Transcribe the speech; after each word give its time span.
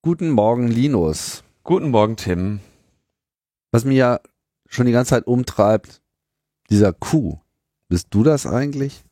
Guten 0.00 0.30
Morgen, 0.30 0.68
Linus. 0.68 1.42
Guten 1.64 1.90
Morgen, 1.90 2.14
Tim. 2.14 2.60
Was 3.72 3.84
mich 3.84 3.96
ja 3.96 4.20
schon 4.68 4.86
die 4.86 4.92
ganze 4.92 5.10
Zeit 5.10 5.26
umtreibt, 5.26 6.00
dieser 6.70 6.92
Kuh. 6.92 7.40
Bist 7.88 8.06
du 8.10 8.22
das 8.22 8.46
eigentlich? 8.46 9.02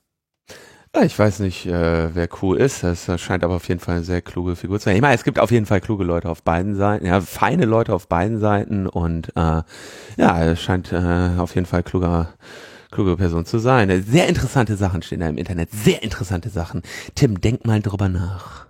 Ja, 0.94 1.02
ich 1.02 1.18
weiß 1.18 1.40
nicht, 1.40 1.66
äh, 1.66 2.14
wer 2.14 2.28
Kuh 2.28 2.54
ist. 2.54 2.84
Das 2.84 3.10
scheint 3.20 3.42
aber 3.42 3.56
auf 3.56 3.66
jeden 3.66 3.80
Fall 3.80 3.96
eine 3.96 4.04
sehr 4.04 4.22
kluge 4.22 4.54
Figur 4.54 4.78
zu 4.78 4.84
sein. 4.84 4.94
Ich 4.94 5.02
meine, 5.02 5.16
es 5.16 5.24
gibt 5.24 5.40
auf 5.40 5.50
jeden 5.50 5.66
Fall 5.66 5.80
kluge 5.80 6.04
Leute 6.04 6.28
auf 6.28 6.44
beiden 6.44 6.76
Seiten, 6.76 7.04
ja, 7.04 7.20
feine 7.20 7.64
Leute 7.64 7.92
auf 7.92 8.06
beiden 8.06 8.38
Seiten 8.38 8.86
und 8.86 9.30
äh, 9.30 9.62
ja, 10.16 10.44
es 10.44 10.62
scheint 10.62 10.92
äh, 10.92 11.32
auf 11.36 11.56
jeden 11.56 11.66
Fall 11.66 11.82
kluger 11.82 12.34
kluge 12.92 13.16
Person 13.16 13.44
zu 13.44 13.58
sein. 13.58 14.04
Sehr 14.04 14.28
interessante 14.28 14.76
Sachen 14.76 15.02
stehen 15.02 15.18
da 15.18 15.28
im 15.28 15.36
Internet. 15.36 15.72
Sehr 15.72 16.04
interessante 16.04 16.48
Sachen. 16.48 16.82
Tim, 17.16 17.40
denk 17.40 17.66
mal 17.66 17.82
drüber 17.82 18.08
nach. 18.08 18.65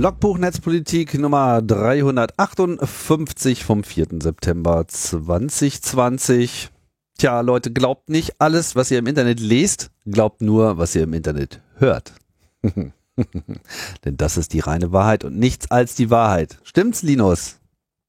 Logbuch 0.00 0.38
Netzpolitik 0.38 1.18
Nummer 1.18 1.60
358 1.60 3.66
vom 3.66 3.84
4. 3.84 4.06
September 4.22 4.88
2020. 4.88 6.70
Tja, 7.18 7.42
Leute, 7.42 7.70
glaubt 7.70 8.08
nicht 8.08 8.40
alles, 8.40 8.74
was 8.74 8.90
ihr 8.90 8.98
im 8.98 9.06
Internet 9.06 9.40
lest, 9.40 9.90
glaubt 10.06 10.40
nur, 10.40 10.78
was 10.78 10.96
ihr 10.96 11.02
im 11.02 11.12
Internet 11.12 11.60
hört. 11.74 12.14
Denn 12.62 14.16
das 14.16 14.38
ist 14.38 14.54
die 14.54 14.60
reine 14.60 14.90
Wahrheit 14.90 15.22
und 15.22 15.38
nichts 15.38 15.70
als 15.70 15.96
die 15.96 16.08
Wahrheit. 16.08 16.58
Stimmt's, 16.62 17.02
Linus? 17.02 17.58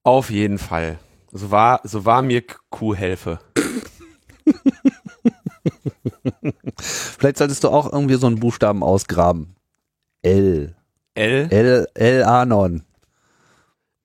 Auf 0.05 0.29
jeden 0.29 0.59
Fall. 0.59 0.97
So 1.33 1.51
war, 1.51 1.81
so 1.83 2.05
war 2.05 2.21
mir 2.21 2.41
Kuhhelfe. 2.69 3.39
Vielleicht 6.79 7.37
solltest 7.37 7.65
du 7.65 7.67
auch 7.67 7.91
irgendwie 7.91 8.15
so 8.15 8.27
einen 8.27 8.39
Buchstaben 8.39 8.81
ausgraben. 8.81 9.57
L. 10.21 10.77
L? 11.15 11.47
L, 11.51 11.87
L 11.93 12.23
Anon. 12.23 12.83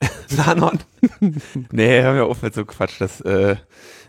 Lanon? 0.37 0.79
nee, 1.71 2.03
hör 2.03 2.13
mir 2.13 2.25
auf 2.25 2.43
mit 2.43 2.55
so 2.55 2.65
Quatsch. 2.65 3.01
Das, 3.01 3.21
äh, 3.21 3.57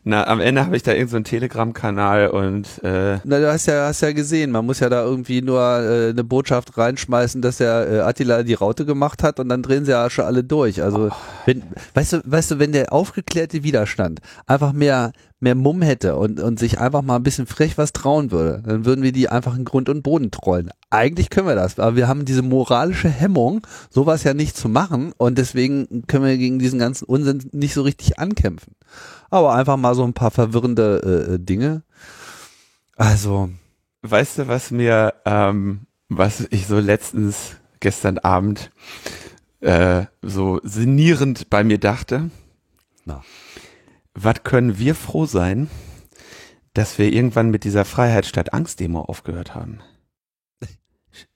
na, 0.08 0.26
am 0.26 0.40
Ende 0.40 0.66
habe 0.66 0.78
ich 0.78 0.84
da 0.84 0.94
irgendeinen 0.94 1.26
so 1.26 1.30
Telegram-Kanal 1.30 2.30
und 2.30 2.82
äh 2.82 3.20
Na, 3.26 3.40
du 3.40 3.52
hast 3.52 3.66
ja, 3.66 3.88
hast 3.88 4.02
ja 4.02 4.14
gesehen, 4.14 4.52
man 4.52 4.66
muss 4.66 4.80
ja 4.80 4.88
da 4.88 5.04
irgendwie 5.04 5.42
nur 5.42 5.62
äh, 5.62 6.10
eine 6.12 6.24
Botschaft 6.24 6.78
reinschmeißen, 6.78 7.42
dass 7.42 7.58
der 7.58 7.92
äh, 7.92 8.00
Attila 8.00 8.44
die 8.44 8.54
Raute 8.54 8.86
gemacht 8.86 9.22
hat 9.22 9.42
und 9.42 9.50
dann 9.50 9.64
drehen 9.64 9.84
sie 9.84 9.92
ja 9.92 10.10
schon 10.10 10.24
alle 10.24 10.46
durch. 10.46 10.82
Also, 10.82 11.10
wenn, 11.46 11.62
weißt 11.94 12.14
du, 12.14 12.22
weißt 12.24 12.52
du, 12.52 12.60
wenn 12.60 12.72
der 12.72 12.94
aufgeklärte 12.94 13.64
Widerstand 13.64 14.22
einfach 14.46 14.72
mehr, 14.72 15.12
mehr 15.42 15.56
Mumm 15.56 15.82
hätte 15.82 16.16
und, 16.16 16.40
und 16.40 16.58
sich 16.58 16.80
einfach 16.80 17.02
mal 17.02 17.18
ein 17.18 17.24
bisschen 17.24 17.46
frech 17.46 17.78
was 17.78 17.92
trauen 17.92 18.32
würde, 18.32 18.64
dann 18.66 18.86
würden 18.86 19.04
wir 19.04 19.12
die 19.12 19.28
einfach 19.28 19.58
in 19.58 19.66
Grund 19.66 19.90
und 19.90 20.04
Boden 20.04 20.32
trollen. 20.32 20.70
Eigentlich 20.90 21.30
können 21.30 21.48
wir 21.48 21.56
das, 21.56 21.80
aber 21.80 21.98
wir 21.98 22.08
haben 22.08 22.24
diese 22.24 22.44
moralische 22.44 23.10
Hemmung, 23.10 23.68
sowas 23.90 24.24
ja 24.24 24.34
nicht 24.34 24.56
zu 24.56 24.70
machen 24.70 25.12
und 25.18 25.38
deswegen 25.38 26.06
können 26.08 26.24
wir 26.24 26.38
gegen 26.38 26.60
diesen 26.60 26.80
ganzen 26.80 27.04
Unsinn 27.04 27.50
nicht 27.52 27.74
so 27.74 27.82
richtig 27.82 28.20
ankämpfen 28.20 28.72
aber 29.30 29.54
einfach 29.54 29.78
mal 29.78 29.96
so 29.96 30.04
ein 30.04 30.14
paar 30.14 30.32
verwirrende 30.32 31.02
äh, 31.30 31.34
äh, 31.34 31.40
Dinge. 31.40 31.84
Also. 32.96 33.50
Weißt 34.02 34.38
du, 34.38 34.48
was 34.48 34.72
mir, 34.72 35.16
ähm, 35.26 35.88
was 36.08 36.48
ich 36.52 36.68
so 36.68 36.80
letztens, 36.80 37.58
gestern 37.80 38.20
Abend, 38.20 38.72
äh, 39.60 40.06
so 40.22 40.60
sinnierend 40.64 41.50
bei 41.50 41.64
mir 41.64 41.80
dachte? 41.80 42.30
Na. 43.06 43.24
Was 44.14 44.44
können 44.44 44.80
wir 44.80 44.96
froh 44.96 45.26
sein, 45.26 45.70
dass 46.74 46.98
wir 46.98 47.12
irgendwann 47.12 47.50
mit 47.50 47.64
dieser 47.64 47.86
Freiheit 47.86 48.26
statt 48.26 48.54
Angst-Demo 48.54 49.02
aufgehört 49.02 49.56
haben? 49.56 49.80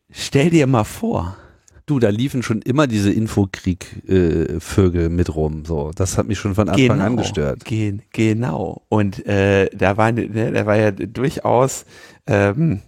Stell 0.10 0.50
dir 0.50 0.68
mal 0.68 0.84
vor. 0.84 1.38
Du, 1.86 2.00
da 2.00 2.10
liefen 2.10 2.44
schon 2.44 2.62
immer 2.62 2.88
diese 2.88 3.12
Infokrieg-Vögel 3.12 5.06
äh, 5.06 5.10
mit 5.10 5.36
rum. 5.36 5.66
So, 5.66 5.92
das 5.96 6.18
hat 6.18 6.28
mich 6.28 6.40
schon 6.40 6.56
von 6.56 6.70
Anfang 6.70 6.88
genau, 6.88 7.04
an 7.04 7.18
gestört. 7.18 7.66
Gen, 7.66 8.02
genau. 8.12 8.84
Und 8.90 9.26
äh, 9.26 9.70
da 9.76 9.98
war, 9.98 10.12
ne, 10.12 10.52
da 10.52 10.66
war 10.66 10.78
ja 10.78 10.92
durchaus 10.92 11.86
ähm, 12.28 12.82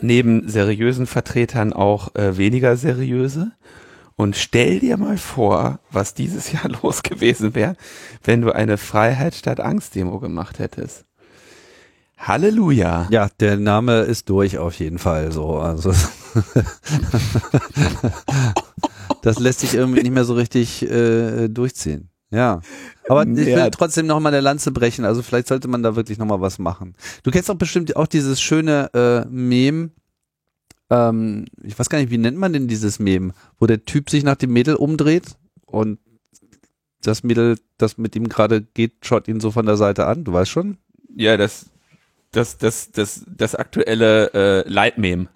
neben 0.00 0.48
seriösen 0.48 1.06
Vertretern 1.06 1.72
auch 1.72 2.14
äh, 2.14 2.36
weniger 2.36 2.76
seriöse. 2.76 3.52
Und 4.16 4.36
stell 4.36 4.80
dir 4.80 4.98
mal 4.98 5.16
vor, 5.16 5.80
was 5.90 6.12
dieses 6.14 6.52
Jahr 6.52 6.68
los 6.82 7.02
gewesen 7.02 7.54
wäre, 7.54 7.76
wenn 8.22 8.42
du 8.42 8.54
eine 8.54 8.76
Freiheit 8.76 9.34
statt 9.34 9.60
Angst-Demo 9.60 10.20
gemacht 10.20 10.58
hättest. 10.58 11.06
Halleluja. 12.18 13.06
Ja, 13.10 13.30
der 13.40 13.56
Name 13.56 14.00
ist 14.00 14.28
durch 14.28 14.58
auf 14.58 14.74
jeden 14.74 14.98
Fall 14.98 15.32
so. 15.32 15.56
Also 15.56 15.94
das 19.22 19.38
lässt 19.38 19.60
sich 19.60 19.74
irgendwie 19.74 20.02
nicht 20.02 20.12
mehr 20.12 20.24
so 20.24 20.34
richtig 20.34 20.82
äh, 20.82 21.48
durchziehen. 21.48 22.10
Ja. 22.30 22.60
Aber 23.08 23.26
ich 23.26 23.46
will 23.46 23.70
trotzdem 23.72 24.06
noch 24.06 24.20
mal 24.20 24.28
eine 24.28 24.40
Lanze 24.40 24.70
brechen. 24.70 25.04
Also 25.04 25.22
vielleicht 25.22 25.48
sollte 25.48 25.68
man 25.68 25.82
da 25.82 25.96
wirklich 25.96 26.18
noch 26.18 26.26
mal 26.26 26.40
was 26.40 26.58
machen. 26.58 26.94
Du 27.22 27.30
kennst 27.30 27.48
doch 27.48 27.56
bestimmt 27.56 27.96
auch 27.96 28.06
dieses 28.06 28.40
schöne 28.40 28.90
äh, 28.94 29.28
Mem. 29.28 29.90
Ähm, 30.90 31.46
ich 31.62 31.78
weiß 31.78 31.88
gar 31.88 31.98
nicht, 31.98 32.10
wie 32.10 32.18
nennt 32.18 32.38
man 32.38 32.52
denn 32.52 32.68
dieses 32.68 32.98
Mem, 32.98 33.32
wo 33.58 33.66
der 33.66 33.84
Typ 33.84 34.10
sich 34.10 34.22
nach 34.22 34.36
dem 34.36 34.52
Mädel 34.52 34.76
umdreht 34.76 35.36
und 35.66 35.98
das 37.02 37.24
Mädel, 37.24 37.56
das 37.78 37.98
mit 37.98 38.14
ihm 38.14 38.28
gerade 38.28 38.60
geht, 38.60 38.92
schaut 39.02 39.26
ihn 39.26 39.40
so 39.40 39.50
von 39.50 39.66
der 39.66 39.76
Seite 39.76 40.06
an. 40.06 40.24
Du 40.24 40.32
weißt 40.32 40.50
schon? 40.50 40.76
Ja, 41.16 41.36
das 41.36 41.66
das, 42.32 42.58
das, 42.58 42.92
das, 42.92 43.24
das 43.26 43.54
aktuelle 43.54 44.32
äh, 44.34 44.68
Leitmem 44.68 45.28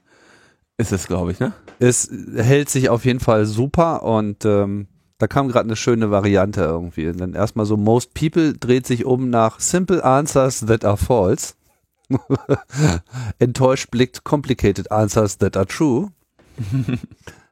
ist 0.76 0.92
es, 0.92 1.06
glaube 1.06 1.32
ich, 1.32 1.40
ne? 1.40 1.52
Es 1.78 2.10
hält 2.36 2.68
sich 2.68 2.88
auf 2.88 3.04
jeden 3.04 3.20
Fall 3.20 3.46
super 3.46 4.02
und 4.02 4.44
ähm, 4.44 4.88
da 5.18 5.26
kam 5.26 5.48
gerade 5.48 5.66
eine 5.66 5.76
schöne 5.76 6.10
Variante 6.10 6.62
irgendwie. 6.62 7.08
Und 7.08 7.20
dann 7.20 7.34
erstmal 7.34 7.66
so, 7.66 7.76
most 7.76 8.14
people 8.14 8.54
dreht 8.54 8.86
sich 8.86 9.04
um 9.04 9.30
nach 9.30 9.60
simple 9.60 10.04
answers 10.04 10.60
that 10.66 10.84
are 10.84 10.96
false. 10.96 11.54
Enttäuscht 13.38 13.90
blickt 13.90 14.24
complicated 14.24 14.90
answers 14.90 15.38
that 15.38 15.56
are 15.56 15.66
true. 15.66 16.10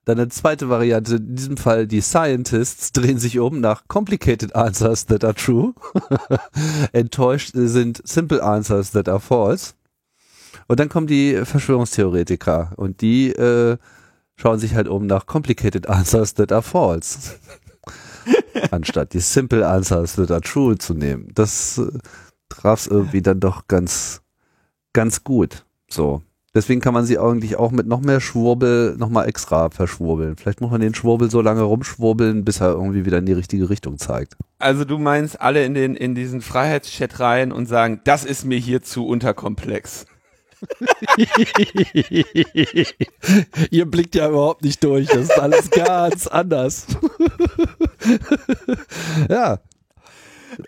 Dann 0.04 0.19
eine 0.19 0.28
zweite 0.28 0.69
Variante, 0.69 1.16
in 1.16 1.37
diesem 1.37 1.56
Fall 1.56 1.87
die 1.87 2.00
Scientists 2.00 2.91
drehen 2.91 3.19
sich 3.19 3.39
um 3.39 3.60
nach 3.60 3.87
Complicated 3.87 4.56
Answers 4.56 5.06
that 5.06 5.25
are 5.25 5.34
true. 5.34 5.75
Enttäuscht 6.93 7.53
sind 7.54 8.03
Simple 8.04 8.43
Answers 8.43 8.91
that 8.91 9.09
are 9.09 9.21
false. 9.21 9.75
Und 10.72 10.81
dann 10.81 10.88
kommen 10.88 11.06
die 11.06 11.38
Verschwörungstheoretiker 11.44 12.72
und 12.77 13.03
die 13.03 13.28
äh, 13.28 13.77
schauen 14.37 14.59
sich 14.59 14.75
halt 14.75 14.88
um 14.88 15.06
nach 15.06 15.27
Complicated 15.27 15.87
Answers 15.87 16.33
that 16.33 16.50
are 16.50 16.62
false. 16.62 17.34
Anstatt 18.71 19.12
die 19.12 19.21
Simple 19.21 19.69
Answers 19.69 20.15
that 20.15 20.31
are 20.31 20.41
true 20.41 20.78
zu 20.78 20.94
nehmen. 20.94 21.28
Das 21.34 21.77
äh, 21.77 21.99
traf 22.49 22.88
irgendwie 22.91 23.21
dann 23.21 23.38
doch 23.38 23.69
ganz, 23.69 24.22
ganz 24.94 25.25
gut. 25.25 25.66
So. 25.91 26.22
Deswegen 26.55 26.81
kann 26.81 26.94
man 26.94 27.04
sie 27.04 27.19
eigentlich 27.19 27.56
auch 27.56 27.71
mit 27.71 27.87
noch 27.87 28.00
mehr 28.00 28.22
Schwurbel 28.22 28.97
nochmal 28.97 29.28
extra 29.28 29.69
verschwurbeln. 29.69 30.37
Vielleicht 30.37 30.62
muss 30.62 30.71
man 30.71 30.81
den 30.81 30.94
Schwurbel 30.94 31.31
so 31.31 31.43
lange 31.43 31.62
rumschwurbeln, 31.65 32.47
bis 32.47 32.62
er 32.62 32.71
irgendwie 32.71 33.04
wieder 33.04 33.19
in 33.19 33.27
die 33.27 33.34
richtige 33.34 33.69
Richtung 33.69 33.99
zeigt. 33.99 34.39
Also 34.59 34.87
du 34.87 34.97
meinst 34.97 35.39
alle 35.39 35.66
in 35.66 35.75
den 35.75 35.94
in 35.97 36.15
diesen 36.15 36.41
Freiheitschat 36.41 37.21
rein 37.21 37.53
und 37.53 37.66
sagen, 37.66 38.00
das 38.04 38.25
ist 38.25 38.47
mir 38.47 38.59
hier 38.59 38.83
zu 38.83 39.06
unterkomplex. 39.06 40.06
Ihr 43.70 43.86
blickt 43.86 44.14
ja 44.14 44.28
überhaupt 44.28 44.62
nicht 44.62 44.84
durch. 44.84 45.09
Das 45.09 45.24
ist 45.24 45.38
alles 45.38 45.70
ganz 45.70 46.26
anders. 46.26 46.86
ja. 49.28 49.59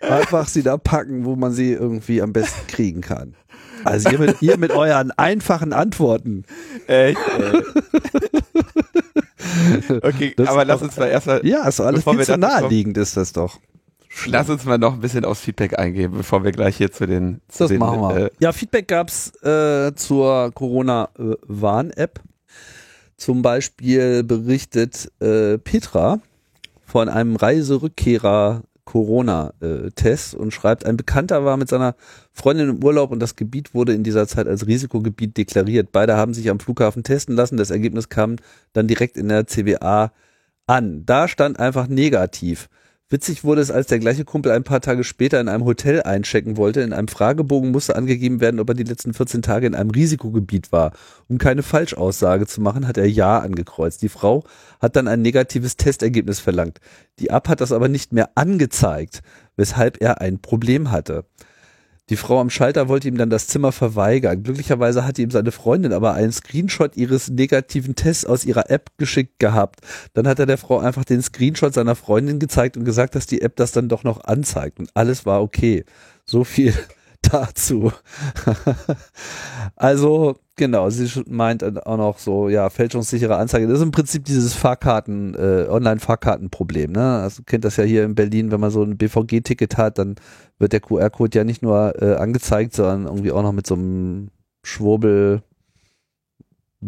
Einfach 0.01 0.47
sie 0.47 0.63
da 0.63 0.77
packen, 0.77 1.25
wo 1.25 1.35
man 1.35 1.51
sie 1.51 1.73
irgendwie 1.73 2.21
am 2.21 2.33
besten 2.33 2.67
kriegen 2.67 3.01
kann. 3.01 3.35
Also 3.83 4.09
ihr 4.09 4.19
mit, 4.19 4.41
ihr 4.41 4.57
mit 4.57 4.71
euren 4.71 5.11
einfachen 5.11 5.71
Antworten. 5.71 6.43
Echt, 6.87 7.19
ey. 7.37 7.61
okay, 10.01 10.33
das 10.35 10.47
aber 10.47 10.65
lass 10.65 10.81
uns 10.81 10.97
mal 10.97 11.07
erstmal. 11.07 11.45
Ja, 11.45 11.67
ist 11.67 11.79
alles 11.79 12.03
viel 12.03 12.19
zu 12.21 12.37
naheliegend 12.37 12.97
ist 12.97 13.15
das 13.15 13.31
doch. 13.31 13.59
Lass 14.27 14.49
uns 14.49 14.65
mal 14.65 14.77
noch 14.77 14.93
ein 14.93 15.01
bisschen 15.01 15.25
aufs 15.25 15.41
Feedback 15.41 15.77
eingehen, 15.77 16.11
bevor 16.11 16.43
wir 16.43 16.51
gleich 16.51 16.77
hier 16.77 16.91
zu 16.91 17.05
den. 17.05 17.41
Zu 17.47 17.63
das 17.63 17.69
den, 17.69 17.79
machen 17.79 18.01
wir. 18.01 18.25
Äh, 18.25 18.29
ja, 18.39 18.51
Feedback 18.51 18.87
gab's 18.87 19.31
äh, 19.43 19.93
zur 19.95 20.51
Corona-Warn-App. 20.53 22.21
Zum 23.17 23.41
Beispiel 23.41 24.23
berichtet 24.23 25.11
äh, 25.21 25.57
Petra 25.57 26.19
von 26.85 27.09
einem 27.09 27.35
Reiserückkehrer 27.35 28.63
Corona-Test 28.85 30.35
und 30.35 30.53
schreibt, 30.53 30.85
ein 30.85 30.95
Bekannter 30.95 31.43
war 31.43 31.57
mit 31.57 31.67
seiner 31.67 31.95
Freundin 32.31 32.69
im 32.69 32.83
Urlaub 32.83 33.11
und 33.11 33.19
das 33.19 33.35
Gebiet 33.35 33.73
wurde 33.73 33.93
in 33.93 34.03
dieser 34.03 34.27
Zeit 34.27 34.47
als 34.47 34.67
Risikogebiet 34.67 35.35
deklariert. 35.35 35.91
Beide 35.91 36.15
haben 36.15 36.33
sich 36.33 36.49
am 36.49 36.59
Flughafen 36.59 37.03
testen 37.03 37.35
lassen. 37.35 37.57
Das 37.57 37.71
Ergebnis 37.71 38.09
kam 38.09 38.35
dann 38.73 38.87
direkt 38.87 39.17
in 39.17 39.27
der 39.27 39.47
CWA 39.47 40.11
an. 40.67 41.05
Da 41.05 41.27
stand 41.27 41.59
einfach 41.59 41.87
negativ. 41.87 42.69
Witzig 43.07 43.43
wurde 43.43 43.61
es, 43.61 43.69
als 43.69 43.85
der 43.85 43.99
gleiche 43.99 44.25
Kumpel 44.25 44.51
ein 44.51 44.63
paar 44.63 44.81
Tage 44.81 45.03
später 45.03 45.39
in 45.39 45.47
einem 45.47 45.63
Hotel 45.63 46.01
einchecken 46.01 46.57
wollte. 46.57 46.81
In 46.81 46.91
einem 46.91 47.07
Fragebogen 47.07 47.69
musste 47.69 47.95
angegeben 47.95 48.41
werden, 48.41 48.59
ob 48.59 48.69
er 48.69 48.73
die 48.73 48.83
letzten 48.83 49.13
14 49.13 49.43
Tage 49.43 49.67
in 49.67 49.75
einem 49.75 49.91
Risikogebiet 49.91 50.71
war. 50.71 50.91
Um 51.27 51.37
keine 51.37 51.61
Falschaussage 51.61 52.47
zu 52.47 52.61
machen, 52.61 52.87
hat 52.87 52.97
er 52.97 53.07
Ja 53.07 53.37
angekreuzt. 53.37 54.01
Die 54.01 54.09
Frau 54.09 54.43
hat 54.79 54.95
dann 54.95 55.07
ein 55.07 55.21
negatives 55.21 55.77
Testergebnis 55.77 56.39
verlangt. 56.39 56.79
Die 57.19 57.27
App 57.27 57.47
hat 57.47 57.61
das 57.61 57.71
aber 57.71 57.89
nicht 57.89 58.11
mehr 58.11 58.31
angezeigt, 58.33 59.21
weshalb 59.55 60.01
er 60.01 60.19
ein 60.21 60.39
Problem 60.39 60.89
hatte. 60.89 61.25
Die 62.09 62.17
Frau 62.17 62.39
am 62.39 62.51
Schalter 62.51 62.87
wollte 62.87 63.07
ihm 63.07 63.17
dann 63.17 63.31
das 63.31 63.47
Zimmer 63.47 63.71
verweigern. 63.71 64.43
Glücklicherweise 64.43 65.05
hatte 65.05 65.23
ihm 65.23 65.31
seine 65.31 65.51
Freundin 65.51 65.91
aber 65.91 66.13
einen 66.13 66.31
Screenshot 66.31 66.95
ihres 66.95 67.29
negativen 67.29 67.95
Tests 67.95 68.27
aus 68.27 68.45
ihrer 68.45 68.69
App 68.69 68.91
geschickt 68.97 69.39
gehabt. 69.39 69.79
Dann 70.13 70.27
hat 70.27 70.37
er 70.37 70.45
der 70.45 70.59
Frau 70.59 70.77
einfach 70.77 71.03
den 71.03 71.23
Screenshot 71.23 71.73
seiner 71.73 71.95
Freundin 71.95 72.37
gezeigt 72.37 72.77
und 72.77 72.85
gesagt, 72.85 73.15
dass 73.15 73.25
die 73.25 73.41
App 73.41 73.55
das 73.55 73.71
dann 73.71 73.89
doch 73.89 74.03
noch 74.03 74.23
anzeigt. 74.23 74.77
Und 74.77 74.91
alles 74.93 75.25
war 75.25 75.41
okay. 75.41 75.83
So 76.25 76.43
viel 76.43 76.75
dazu. 77.31 77.91
also, 79.75 80.37
genau, 80.55 80.89
sie 80.89 81.23
meint 81.27 81.63
auch 81.85 81.97
noch 81.97 82.19
so, 82.19 82.49
ja, 82.49 82.69
fälschungssichere 82.69 83.37
Anzeige. 83.37 83.67
Das 83.67 83.77
ist 83.77 83.83
im 83.83 83.91
Prinzip 83.91 84.25
dieses 84.25 84.53
Fahrkarten, 84.53 85.35
äh, 85.35 85.67
Online-Fahrkartenproblem, 85.69 86.91
ne? 86.91 87.19
Also 87.21 87.43
kennt 87.43 87.65
das 87.65 87.77
ja 87.77 87.83
hier 87.83 88.03
in 88.03 88.15
Berlin, 88.15 88.51
wenn 88.51 88.59
man 88.59 88.71
so 88.71 88.83
ein 88.83 88.97
BVG-Ticket 88.97 89.77
hat, 89.77 89.97
dann 89.97 90.15
wird 90.59 90.73
der 90.73 90.79
QR-Code 90.79 91.37
ja 91.37 91.43
nicht 91.43 91.61
nur 91.61 92.01
äh, 92.01 92.15
angezeigt, 92.15 92.73
sondern 92.73 93.05
irgendwie 93.05 93.31
auch 93.31 93.43
noch 93.43 93.53
mit 93.53 93.67
so 93.67 93.75
einem 93.75 94.29
Schwurbel 94.63 95.43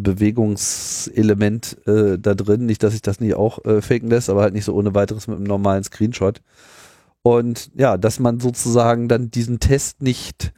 Bewegungselement 0.03 1.77
äh, 1.87 2.19
da 2.19 2.35
drin. 2.35 2.65
Nicht, 2.65 2.83
dass 2.83 2.93
sich 2.93 3.01
das 3.01 3.19
nicht 3.19 3.35
auch 3.35 3.63
äh, 3.65 3.81
faken 3.81 4.09
lässt, 4.09 4.29
aber 4.29 4.41
halt 4.41 4.53
nicht 4.53 4.65
so 4.65 4.73
ohne 4.73 4.93
weiteres 4.93 5.27
mit 5.27 5.37
einem 5.37 5.45
normalen 5.45 5.83
Screenshot. 5.83 6.41
Und 7.27 7.71
ja, 7.75 7.97
dass 7.97 8.19
man 8.21 8.39
sozusagen 8.39 9.09
dann 9.09 9.29
diesen 9.29 9.59
Test 9.59 10.01
nicht 10.01 10.53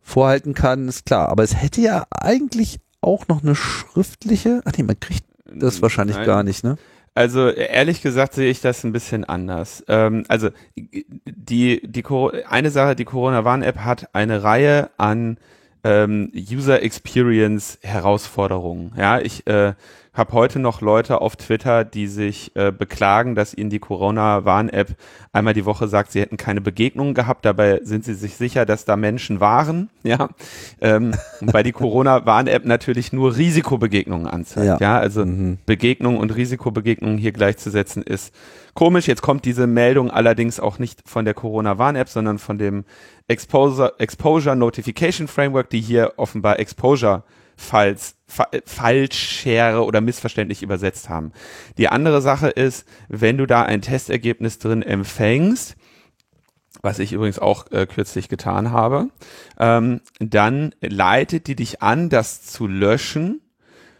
vorhalten 0.00 0.54
kann, 0.54 0.86
ist 0.86 1.04
klar. 1.04 1.30
Aber 1.30 1.42
es 1.42 1.60
hätte 1.60 1.80
ja 1.80 2.06
eigentlich 2.12 2.78
auch 3.00 3.26
noch 3.26 3.42
eine 3.42 3.56
schriftliche. 3.56 4.60
Ach 4.64 4.70
nee, 4.78 4.84
man 4.84 5.00
kriegt 5.00 5.24
das 5.52 5.82
wahrscheinlich 5.82 6.16
Nein. 6.16 6.26
gar 6.26 6.42
nicht, 6.44 6.62
ne? 6.62 6.76
Also 7.16 7.48
ehrlich 7.48 8.02
gesagt 8.02 8.34
sehe 8.34 8.48
ich 8.48 8.60
das 8.60 8.84
ein 8.84 8.92
bisschen 8.92 9.24
anders. 9.24 9.82
Ähm, 9.88 10.22
also 10.28 10.50
die, 10.76 11.82
die 11.84 12.04
eine 12.48 12.70
Sache, 12.70 12.94
die 12.94 13.04
Corona-Warn-App 13.04 13.78
hat 13.78 14.14
eine 14.14 14.44
Reihe 14.44 14.90
an 14.98 15.38
ähm, 15.82 16.30
User 16.32 16.82
Experience 16.82 17.78
Herausforderungen. 17.82 18.92
Ja, 18.96 19.18
ich 19.18 19.44
äh, 19.48 19.72
habe 20.16 20.32
heute 20.32 20.58
noch 20.58 20.80
Leute 20.80 21.20
auf 21.20 21.36
Twitter, 21.36 21.84
die 21.84 22.06
sich 22.06 22.50
äh, 22.56 22.72
beklagen, 22.72 23.34
dass 23.34 23.52
ihnen 23.52 23.70
die 23.70 23.78
Corona-Warn-App 23.78 24.96
einmal 25.32 25.52
die 25.52 25.66
Woche 25.66 25.88
sagt, 25.88 26.12
sie 26.12 26.20
hätten 26.20 26.38
keine 26.38 26.62
Begegnungen 26.62 27.12
gehabt. 27.12 27.44
Dabei 27.44 27.80
sind 27.82 28.04
sie 28.04 28.14
sich 28.14 28.36
sicher, 28.36 28.64
dass 28.64 28.84
da 28.84 28.96
Menschen 28.96 29.40
waren. 29.40 29.90
Ja, 30.06 30.28
ähm, 30.80 31.14
weil 31.40 31.64
die 31.64 31.72
Corona-Warn-App 31.72 32.64
natürlich 32.64 33.12
nur 33.12 33.36
Risikobegegnungen 33.36 34.28
anzeigt. 34.28 34.64
Ja, 34.64 34.76
ja 34.78 34.98
also 35.00 35.26
mhm. 35.26 35.58
Begegnungen 35.66 36.20
und 36.20 36.30
Risikobegegnungen 36.30 37.18
hier 37.18 37.32
gleichzusetzen 37.32 38.04
ist 38.04 38.32
komisch. 38.74 39.08
Jetzt 39.08 39.22
kommt 39.22 39.44
diese 39.44 39.66
Meldung 39.66 40.12
allerdings 40.12 40.60
auch 40.60 40.78
nicht 40.78 41.00
von 41.04 41.24
der 41.24 41.34
Corona-Warn-App, 41.34 42.08
sondern 42.08 42.38
von 42.38 42.56
dem 42.56 42.84
Exposure, 43.26 43.94
Exposure 43.98 44.54
Notification 44.54 45.26
Framework, 45.26 45.70
die 45.70 45.80
hier 45.80 46.12
offenbar 46.18 46.60
Exposure 46.60 47.24
falls, 47.56 48.16
fa 48.26 48.48
falschere 48.64 49.84
oder 49.84 50.00
missverständlich 50.00 50.62
übersetzt 50.62 51.08
haben. 51.08 51.32
Die 51.78 51.88
andere 51.88 52.20
Sache 52.20 52.48
ist, 52.48 52.86
wenn 53.08 53.38
du 53.38 53.46
da 53.46 53.62
ein 53.62 53.82
Testergebnis 53.82 54.58
drin 54.58 54.82
empfängst, 54.82 55.76
was 56.82 56.98
ich 56.98 57.12
übrigens 57.12 57.38
auch 57.38 57.70
äh, 57.72 57.86
kürzlich 57.86 58.28
getan 58.28 58.70
habe, 58.70 59.08
ähm, 59.58 60.00
dann 60.20 60.74
leitet 60.80 61.46
die 61.46 61.56
dich 61.56 61.82
an, 61.82 62.10
das 62.10 62.42
zu 62.42 62.66
löschen 62.66 63.40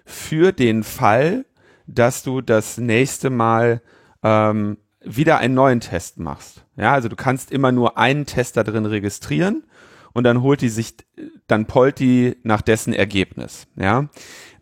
für 0.04 0.52
den 0.52 0.84
Fall, 0.84 1.46
dass 1.86 2.22
du 2.22 2.40
das 2.42 2.78
nächste 2.78 3.30
Mal 3.30 3.80
ähm, 4.22 4.76
wieder 5.00 5.38
einen 5.38 5.54
neuen 5.54 5.80
Test 5.80 6.18
machst. 6.18 6.64
Ja, 6.76 6.92
also 6.92 7.08
du 7.08 7.16
kannst 7.16 7.50
immer 7.50 7.72
nur 7.72 7.96
einen 7.96 8.26
Test 8.26 8.56
da 8.56 8.62
drin 8.62 8.86
registrieren 8.86 9.64
und 10.16 10.24
dann 10.24 10.40
holt 10.40 10.62
die 10.62 10.70
sich, 10.70 10.94
dann 11.46 11.66
pollt 11.66 11.98
die 11.98 12.38
nach 12.42 12.62
dessen 12.62 12.94
Ergebnis. 12.94 13.66
Ja. 13.76 14.08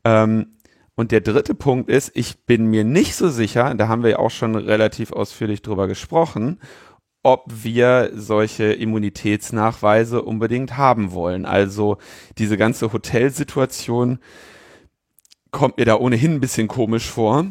Ähm, 0.03 0.57
und 0.97 1.13
der 1.13 1.21
dritte 1.21 1.55
Punkt 1.55 1.89
ist, 1.89 2.11
ich 2.15 2.45
bin 2.45 2.67
mir 2.67 2.83
nicht 2.83 3.15
so 3.15 3.29
sicher, 3.29 3.73
da 3.77 3.87
haben 3.87 4.03
wir 4.03 4.11
ja 4.11 4.19
auch 4.19 4.33
schon 4.33 4.57
relativ 4.57 5.13
ausführlich 5.13 5.63
drüber 5.63 5.87
gesprochen, 5.87 6.59
ob 7.23 7.45
wir 7.47 8.11
solche 8.15 8.73
Immunitätsnachweise 8.73 10.23
unbedingt 10.23 10.77
haben 10.77 11.13
wollen. 11.13 11.47
Also 11.47 11.99
diese 12.37 12.57
ganze 12.57 12.93
Hotelsituation 12.93 14.19
kommt 15.53 15.79
mir 15.79 15.85
da 15.85 15.95
ohnehin 15.95 16.35
ein 16.35 16.41
bisschen 16.41 16.67
komisch 16.67 17.09
vor, 17.09 17.47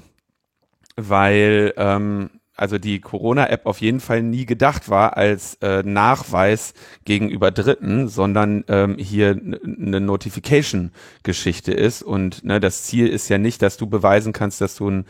weil 0.98 1.74
ähm, 1.78 2.42
also 2.56 2.78
die 2.78 3.00
Corona-App 3.00 3.66
auf 3.66 3.82
jeden 3.82 4.00
Fall 4.00 4.22
nie 4.22 4.46
gedacht 4.46 4.90
war 4.90 5.18
als 5.18 5.56
äh, 5.62 5.82
Nachweis 5.84 6.74
gegenüber 7.04 7.50
Dritten, 7.52 8.08
sondern 8.08 8.64
ähm, 8.68 8.98
hier 8.98 9.32
eine 9.32 10.00
Notification-Geschichte 10.00 11.74
ist. 11.74 12.04
Und 12.04 12.44
ne, 12.44 12.60
das 12.60 12.84
Ziel 12.84 13.08
ist 13.08 13.30
ja 13.30 13.40
nicht, 13.40 13.62
dass 13.64 13.78
du 13.78 13.88
beweisen 13.88 14.34
kannst, 14.34 14.62
dass 14.62 14.76
du 14.76 14.90
ein 14.90 15.06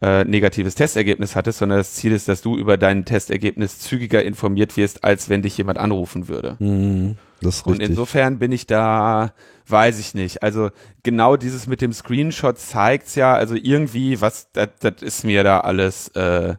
äh, 0.00 0.24
negatives 0.24 0.74
Testergebnis 0.74 1.36
hattest, 1.36 1.58
sondern 1.58 1.78
das 1.78 1.94
Ziel 1.94 2.12
ist, 2.12 2.28
dass 2.28 2.40
du 2.40 2.56
über 2.56 2.76
dein 2.76 3.04
Testergebnis 3.04 3.78
zügiger 3.78 4.24
informiert 4.24 4.76
wirst, 4.76 5.04
als 5.04 5.28
wenn 5.28 5.42
dich 5.42 5.58
jemand 5.58 5.78
anrufen 5.78 6.28
würde. 6.28 6.56
Mhm, 6.58 7.16
das 7.42 7.56
ist 7.56 7.66
Und 7.66 7.80
insofern 7.80 8.38
bin 8.38 8.52
ich 8.52 8.66
da, 8.66 9.32
weiß 9.68 9.98
ich 9.98 10.14
nicht. 10.14 10.42
Also 10.42 10.70
genau 11.02 11.36
dieses 11.36 11.66
mit 11.66 11.82
dem 11.82 11.92
Screenshot 11.92 12.58
zeigt's 12.58 13.14
ja, 13.16 13.34
also 13.34 13.54
irgendwie, 13.54 14.20
was, 14.20 14.48
das 14.52 15.02
ist 15.02 15.24
mir 15.24 15.44
da 15.44 15.60
alles 15.60 16.08
äh, 16.08 16.54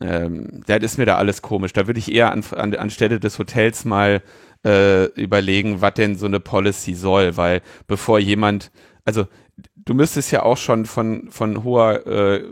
ähm, 0.00 0.62
das 0.66 0.82
ist 0.82 0.98
mir 0.98 1.06
da 1.06 1.16
alles 1.16 1.42
komisch. 1.42 1.72
Da 1.72 1.86
würde 1.86 1.98
ich 1.98 2.12
eher 2.12 2.32
an, 2.32 2.44
an, 2.56 2.74
anstelle 2.74 3.20
des 3.20 3.38
Hotels 3.38 3.84
mal 3.84 4.22
äh, 4.64 5.04
überlegen, 5.20 5.80
was 5.80 5.94
denn 5.94 6.16
so 6.16 6.26
eine 6.26 6.40
Policy 6.40 6.94
soll, 6.94 7.36
weil 7.36 7.62
bevor 7.86 8.18
jemand, 8.18 8.70
also 9.04 9.26
du 9.76 9.94
müsstest 9.94 10.30
ja 10.30 10.42
auch 10.42 10.56
schon 10.56 10.86
von, 10.86 11.30
von 11.30 11.64
hoher 11.64 12.06
äh, 12.06 12.44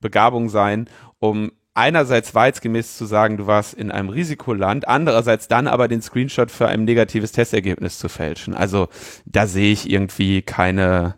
Begabung 0.00 0.48
sein, 0.48 0.88
um 1.18 1.52
einerseits 1.74 2.34
wahrheitsgemäß 2.34 2.96
zu 2.96 3.04
sagen, 3.04 3.36
du 3.36 3.46
warst 3.46 3.74
in 3.74 3.90
einem 3.90 4.08
Risikoland, 4.08 4.88
andererseits 4.88 5.46
dann 5.46 5.66
aber 5.66 5.88
den 5.88 6.00
Screenshot 6.00 6.50
für 6.50 6.68
ein 6.68 6.84
negatives 6.84 7.32
Testergebnis 7.32 7.98
zu 7.98 8.08
fälschen. 8.08 8.54
Also 8.54 8.88
da 9.26 9.46
sehe 9.46 9.72
ich 9.72 9.90
irgendwie 9.90 10.40
keine, 10.40 11.16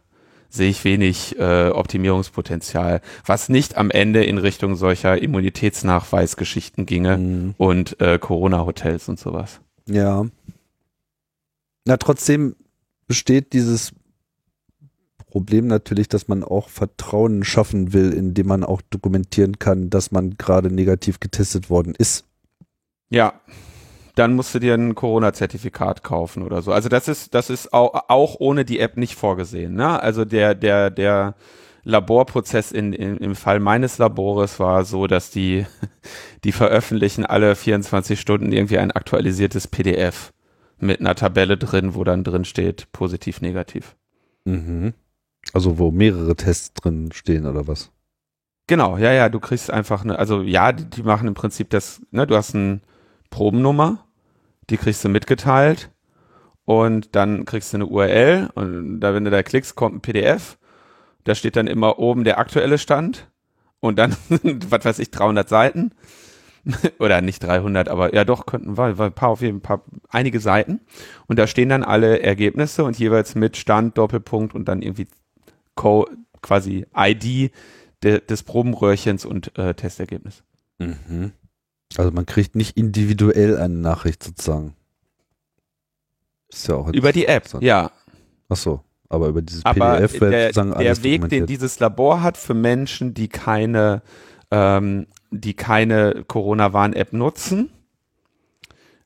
sehe 0.49 0.71
ich 0.71 0.85
wenig 0.85 1.39
äh, 1.39 1.69
Optimierungspotenzial, 1.69 3.01
was 3.25 3.49
nicht 3.49 3.77
am 3.77 3.91
Ende 3.91 4.25
in 4.25 4.39
Richtung 4.39 4.77
solcher 4.77 5.21
Immunitätsnachweisgeschichten 5.21 6.87
ginge 6.87 7.19
mhm. 7.19 7.55
und 7.59 8.01
äh, 8.01 8.19
Corona-Hotels 8.19 9.09
und 9.09 9.19
sowas. 9.19 9.61
Ja. 9.87 10.27
Na, 11.85 11.97
trotzdem 11.97 12.57
besteht 13.07 13.53
dieses 13.53 13.93
Problem 15.31 15.67
natürlich, 15.67 16.09
dass 16.09 16.29
man 16.29 16.43
auch 16.43 16.69
Vertrauen 16.69 17.45
schaffen 17.45 17.93
will, 17.93 18.13
indem 18.13 18.47
man 18.47 18.65
auch 18.65 18.81
dokumentieren 18.91 19.59
kann, 19.59 19.91
dass 19.91 20.11
man 20.11 20.37
gerade 20.39 20.73
negativ 20.73 21.21
getestet 21.21 21.69
worden 21.71 21.95
ist. 21.97 22.25
Ja, 23.11 23.41
dann 24.19 24.35
musst 24.35 24.55
du 24.55 24.59
dir 24.59 24.75
ein 24.75 24.95
Corona-Zertifikat 24.95 26.03
kaufen 26.03 26.43
oder 26.43 26.61
so. 26.61 26.73
Also 26.73 26.89
das 26.89 27.07
ist, 27.07 27.35
das 27.35 27.51
ist 27.51 27.73
auch, 27.73 28.09
auch 28.09 28.37
ohne 28.41 28.65
die 28.65 28.81
App 28.81 28.97
nicht 28.97 29.15
vorgesehen. 29.15 29.75
Ne? 29.75 30.03
Also 30.03 30.25
der, 30.25 30.55
der, 30.57 30.91
der 30.91 31.37
Laborprozess 31.85 32.73
in, 32.73 32.93
in, 32.93 33.19
im 33.19 33.37
Fall 33.37 33.61
meines 33.61 33.99
Labores 33.99 34.59
war 34.59 34.85
so, 34.85 35.07
dass 35.07 35.31
die, 35.31 35.67
die 36.45 36.53
veröffentlichen 36.53 37.25
alle 37.25 37.55
24 37.55 38.21
Stunden 38.21 38.51
irgendwie 38.51 38.79
ein 38.79 38.91
aktualisiertes 38.91 39.69
PDF 39.69 40.33
mit 40.79 41.01
einer 41.01 41.15
Tabelle 41.15 41.57
drin, 41.57 41.95
wo 41.95 42.03
dann 42.03 42.25
drin 42.25 42.45
steht, 42.45 42.91
positiv, 42.93 43.41
negativ. 43.41 43.97
Mhm. 44.45 44.95
Also 45.53 45.79
wo 45.79 45.93
mehrere 45.93 46.35
Tests 46.35 46.75
drin 46.75 47.11
stehen 47.13 47.47
oder 47.47 47.69
was? 47.69 47.93
Genau, 48.67 48.99
ja, 48.99 49.13
ja, 49.13 49.29
du 49.29 49.41
kriegst 49.41 49.71
einfach 49.71 50.03
eine, 50.05 50.19
also 50.19 50.43
ja, 50.43 50.73
die, 50.73 50.85
die 50.85 51.03
machen 51.03 51.29
im 51.29 51.35
Prinzip 51.35 51.71
das, 51.71 52.03
ne, 52.11 52.27
du 52.27 52.37
hast 52.37 52.55
eine 52.55 52.81
Probennummer 53.31 54.05
die 54.71 54.77
kriegst 54.77 55.05
du 55.05 55.09
mitgeteilt 55.09 55.91
und 56.65 57.15
dann 57.17 57.45
kriegst 57.45 57.73
du 57.73 57.79
eine 57.79 57.87
URL 57.87 58.51
und 58.55 59.01
da, 59.01 59.15
wenn 59.15 59.25
du 59.25 59.31
da 59.31 59.43
klickst, 59.43 59.75
kommt 59.75 59.97
ein 59.97 60.01
PDF. 60.01 60.59
Da 61.25 61.35
steht 61.35 61.57
dann 61.57 61.67
immer 61.67 61.99
oben 61.99 62.25
der 62.25 62.39
aktuelle 62.39 62.79
Stand 62.79 63.31
und 63.81 63.99
dann, 63.99 64.17
was 64.43 64.85
weiß 64.85 64.99
ich, 64.99 65.11
300 65.11 65.49
Seiten. 65.49 65.93
oder 66.99 67.21
nicht 67.21 67.43
300, 67.43 67.89
aber 67.89 68.15
ja 68.15 68.25
doch 68.25 68.47
könnten 68.47 68.77
wir, 68.77 69.01
ein 69.01 69.13
paar 69.13 69.31
auf 69.31 69.41
jeden 69.41 69.63
Fall 69.63 69.81
einige 70.09 70.41
Seiten 70.41 70.81
und 71.27 71.39
da 71.39 71.47
stehen 71.47 71.69
dann 71.69 71.85
alle 71.85 72.21
Ergebnisse 72.21 72.85
und 72.85 72.99
jeweils 72.99 73.35
mit 73.35 73.57
Stand, 73.57 73.97
Doppelpunkt 73.97 74.55
und 74.55 74.67
dann 74.67 74.83
irgendwie 74.83 75.07
Co 75.75 76.09
quasi 76.43 76.87
ID 76.95 77.53
de, 78.03 78.21
des 78.21 78.43
Probenröhrchens 78.43 79.25
und 79.25 79.57
äh, 79.59 79.75
Testergebnis. 79.75 80.43
Mhm. 80.79 81.33
Also 81.97 82.11
man 82.11 82.27
kriegt 82.27 82.55
nicht 82.55 82.77
individuell 82.77 83.57
eine 83.57 83.75
Nachricht 83.75 84.23
sozusagen. 84.23 84.75
Ist 86.49 86.69
ja 86.69 86.77
auch 86.77 86.93
über 86.93 87.13
die 87.13 87.27
App, 87.27 87.49
ja. 87.61 87.91
Ach 88.49 88.57
so, 88.57 88.81
aber 89.09 89.29
über 89.29 89.43
dieses 89.43 89.65
aber 89.65 89.97
PDF 89.97 90.21
wird 90.21 90.33
der, 90.33 90.47
sozusagen 90.49 90.79
der 90.79 91.03
Weg, 91.03 91.29
den 91.29 91.47
dieses 91.47 91.79
Labor 91.81 92.23
hat 92.23 92.37
für 92.37 92.55
Menschen, 92.55 93.15
die 93.15 93.29
keine 93.29 94.03
ähm, 94.51 95.07
die 95.31 95.55
keine 95.55 96.25
Corona-Warn-App 96.27 97.13
nutzen, 97.13 97.71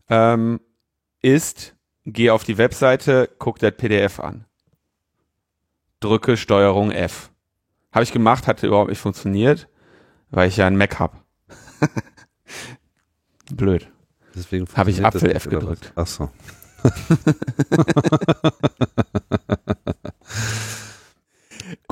ähm, 0.08 0.60
ist, 1.20 1.74
geh 2.04 2.30
auf 2.30 2.44
die 2.44 2.58
Webseite, 2.58 3.28
guck 3.38 3.58
das 3.58 3.72
PDF 3.76 4.20
an. 4.20 4.44
Drücke 6.00 6.36
Steuerung 6.36 6.90
F. 6.90 7.30
Habe 7.92 8.04
ich 8.04 8.12
gemacht, 8.12 8.46
hat 8.46 8.62
überhaupt 8.62 8.90
nicht 8.90 8.98
funktioniert, 8.98 9.68
weil 10.30 10.48
ich 10.48 10.56
ja 10.56 10.66
einen 10.66 10.76
Mac 10.76 10.98
habe. 10.98 11.18
Blöd. 13.52 13.88
Deswegen 14.34 14.66
habe 14.74 14.90
ich 14.90 15.04
Apfel 15.04 15.30
F 15.30 15.48
gedrückt. 15.48 15.92
Ach 15.94 16.06
so. 16.06 16.30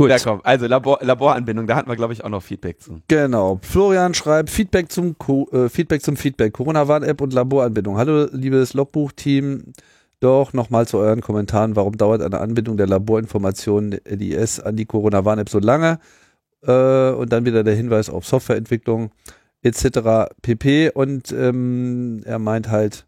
Gut. 0.00 0.10
Da 0.10 0.18
komm, 0.18 0.40
also 0.44 0.66
Labor, 0.66 0.98
Laboranbindung, 1.02 1.66
da 1.66 1.76
hatten 1.76 1.90
wir, 1.90 1.96
glaube 1.96 2.14
ich, 2.14 2.24
auch 2.24 2.30
noch 2.30 2.42
Feedback 2.42 2.80
zu. 2.80 3.02
Genau. 3.08 3.60
Florian 3.62 4.14
schreibt 4.14 4.48
Feedback 4.48 4.90
zum 4.90 5.18
Co 5.18 5.46
äh, 5.52 5.68
Feedback 5.68 6.02
zum 6.02 6.16
Feedback. 6.16 6.54
Corona-Warn-App 6.54 7.20
und 7.20 7.34
Laboranbindung. 7.34 7.98
Hallo, 7.98 8.26
liebes 8.32 8.72
Logbuch-Team. 8.72 9.74
Doch 10.20 10.52
nochmal 10.54 10.86
zu 10.86 10.96
euren 10.98 11.20
Kommentaren. 11.20 11.76
Warum 11.76 11.98
dauert 11.98 12.22
eine 12.22 12.40
Anbindung 12.40 12.78
der 12.78 12.86
Laborinformationen 12.86 14.00
LIS 14.06 14.60
an 14.60 14.76
die 14.76 14.86
Corona-Warn-App 14.86 15.50
so 15.50 15.58
lange? 15.58 15.98
Äh, 16.62 17.10
und 17.10 17.30
dann 17.30 17.44
wieder 17.44 17.62
der 17.62 17.74
Hinweis 17.74 18.08
auf 18.08 18.26
Softwareentwicklung 18.26 19.10
etc. 19.62 20.30
pp. 20.42 20.90
Und 20.94 21.32
ähm, 21.32 22.22
er 22.24 22.38
meint 22.38 22.68
halt, 22.68 23.06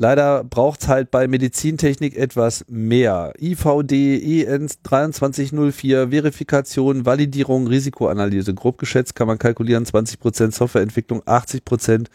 Leider 0.00 0.44
braucht 0.44 0.80
es 0.80 0.88
halt 0.88 1.10
bei 1.10 1.28
Medizintechnik 1.28 2.16
etwas 2.16 2.64
mehr. 2.68 3.34
IVD, 3.38 4.46
EN 4.46 4.66
2304, 4.66 6.08
Verifikation, 6.08 7.04
Validierung, 7.04 7.66
Risikoanalyse. 7.66 8.54
Grob 8.54 8.78
geschätzt 8.78 9.14
kann 9.14 9.26
man 9.26 9.38
kalkulieren 9.38 9.84
20% 9.84 10.52
Softwareentwicklung, 10.52 11.20
80% 11.24 12.06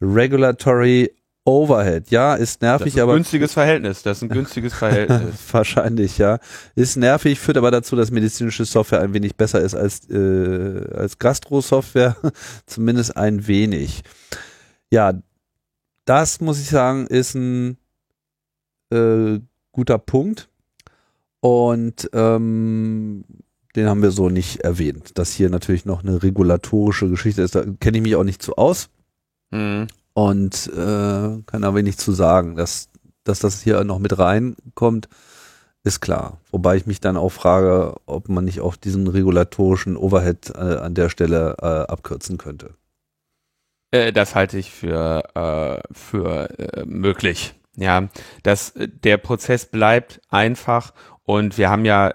Regulatory 0.00 1.12
Overhead. 1.50 2.10
Ja, 2.10 2.34
ist 2.34 2.62
nervig, 2.62 2.88
ist 2.88 2.96
ein 2.96 3.02
aber. 3.02 3.14
günstiges 3.14 3.52
Verhältnis. 3.52 4.02
Das 4.02 4.18
ist 4.18 4.22
ein 4.22 4.28
günstiges 4.28 4.72
Verhältnis. 4.72 5.34
Wahrscheinlich, 5.52 6.18
ja. 6.18 6.38
Ist 6.76 6.96
nervig, 6.96 7.40
führt 7.40 7.56
aber 7.56 7.70
dazu, 7.70 7.96
dass 7.96 8.10
medizinische 8.10 8.64
Software 8.64 9.00
ein 9.00 9.14
wenig 9.14 9.36
besser 9.36 9.60
ist 9.60 9.74
als, 9.74 10.08
äh, 10.08 10.84
als 10.94 11.18
Gastro-Software. 11.18 12.16
Zumindest 12.66 13.16
ein 13.16 13.46
wenig. 13.48 14.02
Ja, 14.90 15.14
das 16.04 16.40
muss 16.40 16.60
ich 16.60 16.68
sagen, 16.68 17.06
ist 17.08 17.34
ein 17.34 17.76
äh, 18.92 19.40
guter 19.72 19.98
Punkt. 19.98 20.48
Und 21.40 22.10
ähm, 22.12 23.24
den 23.74 23.86
haben 23.86 24.02
wir 24.02 24.10
so 24.10 24.28
nicht 24.28 24.60
erwähnt, 24.60 25.18
dass 25.18 25.32
hier 25.32 25.50
natürlich 25.50 25.84
noch 25.84 26.02
eine 26.04 26.22
regulatorische 26.22 27.08
Geschichte 27.08 27.42
ist. 27.42 27.54
Da 27.54 27.64
kenne 27.80 27.98
ich 27.98 28.02
mich 28.02 28.14
auch 28.14 28.24
nicht 28.24 28.42
zu 28.42 28.56
aus. 28.56 28.88
Mhm. 29.50 29.88
Und 30.20 30.66
äh, 30.74 31.42
kann 31.46 31.64
aber 31.64 31.76
wenig 31.76 31.96
zu 31.96 32.12
sagen. 32.12 32.54
Dass, 32.54 32.90
dass 33.24 33.38
das 33.38 33.62
hier 33.62 33.82
noch 33.84 33.98
mit 33.98 34.18
reinkommt, 34.18 35.08
ist 35.82 36.00
klar. 36.00 36.36
Wobei 36.50 36.76
ich 36.76 36.84
mich 36.84 37.00
dann 37.00 37.16
auch 37.16 37.30
frage, 37.30 37.94
ob 38.04 38.28
man 38.28 38.44
nicht 38.44 38.60
auch 38.60 38.76
diesen 38.76 39.06
regulatorischen 39.06 39.96
Overhead 39.96 40.50
äh, 40.50 40.58
an 40.58 40.94
der 40.94 41.08
Stelle 41.08 41.56
äh, 41.62 41.64
abkürzen 41.90 42.36
könnte. 42.36 42.74
Äh, 43.92 44.12
das 44.12 44.34
halte 44.34 44.58
ich 44.58 44.70
für, 44.70 45.22
äh, 45.34 45.88
für 45.90 46.50
äh, 46.58 46.84
möglich. 46.84 47.54
Ja, 47.76 48.08
dass 48.42 48.74
der 48.76 49.16
Prozess 49.16 49.64
bleibt 49.64 50.20
einfach 50.28 50.92
und 51.22 51.56
wir 51.56 51.70
haben 51.70 51.86
ja 51.86 52.12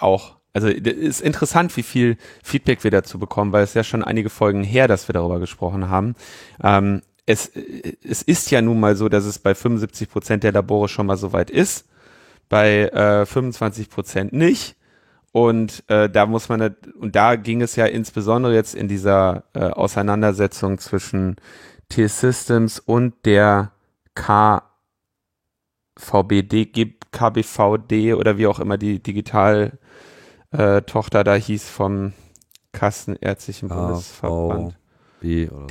auch, 0.00 0.36
also 0.52 0.66
ist 0.66 1.22
interessant, 1.22 1.74
wie 1.76 1.84
viel 1.84 2.18
Feedback 2.42 2.82
wir 2.84 2.90
dazu 2.90 3.18
bekommen, 3.18 3.52
weil 3.52 3.62
es 3.62 3.72
ja 3.72 3.84
schon 3.84 4.04
einige 4.04 4.28
Folgen 4.28 4.64
her, 4.64 4.88
dass 4.88 5.08
wir 5.08 5.12
darüber 5.12 5.38
gesprochen 5.38 5.88
haben. 5.88 6.16
Ähm, 6.62 7.00
es, 7.26 7.48
es 7.48 8.22
ist 8.22 8.50
ja 8.50 8.62
nun 8.62 8.80
mal 8.80 8.96
so, 8.96 9.08
dass 9.08 9.24
es 9.24 9.38
bei 9.38 9.54
75 9.54 10.10
Prozent 10.10 10.44
der 10.44 10.52
Labore 10.52 10.88
schon 10.88 11.06
mal 11.06 11.16
so 11.16 11.32
weit 11.32 11.50
ist, 11.50 11.86
bei 12.48 12.88
äh, 12.88 13.26
25 13.26 13.90
Prozent 13.90 14.32
nicht. 14.32 14.76
Und 15.32 15.84
äh, 15.88 16.10
da 16.10 16.26
muss 16.26 16.48
man, 16.48 16.74
und 16.98 17.14
da 17.14 17.36
ging 17.36 17.62
es 17.62 17.76
ja 17.76 17.86
insbesondere 17.86 18.52
jetzt 18.54 18.74
in 18.74 18.88
dieser 18.88 19.44
äh, 19.54 19.60
Auseinandersetzung 19.60 20.78
zwischen 20.78 21.36
T-Systems 21.88 22.80
und 22.80 23.14
der 23.24 23.70
KVBD, 25.96 26.66
KBVD 27.12 28.14
oder 28.14 28.38
wie 28.38 28.48
auch 28.48 28.58
immer 28.58 28.76
die 28.76 29.00
Digital 29.00 29.78
äh, 30.50 30.82
da 30.82 31.34
hieß 31.34 31.68
vom 31.68 32.12
Kassenärztlichen 32.72 33.68
Bundesverband. 33.68 34.76
die 35.22 35.46
so. 35.46 35.66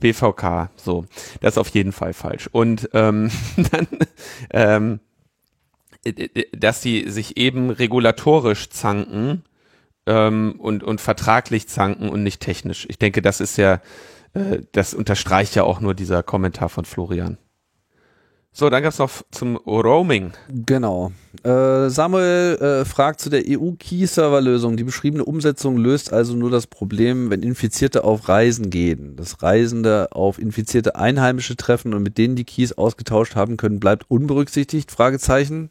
BVK, 0.00 0.70
so. 0.76 1.04
Das 1.40 1.54
ist 1.54 1.58
auf 1.58 1.68
jeden 1.68 1.92
Fall 1.92 2.12
falsch. 2.12 2.48
Und 2.52 2.90
ähm, 2.92 3.30
dann 3.70 3.88
ähm, 4.50 5.00
äh, 6.04 6.10
äh, 6.10 6.46
dass 6.56 6.82
sie 6.82 7.08
sich 7.08 7.36
eben 7.36 7.70
regulatorisch 7.70 8.70
zanken 8.70 9.42
ähm, 10.06 10.56
und, 10.58 10.82
und 10.82 11.00
vertraglich 11.00 11.68
zanken 11.68 12.08
und 12.08 12.22
nicht 12.22 12.40
technisch. 12.40 12.86
Ich 12.88 12.98
denke, 12.98 13.22
das 13.22 13.40
ist 13.40 13.56
ja, 13.56 13.80
äh, 14.34 14.60
das 14.72 14.94
unterstreicht 14.94 15.54
ja 15.54 15.64
auch 15.64 15.80
nur 15.80 15.94
dieser 15.94 16.22
Kommentar 16.22 16.68
von 16.68 16.84
Florian. 16.84 17.38
So, 18.56 18.70
dann 18.70 18.84
gab's 18.84 19.00
noch 19.00 19.10
zum 19.32 19.56
Roaming. 19.56 20.30
Genau. 20.48 21.10
Äh, 21.42 21.88
Samuel 21.90 22.56
äh, 22.60 22.84
fragt 22.84 23.18
zu 23.18 23.28
der 23.28 23.42
EU-Key-Server-Lösung. 23.48 24.76
Die 24.76 24.84
beschriebene 24.84 25.24
Umsetzung 25.24 25.76
löst 25.76 26.12
also 26.12 26.36
nur 26.36 26.52
das 26.52 26.68
Problem, 26.68 27.30
wenn 27.30 27.42
Infizierte 27.42 28.04
auf 28.04 28.28
Reisen 28.28 28.70
gehen. 28.70 29.16
Das 29.16 29.42
Reisende 29.42 30.12
auf 30.12 30.38
infizierte 30.38 30.94
Einheimische 30.94 31.56
treffen 31.56 31.94
und 31.94 32.04
mit 32.04 32.16
denen 32.16 32.36
die 32.36 32.44
Keys 32.44 32.72
ausgetauscht 32.74 33.34
haben 33.34 33.56
können, 33.56 33.80
bleibt 33.80 34.08
unberücksichtigt? 34.08 34.92
Fragezeichen. 34.92 35.70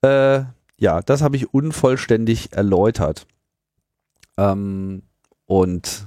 Äh, 0.00 0.44
ja, 0.78 1.02
das 1.04 1.20
habe 1.20 1.36
ich 1.36 1.52
unvollständig 1.52 2.54
erläutert. 2.54 3.26
Ähm, 4.38 5.02
und 5.44 6.06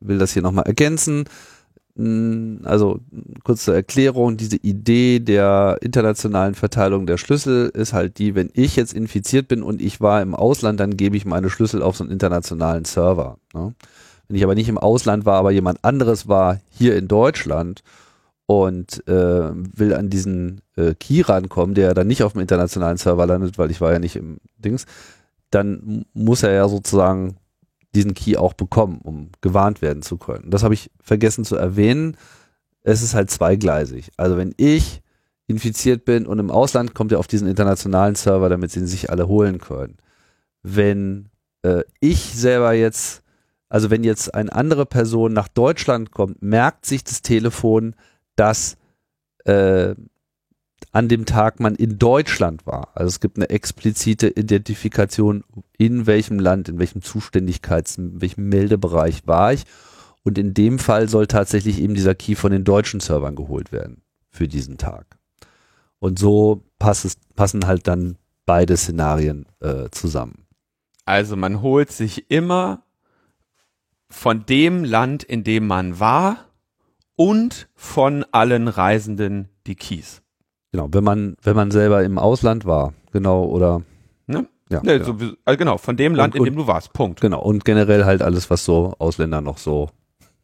will 0.00 0.16
das 0.16 0.32
hier 0.32 0.40
nochmal 0.40 0.64
ergänzen. 0.64 1.28
Also 1.98 3.00
kurze 3.42 3.74
Erklärung, 3.74 4.36
diese 4.36 4.56
Idee 4.56 5.18
der 5.18 5.78
internationalen 5.80 6.54
Verteilung 6.54 7.06
der 7.06 7.16
Schlüssel 7.16 7.70
ist 7.70 7.94
halt 7.94 8.18
die, 8.18 8.34
wenn 8.34 8.50
ich 8.52 8.76
jetzt 8.76 8.92
infiziert 8.92 9.48
bin 9.48 9.62
und 9.62 9.80
ich 9.80 10.02
war 10.02 10.20
im 10.20 10.34
Ausland, 10.34 10.78
dann 10.78 10.98
gebe 10.98 11.16
ich 11.16 11.24
meine 11.24 11.48
Schlüssel 11.48 11.82
auf 11.82 11.96
so 11.96 12.04
einen 12.04 12.12
internationalen 12.12 12.84
Server. 12.84 13.38
Ne? 13.54 13.74
Wenn 14.28 14.36
ich 14.36 14.44
aber 14.44 14.54
nicht 14.54 14.68
im 14.68 14.76
Ausland 14.76 15.24
war, 15.24 15.38
aber 15.38 15.52
jemand 15.52 15.84
anderes 15.84 16.28
war 16.28 16.60
hier 16.68 16.96
in 16.96 17.08
Deutschland 17.08 17.82
und 18.44 19.06
äh, 19.08 19.50
will 19.54 19.94
an 19.94 20.10
diesen 20.10 20.60
äh, 20.76 20.94
Key 20.94 21.22
rankommen, 21.22 21.74
der 21.74 21.94
dann 21.94 22.08
nicht 22.08 22.22
auf 22.22 22.32
dem 22.32 22.42
internationalen 22.42 22.98
Server 22.98 23.24
landet, 23.24 23.56
weil 23.56 23.70
ich 23.70 23.80
war 23.80 23.92
ja 23.92 23.98
nicht 23.98 24.16
im 24.16 24.36
Dings, 24.58 24.84
dann 25.50 26.04
muss 26.12 26.42
er 26.42 26.52
ja 26.52 26.68
sozusagen 26.68 27.36
diesen 27.94 28.14
Key 28.14 28.36
auch 28.36 28.52
bekommen, 28.52 29.00
um 29.02 29.30
gewarnt 29.40 29.82
werden 29.82 30.02
zu 30.02 30.16
können. 30.18 30.50
Das 30.50 30.62
habe 30.62 30.74
ich 30.74 30.90
vergessen 31.00 31.44
zu 31.44 31.56
erwähnen. 31.56 32.16
Es 32.82 33.02
ist 33.02 33.14
halt 33.14 33.30
zweigleisig. 33.30 34.10
Also 34.16 34.36
wenn 34.36 34.54
ich 34.56 35.02
infiziert 35.46 36.04
bin 36.04 36.26
und 36.26 36.38
im 36.38 36.50
Ausland 36.50 36.94
kommt 36.94 37.12
er 37.12 37.18
auf 37.18 37.26
diesen 37.26 37.48
internationalen 37.48 38.16
Server, 38.16 38.48
damit 38.48 38.70
sie 38.70 38.80
ihn 38.80 38.86
sich 38.86 39.10
alle 39.10 39.28
holen 39.28 39.58
können. 39.58 39.96
Wenn 40.62 41.28
äh, 41.62 41.84
ich 42.00 42.34
selber 42.34 42.72
jetzt, 42.72 43.22
also 43.68 43.90
wenn 43.90 44.04
jetzt 44.04 44.34
eine 44.34 44.52
andere 44.52 44.86
Person 44.86 45.32
nach 45.32 45.48
Deutschland 45.48 46.10
kommt, 46.10 46.42
merkt 46.42 46.84
sich 46.84 47.04
das 47.04 47.22
Telefon, 47.22 47.94
dass 48.34 48.76
äh, 49.44 49.94
an 50.96 51.08
dem 51.08 51.26
Tag 51.26 51.60
man 51.60 51.74
in 51.74 51.98
Deutschland 51.98 52.66
war. 52.66 52.88
Also 52.94 53.08
es 53.08 53.20
gibt 53.20 53.36
eine 53.36 53.50
explizite 53.50 54.28
Identifikation, 54.28 55.44
in 55.76 56.06
welchem 56.06 56.38
Land, 56.38 56.70
in 56.70 56.78
welchem 56.78 57.02
Zuständigkeits-, 57.02 57.98
in 57.98 58.22
welchem 58.22 58.48
Meldebereich 58.48 59.26
war 59.26 59.52
ich. 59.52 59.64
Und 60.24 60.38
in 60.38 60.54
dem 60.54 60.78
Fall 60.78 61.10
soll 61.10 61.26
tatsächlich 61.26 61.82
eben 61.82 61.92
dieser 61.92 62.14
Key 62.14 62.34
von 62.34 62.50
den 62.50 62.64
deutschen 62.64 63.00
Servern 63.00 63.36
geholt 63.36 63.72
werden 63.72 64.00
für 64.30 64.48
diesen 64.48 64.78
Tag. 64.78 65.18
Und 65.98 66.18
so 66.18 66.64
passt 66.78 67.18
passen 67.36 67.66
halt 67.66 67.86
dann 67.88 68.16
beide 68.46 68.74
Szenarien 68.78 69.44
äh, 69.60 69.90
zusammen. 69.90 70.46
Also 71.04 71.36
man 71.36 71.60
holt 71.60 71.92
sich 71.92 72.30
immer 72.30 72.84
von 74.08 74.46
dem 74.46 74.82
Land, 74.82 75.24
in 75.24 75.44
dem 75.44 75.66
man 75.66 76.00
war, 76.00 76.38
und 77.16 77.68
von 77.74 78.24
allen 78.32 78.68
Reisenden 78.68 79.50
die 79.66 79.74
Keys. 79.74 80.22
Genau, 80.72 80.88
wenn 80.92 81.04
man, 81.04 81.36
wenn 81.42 81.56
man 81.56 81.70
selber 81.70 82.02
im 82.04 82.18
Ausland 82.18 82.64
war, 82.64 82.92
genau, 83.12 83.44
oder 83.44 83.82
Ne? 84.26 84.46
ja, 84.70 84.82
Ne, 84.82 84.94
genau. 84.98 85.04
so, 85.04 85.20
wie- 85.20 85.36
also 85.44 85.56
genau, 85.58 85.78
von 85.78 85.96
dem 85.96 86.14
Land, 86.14 86.34
Und- 86.34 86.40
in 86.40 86.44
dem 86.46 86.56
du 86.56 86.66
warst. 86.66 86.92
Punkt. 86.92 87.20
genau. 87.20 87.40
Und 87.42 87.64
generell 87.64 88.04
halt 88.04 88.22
alles, 88.22 88.50
was 88.50 88.64
so 88.64 88.94
Ausländer 88.98 89.40
noch 89.40 89.58
so 89.58 89.90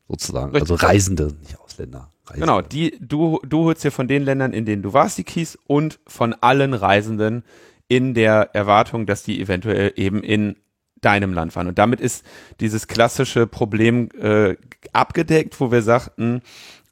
sozusagen, 0.09 0.53
Richtig. 0.53 0.71
also 0.71 0.87
Reisende, 0.87 1.35
nicht 1.43 1.59
Ausländer. 1.59 2.11
Reisende. 2.27 2.47
Genau, 2.47 2.61
die, 2.61 2.97
du, 3.01 3.41
du 3.47 3.65
holst 3.65 3.83
dir 3.83 3.91
von 3.91 4.07
den 4.09 4.23
Ländern, 4.23 4.53
in 4.53 4.65
denen 4.65 4.83
du 4.83 4.93
warst, 4.93 5.19
die 5.19 5.25
Keys 5.25 5.59
und 5.67 5.99
von 6.07 6.35
allen 6.41 6.75
Reisenden 6.75 7.43
in 7.89 8.15
der 8.15 8.55
Erwartung, 8.55 9.07
dass 9.07 9.23
die 9.25 9.41
eventuell 9.41 9.93
eben 9.97 10.23
in 10.23 10.57
deinem 11.01 11.33
Land 11.35 11.57
waren. 11.57 11.67
Und 11.67 11.79
damit 11.79 12.01
ist 12.01 12.25
dieses 12.61 12.87
klassische 12.87 13.47
Problem 13.49 14.09
äh, 14.21 14.57
abgedeckt, 14.93 15.61
wo 15.61 15.73
wir 15.73 15.83
sagten, 15.83 16.43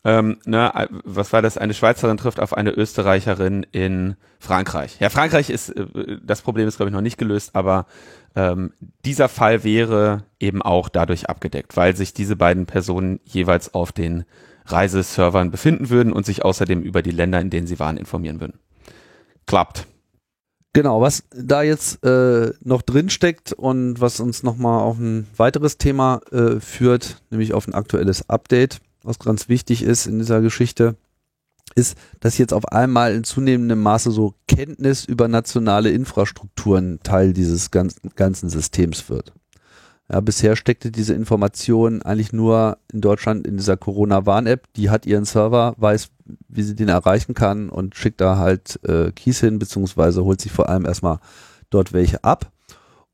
ähm, 0.03 0.39
ne, 0.47 0.73
äh, 0.75 0.89
was 1.05 1.33
war 1.33 1.43
das? 1.43 1.59
Eine 1.59 1.75
Schweizerin 1.75 2.17
trifft 2.17 2.41
auf 2.41 2.55
eine 2.55 2.71
Österreicherin 2.71 3.67
in 3.71 4.17
Frankreich. 4.39 4.99
Ja, 4.99 5.11
Frankreich 5.11 5.51
ist, 5.51 5.71
äh, 5.71 6.19
das 6.23 6.41
Problem 6.41 6.67
ist, 6.67 6.77
glaube 6.77 6.89
ich, 6.89 6.95
noch 6.95 7.03
nicht 7.03 7.19
gelöst, 7.19 7.55
aber 7.55 7.87
ähm, 8.35 8.73
dieser 9.05 9.29
Fall 9.29 9.63
wäre 9.63 10.25
eben 10.39 10.63
auch 10.63 10.89
dadurch 10.89 11.29
abgedeckt, 11.29 11.77
weil 11.77 11.97
sich 11.97 12.15
diese 12.15 12.37
beiden 12.37 12.67
Personen 12.67 13.21
jeweils 13.25 13.75
auf 13.75 13.93
den 13.93 14.25
Reiseservern 14.67 15.51
befinden 15.51 15.91
würden 15.91 16.13
und 16.13 16.25
sich 16.25 16.45
außerdem 16.45 16.83
über 16.83 17.03
die 17.03 17.11
Länder, 17.11 17.41
in 17.41 17.51
denen 17.51 17.67
sie 17.67 17.79
waren, 17.79 17.97
informieren 17.97 18.41
würden. 18.41 18.59
Klappt. 19.47 19.87
Genau, 20.73 21.01
was 21.01 21.25
da 21.35 21.63
jetzt 21.63 22.05
äh, 22.05 22.53
noch 22.63 22.83
drin 22.83 23.11
steckt 23.11 23.53
und 23.53 24.01
was 24.01 24.21
uns 24.21 24.45
nochmal 24.45 24.81
auf 24.83 24.99
ein 24.99 25.27
weiteres 25.37 25.79
Thema 25.79 26.21
äh, 26.31 26.61
führt, 26.61 27.21
nämlich 27.31 27.53
auf 27.53 27.67
ein 27.67 27.75
aktuelles 27.75 28.31
Update, 28.31 28.81
was 29.03 29.19
ganz 29.19 29.49
wichtig 29.49 29.83
ist 29.83 30.07
in 30.07 30.19
dieser 30.19 30.41
Geschichte, 30.41 30.97
ist, 31.75 31.97
dass 32.21 32.39
jetzt 32.39 32.53
auf 32.53 32.67
einmal 32.67 33.15
in 33.15 33.25
zunehmendem 33.25 33.81
Maße 33.83 34.11
so 34.11 34.35
Kenntnis 34.49 35.05
über 35.05 35.29
nationale 35.29 35.91
Infrastrukturen 35.91 37.01
Teil 37.03 37.33
dieses 37.33 37.71
ganzen, 37.71 38.49
Systems 38.49 39.09
wird. 39.09 39.33
Ja, 40.11 40.21
bisher 40.21 40.57
steckte 40.57 40.91
diese 40.91 41.15
Information 41.15 42.03
eigentlich 42.03 42.33
nur 42.33 42.79
in 42.93 43.01
Deutschland 43.01 43.47
in 43.47 43.57
dieser 43.57 43.77
Corona-Warn-App. 43.77 44.67
Die 44.75 44.91
hat 44.91 45.07
ihren 45.07 45.25
Server, 45.25 45.75
weiß, 45.77 46.09
wie 46.49 46.63
sie 46.65 46.75
den 46.75 46.89
erreichen 46.89 47.35
kann 47.35 47.69
und 47.69 47.95
schickt 47.95 48.21
da 48.21 48.37
halt 48.37 48.81
äh, 48.85 49.13
Keys 49.13 49.39
hin, 49.39 49.61
beziehungsweise 49.61 50.25
holt 50.25 50.41
sich 50.41 50.51
vor 50.51 50.69
allem 50.69 50.85
erstmal 50.85 51.21
dort 51.71 51.93
welche 51.93 52.25
ab. 52.25 52.51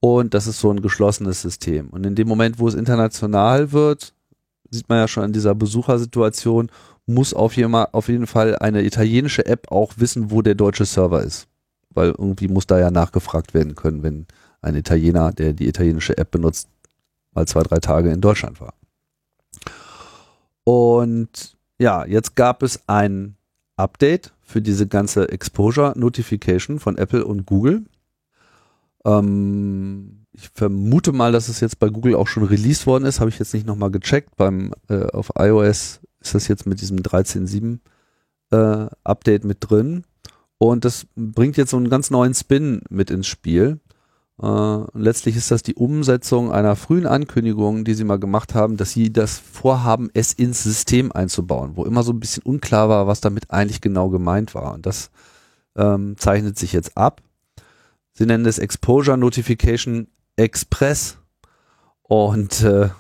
Und 0.01 0.33
das 0.33 0.47
ist 0.47 0.61
so 0.61 0.71
ein 0.71 0.81
geschlossenes 0.81 1.43
System. 1.43 1.89
Und 1.91 2.07
in 2.07 2.15
dem 2.15 2.29
Moment, 2.29 2.59
wo 2.59 2.69
es 2.69 2.75
international 2.75 3.73
wird, 3.73 4.15
sieht 4.71 4.89
man 4.89 4.99
ja 4.99 5.09
schon 5.09 5.25
an 5.25 5.33
dieser 5.33 5.55
Besuchersituation, 5.55 6.71
muss 7.07 7.35
auf 7.35 7.57
jeden, 7.57 8.27
Fall 8.27 8.57
eine 8.57 8.85
italienische 8.85 9.47
App 9.47 9.71
auch 9.71 9.95
wissen, 9.97 10.31
wo 10.31 10.43
der 10.43 10.55
deutsche 10.55 10.85
Server 10.85 11.23
ist. 11.23 11.47
Weil 11.91 12.09
irgendwie 12.09 12.49
muss 12.49 12.67
da 12.67 12.79
ja 12.79 12.91
nachgefragt 12.91 13.55
werden 13.55 13.75
können, 13.75 14.03
wenn 14.03 14.27
ein 14.61 14.75
Italiener, 14.75 15.33
der 15.33 15.53
die 15.53 15.69
italienische 15.69 16.19
App 16.19 16.33
benutzt, 16.33 16.69
mal 17.33 17.47
zwei, 17.47 17.63
drei 17.63 17.79
Tage 17.79 18.11
in 18.11 18.21
Deutschland 18.21 18.61
war. 18.61 18.75
Und 20.65 21.57
ja, 21.79 22.05
jetzt 22.05 22.35
gab 22.35 22.63
es 22.63 22.81
ein 22.89 23.37
Update 23.77 24.33
für 24.43 24.61
diese 24.61 24.87
ganze 24.87 25.29
Exposure 25.29 25.93
Notification 25.97 26.81
von 26.81 26.99
Apple 26.99 27.25
und 27.25 27.47
Google. 27.47 27.85
Ähm, 29.05 30.26
ich 30.37 30.51
vermute 30.55 31.13
mal, 31.13 31.33
dass 31.33 31.49
es 31.49 31.61
jetzt 31.61 31.79
bei 31.79 31.89
Google 31.89 32.15
auch 32.15 32.29
schon 32.29 32.45
released 32.45 32.87
worden 32.87 33.05
ist, 33.05 33.21
habe 33.21 33.31
ich 33.31 33.39
jetzt 33.39 33.55
nicht 33.55 33.67
nochmal 33.67 33.91
gecheckt. 33.91 34.37
Beim 34.37 34.73
äh, 34.89 35.07
auf 35.07 35.33
iOS 35.39 36.01
ist 36.21 36.35
das 36.35 36.49
jetzt 36.49 36.67
mit 36.67 36.81
diesem 36.81 36.99
13.7 36.99 37.79
äh, 38.51 38.89
Update 39.03 39.45
mit 39.45 39.59
drin. 39.61 40.05
Und 40.59 40.85
das 40.85 41.07
bringt 41.17 41.57
jetzt 41.57 41.71
so 41.71 41.77
einen 41.77 41.89
ganz 41.89 42.11
neuen 42.11 42.35
Spin 42.35 42.83
mit 42.91 43.11
ins 43.11 43.27
Spiel. 43.27 43.81
Äh, 44.43 44.79
letztlich 44.93 45.37
ist 45.37 45.51
das 45.51 45.63
die 45.63 45.75
Umsetzung 45.75 46.53
einer 46.53 46.77
frühen 46.77 47.07
Ankündigung, 47.07 47.85
die 47.85 47.95
sie 47.95 48.05
mal 48.05 48.19
gemacht 48.19 48.55
haben, 48.55 48.77
dass 48.77 48.91
sie 48.91 49.13
das 49.13 49.39
vorhaben, 49.39 50.11
es 50.13 50.35
ins 50.35 50.63
System 50.63 51.13
einzubauen, 51.13 51.73
wo 51.77 51.85
immer 51.85 52.03
so 52.03 52.13
ein 52.13 52.21
bisschen 52.21 52.43
unklar 52.43 52.91
war, 52.91 53.07
was 53.07 53.23
damit 53.23 53.51
eigentlich 53.51 53.81
genau 53.81 54.11
gemeint 54.11 54.55
war. 54.55 54.75
Und 54.75 54.85
das 54.85 55.11
ähm, 55.77 56.17
zeichnet 56.19 56.59
sich 56.59 56.73
jetzt 56.73 56.97
ab. 56.97 57.23
Sie 58.13 58.27
nennen 58.27 58.47
es 58.47 58.59
Exposure 58.59 59.17
Notification 59.17 60.09
Express. 60.37 61.19
Und 62.03 62.63
äh, 62.63 62.91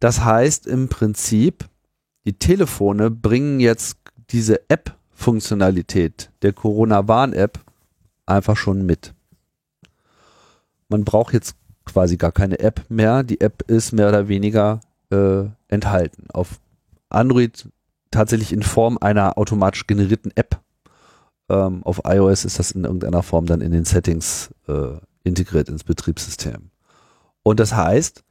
das 0.00 0.24
heißt 0.24 0.66
im 0.66 0.88
Prinzip, 0.88 1.68
die 2.24 2.38
Telefone 2.38 3.10
bringen 3.10 3.60
jetzt 3.60 3.98
diese 4.30 4.68
App-Funktionalität 4.68 6.30
der 6.42 6.52
Corona-Warn-App 6.52 7.60
einfach 8.26 8.56
schon 8.56 8.84
mit. 8.84 9.14
Man 10.88 11.04
braucht 11.04 11.34
jetzt 11.34 11.56
quasi 11.84 12.16
gar 12.16 12.32
keine 12.32 12.58
App 12.58 12.84
mehr. 12.88 13.22
Die 13.22 13.40
App 13.40 13.62
ist 13.68 13.92
mehr 13.92 14.08
oder 14.08 14.28
weniger 14.28 14.80
äh, 15.10 15.44
enthalten. 15.68 16.26
Auf 16.32 16.60
Android 17.08 17.68
tatsächlich 18.10 18.52
in 18.52 18.62
Form 18.62 18.98
einer 19.00 19.38
automatisch 19.38 19.86
generierten 19.86 20.32
App. 20.34 20.60
Ähm, 21.48 21.82
auf 21.84 22.02
iOS 22.04 22.44
ist 22.44 22.58
das 22.58 22.72
in 22.72 22.84
irgendeiner 22.84 23.22
Form 23.22 23.46
dann 23.46 23.60
in 23.60 23.72
den 23.72 23.84
Settings 23.84 24.50
äh, 24.66 24.96
integriert 25.26 25.68
ins 25.68 25.84
Betriebssystem. 25.84 26.70
Und 27.42 27.60
das 27.60 27.74
heißt, 27.74 28.24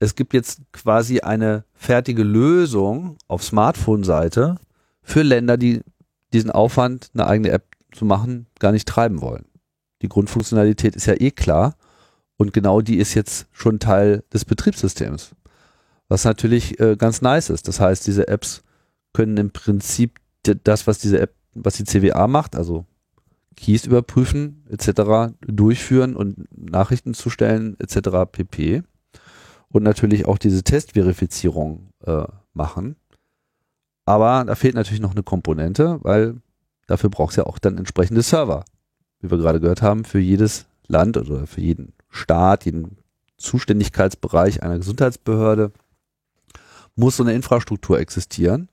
es 0.00 0.14
gibt 0.14 0.34
jetzt 0.34 0.60
quasi 0.72 1.20
eine 1.20 1.64
fertige 1.74 2.22
Lösung 2.22 3.16
auf 3.28 3.44
Smartphone-Seite 3.44 4.56
für 5.02 5.22
Länder, 5.22 5.56
die 5.56 5.82
diesen 6.32 6.50
Aufwand, 6.50 7.10
eine 7.14 7.26
eigene 7.26 7.50
App 7.50 7.76
zu 7.92 8.04
machen, 8.04 8.46
gar 8.58 8.72
nicht 8.72 8.88
treiben 8.88 9.20
wollen. 9.20 9.46
Die 10.02 10.08
Grundfunktionalität 10.08 10.96
ist 10.96 11.06
ja 11.06 11.14
eh 11.14 11.30
klar 11.30 11.76
und 12.36 12.52
genau 12.52 12.80
die 12.80 12.98
ist 12.98 13.14
jetzt 13.14 13.46
schon 13.52 13.78
Teil 13.78 14.24
des 14.32 14.44
Betriebssystems. 14.44 15.32
Was 16.08 16.24
natürlich 16.24 16.80
äh, 16.80 16.96
ganz 16.96 17.20
nice 17.20 17.50
ist. 17.50 17.68
Das 17.68 17.78
heißt, 17.78 18.06
diese 18.06 18.26
Apps 18.28 18.62
können 19.12 19.36
im 19.36 19.50
Prinzip 19.50 20.18
das, 20.42 20.86
was 20.86 20.98
diese 20.98 21.20
App, 21.20 21.34
was 21.54 21.74
die 21.74 21.84
CWA 21.84 22.26
macht, 22.26 22.56
also 22.56 22.86
Keys 23.60 23.86
überprüfen 23.86 24.64
etc., 24.70 25.34
durchführen 25.46 26.16
und 26.16 26.48
Nachrichten 26.56 27.14
zustellen 27.14 27.76
etc. 27.78 28.30
pp. 28.30 28.82
Und 29.68 29.82
natürlich 29.82 30.26
auch 30.26 30.38
diese 30.38 30.64
Testverifizierung 30.64 31.90
äh, 32.04 32.24
machen. 32.54 32.96
Aber 34.04 34.44
da 34.44 34.54
fehlt 34.54 34.74
natürlich 34.74 35.00
noch 35.00 35.12
eine 35.12 35.22
Komponente, 35.22 35.98
weil 36.02 36.40
dafür 36.86 37.10
braucht 37.10 37.30
es 37.30 37.36
ja 37.36 37.44
auch 37.44 37.58
dann 37.58 37.78
entsprechende 37.78 38.22
Server, 38.22 38.64
wie 39.20 39.30
wir 39.30 39.38
gerade 39.38 39.60
gehört 39.60 39.82
haben, 39.82 40.04
für 40.04 40.18
jedes 40.18 40.66
Land 40.88 41.16
oder 41.16 41.46
für 41.46 41.60
jeden 41.60 41.92
Staat, 42.08 42.64
jeden 42.64 42.96
Zuständigkeitsbereich 43.36 44.62
einer 44.62 44.78
Gesundheitsbehörde 44.78 45.70
muss 46.96 47.16
so 47.16 47.22
eine 47.22 47.34
Infrastruktur 47.34 47.98
existieren. 48.00 48.68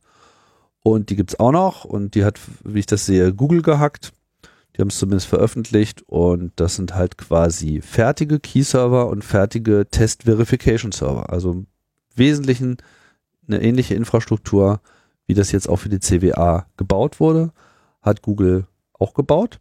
Und 0.81 1.09
die 1.09 1.15
gibt's 1.15 1.39
auch 1.39 1.51
noch 1.51 1.85
und 1.85 2.15
die 2.15 2.23
hat, 2.23 2.39
wie 2.63 2.79
ich 2.79 2.85
das 2.85 3.05
sehe, 3.05 3.33
Google 3.33 3.61
gehackt. 3.61 4.13
Die 4.77 4.81
haben 4.81 4.89
es 4.89 4.99
zumindest 4.99 5.27
veröffentlicht 5.27 6.03
und 6.05 6.51
das 6.55 6.75
sind 6.75 6.93
halt 6.93 7.17
quasi 7.17 7.81
fertige 7.81 8.39
Key-Server 8.39 9.07
und 9.07 9.23
fertige 9.23 9.87
Test-Verification-Server. 9.89 11.31
Also 11.31 11.51
im 11.51 11.67
Wesentlichen 12.13 12.77
eine 13.47 13.61
ähnliche 13.63 13.95
Infrastruktur, 13.95 14.81
wie 15.25 15.33
das 15.33 15.51
jetzt 15.51 15.67
auch 15.67 15.77
für 15.77 15.89
die 15.89 15.99
CWA 15.99 16.67
gebaut 16.77 17.19
wurde, 17.19 17.53
hat 18.03 18.21
Google 18.21 18.67
auch 18.93 19.15
gebaut. 19.15 19.59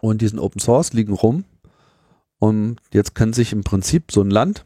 Und 0.00 0.20
die 0.20 0.26
sind 0.26 0.40
Open 0.40 0.60
Source, 0.60 0.92
liegen 0.92 1.12
rum. 1.12 1.44
Und 2.40 2.78
jetzt 2.92 3.14
kann 3.14 3.32
sich 3.32 3.52
im 3.52 3.62
Prinzip 3.62 4.10
so 4.10 4.20
ein 4.20 4.30
Land, 4.30 4.64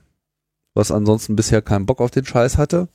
was 0.73 0.91
ansonsten 0.91 1.37
bisher 1.37 1.61
keinen 1.61 1.85
Bock 1.85 2.01
auf 2.01 2.11
den 2.11 2.25
Scheiß 2.25 2.57
hatte, 2.57 2.89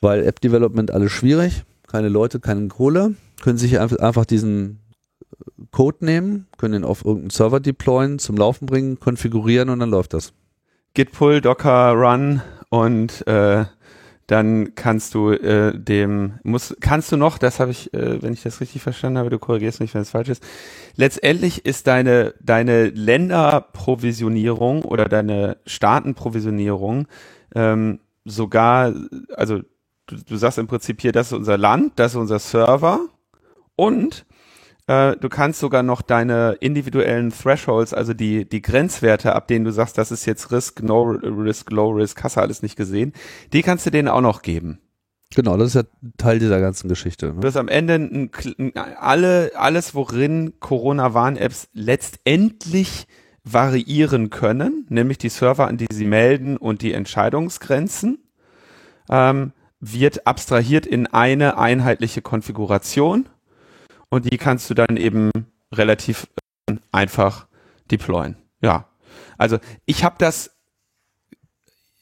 weil 0.00 0.24
App 0.24 0.40
Development 0.40 0.90
alles 0.90 1.12
schwierig, 1.12 1.64
keine 1.86 2.08
Leute, 2.08 2.40
keine 2.40 2.66
Kohle, 2.68 3.14
können 3.40 3.58
sich 3.58 3.78
einfach 3.78 4.24
diesen 4.24 4.80
Code 5.70 6.04
nehmen, 6.04 6.46
können 6.56 6.82
ihn 6.82 6.84
auf 6.84 7.04
irgendeinen 7.04 7.30
Server 7.30 7.60
deployen, 7.60 8.18
zum 8.18 8.36
Laufen 8.36 8.66
bringen, 8.66 8.98
konfigurieren 8.98 9.68
und 9.68 9.80
dann 9.80 9.90
läuft 9.90 10.14
das. 10.14 10.32
Git 10.94 11.12
pull, 11.12 11.40
Docker 11.40 11.92
run 11.92 12.42
und 12.70 13.26
äh, 13.26 13.64
dann 14.28 14.74
kannst 14.74 15.14
du 15.14 15.30
äh, 15.30 15.72
dem 15.78 16.34
muss 16.42 16.76
kannst 16.80 17.10
du 17.10 17.16
noch, 17.16 17.38
das 17.38 17.60
habe 17.60 17.70
ich, 17.70 17.94
äh, 17.94 18.20
wenn 18.22 18.34
ich 18.34 18.42
das 18.42 18.60
richtig 18.60 18.82
verstanden 18.82 19.18
habe, 19.18 19.30
du 19.30 19.38
korrigierst 19.38 19.80
mich, 19.80 19.94
wenn 19.94 20.02
es 20.02 20.10
falsch 20.10 20.28
ist. 20.28 20.44
Letztendlich 20.96 21.64
ist 21.64 21.86
deine 21.86 22.34
deine 22.40 22.88
Länderprovisionierung 22.88 24.82
oder 24.82 25.06
deine 25.06 25.56
Staatenprovisionierung 25.66 27.08
ähm, 27.54 28.00
sogar, 28.26 28.92
also 29.34 29.60
du, 30.06 30.16
du 30.16 30.36
sagst 30.36 30.58
im 30.58 30.66
Prinzip 30.66 31.00
hier, 31.00 31.12
das 31.12 31.28
ist 31.28 31.32
unser 31.32 31.56
Land, 31.56 31.92
das 31.96 32.12
ist 32.12 32.18
unser 32.18 32.38
Server 32.38 33.00
und 33.76 34.26
äh, 34.88 35.16
du 35.16 35.28
kannst 35.28 35.60
sogar 35.60 35.82
noch 35.82 36.02
deine 36.02 36.56
individuellen 36.60 37.30
Thresholds, 37.30 37.94
also 37.94 38.14
die, 38.14 38.48
die 38.48 38.62
Grenzwerte, 38.62 39.34
ab 39.34 39.46
denen 39.46 39.64
du 39.64 39.70
sagst, 39.70 39.98
das 39.98 40.10
ist 40.10 40.24
jetzt 40.26 40.50
Risk, 40.50 40.82
No 40.82 41.02
Risk, 41.02 41.70
Low 41.70 41.90
Risk, 41.90 42.24
hast 42.24 42.36
du 42.36 42.40
alles 42.40 42.62
nicht 42.62 42.76
gesehen, 42.76 43.12
die 43.52 43.62
kannst 43.62 43.86
du 43.86 43.90
denen 43.90 44.08
auch 44.08 44.22
noch 44.22 44.42
geben. 44.42 44.80
Genau, 45.34 45.58
das 45.58 45.68
ist 45.68 45.74
ja 45.74 45.82
Teil 46.16 46.38
dieser 46.38 46.58
ganzen 46.58 46.88
Geschichte. 46.88 47.28
Du 47.28 47.34
Ne? 47.34 47.42
wirst 47.42 47.58
am 47.58 47.68
Ende 47.68 47.94
ein, 47.96 48.30
ein, 48.58 48.76
alle, 48.76 49.52
alles, 49.54 49.94
worin 49.94 50.54
Corona-Warn-Apps 50.58 51.68
letztendlich 51.74 53.06
variieren 53.44 54.30
können, 54.30 54.86
nämlich 54.88 55.18
die 55.18 55.28
Server, 55.28 55.68
an 55.68 55.76
die 55.76 55.86
sie 55.92 56.06
melden 56.06 56.56
und 56.56 56.80
die 56.80 56.94
Entscheidungsgrenzen, 56.94 58.18
ähm, 59.10 59.52
wird 59.80 60.26
abstrahiert 60.26 60.86
in 60.86 61.06
eine 61.06 61.58
einheitliche 61.58 62.22
Konfiguration 62.22 63.28
und 64.10 64.30
die 64.30 64.38
kannst 64.38 64.68
du 64.70 64.74
dann 64.74 64.96
eben 64.96 65.30
relativ 65.72 66.26
äh, 66.66 66.76
einfach 66.92 67.46
deployen. 67.90 68.36
Ja, 68.60 68.88
also 69.36 69.58
ich 69.86 70.04
habe 70.04 70.16
das, 70.18 70.56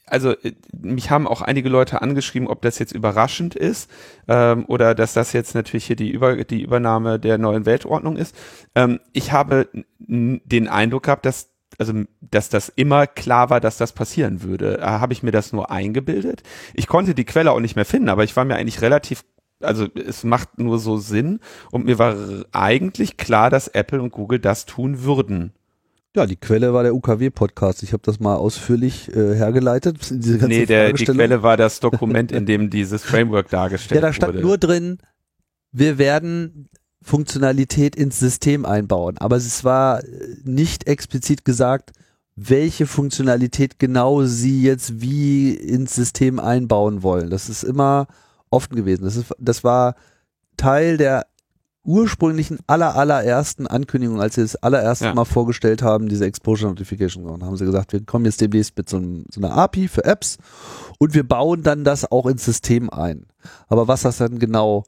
also 0.07 0.33
äh, 0.33 0.55
mich 0.73 1.11
haben 1.11 1.27
auch 1.27 1.43
einige 1.43 1.69
Leute 1.69 2.03
angeschrieben, 2.03 2.49
ob 2.49 2.63
das 2.63 2.79
jetzt 2.79 2.93
überraschend 2.93 3.55
ist 3.55 3.91
ähm, 4.29 4.65
oder 4.67 4.95
dass 4.95 5.13
das 5.13 5.33
jetzt 5.33 5.55
natürlich 5.55 5.87
hier 5.87 5.97
die, 5.97 6.11
Über 6.11 6.45
die 6.45 6.63
Übernahme 6.63 7.19
der 7.19 7.39
neuen 7.39 7.67
Weltordnung 7.67 8.17
ist. 8.17 8.37
Ähm, 8.75 9.01
ich 9.13 9.33
habe 9.33 9.69
den 9.99 10.69
Eindruck 10.69 11.05
gehabt, 11.05 11.27
dass 11.27 11.51
also 11.79 11.93
dass 12.21 12.49
das 12.49 12.71
immer 12.71 13.07
klar 13.07 13.51
war, 13.51 13.61
dass 13.61 13.77
das 13.77 13.93
passieren 13.93 14.43
würde. 14.43 14.79
Äh, 14.79 14.83
Habe 14.83 15.13
ich 15.13 15.23
mir 15.23 15.33
das 15.33 15.53
nur 15.53 15.71
eingebildet? 15.71 16.43
Ich 16.75 16.87
konnte 16.87 17.15
die 17.15 17.25
Quelle 17.25 17.53
auch 17.53 17.61
nicht 17.61 17.77
mehr 17.77 17.85
finden, 17.85 18.09
aber 18.09 18.25
ich 18.25 18.35
war 18.37 18.45
mir 18.45 18.57
eigentlich 18.57 18.81
relativ 18.81 19.25
also 19.61 19.87
es 19.95 20.25
macht 20.25 20.59
nur 20.59 20.79
so 20.79 20.97
Sinn 20.97 21.41
und 21.71 21.85
mir 21.85 21.99
war 21.99 22.17
eigentlich 22.53 23.17
klar, 23.17 23.51
dass 23.51 23.69
Apple 23.69 24.03
und 24.03 24.11
Google 24.11 24.39
das 24.39 24.67
tun 24.67 25.03
würden. 25.03 25.53
Ja, 26.15 26.25
die 26.25 26.37
Quelle 26.37 26.73
war 26.73 26.83
der 26.83 26.95
UKW-Podcast. 26.95 27.83
Ich 27.83 27.93
habe 27.93 28.03
das 28.03 28.21
mal 28.21 28.37
ausführlich 28.37 29.15
äh, 29.15 29.35
hergeleitet. 29.35 29.99
Diese 30.11 30.39
ganze 30.39 30.47
Nee, 30.49 30.65
der, 30.65 30.93
die. 30.95 31.05
Quelle 31.05 31.43
war 31.43 31.59
das 31.59 31.79
Dokument, 31.81 32.33
in 32.33 32.47
dem 32.47 32.71
dieses 32.71 33.03
Framework 33.05 33.51
dargestellt 33.51 34.01
Ja, 34.01 34.07
da 34.07 34.13
stand 34.15 34.35
wurde. 34.35 34.43
nur 34.43 34.57
drin, 34.57 34.99
wir 35.73 35.99
werden 35.99 36.71
Funktionalität 37.03 37.97
ins 37.97 38.19
System 38.19 38.65
einbauen. 38.65 39.19
Aber 39.19 39.37
es 39.37 39.63
war 39.63 40.03
äh, 40.03 40.07
nicht 40.45 40.87
explizit 40.87 41.45
gesagt, 41.45 41.93
welche 42.35 42.87
Funktionalität 42.87 43.79
genau 43.79 44.25
sie 44.25 44.63
jetzt 44.63 45.03
wie 45.03 45.55
ins 45.55 45.95
System 45.95 46.41
einbauen 46.41 47.03
wollen. 47.03 47.29
Das 47.29 47.51
ist 47.51 47.63
immer 47.63 48.07
offen 48.51 48.77
gewesen. 48.77 49.05
Das, 49.05 49.17
ist, 49.17 49.35
das 49.39 49.65
war 49.65 49.95
Teil 50.57 50.97
der 50.97 51.27
ursprünglichen 51.87 52.59
aller 52.67 52.97
allerersten 52.97 53.67
Ankündigung, 53.67 54.21
als 54.21 54.35
sie 54.35 54.43
das 54.43 54.57
allererste 54.57 55.07
Ja. 55.07 55.15
Mal 55.15 55.25
vorgestellt 55.25 55.83
haben, 55.83 56.09
diese 56.09 56.27
Exposure 56.27 56.71
Notification. 56.71 57.27
Und 57.27 57.45
haben 57.45 57.57
sie 57.57 57.65
gesagt, 57.65 57.93
wir 57.93 58.05
kommen 58.05 58.25
jetzt 58.25 58.41
demnächst 58.41 58.77
mit 58.77 58.89
so, 58.89 58.97
einem, 58.97 59.25
so 59.31 59.41
einer 59.41 59.53
API 59.53 59.89
für 59.89 60.05
Apps 60.05 60.39
und 60.99 61.15
wir 61.15 61.27
bauen 61.27 61.63
dann 61.63 61.85
das 61.85 62.11
auch 62.11 62.27
ins 62.27 62.45
System 62.45 62.91
ein. 62.91 63.27
Aber 63.69 63.87
was 63.87 64.03
das 64.03 64.19
dann 64.19 64.39
genau 64.39 64.85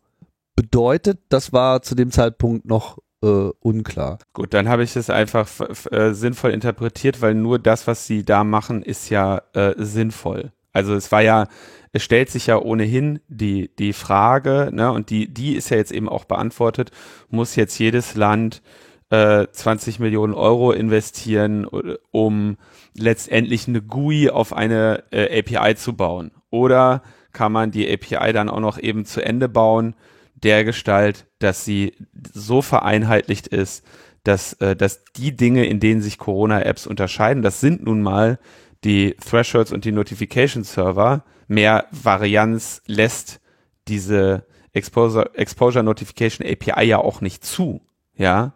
bedeutet, 0.56 1.20
das 1.28 1.52
war 1.52 1.82
zu 1.82 1.94
dem 1.94 2.10
Zeitpunkt 2.10 2.66
noch 2.66 2.98
äh, 3.22 3.50
unklar. 3.60 4.18
Gut, 4.32 4.54
dann 4.54 4.68
habe 4.68 4.82
ich 4.82 4.96
es 4.96 5.08
einfach 5.08 5.48
äh, 5.92 6.12
sinnvoll 6.12 6.50
interpretiert, 6.50 7.22
weil 7.22 7.34
nur 7.34 7.58
das, 7.58 7.86
was 7.86 8.06
sie 8.06 8.24
da 8.24 8.42
machen, 8.42 8.82
ist 8.82 9.08
ja 9.08 9.42
äh, 9.54 9.74
sinnvoll. 9.76 10.52
Also 10.72 10.94
es 10.94 11.10
war 11.10 11.22
ja, 11.22 11.48
es 11.92 12.02
stellt 12.02 12.30
sich 12.30 12.46
ja 12.46 12.58
ohnehin 12.58 13.20
die, 13.28 13.70
die 13.78 13.92
Frage, 13.92 14.70
ne, 14.72 14.92
und 14.92 15.10
die, 15.10 15.32
die 15.32 15.54
ist 15.56 15.70
ja 15.70 15.76
jetzt 15.76 15.92
eben 15.92 16.08
auch 16.08 16.24
beantwortet, 16.24 16.90
muss 17.30 17.56
jetzt 17.56 17.78
jedes 17.78 18.14
Land 18.14 18.62
äh, 19.10 19.46
20 19.50 19.98
Millionen 19.98 20.34
Euro 20.34 20.72
investieren, 20.72 21.64
äh, 21.64 21.96
um 22.10 22.56
letztendlich 22.94 23.68
eine 23.68 23.82
GUI 23.82 24.30
auf 24.30 24.52
eine 24.52 25.04
äh, 25.10 25.40
API 25.40 25.76
zu 25.76 25.94
bauen? 25.94 26.30
Oder 26.50 27.02
kann 27.32 27.52
man 27.52 27.70
die 27.70 27.90
API 27.90 28.32
dann 28.32 28.48
auch 28.48 28.60
noch 28.60 28.78
eben 28.78 29.04
zu 29.04 29.24
Ende 29.24 29.48
bauen, 29.48 29.94
der 30.34 30.64
Gestalt, 30.64 31.26
dass 31.38 31.64
sie 31.64 31.94
so 32.32 32.62
vereinheitlicht 32.62 33.48
ist, 33.48 33.84
dass, 34.24 34.54
äh, 34.54 34.76
dass 34.76 35.04
die 35.16 35.36
Dinge, 35.36 35.66
in 35.66 35.80
denen 35.80 36.00
sich 36.00 36.18
Corona-Apps 36.18 36.86
unterscheiden, 36.86 37.42
das 37.42 37.60
sind 37.60 37.84
nun 37.84 38.02
mal 38.02 38.38
die 38.84 39.14
Thresholds 39.14 39.72
und 39.72 39.84
die 39.84 39.92
Notification-Server, 39.92 41.24
mehr 41.48 41.86
Varianz 41.90 42.82
lässt 42.86 43.40
diese 43.88 44.46
Exposure, 44.72 45.34
Exposure 45.34 45.82
Notification 45.82 46.46
API 46.46 46.84
ja 46.84 46.98
auch 46.98 47.20
nicht 47.20 47.44
zu, 47.44 47.80
ja. 48.14 48.54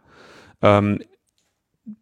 Ähm, 0.60 1.02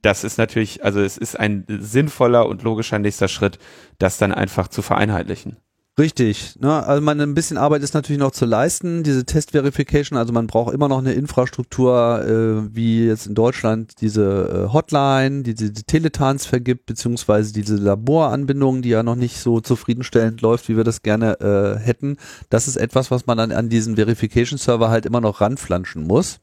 das 0.03 0.25
ist 0.25 0.37
natürlich, 0.37 0.85
also 0.85 1.01
es 1.01 1.17
ist 1.17 1.39
ein 1.39 1.65
sinnvoller 1.67 2.47
und 2.47 2.63
logischer 2.63 2.99
nächster 2.99 3.29
Schritt, 3.29 3.59
das 3.99 4.19
dann 4.19 4.33
einfach 4.33 4.69
zu 4.69 4.83
vereinheitlichen. 4.83 5.57
Richtig. 6.01 6.59
Ne? 6.59 6.83
Also 6.87 7.03
man 7.03 7.21
ein 7.21 7.35
bisschen 7.35 7.59
Arbeit 7.59 7.83
ist 7.83 7.93
natürlich 7.93 8.19
noch 8.19 8.31
zu 8.31 8.47
leisten. 8.47 9.03
Diese 9.03 9.27
Test-Verification, 9.27 10.17
also 10.17 10.33
man 10.33 10.47
braucht 10.47 10.73
immer 10.73 10.89
noch 10.89 10.97
eine 10.97 11.13
Infrastruktur, 11.13 12.25
äh, 12.25 12.75
wie 12.75 13.05
jetzt 13.05 13.27
in 13.27 13.35
Deutschland 13.35 14.01
diese 14.01 14.69
äh, 14.71 14.73
Hotline, 14.73 15.43
die 15.43 15.55
diese 15.55 15.75
Teletans 15.75 16.47
vergibt, 16.47 16.87
beziehungsweise 16.87 17.53
diese 17.53 17.77
Laboranbindung, 17.77 18.81
die 18.81 18.89
ja 18.89 19.03
noch 19.03 19.15
nicht 19.15 19.41
so 19.41 19.61
zufriedenstellend 19.61 20.41
läuft, 20.41 20.71
wie 20.71 20.77
wir 20.79 20.85
das 20.85 21.03
gerne 21.03 21.39
äh, 21.39 21.79
hätten. 21.79 22.17
Das 22.49 22.67
ist 22.67 22.77
etwas, 22.77 23.11
was 23.11 23.27
man 23.27 23.37
dann 23.37 23.53
an 23.53 23.69
diesen 23.69 23.97
Verification-Server 23.97 24.89
halt 24.89 25.05
immer 25.05 25.21
noch 25.21 25.43
ranflanschen 25.43 26.07
muss. 26.07 26.41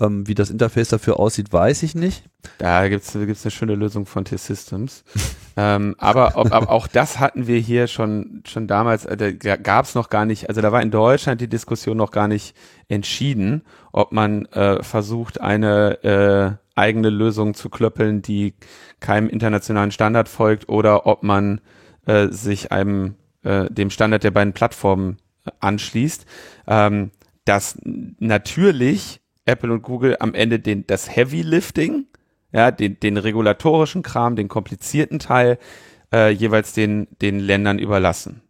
Ähm, 0.00 0.26
wie 0.26 0.34
das 0.34 0.48
Interface 0.48 0.88
dafür 0.88 1.20
aussieht, 1.20 1.52
weiß 1.52 1.82
ich 1.82 1.94
nicht. 1.94 2.24
Da 2.56 2.88
gibt's 2.88 3.12
gibt's 3.12 3.44
eine 3.44 3.50
schöne 3.50 3.74
Lösung 3.74 4.06
von 4.06 4.24
T-Systems. 4.24 5.04
ähm, 5.58 5.94
aber, 5.98 6.36
aber 6.36 6.70
auch 6.70 6.86
das 6.86 7.18
hatten 7.20 7.46
wir 7.46 7.58
hier 7.58 7.86
schon, 7.86 8.42
schon 8.46 8.66
damals, 8.66 9.04
äh, 9.04 9.34
da 9.34 9.56
gab's 9.56 9.94
noch 9.94 10.08
gar 10.08 10.24
nicht, 10.24 10.48
also 10.48 10.62
da 10.62 10.72
war 10.72 10.80
in 10.80 10.90
Deutschland 10.90 11.40
die 11.42 11.48
Diskussion 11.48 11.98
noch 11.98 12.12
gar 12.12 12.28
nicht 12.28 12.56
entschieden, 12.88 13.62
ob 13.92 14.12
man 14.12 14.46
äh, 14.46 14.82
versucht, 14.82 15.40
eine 15.40 16.02
äh, 16.02 16.78
eigene 16.80 17.10
Lösung 17.10 17.52
zu 17.52 17.68
klöppeln, 17.68 18.22
die 18.22 18.54
keinem 19.00 19.28
internationalen 19.28 19.90
Standard 19.90 20.28
folgt, 20.28 20.68
oder 20.70 21.06
ob 21.06 21.22
man 21.22 21.60
äh, 22.06 22.28
sich 22.28 22.72
einem 22.72 23.16
äh, 23.42 23.70
dem 23.70 23.90
Standard 23.90 24.24
der 24.24 24.30
beiden 24.30 24.54
Plattformen 24.54 25.18
äh, 25.44 25.50
anschließt. 25.60 26.24
Ähm, 26.66 27.10
dass 27.44 27.78
natürlich 27.84 29.19
Apple 29.50 29.72
und 29.72 29.82
Google 29.82 30.16
am 30.20 30.34
Ende 30.34 30.58
den, 30.60 30.86
das 30.86 31.14
Heavy 31.14 31.42
Lifting, 31.42 32.06
ja, 32.52 32.70
den, 32.70 32.98
den 33.00 33.16
regulatorischen 33.16 34.02
Kram, 34.02 34.36
den 34.36 34.48
komplizierten 34.48 35.18
Teil 35.18 35.58
äh, 36.12 36.30
jeweils 36.30 36.72
den, 36.72 37.08
den 37.20 37.38
Ländern 37.38 37.78
überlassen. 37.78 38.42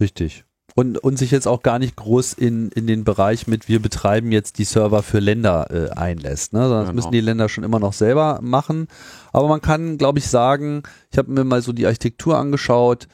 Richtig. 0.00 0.44
Und, 0.76 0.98
und 0.98 1.18
sich 1.18 1.30
jetzt 1.30 1.46
auch 1.46 1.62
gar 1.62 1.78
nicht 1.78 1.94
groß 1.94 2.32
in, 2.32 2.68
in 2.70 2.88
den 2.88 3.04
Bereich 3.04 3.46
mit, 3.46 3.68
wir 3.68 3.80
betreiben 3.80 4.32
jetzt 4.32 4.58
die 4.58 4.64
Server 4.64 5.04
für 5.04 5.20
Länder 5.20 5.68
äh, 5.70 5.90
einlässt. 5.90 6.52
Ne? 6.52 6.62
Sondern 6.62 6.80
das 6.80 6.88
Genau. 6.88 6.96
müssen 6.96 7.12
die 7.12 7.20
Länder 7.20 7.48
schon 7.48 7.62
immer 7.62 7.78
noch 7.78 7.92
selber 7.92 8.40
machen. 8.42 8.88
Aber 9.32 9.46
man 9.46 9.60
kann, 9.60 9.98
glaube 9.98 10.18
ich, 10.18 10.26
sagen, 10.26 10.82
ich 11.12 11.18
habe 11.18 11.30
mir 11.30 11.44
mal 11.44 11.62
so 11.62 11.72
die 11.72 11.86
Architektur 11.86 12.36
angeschaut, 12.38 13.06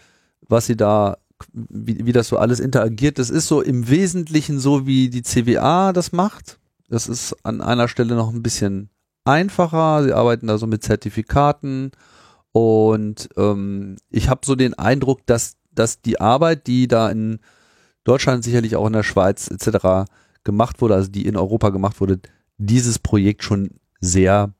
was 0.48 0.66
sie 0.66 0.76
da, 0.76 1.18
wie, 1.52 2.06
wie 2.06 2.12
das 2.12 2.28
so 2.28 2.38
alles 2.38 2.60
interagiert. 2.60 3.18
Das 3.18 3.28
ist 3.28 3.46
so 3.46 3.60
im 3.60 3.90
Wesentlichen 3.90 4.58
so, 4.58 4.86
wie 4.86 5.10
die 5.10 5.22
CWA 5.22 5.92
das 5.92 6.12
macht. 6.12 6.58
Das 6.90 7.08
ist 7.08 7.36
an 7.44 7.60
einer 7.62 7.88
Stelle 7.88 8.16
noch 8.16 8.34
ein 8.34 8.42
bisschen 8.42 8.90
einfacher. 9.24 10.02
Sie 10.02 10.12
arbeiten 10.12 10.48
da 10.48 10.58
so 10.58 10.66
mit 10.66 10.82
Zertifikaten. 10.82 11.92
Und 12.52 13.28
ähm, 13.36 13.96
ich 14.10 14.28
habe 14.28 14.40
so 14.44 14.56
den 14.56 14.74
Eindruck, 14.74 15.24
dass, 15.26 15.56
dass 15.72 16.02
die 16.02 16.20
Arbeit, 16.20 16.66
die 16.66 16.88
da 16.88 17.08
in 17.08 17.38
Deutschland, 18.02 18.42
sicherlich 18.42 18.74
auch 18.74 18.88
in 18.88 18.92
der 18.92 19.04
Schweiz 19.04 19.48
etc. 19.48 20.10
gemacht 20.42 20.80
wurde, 20.80 20.96
also 20.96 21.10
die 21.10 21.26
in 21.26 21.36
Europa 21.36 21.70
gemacht 21.70 22.00
wurde, 22.00 22.20
dieses 22.58 22.98
Projekt 22.98 23.44
schon 23.44 23.70
sehr 24.00 24.52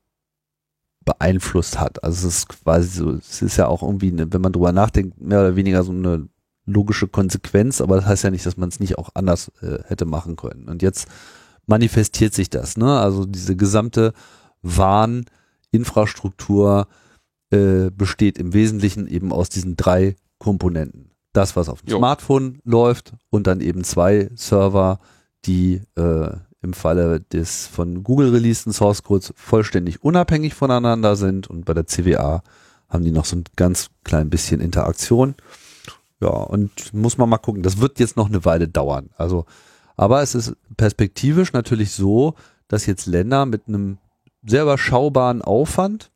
beeinflusst 1.05 1.81
hat. 1.81 2.05
Also 2.05 2.29
es 2.29 2.37
ist 2.37 2.49
quasi 2.49 2.89
so, 2.89 3.11
es 3.11 3.43
ist 3.43 3.57
ja 3.57 3.67
auch 3.67 3.83
irgendwie, 3.83 4.13
wenn 4.17 4.41
man 4.41 4.53
drüber 4.53 4.71
nachdenkt, 4.71 5.21
mehr 5.21 5.41
oder 5.41 5.57
weniger 5.57 5.83
so 5.83 5.91
eine 5.91 6.29
logische 6.67 7.09
Konsequenz, 7.09 7.81
aber 7.81 7.97
das 7.97 8.07
heißt 8.07 8.25
ja 8.25 8.31
nicht, 8.31 8.47
dass 8.47 8.57
man 8.57 8.69
es 8.69 8.79
nicht 8.79 8.99
auch 8.99 9.11
anders 9.15 9.51
äh, 9.63 9.83
hätte 9.87 10.05
machen 10.05 10.37
können. 10.37 10.69
Und 10.69 10.83
jetzt 10.83 11.09
manifestiert 11.71 12.35
sich 12.35 12.51
das, 12.51 12.77
ne? 12.77 13.01
Also 13.01 13.25
diese 13.25 13.57
gesamte 13.57 14.13
Warninfrastruktur 14.61 16.87
äh, 17.51 17.91
besteht 17.91 18.37
im 18.39 18.53
Wesentlichen 18.53 19.07
eben 19.07 19.33
aus 19.33 19.49
diesen 19.49 19.77
drei 19.77 20.17
Komponenten. 20.39 21.13
Das, 21.33 21.55
was 21.55 21.69
auf 21.69 21.83
dem 21.83 21.91
Jo. 21.91 21.99
Smartphone 21.99 22.59
läuft 22.65 23.13
und 23.31 23.47
dann 23.47 23.61
eben 23.61 23.85
zwei 23.85 24.31
Server, 24.35 24.99
die 25.47 25.81
äh, 25.97 26.31
im 26.61 26.73
Falle 26.75 27.21
des 27.21 27.69
von 27.69 28.03
Google 28.03 28.31
releaseden 28.31 28.73
Source 28.73 29.05
Codes 29.05 29.33
vollständig 29.37 30.03
unabhängig 30.03 30.55
voneinander 30.55 31.15
sind 31.15 31.49
und 31.49 31.65
bei 31.65 31.73
der 31.73 31.87
CWA 31.87 32.43
haben 32.89 33.05
die 33.05 33.13
noch 33.13 33.27
so 33.27 33.37
ein 33.37 33.45
ganz 33.55 33.91
klein 34.03 34.29
bisschen 34.29 34.61
Interaktion. 34.61 35.37
Ja, 36.21 36.31
und 36.31 36.93
muss 36.93 37.17
man 37.17 37.29
mal 37.29 37.39
gucken. 37.39 37.63
Das 37.63 37.79
wird 37.79 38.01
jetzt 38.01 38.17
noch 38.17 38.29
eine 38.29 38.45
Weile 38.45 38.67
dauern. 38.69 39.11
Also, 39.17 39.47
aber 40.01 40.23
es 40.23 40.35
ist 40.35 40.57
perspektivisch 40.79 41.53
natürlich 41.53 41.93
so, 41.93 42.35
dass 42.69 42.87
jetzt 42.87 43.05
Länder 43.05 43.45
mit 43.45 43.69
einem 43.69 43.99
sehr 44.43 44.63
überschaubaren 44.63 45.43
Aufwand 45.43 46.11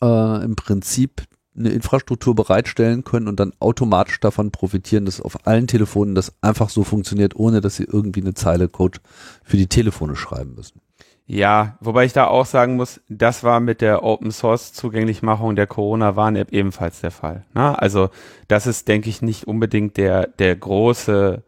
äh, 0.00 0.42
im 0.42 0.56
Prinzip 0.56 1.24
eine 1.54 1.68
Infrastruktur 1.72 2.34
bereitstellen 2.34 3.04
können 3.04 3.28
und 3.28 3.38
dann 3.38 3.52
automatisch 3.60 4.18
davon 4.20 4.50
profitieren, 4.50 5.04
dass 5.04 5.20
auf 5.20 5.46
allen 5.46 5.66
Telefonen 5.66 6.14
das 6.14 6.32
einfach 6.40 6.70
so 6.70 6.84
funktioniert, 6.84 7.36
ohne 7.36 7.60
dass 7.60 7.76
sie 7.76 7.84
irgendwie 7.84 8.22
eine 8.22 8.32
Zeile 8.32 8.66
Code 8.66 9.00
für 9.44 9.58
die 9.58 9.66
Telefone 9.66 10.16
schreiben 10.16 10.54
müssen. 10.54 10.80
Ja, 11.26 11.76
wobei 11.82 12.06
ich 12.06 12.14
da 12.14 12.28
auch 12.28 12.46
sagen 12.46 12.76
muss, 12.76 13.02
das 13.10 13.44
war 13.44 13.60
mit 13.60 13.82
der 13.82 14.04
Open 14.04 14.30
Source 14.30 14.72
Zugänglichmachung 14.72 15.54
der 15.54 15.66
Corona 15.66 16.16
Warn-App 16.16 16.50
ebenfalls 16.50 17.02
der 17.02 17.10
Fall. 17.10 17.44
Na, 17.52 17.72
ne? 17.72 17.78
also 17.78 18.08
das 18.48 18.66
ist, 18.66 18.88
denke 18.88 19.10
ich, 19.10 19.20
nicht 19.20 19.46
unbedingt 19.46 19.98
der 19.98 20.28
der 20.28 20.56
große 20.56 21.42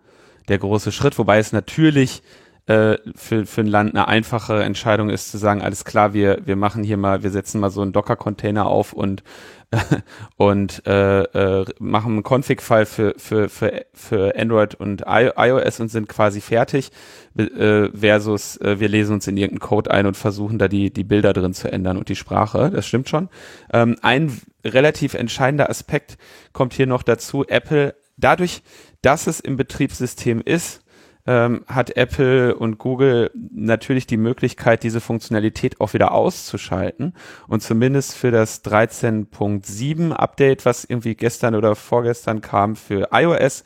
der 0.49 0.59
große 0.59 0.93
Schritt, 0.93 1.19
wobei 1.19 1.39
es 1.39 1.53
natürlich 1.53 2.23
äh, 2.69 2.99
für, 3.17 3.47
für 3.47 3.63
ein 3.63 3.67
Land 3.67 3.95
eine 3.95 4.09
einfache 4.09 4.63
Entscheidung 4.63 5.09
ist 5.09 5.31
zu 5.31 5.39
sagen, 5.39 5.63
alles 5.63 5.85
klar, 5.85 6.13
wir, 6.13 6.43
wir 6.45 6.57
machen 6.57 6.85
hier 6.85 6.99
mal, 6.99 7.23
wir 7.23 7.31
setzen 7.31 7.61
mal 7.61 7.71
so 7.71 7.81
einen 7.81 7.93
Docker-Container 7.93 8.67
auf 8.67 8.93
und 8.93 9.23
und 10.37 10.87
äh, 10.87 11.23
äh, 11.23 11.65
machen 11.79 12.13
einen 12.13 12.23
Config-File 12.23 12.87
für, 12.87 13.15
für, 13.19 13.51
für, 13.51 13.85
für 13.93 14.35
Android 14.35 14.75
und 14.75 15.03
I 15.03 15.31
iOS 15.37 15.81
und 15.81 15.89
sind 15.91 16.09
quasi 16.09 16.41
fertig, 16.41 16.91
äh, 17.37 17.91
versus 17.91 18.57
äh, 18.59 18.81
wir 18.81 18.89
lesen 18.89 19.15
uns 19.15 19.27
in 19.27 19.37
irgendeinen 19.37 19.67
Code 19.69 19.91
ein 19.91 20.07
und 20.07 20.17
versuchen 20.17 20.59
da 20.59 20.69
die, 20.69 20.91
die 20.91 21.05
Bilder 21.05 21.35
drin 21.35 21.53
zu 21.53 21.71
ändern 21.71 21.99
und 21.99 22.09
die 22.09 22.17
Sprache. 22.17 22.71
Das 22.71 22.87
stimmt 22.87 23.11
schon. 23.11 23.29
Ähm, 23.71 23.97
ein 24.01 24.41
relativ 24.65 25.13
entscheidender 25.13 25.69
Aspekt 25.69 26.17
kommt 26.53 26.73
hier 26.73 26.87
noch 26.87 27.03
dazu. 27.03 27.45
Apple, 27.47 27.95
dadurch, 28.19 28.63
dass 29.03 29.27
es 29.27 29.41
im 29.41 29.57
Betriebssystem 29.57 30.43
ist, 30.45 30.83
ähm, 31.27 31.65
hat 31.67 31.97
Apple 31.97 32.57
und 32.57 32.79
Google 32.79 33.31
natürlich 33.35 34.07
die 34.07 34.17
Möglichkeit, 34.17 34.83
diese 34.83 35.01
Funktionalität 35.01 35.81
auch 35.81 35.93
wieder 35.93 36.13
auszuschalten. 36.13 37.13
Und 37.47 37.63
zumindest 37.63 38.15
für 38.15 38.31
das 38.31 38.65
13.7 38.65 40.13
Update, 40.13 40.65
was 40.65 40.85
irgendwie 40.85 41.15
gestern 41.15 41.55
oder 41.55 41.77
vorgestern 41.77 42.41
kam 42.41 42.77
für 42.77 43.11
iOS, 43.13 43.65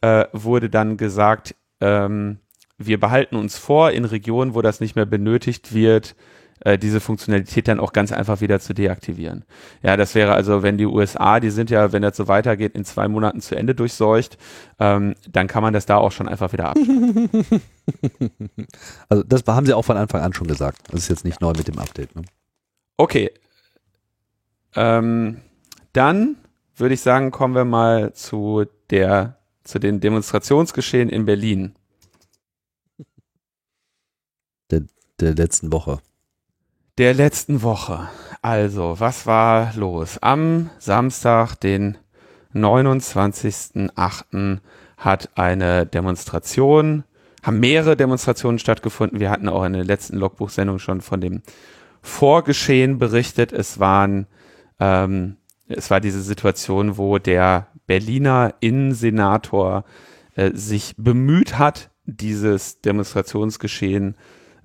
äh, 0.00 0.24
wurde 0.32 0.68
dann 0.68 0.96
gesagt, 0.96 1.54
ähm, 1.80 2.40
wir 2.76 2.98
behalten 2.98 3.36
uns 3.36 3.56
vor, 3.56 3.92
in 3.92 4.04
Regionen, 4.04 4.54
wo 4.54 4.60
das 4.60 4.80
nicht 4.80 4.96
mehr 4.96 5.06
benötigt 5.06 5.74
wird, 5.74 6.16
äh, 6.60 6.78
diese 6.78 7.00
Funktionalität 7.00 7.68
dann 7.68 7.80
auch 7.80 7.92
ganz 7.92 8.12
einfach 8.12 8.40
wieder 8.40 8.60
zu 8.60 8.74
deaktivieren. 8.74 9.44
Ja, 9.82 9.96
das 9.96 10.14
wäre 10.14 10.32
also, 10.32 10.62
wenn 10.62 10.78
die 10.78 10.86
USA, 10.86 11.40
die 11.40 11.50
sind 11.50 11.70
ja, 11.70 11.92
wenn 11.92 12.02
das 12.02 12.16
so 12.16 12.28
weitergeht, 12.28 12.74
in 12.74 12.84
zwei 12.84 13.08
Monaten 13.08 13.40
zu 13.40 13.54
Ende 13.54 13.74
durchseucht, 13.74 14.38
ähm, 14.78 15.14
dann 15.30 15.46
kann 15.48 15.62
man 15.62 15.74
das 15.74 15.86
da 15.86 15.96
auch 15.96 16.12
schon 16.12 16.28
einfach 16.28 16.52
wieder 16.52 16.70
abschalten. 16.70 17.40
also 19.08 19.22
das 19.22 19.42
haben 19.46 19.66
sie 19.66 19.74
auch 19.74 19.84
von 19.84 19.96
Anfang 19.96 20.22
an 20.22 20.32
schon 20.32 20.46
gesagt. 20.46 20.80
Das 20.90 21.00
ist 21.00 21.08
jetzt 21.08 21.24
nicht 21.24 21.40
neu 21.40 21.52
mit 21.56 21.68
dem 21.68 21.78
Update. 21.78 22.16
Ne? 22.16 22.22
Okay. 22.96 23.30
Ähm, 24.74 25.40
dann 25.92 26.36
würde 26.76 26.94
ich 26.94 27.00
sagen, 27.00 27.30
kommen 27.30 27.54
wir 27.54 27.64
mal 27.64 28.12
zu 28.12 28.64
der, 28.90 29.38
zu 29.64 29.78
den 29.78 30.00
Demonstrationsgeschehen 30.00 31.08
in 31.08 31.24
Berlin. 31.24 31.74
Der, 34.70 34.82
der 35.20 35.34
letzten 35.34 35.72
Woche 35.72 36.00
der 36.98 37.14
letzten 37.14 37.62
Woche. 37.62 38.08
Also, 38.42 38.96
was 38.98 39.26
war 39.26 39.72
los? 39.76 40.18
Am 40.22 40.70
Samstag, 40.78 41.54
den 41.56 41.98
29.08. 42.54 44.58
hat 44.96 45.28
eine 45.34 45.84
Demonstration, 45.84 47.04
haben 47.42 47.60
mehrere 47.60 47.96
Demonstrationen 47.96 48.58
stattgefunden. 48.58 49.20
Wir 49.20 49.30
hatten 49.30 49.48
auch 49.48 49.64
in 49.64 49.74
der 49.74 49.84
letzten 49.84 50.16
Logbuchsendung 50.16 50.78
schon 50.78 51.02
von 51.02 51.20
dem 51.20 51.42
Vorgeschehen 52.00 52.98
berichtet. 52.98 53.52
Es 53.52 53.78
waren, 53.78 54.26
ähm, 54.80 55.36
es 55.68 55.90
war 55.90 56.00
diese 56.00 56.22
Situation, 56.22 56.96
wo 56.96 57.18
der 57.18 57.66
Berliner 57.86 58.54
Innensenator 58.60 59.84
äh, 60.34 60.50
sich 60.54 60.94
bemüht 60.96 61.58
hat, 61.58 61.90
dieses 62.04 62.80
Demonstrationsgeschehen 62.80 64.16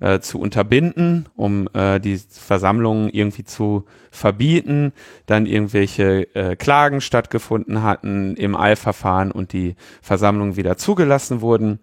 äh, 0.02 0.20
zu 0.20 0.40
unterbinden, 0.40 1.28
um 1.36 1.68
äh, 1.74 2.00
die 2.00 2.18
Versammlungen 2.18 3.08
irgendwie 3.08 3.44
zu 3.44 3.84
verbieten, 4.10 4.92
dann 5.26 5.46
irgendwelche 5.46 6.34
äh, 6.34 6.56
Klagen 6.56 7.00
stattgefunden 7.00 7.82
hatten 7.82 8.34
im 8.34 8.56
Eilverfahren 8.56 9.30
und 9.30 9.52
die 9.52 9.76
Versammlungen 10.00 10.56
wieder 10.56 10.76
zugelassen 10.76 11.40
wurden. 11.40 11.78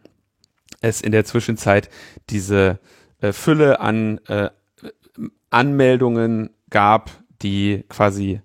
Es 0.81 0.99
in 0.99 1.13
der 1.13 1.23
Zwischenzeit 1.23 1.89
diese 2.29 2.79
äh, 3.21 3.31
Fülle 3.31 3.79
an 3.79 4.19
äh, 4.27 4.49
Anmeldungen 5.49 6.49
gab, 6.69 7.11
die 7.41 7.85
quasi 7.87 8.41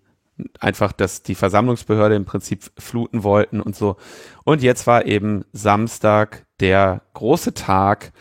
einfach, 0.61 0.93
dass 0.93 1.23
die 1.23 1.35
Versammlungsbehörde 1.35 2.15
im 2.15 2.25
Prinzip 2.25 2.63
fluten 2.79 3.25
wollten 3.25 3.61
und 3.61 3.75
so. 3.75 3.97
Und 4.45 4.63
jetzt 4.63 4.87
war 4.87 5.05
eben 5.07 5.45
Samstag 5.53 6.47
der 6.61 7.03
große 7.15 7.55
Tag, 7.55 8.13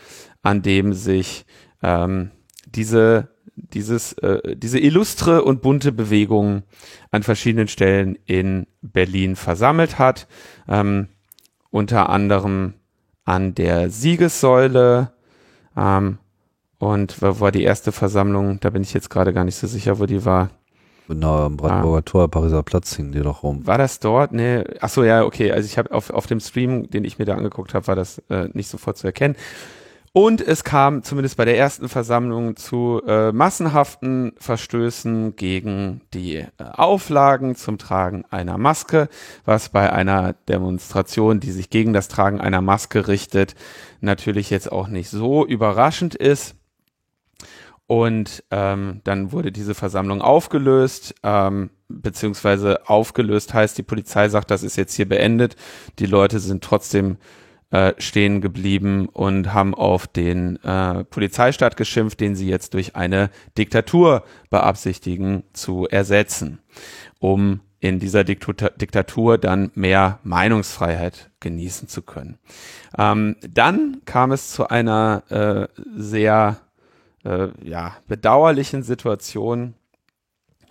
an 0.44 0.62
dem 0.62 0.92
sich 0.92 1.44
ähm, 1.82 2.30
diese 2.66 3.28
dieses 3.56 4.12
äh, 4.14 4.56
diese 4.56 4.78
illustre 4.78 5.42
und 5.42 5.62
bunte 5.62 5.90
Bewegung 5.90 6.62
an 7.10 7.24
verschiedenen 7.24 7.66
Stellen 7.66 8.16
in 8.26 8.66
Berlin 8.82 9.34
versammelt 9.34 9.98
hat, 9.98 10.28
ähm, 10.68 11.08
unter 11.70 12.08
anderem 12.08 12.74
an 13.24 13.54
der 13.54 13.90
Siegessäule 13.90 15.12
ähm, 15.76 16.18
und 16.78 17.22
wo 17.22 17.40
war 17.40 17.52
die 17.52 17.62
erste 17.62 17.92
Versammlung? 17.92 18.60
Da 18.60 18.70
bin 18.70 18.82
ich 18.82 18.92
jetzt 18.92 19.08
gerade 19.08 19.32
gar 19.32 19.44
nicht 19.44 19.56
so 19.56 19.66
sicher, 19.66 19.98
wo 19.98 20.06
die 20.06 20.24
war. 20.24 20.50
Genau, 21.08 21.44
am 21.44 21.56
Brandenburger 21.56 21.98
ah. 21.98 22.02
Tor, 22.02 22.30
Pariser 22.30 22.62
Platz 22.62 22.96
hingen 22.96 23.12
die 23.12 23.20
doch 23.20 23.42
rum. 23.42 23.66
War 23.66 23.78
das 23.78 24.00
dort? 24.00 24.32
Nee. 24.32 24.64
Ach 24.80 24.88
so, 24.88 25.04
ja, 25.04 25.24
okay. 25.24 25.52
Also 25.52 25.66
ich 25.66 25.76
habe 25.78 25.92
auf, 25.92 26.10
auf 26.10 26.26
dem 26.26 26.40
Stream, 26.40 26.90
den 26.90 27.04
ich 27.04 27.18
mir 27.18 27.26
da 27.26 27.34
angeguckt 27.34 27.74
habe, 27.74 27.86
war 27.86 27.96
das 27.96 28.18
äh, 28.30 28.48
nicht 28.52 28.68
sofort 28.68 28.96
zu 28.96 29.06
erkennen. 29.06 29.36
Und 30.16 30.40
es 30.40 30.62
kam 30.62 31.02
zumindest 31.02 31.36
bei 31.36 31.44
der 31.44 31.58
ersten 31.58 31.88
Versammlung 31.88 32.54
zu 32.54 33.02
äh, 33.04 33.32
massenhaften 33.32 34.32
Verstößen 34.38 35.34
gegen 35.34 36.02
die 36.14 36.36
äh, 36.36 36.46
Auflagen 36.58 37.56
zum 37.56 37.78
Tragen 37.78 38.24
einer 38.30 38.56
Maske, 38.56 39.08
was 39.44 39.70
bei 39.70 39.92
einer 39.92 40.34
Demonstration, 40.48 41.40
die 41.40 41.50
sich 41.50 41.68
gegen 41.68 41.92
das 41.92 42.06
Tragen 42.06 42.40
einer 42.40 42.60
Maske 42.60 43.08
richtet, 43.08 43.56
natürlich 44.00 44.50
jetzt 44.50 44.70
auch 44.70 44.86
nicht 44.86 45.10
so 45.10 45.44
überraschend 45.44 46.14
ist. 46.14 46.54
Und 47.88 48.44
ähm, 48.52 49.00
dann 49.02 49.32
wurde 49.32 49.50
diese 49.50 49.74
Versammlung 49.74 50.22
aufgelöst, 50.22 51.16
ähm, 51.24 51.70
beziehungsweise 51.88 52.88
aufgelöst 52.88 53.52
heißt, 53.52 53.76
die 53.76 53.82
Polizei 53.82 54.28
sagt, 54.28 54.52
das 54.52 54.62
ist 54.62 54.76
jetzt 54.76 54.94
hier 54.94 55.08
beendet. 55.08 55.56
Die 55.98 56.06
Leute 56.06 56.38
sind 56.38 56.62
trotzdem 56.62 57.16
äh, 57.74 57.92
stehen 57.98 58.40
geblieben 58.40 59.08
und 59.08 59.52
haben 59.52 59.74
auf 59.74 60.06
den 60.06 60.62
äh, 60.62 61.02
Polizeistaat 61.02 61.76
geschimpft, 61.76 62.20
den 62.20 62.36
sie 62.36 62.48
jetzt 62.48 62.74
durch 62.74 62.94
eine 62.94 63.30
Diktatur 63.58 64.22
beabsichtigen 64.48 65.42
zu 65.54 65.88
ersetzen, 65.88 66.60
um 67.18 67.62
in 67.80 67.98
dieser 67.98 68.22
Diktatur, 68.22 68.70
Diktatur 68.70 69.38
dann 69.38 69.72
mehr 69.74 70.20
Meinungsfreiheit 70.22 71.32
genießen 71.40 71.88
zu 71.88 72.02
können. 72.02 72.38
Ähm, 72.96 73.34
dann 73.42 74.02
kam 74.04 74.30
es 74.30 74.52
zu 74.52 74.68
einer 74.68 75.24
äh, 75.30 75.82
sehr 75.96 76.58
äh, 77.24 77.48
ja, 77.60 77.96
bedauerlichen 78.06 78.84
Situation 78.84 79.74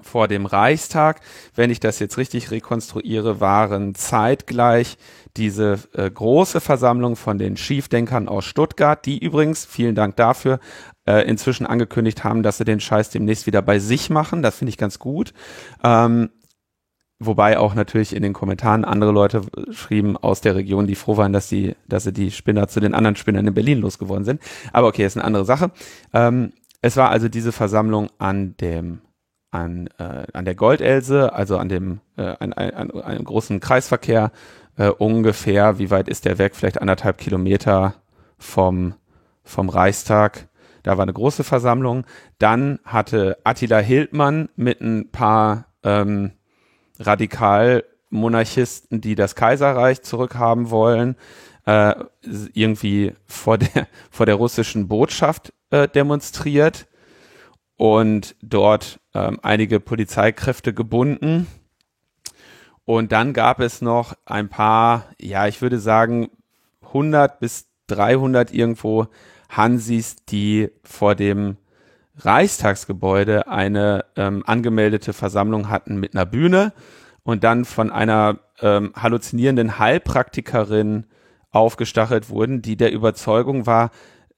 vor 0.04 0.28
dem 0.28 0.46
Reichstag. 0.46 1.22
Wenn 1.56 1.70
ich 1.70 1.80
das 1.80 2.00
jetzt 2.00 2.18
richtig 2.18 2.52
rekonstruiere, 2.52 3.40
waren 3.40 3.96
zeitgleich 3.96 4.98
diese 5.38 5.80
äh, 5.94 6.10
große 6.10 6.62
Versammlung 6.62 7.16
von 7.16 7.38
den 7.38 7.58
Schiefdenkern 7.58 8.28
aus 8.28 8.46
Stuttgart, 8.46 9.04
die 9.06 9.18
übrigens, 9.18 9.66
vielen 9.66 9.96
Dank 9.96 10.16
dafür, 10.16 10.60
äh, 11.08 11.28
inzwischen 11.28 11.66
angekündigt 11.66 12.24
haben, 12.24 12.44
dass 12.44 12.58
sie 12.58 12.66
den 12.66 12.80
Scheiß 12.80 13.10
demnächst 13.10 13.48
wieder 13.48 13.62
bei 13.62 13.80
sich 13.80 14.10
machen. 14.10 14.42
Das 14.42 14.58
finde 14.58 14.70
ich 14.70 14.78
ganz 14.78 15.00
gut. 15.00 15.34
Ähm, 15.84 16.30
wobei 17.20 17.58
auch 17.58 17.74
natürlich 17.74 18.16
in 18.16 18.22
den 18.22 18.34
Kommentaren 18.34 18.86
andere 18.86 19.12
Leute 19.12 19.42
schrieben 19.72 20.18
aus 20.18 20.42
der 20.42 20.56
Region, 20.56 20.88
die 20.88 20.96
froh 20.96 21.18
waren, 21.18 21.34
dass 21.34 21.50
sie, 21.50 21.76
dass 21.88 22.04
sie 22.04 22.14
die 22.14 22.32
Spinner 22.32 22.68
zu 22.68 22.80
den 22.80 22.94
anderen 22.94 23.16
Spinnern 23.16 23.48
in 23.48 23.54
Berlin 23.54 23.80
losgeworden 23.80 24.26
sind. 24.26 24.42
Aber 24.72 24.88
okay, 24.88 25.06
ist 25.06 25.18
eine 25.18 25.26
andere 25.26 25.46
Sache. 25.46 25.72
Ähm, 26.14 26.54
es 26.82 26.98
war 26.98 27.10
also 27.10 27.30
diese 27.30 27.52
Versammlung 27.52 28.10
an 28.18 28.56
dem 28.58 29.02
an, 29.54 29.88
äh, 30.00 30.26
an 30.34 30.46
der 30.46 30.56
Goldelse, 30.56 31.34
also 31.34 31.58
an 31.58 31.70
dem 31.70 32.00
äh, 32.18 32.36
an, 32.40 32.54
an, 32.54 32.92
an 32.92 33.02
einem 33.02 33.24
großen 33.24 33.60
Kreisverkehr 33.60 34.32
äh, 34.78 34.90
ungefähr, 34.90 35.78
wie 35.78 35.92
weit 35.92 36.10
ist 36.10 36.26
der 36.26 36.40
weg? 36.40 36.56
Vielleicht 36.56 36.82
anderthalb 36.82 37.20
Kilometer 37.20 37.94
vom, 38.40 38.96
vom 39.44 39.70
Reichstag. 39.70 40.48
Da 40.82 40.98
war 40.98 41.04
eine 41.04 41.14
große 41.14 41.44
Versammlung. 41.44 42.06
Dann 42.40 42.80
hatte 42.84 43.38
Attila 43.44 43.78
Hildmann 43.78 44.50
mit 44.56 44.82
ein 44.82 45.12
paar 45.12 45.66
ähm, 45.84 46.32
Radikalmonarchisten, 47.00 49.02
die 49.02 49.16
das 49.16 49.36
Kaiserreich 49.36 50.02
zurückhaben 50.02 50.72
wollen, 50.72 51.16
äh, 51.66 51.94
irgendwie 52.54 53.14
vor 53.28 53.60
der, 53.60 53.88
vor 54.10 54.26
der 54.26 54.36
russischen 54.36 54.88
Botschaft 54.88 55.54
äh, 55.70 55.88
demonstriert 55.88 56.88
und 57.78 58.36
dort 58.42 59.00
ähm, 59.14 59.40
einige 59.42 59.80
Polizeikräfte 59.80 60.74
gebunden. 60.74 61.48
Und 62.86 63.12
dann 63.12 63.34
gab 63.34 63.60
es 63.60 63.82
noch 63.82 64.14
ein 64.26 64.50
paar, 64.50 65.06
ja, 65.20 65.48
ich 65.48 65.62
würde 65.62 65.80
sagen 65.80 66.30
100 66.82 67.40
bis 67.40 67.68
300 67.88 68.54
irgendwo 68.54 69.08
Hansis, 69.50 70.18
die 70.26 70.70
vor 70.84 71.16
dem 71.16 71.58
Reichstagsgebäude 72.18 73.48
eine 73.48 74.06
ähm, 74.16 74.44
angemeldete 74.46 75.14
Versammlung 75.14 75.70
hatten 75.70 76.00
mit 76.00 76.16
einer 76.16 76.26
Bühne 76.26 76.74
und 77.24 77.44
dann 77.44 77.66
von 77.66 77.92
einer 77.92 78.40
ähm, 78.62 78.94
halluzinierenden 78.96 79.80
Heilpraktikerin 79.80 81.06
aufgestachelt 81.52 82.30
wurden, 82.30 82.62
die 82.62 82.76
der 82.76 82.92
Überzeugung 82.92 83.66
war, 83.66 83.92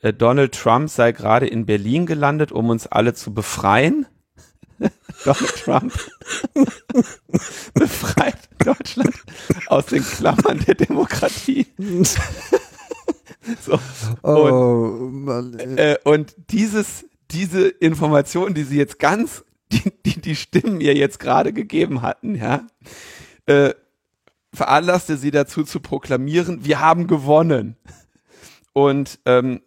äh, 0.06 0.14
Donald 0.14 0.54
Trump 0.54 0.90
sei 0.90 1.12
gerade 1.12 1.48
in 1.48 1.66
Berlin 1.66 2.06
gelandet, 2.06 2.52
um 2.52 2.70
uns 2.70 2.86
alle 2.86 3.16
zu 3.16 3.34
befreien. 3.34 4.06
Donald 5.24 5.56
Trump 5.64 5.94
befreit 7.74 8.38
Deutschland 8.64 9.16
aus 9.68 9.88
den 9.88 10.04
Klammern 10.04 10.60
der 10.68 10.76
Demokratie. 10.76 11.66
so. 13.62 13.80
Oh, 14.22 14.30
und, 14.32 15.60
äh, 15.60 15.98
und 16.04 16.36
dieses, 16.52 17.06
diese 17.32 17.68
Information, 17.68 18.54
die 18.54 18.64
sie 18.64 18.78
jetzt 18.78 19.00
ganz, 19.00 19.44
die, 19.72 19.92
die, 20.06 20.22
die 20.22 20.36
Stimmen 20.36 20.82
ihr 20.82 20.94
jetzt 20.94 21.20
gerade 21.20 21.52
gegeben 21.52 22.04
hatten, 22.04 22.36
ja, 22.36 22.68
äh, 23.48 23.74
veranlasste 24.54 25.18
sie 25.18 25.32
dazu 25.32 25.64
zu 25.64 25.80
proklamieren, 25.80 26.64
wir 26.64 26.80
haben 26.80 27.08
gewonnen. 27.08 27.78
Und 28.74 29.20
ähm, 29.26 29.62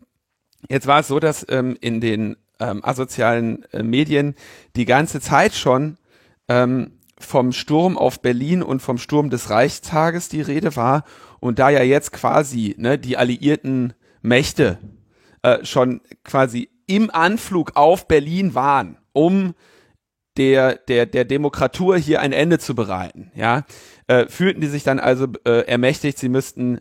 jetzt 0.69 0.87
war 0.87 1.01
es 1.01 1.09
so, 1.09 1.21
dass 1.21 1.47
ähm, 1.49 1.77
in 1.81 2.01
den 2.01 2.37
ähm, 2.61 2.85
asozialen 2.85 3.65
äh, 3.73 3.83
Medien 3.83 4.35
die 4.77 4.85
ganze 4.85 5.21
Zeit 5.21 5.55
schon 5.55 5.99
ähm, 6.49 6.93
vom 7.19 7.53
Sturm 7.53 7.99
auf 7.99 8.21
Berlin 8.21 8.63
und 8.63 8.81
vom 8.81 8.99
Sturm 8.99 9.31
des 9.31 9.51
Reichstages 9.51 10.29
die 10.29 10.43
Rede 10.43 10.77
war 10.77 11.05
und 11.41 11.59
da 11.59 11.71
ja 11.71 11.83
jetzt 11.83 12.13
quasi 12.13 12.75
ne, 12.79 12.99
die 12.99 13.17
alliierten 13.17 13.95
Mächte 14.23 14.79
äh, 15.43 15.65
schon 15.65 16.01
quasi 16.25 16.71
im 16.87 17.11
Anflug 17.11 17.77
auf 17.77 18.09
Berlin 18.09 18.55
waren, 18.55 18.99
um 19.13 19.55
der, 20.37 20.77
der, 20.77 21.07
der 21.07 21.25
Demokratur 21.25 21.97
hier 21.97 22.21
ein 22.21 22.33
Ende 22.33 22.59
zu 22.59 22.75
bereiten, 22.75 23.33
ja, 23.35 23.65
äh, 24.07 24.27
fühlten 24.27 24.61
die 24.61 24.69
sich 24.69 24.85
dann 24.85 25.01
also 25.01 25.27
äh, 25.45 25.67
ermächtigt, 25.67 26.19
sie 26.19 26.29
müssten 26.29 26.81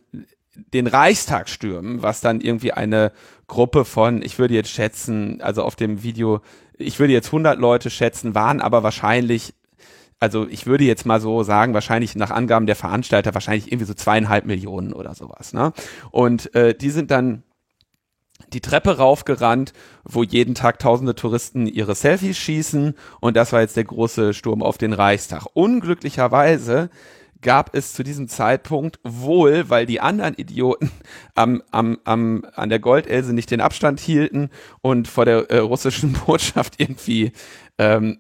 den 0.74 0.88
Reichstag 0.88 1.50
stürmen, 1.50 2.02
was 2.02 2.22
dann 2.22 2.42
irgendwie 2.42 2.72
eine 2.72 3.12
Gruppe 3.48 3.86
von, 3.86 4.22
ich 4.22 4.40
würde 4.40 4.54
jetzt 4.54 4.70
schätzen, 4.70 5.42
also 5.42 5.64
auf 5.64 5.76
dem 5.76 6.04
Video, 6.04 6.42
ich 6.78 7.00
würde 7.00 7.14
jetzt 7.14 7.28
100 7.28 7.58
Leute 7.58 7.90
schätzen, 7.90 8.36
waren 8.36 8.62
aber 8.62 8.84
wahrscheinlich, 8.84 9.54
also 10.20 10.48
ich 10.48 10.66
würde 10.66 10.84
jetzt 10.84 11.06
mal 11.06 11.22
so 11.22 11.44
sagen, 11.44 11.74
wahrscheinlich 11.74 12.16
nach 12.16 12.32
Angaben 12.32 12.66
der 12.66 12.76
Veranstalter 12.76 13.34
wahrscheinlich 13.34 13.72
irgendwie 13.72 13.86
so 13.86 13.94
zweieinhalb 13.94 14.46
Millionen 14.46 14.94
oder 14.94 15.16
sowas. 15.16 15.54
Ne? 15.54 15.72
Und 16.12 16.54
äh, 16.56 16.76
die 16.76 16.90
sind 16.90 17.10
dann 17.10 17.44
die 18.54 18.62
Treppe 18.62 18.98
raufgerannt, 18.98 19.74
wo 20.04 20.24
jeden 20.24 20.56
Tag 20.56 20.80
tausende 20.80 21.16
Touristen 21.16 21.68
ihre 21.68 21.96
Selfies 21.96 22.38
schießen 22.38 22.96
und 23.20 23.36
das 23.36 23.52
war 23.52 23.62
jetzt 23.62 23.78
der 23.78 23.84
große 23.84 24.34
Sturm 24.34 24.62
auf 24.62 24.78
den 24.78 24.94
Reichstag. 24.94 25.46
Unglücklicherweise 25.54 26.90
gab 27.42 27.76
es 27.76 27.94
zu 27.94 28.04
diesem 28.04 28.28
Zeitpunkt 28.28 29.00
wohl, 29.04 29.70
weil 29.70 29.86
die 29.86 30.00
anderen 30.00 30.36
Idioten 30.36 30.92
am, 31.36 31.62
am, 31.72 31.98
am, 32.04 32.46
an 32.56 32.70
der 32.70 32.80
Goldelse 32.80 33.34
nicht 33.34 33.52
den 33.52 33.62
Abstand 33.62 34.00
hielten 34.00 34.50
und 34.82 35.08
vor 35.08 35.26
der 35.26 35.50
äh, 35.50 35.60
russischen 35.60 36.14
Botschaft 36.26 36.76
irgendwie, 36.80 37.32
ähm, 37.78 38.20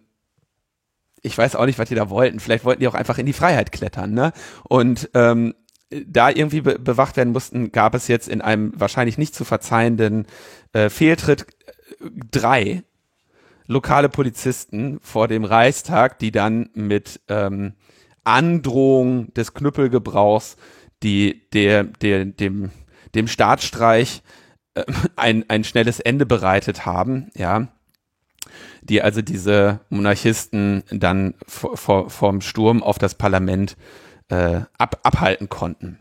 ich 1.21 1.37
weiß 1.37 1.55
auch 1.55 1.65
nicht, 1.65 1.79
was 1.79 1.89
die 1.89 1.95
da 1.95 2.09
wollten. 2.09 2.39
Vielleicht 2.39 2.63
wollten 2.63 2.81
die 2.81 2.87
auch 2.87 2.93
einfach 2.93 3.17
in 3.17 3.25
die 3.25 3.33
Freiheit 3.33 3.71
klettern, 3.71 4.13
ne? 4.13 4.33
Und 4.63 5.09
ähm, 5.13 5.55
da 5.89 6.29
irgendwie 6.29 6.61
be 6.61 6.79
bewacht 6.79 7.17
werden 7.17 7.33
mussten, 7.33 7.71
gab 7.71 7.95
es 7.95 8.07
jetzt 8.07 8.27
in 8.27 8.41
einem 8.41 8.73
wahrscheinlich 8.75 9.17
nicht 9.17 9.33
zu 9.33 9.45
verzeihenden 9.45 10.27
äh, 10.73 10.89
Fehltritt 10.89 11.47
äh, 11.99 12.09
drei 12.31 12.83
lokale 13.67 14.09
Polizisten 14.09 14.99
vor 15.01 15.27
dem 15.27 15.43
Reichstag, 15.43 16.19
die 16.19 16.31
dann 16.31 16.69
mit 16.73 17.21
ähm, 17.27 17.73
Androhung 18.27 19.33
des 19.33 19.53
Knüppelgebrauchs, 19.53 20.57
die 21.01 21.47
der, 21.53 21.85
der, 21.85 22.25
dem, 22.25 22.71
dem 23.15 23.27
Staatsstreich 23.27 24.21
äh, 24.75 24.83
ein, 25.15 25.49
ein 25.49 25.63
schnelles 25.63 25.99
Ende 25.99 26.25
bereitet 26.25 26.85
haben, 26.85 27.31
ja, 27.35 27.69
die 28.81 29.01
also 29.01 29.21
diese 29.21 29.79
Monarchisten 29.89 30.83
dann 30.89 31.35
vor, 31.47 31.77
vor, 31.77 32.09
vom 32.09 32.41
Sturm 32.41 32.83
auf 32.83 32.97
das 32.97 33.15
Parlament 33.15 33.77
äh, 34.29 34.61
ab, 34.77 34.99
abhalten 35.03 35.49
konnten. 35.49 35.99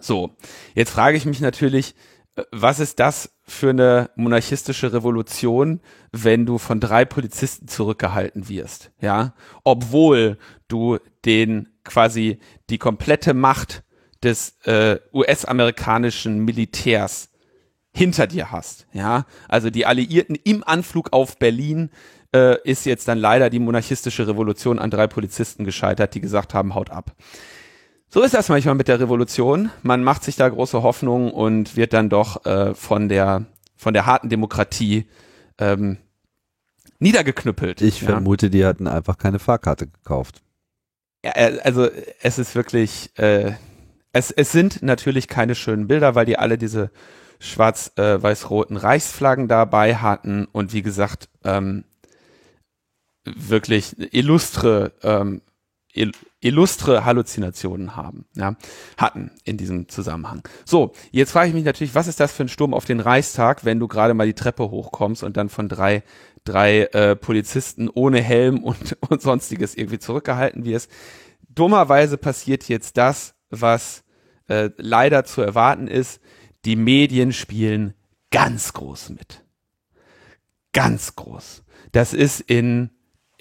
So, 0.00 0.36
jetzt 0.74 0.90
frage 0.90 1.16
ich 1.16 1.26
mich 1.26 1.40
natürlich, 1.40 1.94
äh, 2.36 2.42
was 2.52 2.80
ist 2.80 3.00
das 3.00 3.32
für 3.44 3.70
eine 3.70 4.10
monarchistische 4.16 4.92
Revolution, 4.92 5.80
wenn 6.12 6.46
du 6.46 6.58
von 6.58 6.80
drei 6.80 7.04
Polizisten 7.04 7.68
zurückgehalten 7.68 8.48
wirst, 8.48 8.92
ja? 9.00 9.34
Obwohl 9.64 10.38
du 10.68 10.98
den 11.24 11.68
quasi 11.84 12.38
die 12.70 12.78
komplette 12.78 13.34
Macht 13.34 13.84
des 14.22 14.56
äh, 14.64 14.98
US-amerikanischen 15.12 16.44
Militärs 16.44 17.30
hinter 17.94 18.26
dir 18.26 18.50
hast, 18.50 18.86
ja? 18.92 19.26
Also 19.48 19.70
die 19.70 19.84
Alliierten 19.84 20.36
im 20.44 20.64
Anflug 20.64 21.12
auf 21.12 21.38
Berlin 21.38 21.90
äh, 22.34 22.56
ist 22.64 22.86
jetzt 22.86 23.08
dann 23.08 23.18
leider 23.18 23.50
die 23.50 23.58
monarchistische 23.58 24.26
Revolution 24.26 24.78
an 24.78 24.90
drei 24.90 25.06
Polizisten 25.06 25.64
gescheitert, 25.64 26.14
die 26.14 26.20
gesagt 26.20 26.54
haben, 26.54 26.74
haut 26.74 26.90
ab. 26.90 27.14
So 28.08 28.22
ist 28.22 28.34
das 28.34 28.48
manchmal 28.48 28.74
mit 28.74 28.88
der 28.88 29.00
Revolution. 29.00 29.70
Man 29.82 30.04
macht 30.04 30.24
sich 30.24 30.36
da 30.36 30.48
große 30.48 30.82
Hoffnungen 30.82 31.30
und 31.30 31.76
wird 31.76 31.92
dann 31.92 32.08
doch 32.08 32.44
äh, 32.44 32.74
von 32.74 33.08
der 33.08 33.46
von 33.76 33.94
der 33.94 34.06
harten 34.06 34.28
Demokratie 34.28 35.08
ähm, 35.58 35.98
niedergeknüppelt. 37.00 37.82
Ich 37.82 38.00
ja. 38.00 38.10
vermute, 38.10 38.48
die 38.48 38.64
hatten 38.64 38.86
einfach 38.86 39.18
keine 39.18 39.38
Fahrkarte 39.38 39.88
gekauft. 39.88 40.40
Äh, 41.22 41.58
also 41.62 41.88
es 42.20 42.38
ist 42.38 42.54
wirklich, 42.54 43.10
äh, 43.18 43.52
es, 44.12 44.30
es 44.30 44.52
sind 44.52 44.82
natürlich 44.82 45.28
keine 45.28 45.54
schönen 45.54 45.88
Bilder, 45.88 46.14
weil 46.14 46.26
die 46.26 46.38
alle 46.38 46.58
diese 46.58 46.90
schwarz-weiß-roten 47.38 48.76
äh, 48.76 48.80
Reichsflaggen 48.80 49.48
dabei 49.48 49.96
hatten 49.96 50.46
und 50.52 50.72
wie 50.72 50.82
gesagt, 50.82 51.28
ähm, 51.44 51.84
wirklich 53.24 53.96
illustre 54.12 54.92
ähm, 55.02 55.42
illustre 56.40 57.04
Halluzinationen 57.04 57.96
haben, 57.96 58.24
ja, 58.34 58.56
hatten 58.96 59.30
in 59.44 59.58
diesem 59.58 59.88
Zusammenhang. 59.88 60.46
So, 60.64 60.92
jetzt 61.10 61.32
frage 61.32 61.48
ich 61.48 61.54
mich 61.54 61.64
natürlich, 61.64 61.94
was 61.94 62.08
ist 62.08 62.18
das 62.18 62.32
für 62.32 62.44
ein 62.44 62.48
Sturm 62.48 62.72
auf 62.72 62.84
den 62.84 63.00
Reichstag, 63.00 63.64
wenn 63.64 63.78
du 63.78 63.88
gerade 63.88 64.14
mal 64.14 64.26
die 64.26 64.34
Treppe 64.34 64.70
hochkommst 64.70 65.22
und 65.22 65.36
dann 65.36 65.50
von 65.50 65.68
drei 65.68 66.02
drei 66.44 66.84
äh, 66.84 67.16
Polizisten 67.16 67.88
ohne 67.88 68.20
Helm 68.20 68.62
und, 68.62 68.96
und 69.08 69.22
sonstiges 69.22 69.74
irgendwie 69.74 69.98
zurückgehalten 69.98 70.64
wirst. 70.64 70.90
Dummerweise 71.48 72.16
passiert 72.16 72.68
jetzt 72.68 72.96
das, 72.96 73.34
was 73.50 74.04
äh, 74.48 74.70
leider 74.76 75.24
zu 75.24 75.42
erwarten 75.42 75.88
ist. 75.88 76.20
Die 76.64 76.76
Medien 76.76 77.32
spielen 77.32 77.94
ganz 78.30 78.72
groß 78.72 79.10
mit. 79.10 79.44
Ganz 80.72 81.16
groß. 81.16 81.62
Das 81.92 82.14
ist 82.14 82.40
in 82.40 82.90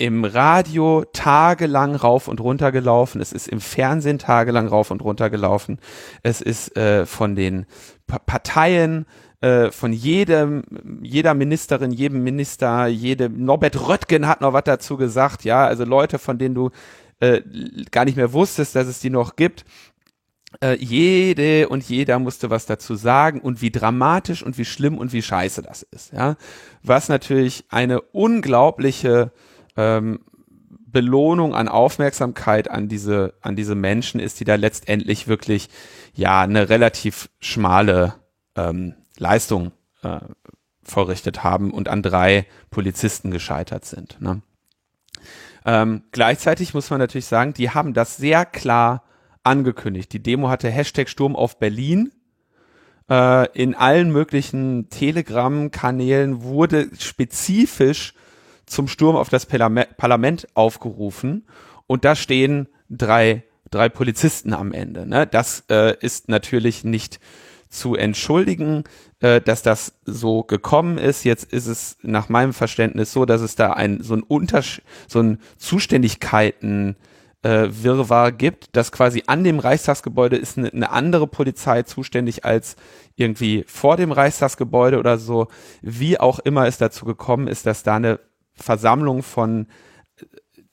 im 0.02 0.26
Radio 0.26 1.06
tagelang 1.14 1.94
rauf 1.94 2.28
und 2.28 2.42
runter 2.42 2.72
gelaufen. 2.72 3.22
Es 3.22 3.32
ist 3.32 3.48
im 3.48 3.62
Fernsehen 3.62 4.18
tagelang 4.18 4.68
rauf 4.68 4.90
und 4.90 5.04
runter 5.04 5.30
gelaufen. 5.30 5.78
Es 6.24 6.42
ist 6.42 6.76
äh, 6.76 7.06
von 7.06 7.36
den 7.36 7.68
pa 8.08 8.18
Parteien, 8.18 9.06
äh, 9.42 9.72
von 9.72 9.92
jedem, 9.92 10.64
jeder 11.02 11.34
Ministerin, 11.34 11.92
jedem 11.92 12.24
Minister, 12.24 12.86
jede, 12.88 13.28
Norbert 13.28 13.88
Röttgen 13.88 14.28
hat 14.28 14.42
noch 14.42 14.54
was 14.54 14.64
dazu 14.66 14.98
gesagt, 14.98 15.44
ja, 15.44 15.66
also 15.66 15.84
Leute, 15.84 16.20
von 16.20 16.38
denen 16.38 16.54
du 16.54 16.70
äh, 17.20 17.42
gar 17.90 18.06
nicht 18.06 18.18
mehr 18.18 18.34
wusstest, 18.34 18.76
dass 18.76 18.88
es 18.88 19.00
die 19.00 19.10
noch 19.10 19.36
gibt. 19.36 19.66
Äh, 20.62 20.76
jede 20.76 21.70
und 21.70 21.84
jeder 21.88 22.20
musste 22.20 22.50
was 22.50 22.66
dazu 22.66 22.96
sagen 22.96 23.42
und 23.42 23.62
wie 23.62 23.72
dramatisch 23.72 24.44
und 24.44 24.58
wie 24.58 24.66
schlimm 24.66 24.98
und 24.98 25.12
wie 25.12 25.22
scheiße 25.22 25.62
das 25.62 25.82
ist, 25.84 26.14
ja. 26.14 26.36
Was 26.84 27.10
natürlich 27.10 27.66
eine 27.70 28.02
unglaubliche 28.02 29.32
ähm, 29.76 30.20
Belohnung 30.86 31.56
an 31.56 31.68
Aufmerksamkeit 31.68 32.70
an 32.70 32.90
diese, 32.90 33.34
an 33.42 33.56
diese 33.56 33.76
Menschen 33.76 34.20
ist, 34.20 34.40
die 34.40 34.46
da 34.46 34.56
letztendlich 34.56 35.28
wirklich 35.28 35.70
ja 36.14 36.42
eine 36.42 36.70
relativ 36.70 37.30
schmale 37.40 38.16
ähm, 38.56 38.96
Leistung 39.22 39.72
äh, 40.04 40.20
vorrichtet 40.84 41.44
haben 41.44 41.72
und 41.72 41.88
an 41.88 42.02
drei 42.02 42.46
Polizisten 42.72 43.32
gescheitert 43.32 43.86
sind. 43.86 44.20
Ne? 44.20 44.42
Ähm, 45.66 46.04
gleichzeitig 46.12 46.74
muss 46.74 46.90
man 46.90 47.00
natürlich 47.00 47.28
sagen, 47.28 47.54
die 47.54 47.70
haben 47.70 47.94
das 47.94 48.18
sehr 48.18 48.46
klar 48.46 49.04
angekündigt. 49.44 50.12
Die 50.14 50.24
Demo 50.24 50.50
hatte 50.50 50.70
Hashtag 50.70 51.08
Sturm 51.08 51.36
auf 51.36 51.60
Berlin. 51.60 52.12
Äh, 53.10 53.48
in 53.54 53.76
allen 53.76 54.12
möglichen 54.12 54.90
Telegram-Kanälen 54.90 56.44
wurde 56.44 56.90
spezifisch 56.98 58.14
zum 58.66 58.88
Sturm 58.88 59.16
auf 59.16 59.30
das 59.30 59.46
Parlament 59.46 60.48
aufgerufen 60.56 61.46
und 61.88 62.06
da 62.06 62.16
stehen 62.16 62.70
drei 62.90 63.44
drei 63.72 63.90
Polizisten 63.90 64.54
am 64.54 64.74
Ende. 64.74 65.08
Ne? 65.08 65.26
Das 65.26 65.64
äh, 65.70 65.96
ist 66.00 66.30
natürlich 66.30 66.84
nicht 66.84 67.20
zu 67.70 67.96
entschuldigen, 67.96 68.84
äh, 69.22 69.40
dass 69.40 69.62
das 69.62 69.94
so 70.04 70.44
gekommen 70.44 70.98
ist. 70.98 71.24
Jetzt 71.24 71.52
ist 71.54 71.68
es 71.68 71.98
nach 72.02 72.30
meinem 72.30 72.54
Verständnis 72.54 73.14
so, 73.14 73.26
dass 73.26 73.42
es 73.42 73.56
da 73.56 73.74
ein 73.74 74.02
so 74.02 74.16
ein 74.16 74.24
Unterschied, 74.24 74.84
so 75.08 75.20
ein 75.20 75.40
Zuständigkeiten 75.58 76.96
äh, 77.44 77.68
Wirrwarr 77.70 78.32
gibt, 78.32 78.76
dass 78.76 78.92
quasi 78.92 79.24
an 79.28 79.44
dem 79.44 79.60
Reichstagsgebäude 79.60 80.36
ist 80.36 80.58
eine, 80.58 80.72
eine 80.72 80.92
andere 80.92 81.28
Polizei 81.28 81.84
zuständig 81.84 82.46
als 82.46 82.76
irgendwie 83.16 83.64
vor 83.68 83.98
dem 83.98 84.12
Reichstagsgebäude 84.12 85.00
oder 85.00 85.18
so. 85.18 85.48
Wie 85.82 86.20
auch 86.20 86.40
immer 86.40 86.68
es 86.68 86.78
dazu 86.78 87.06
gekommen 87.06 87.48
ist, 87.48 87.66
dass 87.66 87.84
da 87.84 87.96
eine 87.96 88.20
Versammlung 88.54 89.24
von 89.24 89.68
äh, 90.20 90.26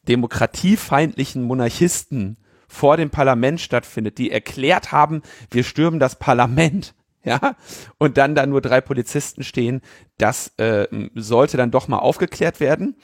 demokratiefeindlichen 0.09 1.43
Monarchisten 1.43 2.39
vor 2.67 2.99
dem 2.99 3.11
Parlament 3.11 3.61
stattfindet, 3.61 4.19
die 4.19 4.31
erklärt 4.31 4.93
haben, 4.93 5.23
wir 5.51 5.65
stürmen 5.65 6.01
das 6.01 6.19
Parlament. 6.19 6.95
Ja, 7.29 7.57
und 7.99 8.17
dann 8.17 8.35
da 8.35 8.47
nur 8.47 8.63
drei 8.63 8.81
Polizisten 8.81 9.43
stehen, 9.43 9.83
das 10.17 10.53
äh, 10.57 10.87
sollte 11.15 11.59
dann 11.59 11.71
doch 11.71 11.87
mal 11.87 11.99
aufgeklärt 11.99 12.59
werden. 12.59 12.97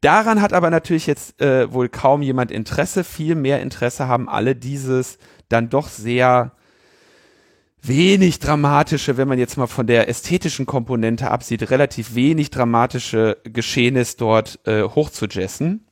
Daran 0.00 0.40
hat 0.40 0.54
aber 0.54 0.70
natürlich 0.70 1.06
jetzt 1.06 1.40
äh, 1.42 1.70
wohl 1.72 1.90
kaum 1.90 2.22
jemand 2.22 2.50
Interesse. 2.50 3.04
Viel 3.04 3.34
mehr 3.34 3.60
Interesse 3.60 4.08
haben 4.08 4.28
alle 4.30 4.56
dieses 4.56 5.18
dann 5.48 5.68
doch 5.68 5.88
sehr 5.88 6.52
wenig 7.82 8.38
dramatische, 8.38 9.18
wenn 9.18 9.28
man 9.28 9.38
jetzt 9.38 9.58
mal 9.58 9.66
von 9.66 9.86
der 9.86 10.08
ästhetischen 10.08 10.64
Komponente 10.64 11.30
absieht, 11.30 11.70
relativ 11.70 12.14
wenig 12.14 12.50
dramatische 12.50 13.36
Geschehnis 13.44 14.16
dort 14.16 14.58
äh, 14.66 14.84
hochzujessen. 14.84 15.86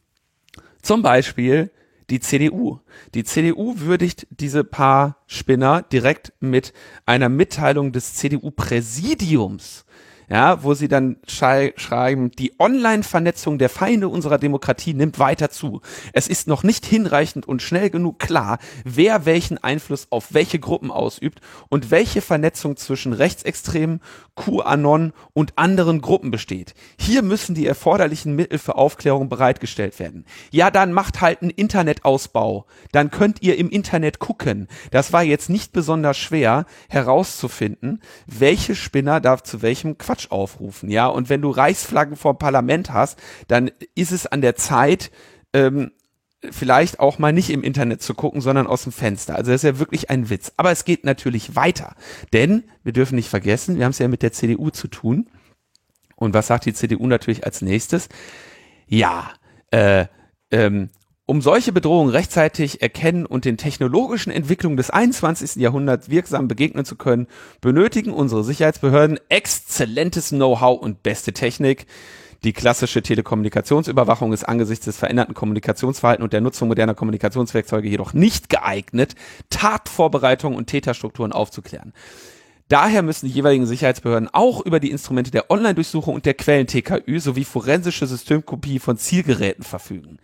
Zum 0.81 1.03
Beispiel 1.03 1.71
die 2.13 2.21
CDU. 2.21 2.81
Die 3.15 3.25
CDU 3.25 3.75
würdigt 3.79 4.27
diese 4.29 4.65
paar 4.65 5.17
Spinner 5.27 5.81
direkt 5.81 6.35
mit 6.41 6.75
einer 7.07 7.31
Mitteilung 7.31 7.91
des 7.93 8.15
CDU-Präsidiums 8.17 9.87
ja, 10.33 10.63
wo 10.63 10.73
sie 10.73 10.89
dann 10.89 11.17
schreiben, 11.27 12.31
die 12.31 12.59
Online-Vernetzung 12.59 13.59
der 13.59 13.69
Feinde 13.69 14.09
unserer 14.09 14.39
Demokratie 14.39 14.95
nimmt 14.95 15.19
weiter 15.19 15.51
zu. 15.51 15.83
Es 16.15 16.27
ist 16.27 16.49
noch 16.49 16.63
nicht 16.63 16.87
hinreichend 16.87 17.47
und 17.47 17.61
schnell 17.61 17.91
genug 17.91 18.19
klar, 18.19 18.59
wer 18.83 19.27
welchen 19.27 19.59
Einfluss 19.59 20.07
auf 20.09 20.33
welche 20.33 20.59
Gruppen 20.59 20.91
ausübt 20.91 21.43
und 21.69 21.91
welche 21.91 22.23
Vernetzung 22.23 22.79
zwischen 22.79 23.13
Rechtsextremen, 23.13 24.01
QAnon 24.35 25.13
und 25.35 25.59
anderen 25.59 26.01
Gruppen 26.01 26.31
besteht. 26.31 26.73
Hier 26.99 27.21
müssen 27.21 27.55
die 27.55 27.67
erforderlichen 27.67 28.35
Mittel 28.35 28.59
für 28.59 28.77
Aufklärung 28.77 29.29
bereitgestellt 29.29 29.99
werden. 29.99 30.25
Ja, 30.51 30.71
dann 30.71 30.95
macht 30.95 31.21
halt 31.21 31.43
einen 31.43 31.51
Internetausbau. 31.51 32.65
Dann 32.93 33.11
könnt 33.11 33.43
ihr 33.43 33.59
im 33.59 33.69
Internet 33.69 34.19
gucken. 34.19 34.69
Das 34.91 35.13
war 35.13 35.23
jetzt 35.23 35.51
nicht 35.51 35.75
besonders 35.75 36.17
schwer 36.17 36.65
herauszufinden, 36.89 38.01
welche 38.27 38.75
Spinner 38.75 39.21
da 39.21 39.43
zu 39.45 39.61
welchem 39.61 39.99
Quatsch 39.99 40.22
Quatsch 40.23 40.31
aufrufen, 40.31 40.91
ja. 40.91 41.07
Und 41.07 41.29
wenn 41.29 41.43
du 41.43 41.51
Reichsflaggen 41.51 42.17
vor 42.17 42.39
Parlament 42.39 42.93
hast, 42.93 43.19
dann 43.49 43.71
ist 43.95 44.13
es 44.13 44.27
an 44.27 44.41
der 44.41 44.57
Zeit, 44.57 45.11
ähm, 45.53 45.93
vielleicht 46.51 46.99
auch 46.99 47.19
mal 47.19 47.33
nicht 47.33 47.51
im 47.51 47.63
Internet 47.63 48.03
zu 48.03 48.15
gucken, 48.15 48.41
sondern 48.41 48.67
aus 48.67 48.83
dem 48.83 48.93
Fenster. 48.93 49.37
Also 49.37 49.53
das 49.53 49.63
ist 49.63 49.69
ja 49.69 49.79
wirklich 49.79 50.11
ein 50.11 50.29
Witz. 50.29 50.53
Aber 50.57 50.73
es 50.73 50.85
geht 50.85 51.05
natürlich 51.05 51.55
weiter. 51.55 51.95
Denn 52.33 52.65
wir 52.83 52.93
dürfen 52.93 53.15
nicht 53.15 53.29
vergessen, 53.29 53.77
wir 53.79 53.85
haben 53.85 53.93
es 53.93 54.01
ja 54.01 54.09
mit 54.09 54.23
der 54.23 54.33
CDU 54.33 54.71
zu 54.71 54.89
tun. 54.89 55.29
Und 56.17 56.35
was 56.35 56.49
sagt 56.49 56.67
die 56.67 56.75
CDU 56.75 57.07
natürlich 57.07 57.45
als 57.45 57.63
nächstes? 57.63 58.09
Ja, 58.89 59.33
äh, 59.71 60.07
ähm, 60.51 60.91
um 61.27 61.41
solche 61.41 61.73
Bedrohungen 61.73 62.11
rechtzeitig 62.11 62.83
erkennen 62.83 63.27
und 63.27 63.45
den 63.45 63.57
technologischen 63.57 64.33
Entwicklungen 64.33 64.77
des 64.77 64.91
21. 64.91 65.57
Jahrhunderts 65.57 66.11
wirksam 66.11 66.49
begegnen 66.49 66.85
zu 66.85 66.97
können, 66.97 67.29
benötigen 67.61 68.13
unsere 68.13 68.43
Sicherheitsbehörden 68.43 69.21
exzellentes 69.29 70.31
Know-how 70.31 70.81
und 70.81 71.03
beste 71.03 71.33
Technik. 71.33 71.87
Die 72.45 72.53
klassische 72.53 73.03
Telekommunikationsüberwachung 73.03 74.33
ist 74.33 74.49
angesichts 74.49 74.87
des 74.87 74.97
veränderten 74.97 75.33
Kommunikationsverhaltens 75.33 76.25
und 76.25 76.33
der 76.33 76.41
Nutzung 76.41 76.67
moderner 76.67 76.95
Kommunikationswerkzeuge 76.95 77.89
jedoch 77.89 78.15
nicht 78.15 78.49
geeignet, 78.49 79.15
Tatvorbereitungen 79.49 80.59
und 80.59 80.67
Täterstrukturen 80.67 81.31
aufzuklären. 81.31 81.93
Daher 82.67 83.03
müssen 83.03 83.27
die 83.27 83.33
jeweiligen 83.33 83.67
Sicherheitsbehörden 83.67 84.29
auch 84.33 84.65
über 84.65 84.81
die 84.81 84.91
Instrumente 84.91 85.31
der 85.31 85.53
Online-Durchsuchung 85.53 86.15
und 86.15 86.27
der 86.27 86.35
Quellen-TKÜ 86.35 87.21
sowie 87.21 87.45
forensische 87.45 88.09
Systemkopie 88.09 88.81
von 88.81 88.97
Zielgeräten 88.97 89.63
verfügen. 89.63 90.19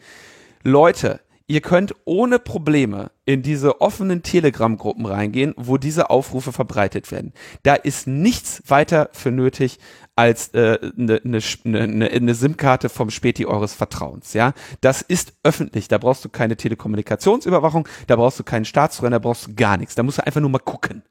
Leute, 0.63 1.21
ihr 1.47 1.61
könnt 1.61 1.95
ohne 2.05 2.39
Probleme 2.39 3.11
in 3.25 3.43
diese 3.43 3.81
offenen 3.81 4.23
Telegram-Gruppen 4.23 5.07
reingehen, 5.07 5.55
wo 5.57 5.79
diese 5.79 6.11
Aufrufe 6.11 6.53
verbreitet 6.53 7.11
werden. 7.11 7.33
Da 7.63 7.75
ist 7.75 8.07
nichts 8.07 8.63
weiter 8.67 9.09
für 9.13 9.31
nötig 9.31 9.79
als 10.15 10.53
eine 10.53 10.81
äh, 10.81 10.93
ne, 10.97 11.21
ne, 11.25 11.41
ne, 11.87 12.21
ne, 12.21 12.35
SIM-Karte 12.35 12.89
vom 12.89 13.11
Späti 13.11 13.47
eures 13.47 13.75
Vertrauens. 13.75 14.33
Ja, 14.35 14.53
das 14.81 15.01
ist 15.01 15.33
öffentlich. 15.43 15.89
Da 15.89 15.99
brauchst 15.99 16.25
du 16.25 16.29
keine 16.29 16.57
Telekommunikationsüberwachung, 16.57 17.89
da 18.09 18.17
brauchst 18.17 18.39
du 18.39 18.45
keinen 18.45 18.65
Staatstroller, 18.65 19.11
da 19.11 19.19
brauchst 19.21 19.47
du 19.47 19.55
gar 19.55 19.77
nichts. 19.77 19.95
Da 19.95 20.03
musst 20.03 20.19
du 20.19 20.27
einfach 20.27 20.41
nur 20.41 20.51
mal 20.51 20.59
gucken. 20.59 21.03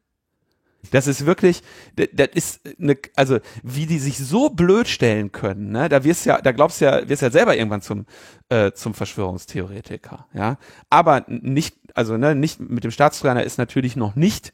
Das 0.92 1.08
ist 1.08 1.26
wirklich, 1.26 1.64
das 1.96 2.30
ist 2.34 2.62
eine, 2.80 2.98
also 3.16 3.40
wie 3.64 3.86
die 3.86 4.00
sich 4.00 4.18
so 4.18 4.50
blöd 4.50 4.88
stellen 4.88 5.32
können, 5.32 5.72
ne? 5.72 5.90
Da 5.90 6.04
wirst 6.04 6.26
ja, 6.26 6.40
da 6.40 6.52
glaubst 6.52 6.80
ja, 6.82 7.08
wirst 7.10 7.22
ja 7.22 7.30
selber 7.30 7.58
irgendwann 7.58 7.82
zum 7.82 8.06
äh, 8.50 8.72
zum 8.72 8.94
Verschwörungstheoretiker, 8.94 10.28
ja. 10.34 10.58
Aber 10.90 11.26
nicht, 11.28 11.76
also 11.94 12.18
ne, 12.18 12.36
nicht 12.36 12.60
mit 12.60 12.84
dem 12.84 12.92
Staatstrojaner 12.92 13.44
ist 13.44 13.58
natürlich 13.58 13.96
noch 13.96 14.16
nicht 14.16 14.54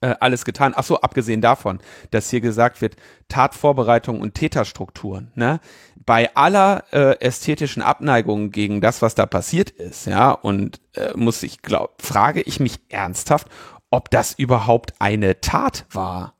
äh, 0.00 0.14
alles 0.20 0.44
getan. 0.44 0.74
Ach 0.76 0.84
so, 0.84 1.00
abgesehen 1.00 1.40
davon, 1.40 1.80
dass 2.10 2.30
hier 2.30 2.40
gesagt 2.40 2.80
wird, 2.80 2.96
Tatvorbereitung 3.28 4.20
und 4.20 4.34
Täterstrukturen. 4.34 5.32
Ne? 5.34 5.60
Bei 5.96 6.34
aller 6.36 6.84
äh, 6.92 7.20
ästhetischen 7.20 7.82
Abneigung 7.82 8.50
gegen 8.50 8.80
das, 8.80 9.02
was 9.02 9.14
da 9.14 9.26
passiert 9.26 9.70
ist, 9.70 10.06
ja, 10.06 10.30
und 10.30 10.80
äh, 10.94 11.12
muss 11.14 11.42
ich 11.42 11.62
glaub, 11.62 12.00
frage 12.00 12.40
ich 12.42 12.60
mich 12.60 12.80
ernsthaft, 12.88 13.48
ob 13.90 14.10
das 14.10 14.34
überhaupt 14.34 14.94
eine 14.98 15.40
Tat 15.40 15.86
war. 15.90 16.34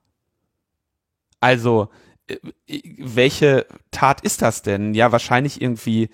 Also, 1.40 1.88
äh, 2.26 2.36
welche 2.98 3.66
Tat 3.90 4.20
ist 4.22 4.42
das 4.42 4.62
denn? 4.62 4.94
Ja, 4.94 5.12
wahrscheinlich 5.12 5.60
irgendwie 5.62 6.10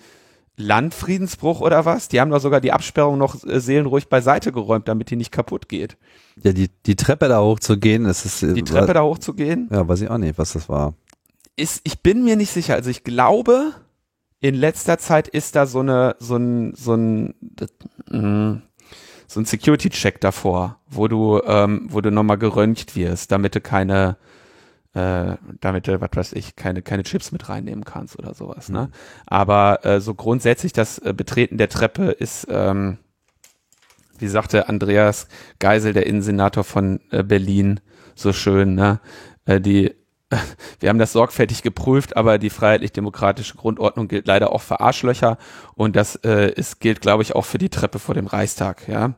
Landfriedensbruch 0.57 1.61
oder 1.61 1.85
was? 1.85 2.07
Die 2.07 2.21
haben 2.21 2.31
doch 2.31 2.39
sogar 2.39 2.61
die 2.61 2.71
Absperrung 2.71 3.17
noch 3.17 3.43
äh, 3.45 3.59
seelenruhig 3.59 4.07
beiseite 4.07 4.51
geräumt, 4.51 4.87
damit 4.87 5.09
die 5.09 5.15
nicht 5.15 5.31
kaputt 5.31 5.67
geht. 5.67 5.97
Ja, 6.41 6.53
die, 6.53 6.69
die 6.85 6.95
Treppe 6.95 7.27
da 7.27 7.41
hochzugehen, 7.41 8.05
das 8.05 8.25
ist. 8.25 8.43
Äh, 8.43 8.53
die 8.53 8.63
Treppe 8.63 8.87
war, 8.87 8.93
da 8.93 9.03
hochzugehen? 9.03 9.67
Ja, 9.71 9.87
weiß 9.87 10.01
ich 10.01 10.09
auch 10.09 10.17
nicht, 10.17 10.37
was 10.37 10.53
das 10.53 10.69
war. 10.69 10.93
Ist, 11.57 11.81
ich 11.83 12.01
bin 12.01 12.23
mir 12.23 12.35
nicht 12.35 12.51
sicher. 12.51 12.75
Also 12.75 12.89
ich 12.89 13.03
glaube, 13.03 13.73
in 14.39 14.55
letzter 14.55 14.97
Zeit 14.97 15.27
ist 15.27 15.55
da 15.55 15.65
so 15.65 15.79
eine, 15.79 16.15
so 16.19 16.37
ein, 16.37 16.73
so 16.75 16.93
ein, 16.93 17.33
mh, 18.09 18.61
so 19.27 19.39
ein 19.39 19.45
Security-Check 19.45 20.21
davor, 20.21 20.79
wo 20.87 21.07
du, 21.07 21.41
ähm, 21.45 21.87
wo 21.89 22.01
du 22.01 22.11
nochmal 22.11 22.37
geröntgt 22.37 22.95
wirst, 22.95 23.31
damit 23.31 23.55
du 23.55 23.61
keine, 23.61 24.17
äh, 24.93 25.35
damit 25.61 25.87
du, 25.87 25.99
was 26.01 26.09
weiß 26.13 26.33
ich, 26.33 26.55
keine, 26.55 26.81
keine 26.81 27.03
Chips 27.03 27.31
mit 27.31 27.49
reinnehmen 27.49 27.83
kannst 27.83 28.17
oder 28.17 28.33
sowas, 28.33 28.69
ne? 28.69 28.83
Mhm. 28.83 28.91
Aber 29.25 29.85
äh, 29.85 29.99
so 29.99 30.13
grundsätzlich 30.13 30.73
das 30.73 30.99
äh, 30.99 31.13
Betreten 31.13 31.57
der 31.57 31.69
Treppe 31.69 32.11
ist, 32.11 32.47
ähm, 32.49 32.97
wie 34.17 34.27
sagte 34.27 34.69
Andreas 34.69 35.27
Geisel, 35.59 35.93
der 35.93 36.05
Innensenator 36.05 36.63
von 36.63 37.01
äh, 37.11 37.23
Berlin, 37.23 37.79
so 38.15 38.31
schön, 38.31 38.75
ne? 38.75 38.99
Äh, 39.45 39.59
die 39.59 39.95
wir 40.79 40.89
haben 40.89 40.99
das 40.99 41.13
sorgfältig 41.13 41.61
geprüft, 41.61 42.17
aber 42.17 42.37
die 42.37 42.49
freiheitlich-demokratische 42.49 43.55
Grundordnung 43.55 44.07
gilt 44.07 44.27
leider 44.27 44.51
auch 44.51 44.61
für 44.61 44.79
Arschlöcher 44.79 45.37
und 45.75 45.95
das 45.95 46.15
äh, 46.23 46.51
ist, 46.51 46.79
gilt, 46.79 47.01
glaube 47.01 47.23
ich, 47.23 47.35
auch 47.35 47.45
für 47.45 47.57
die 47.57 47.69
Treppe 47.69 47.99
vor 47.99 48.15
dem 48.15 48.27
Reichstag, 48.27 48.87
ja, 48.87 49.13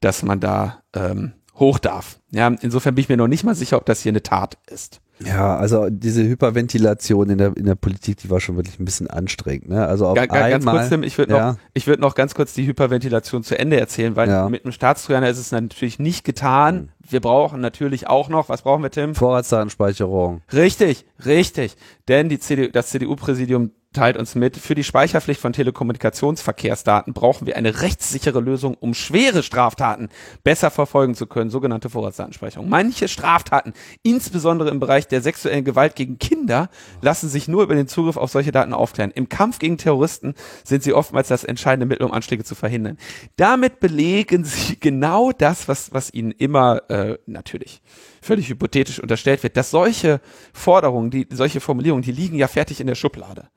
dass 0.00 0.22
man 0.22 0.40
da 0.40 0.82
ähm, 0.94 1.32
hoch 1.54 1.78
darf. 1.78 2.18
Ja, 2.30 2.48
insofern 2.48 2.94
bin 2.94 3.02
ich 3.02 3.08
mir 3.08 3.16
noch 3.16 3.28
nicht 3.28 3.44
mal 3.44 3.54
sicher, 3.54 3.76
ob 3.76 3.86
das 3.86 4.00
hier 4.00 4.12
eine 4.12 4.22
Tat 4.22 4.56
ist. 4.70 5.00
Ja, 5.22 5.56
also 5.56 5.90
diese 5.90 6.22
Hyperventilation 6.22 7.28
in 7.28 7.38
der, 7.38 7.54
in 7.54 7.66
der 7.66 7.74
Politik, 7.74 8.16
die 8.18 8.30
war 8.30 8.40
schon 8.40 8.56
wirklich 8.56 8.80
ein 8.80 8.86
bisschen 8.86 9.08
anstrengend. 9.08 9.68
Ne? 9.68 9.86
Also 9.86 10.06
auf 10.06 10.14
ganz, 10.14 10.32
einmal, 10.32 10.50
ganz 10.50 10.64
kurz, 10.64 10.88
Tim, 10.88 11.02
ich 11.02 11.18
würde 11.18 11.34
ja. 11.34 11.52
noch, 11.52 11.58
ich 11.74 11.86
würde 11.86 12.00
noch 12.00 12.14
ganz 12.14 12.34
kurz 12.34 12.54
die 12.54 12.66
Hyperventilation 12.66 13.42
zu 13.42 13.58
Ende 13.58 13.78
erzählen, 13.78 14.16
weil 14.16 14.30
ja. 14.30 14.48
mit 14.48 14.64
einem 14.64 14.72
Staatstrojaner 14.72 15.28
ist 15.28 15.38
es 15.38 15.52
natürlich 15.52 15.98
nicht 15.98 16.24
getan. 16.24 16.92
Wir 17.10 17.20
brauchen 17.20 17.60
natürlich 17.60 18.06
auch 18.06 18.28
noch, 18.28 18.48
was 18.48 18.62
brauchen 18.62 18.82
wir, 18.82 18.90
Tim? 18.90 19.14
Vorratsdatenspeicherung. 19.14 20.42
Richtig, 20.52 21.04
richtig. 21.24 21.76
Denn 22.08 22.28
die 22.28 22.38
CDU, 22.38 22.68
das 22.70 22.90
CDU-Präsidium 22.90 23.72
teilt 23.92 24.16
uns 24.16 24.36
mit, 24.36 24.56
für 24.56 24.76
die 24.76 24.84
Speicherpflicht 24.84 25.40
von 25.40 25.52
Telekommunikationsverkehrsdaten 25.52 27.12
brauchen 27.12 27.46
wir 27.46 27.56
eine 27.56 27.82
rechtssichere 27.82 28.38
Lösung, 28.38 28.74
um 28.74 28.94
schwere 28.94 29.42
Straftaten 29.42 30.10
besser 30.44 30.70
verfolgen 30.70 31.16
zu 31.16 31.26
können, 31.26 31.50
sogenannte 31.50 31.90
Vorratsdatenspeicherung. 31.90 32.68
Manche 32.68 33.08
Straftaten, 33.08 33.72
insbesondere 34.04 34.70
im 34.70 34.78
Bereich 34.78 35.08
der 35.08 35.22
sexuellen 35.22 35.64
Gewalt 35.64 35.96
gegen 35.96 36.18
Kinder, 36.18 36.70
lassen 37.02 37.28
sich 37.28 37.48
nur 37.48 37.64
über 37.64 37.74
den 37.74 37.88
Zugriff 37.88 38.16
auf 38.16 38.30
solche 38.30 38.52
Daten 38.52 38.72
aufklären. 38.72 39.10
Im 39.10 39.28
Kampf 39.28 39.58
gegen 39.58 39.76
Terroristen 39.76 40.34
sind 40.62 40.84
sie 40.84 40.94
oftmals 40.94 41.26
das 41.26 41.42
entscheidende 41.42 41.86
Mittel, 41.86 42.06
um 42.06 42.12
Anschläge 42.12 42.44
zu 42.44 42.54
verhindern. 42.54 42.96
Damit 43.36 43.80
belegen 43.80 44.44
sie 44.44 44.76
genau 44.80 45.32
das, 45.32 45.66
was, 45.66 45.92
was 45.92 46.14
ihnen 46.14 46.30
immer 46.30 46.88
äh, 46.90 47.18
natürlich 47.26 47.82
völlig 48.22 48.48
hypothetisch 48.48 49.00
unterstellt 49.00 49.42
wird, 49.42 49.56
dass 49.56 49.70
solche 49.70 50.20
Forderungen, 50.52 51.10
die, 51.10 51.26
solche 51.30 51.60
Formulierungen, 51.60 52.02
die 52.02 52.12
liegen 52.12 52.36
ja 52.36 52.46
fertig 52.46 52.80
in 52.80 52.86
der 52.86 52.94
Schublade. 52.94 53.48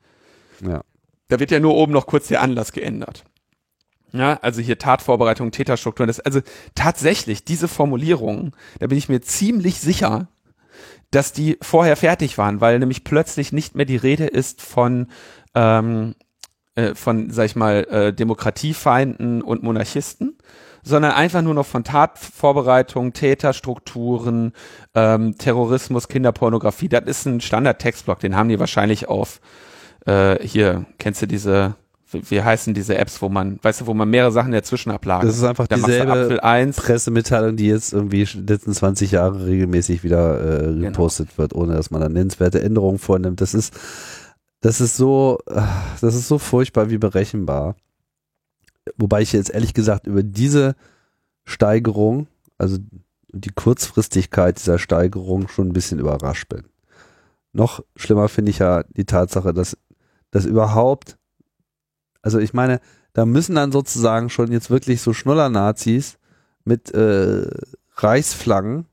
Ja. 0.66 0.82
Da 1.28 1.40
wird 1.40 1.50
ja 1.50 1.60
nur 1.60 1.74
oben 1.74 1.92
noch 1.92 2.06
kurz 2.06 2.28
der 2.28 2.42
Anlass 2.42 2.72
geändert. 2.72 3.24
Ja, 4.12 4.38
also 4.42 4.60
hier 4.60 4.78
Tatvorbereitung, 4.78 5.50
Täterstrukturen. 5.50 6.06
Das, 6.06 6.20
also 6.20 6.40
tatsächlich, 6.76 7.44
diese 7.44 7.66
Formulierungen, 7.66 8.52
da 8.78 8.86
bin 8.86 8.96
ich 8.96 9.08
mir 9.08 9.20
ziemlich 9.20 9.80
sicher, 9.80 10.28
dass 11.10 11.32
die 11.32 11.58
vorher 11.62 11.96
fertig 11.96 12.38
waren, 12.38 12.60
weil 12.60 12.78
nämlich 12.78 13.02
plötzlich 13.02 13.52
nicht 13.52 13.74
mehr 13.74 13.86
die 13.86 13.96
Rede 13.96 14.26
ist 14.26 14.62
von, 14.62 15.08
ähm, 15.54 16.14
äh, 16.76 16.94
von, 16.94 17.30
sag 17.30 17.46
ich 17.46 17.56
mal, 17.56 17.84
äh, 17.90 18.12
Demokratiefeinden 18.12 19.42
und 19.42 19.64
Monarchisten, 19.64 20.38
sondern 20.84 21.12
einfach 21.12 21.42
nur 21.42 21.54
noch 21.54 21.66
von 21.66 21.82
Tatvorbereitung, 21.82 23.14
Täterstrukturen, 23.14 24.52
ähm, 24.94 25.36
Terrorismus, 25.38 26.08
Kinderpornografie. 26.08 26.88
Das 26.88 27.04
ist 27.06 27.26
ein 27.26 27.40
Standard-Textblock, 27.40 28.20
den 28.20 28.36
haben 28.36 28.48
die 28.48 28.60
wahrscheinlich 28.60 29.08
auf 29.08 29.40
äh, 30.06 30.38
hier, 30.46 30.86
kennst 30.98 31.22
du 31.22 31.26
diese, 31.26 31.74
wie, 32.10 32.22
wie 32.30 32.42
heißen 32.42 32.74
diese 32.74 32.96
Apps, 32.96 33.20
wo 33.22 33.28
man, 33.28 33.58
weißt 33.62 33.82
du, 33.82 33.86
wo 33.86 33.94
man 33.94 34.08
mehrere 34.08 34.32
Sachen 34.32 34.52
dazwischen 34.52 34.90
ablagert? 34.90 35.28
Das 35.28 35.36
ist 35.36 35.44
einfach 35.44 35.66
du 35.66 35.76
dieselbe 35.76 36.12
Apfel 36.12 36.40
1, 36.40 36.76
Pressemitteilung, 36.76 37.56
die 37.56 37.66
jetzt 37.68 37.92
irgendwie 37.92 38.24
letzten 38.24 38.72
20 38.72 39.12
Jahre 39.12 39.46
regelmäßig 39.46 40.04
wieder 40.04 40.40
äh, 40.40 40.66
Genau. 40.66 40.86
gepostet 40.88 41.38
wird, 41.38 41.54
ohne 41.54 41.74
dass 41.74 41.90
man 41.90 42.00
dann 42.00 42.12
nennenswerte 42.12 42.62
Änderungen 42.62 42.98
vornimmt. 42.98 43.40
Das 43.40 43.54
ist, 43.54 43.74
das 44.60 44.80
ist 44.80 44.96
so, 44.96 45.38
äh, 45.46 45.60
das 46.00 46.14
ist 46.14 46.28
so 46.28 46.38
furchtbar 46.38 46.90
wie 46.90 46.98
berechenbar. 46.98 47.76
Wobei 48.98 49.22
ich 49.22 49.32
jetzt 49.32 49.50
ehrlich 49.50 49.72
gesagt 49.74 50.06
über 50.06 50.22
diese 50.22 50.74
Steigerung, 51.44 52.26
also 52.58 52.78
die 53.32 53.50
Kurzfristigkeit 53.50 54.58
dieser 54.58 54.78
Steigerung 54.78 55.48
schon 55.48 55.68
ein 55.68 55.72
bisschen 55.72 55.98
überrascht 55.98 56.48
bin. 56.48 56.64
Noch 57.52 57.82
schlimmer 57.96 58.28
finde 58.28 58.50
ich 58.50 58.58
ja 58.58 58.84
die 58.96 59.04
Tatsache, 59.04 59.52
dass, 59.54 59.76
dass 60.34 60.46
überhaupt, 60.46 61.16
also 62.20 62.40
ich 62.40 62.52
meine, 62.52 62.80
da 63.12 63.24
müssen 63.24 63.54
dann 63.54 63.70
sozusagen 63.70 64.30
schon 64.30 64.50
jetzt 64.50 64.68
wirklich 64.68 65.00
so 65.00 65.12
Schnuller-Nazis 65.12 66.18
mit 66.64 66.92
äh, 66.92 67.48
Reichsflaggen 67.94 68.86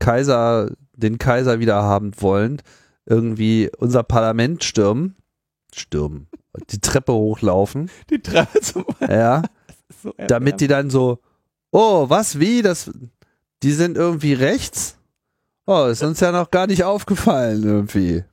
Kaiser, 0.00 0.72
den 0.92 1.18
Kaiser 1.18 1.60
wieder 1.60 1.84
haben 1.84 2.10
wollend, 2.20 2.64
irgendwie 3.06 3.70
unser 3.78 4.02
Parlament 4.02 4.64
stürmen, 4.64 5.14
stürmen, 5.72 6.26
die 6.70 6.80
Treppe 6.80 7.12
hochlaufen, 7.12 7.88
die 8.10 8.20
Treppe 8.20 8.60
zum 8.60 8.84
ja, 9.08 9.42
so 10.02 10.12
damit 10.26 10.60
die 10.60 10.66
dann 10.66 10.90
so, 10.90 11.20
oh, 11.70 12.10
was, 12.10 12.40
wie, 12.40 12.62
das, 12.62 12.90
die 13.62 13.72
sind 13.72 13.96
irgendwie 13.96 14.32
rechts? 14.32 14.96
Oh, 15.66 15.86
ist 15.86 16.02
uns 16.02 16.18
ja 16.18 16.32
noch 16.32 16.50
gar 16.50 16.66
nicht 16.66 16.82
aufgefallen 16.82 17.62
irgendwie. 17.62 18.24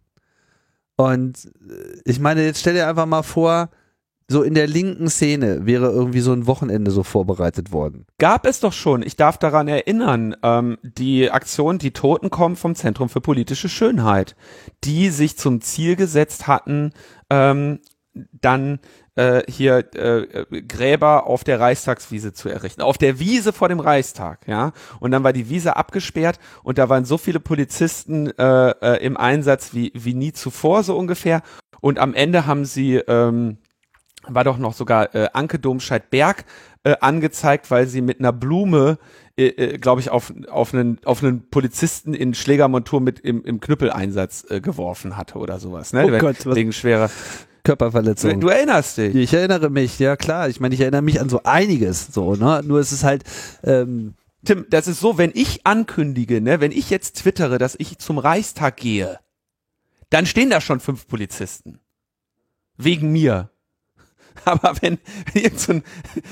Und 0.97 1.45
äh, 1.69 2.01
ich 2.03 2.19
meine, 2.19 2.43
jetzt 2.43 2.59
stell 2.59 2.73
dir 2.73 2.87
einfach 2.87 3.05
mal 3.05 3.23
vor, 3.23 3.69
so 4.29 4.43
in 4.43 4.55
der 4.55 4.67
linken 4.67 5.09
Szene 5.09 5.65
wäre 5.65 5.89
irgendwie 5.89 6.19
so 6.19 6.33
ein 6.33 6.47
Wochenende 6.47 6.91
so 6.91 7.03
vorbereitet 7.03 7.71
worden. 7.71 8.05
Gab 8.17 8.45
es 8.45 8.59
doch 8.59 8.73
schon, 8.73 9.01
ich 9.01 9.15
darf 9.15 9.37
daran 9.37 9.69
erinnern, 9.69 10.35
ähm, 10.43 10.77
die 10.83 11.31
Aktion 11.31 11.77
Die 11.77 11.91
Toten 11.91 12.29
kommen 12.29 12.57
vom 12.57 12.75
Zentrum 12.75 13.07
für 13.07 13.21
politische 13.21 13.69
Schönheit, 13.69 14.35
die 14.83 15.11
sich 15.11 15.37
zum 15.37 15.61
Ziel 15.61 15.95
gesetzt 15.95 16.47
hatten, 16.47 16.91
ähm, 17.29 17.79
dann 18.31 18.79
äh, 19.15 19.41
hier 19.49 19.77
äh, 19.95 20.61
Gräber 20.61 21.27
auf 21.27 21.43
der 21.43 21.59
Reichstagswiese 21.59 22.33
zu 22.33 22.49
errichten. 22.49 22.81
Auf 22.81 22.97
der 22.97 23.19
Wiese 23.19 23.53
vor 23.53 23.69
dem 23.69 23.79
Reichstag, 23.79 24.47
ja. 24.47 24.71
Und 24.99 25.11
dann 25.11 25.23
war 25.23 25.33
die 25.33 25.49
Wiese 25.49 25.75
abgesperrt 25.75 26.39
und 26.63 26.77
da 26.77 26.89
waren 26.89 27.05
so 27.05 27.17
viele 27.17 27.39
Polizisten 27.39 28.27
äh, 28.37 28.69
äh, 28.69 29.03
im 29.05 29.17
Einsatz 29.17 29.73
wie, 29.73 29.91
wie 29.95 30.13
nie 30.13 30.33
zuvor, 30.33 30.83
so 30.83 30.97
ungefähr. 30.97 31.41
Und 31.81 31.99
am 31.99 32.13
Ende 32.13 32.45
haben 32.45 32.65
sie 32.65 32.95
ähm, 32.95 33.57
war 34.29 34.43
doch 34.43 34.57
noch 34.57 34.73
sogar 34.73 35.15
äh, 35.15 35.29
Anke 35.33 35.57
Domscheit-Berg 35.57 36.43
äh, 36.83 36.95
angezeigt, 36.99 37.71
weil 37.71 37.87
sie 37.87 38.01
mit 38.01 38.19
einer 38.19 38.33
Blume, 38.33 38.97
äh, 39.37 39.45
äh, 39.47 39.77
glaube 39.77 40.01
ich, 40.01 40.09
auf, 40.09 40.33
auf, 40.49 40.73
einen, 40.73 40.99
auf 41.05 41.23
einen 41.23 41.49
Polizisten 41.49 42.13
in 42.13 42.33
Schlägermontur 42.33 42.99
mit 42.99 43.21
im, 43.21 43.43
im 43.45 43.61
Knüppeleinsatz 43.61 44.45
äh, 44.49 44.59
geworfen 44.59 45.15
hatte 45.15 45.37
oder 45.37 45.59
sowas. 45.59 45.93
Ne? 45.93 46.05
Oh 46.05 46.17
Gott, 46.19 46.45
was- 46.45 46.55
Wegen 46.55 46.73
schwerer. 46.73 47.09
Körperverletzung. 47.67 48.39
Du 48.39 48.47
erinnerst 48.47 48.97
dich. 48.97 49.13
Ich 49.13 49.33
erinnere 49.33 49.69
mich, 49.69 49.99
ja 49.99 50.15
klar. 50.15 50.47
Ich 50.47 50.61
meine, 50.61 50.73
ich 50.73 50.79
erinnere 50.79 51.01
mich 51.01 51.19
an 51.19 51.27
so 51.27 51.41
einiges, 51.43 52.07
so, 52.07 52.35
ne? 52.35 52.61
Nur 52.63 52.79
es 52.79 52.93
ist 52.93 53.03
halt, 53.03 53.23
ähm, 53.63 54.13
Tim, 54.45 54.65
das 54.69 54.87
ist 54.87 55.01
so, 55.01 55.17
wenn 55.17 55.31
ich 55.33 55.67
ankündige, 55.67 56.39
ne, 56.39 56.61
wenn 56.61 56.71
ich 56.71 56.89
jetzt 56.89 57.17
twittere, 57.17 57.57
dass 57.57 57.75
ich 57.77 57.97
zum 57.97 58.19
Reichstag 58.19 58.77
gehe, 58.77 59.19
dann 60.09 60.25
stehen 60.25 60.49
da 60.49 60.61
schon 60.61 60.79
fünf 60.79 61.07
Polizisten. 61.07 61.79
Wegen 62.77 63.11
mir. 63.11 63.49
Aber 64.45 64.73
wenn, 64.81 64.97
wenn 65.33 65.43
irgend 65.43 65.59
so 65.59 65.73
ein, 65.73 65.83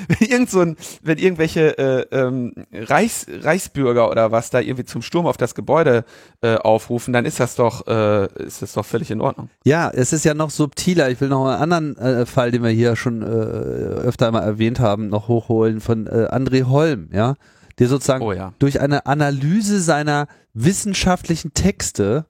wenn 0.07 0.27
irgend 0.27 0.49
so 0.49 0.61
ein, 0.61 0.77
wenn 1.03 1.17
irgendwelche 1.17 1.77
äh, 1.77 2.05
ähm, 2.11 2.53
Reichs, 2.73 3.25
Reichsbürger 3.29 4.09
oder 4.09 4.31
was 4.31 4.49
da 4.49 4.59
irgendwie 4.59 4.85
zum 4.85 5.01
Sturm 5.01 5.25
auf 5.25 5.37
das 5.37 5.55
Gebäude 5.55 6.05
äh, 6.41 6.55
aufrufen, 6.55 7.13
dann 7.13 7.25
ist 7.25 7.39
das 7.39 7.55
doch, 7.55 7.87
äh, 7.87 8.25
ist 8.43 8.61
das 8.61 8.73
doch 8.73 8.85
völlig 8.85 9.11
in 9.11 9.21
Ordnung. 9.21 9.49
ja, 9.63 9.89
es 9.89 10.13
ist 10.13 10.25
ja 10.25 10.33
noch 10.33 10.49
subtiler. 10.49 11.09
Ich 11.09 11.19
will 11.21 11.29
noch 11.29 11.45
einen 11.45 11.73
anderen 11.73 11.97
äh, 11.97 12.25
Fall, 12.25 12.51
den 12.51 12.63
wir 12.63 12.69
hier 12.71 12.95
schon 12.95 13.21
äh, 13.21 13.25
öfter 13.25 14.31
mal 14.31 14.41
erwähnt 14.41 14.79
haben, 14.79 15.09
noch 15.09 15.27
hochholen 15.27 15.81
von 15.81 16.07
äh, 16.07 16.27
André 16.31 16.65
Holm, 16.65 17.09
ja, 17.11 17.35
der 17.79 17.87
sozusagen 17.87 18.23
Oh 18.23 18.31
ja. 18.31 18.53
durch 18.59 18.79
eine 18.79 19.05
Analyse 19.05 19.81
seiner 19.81 20.27
wissenschaftlichen 20.53 21.53
Texte 21.53 22.25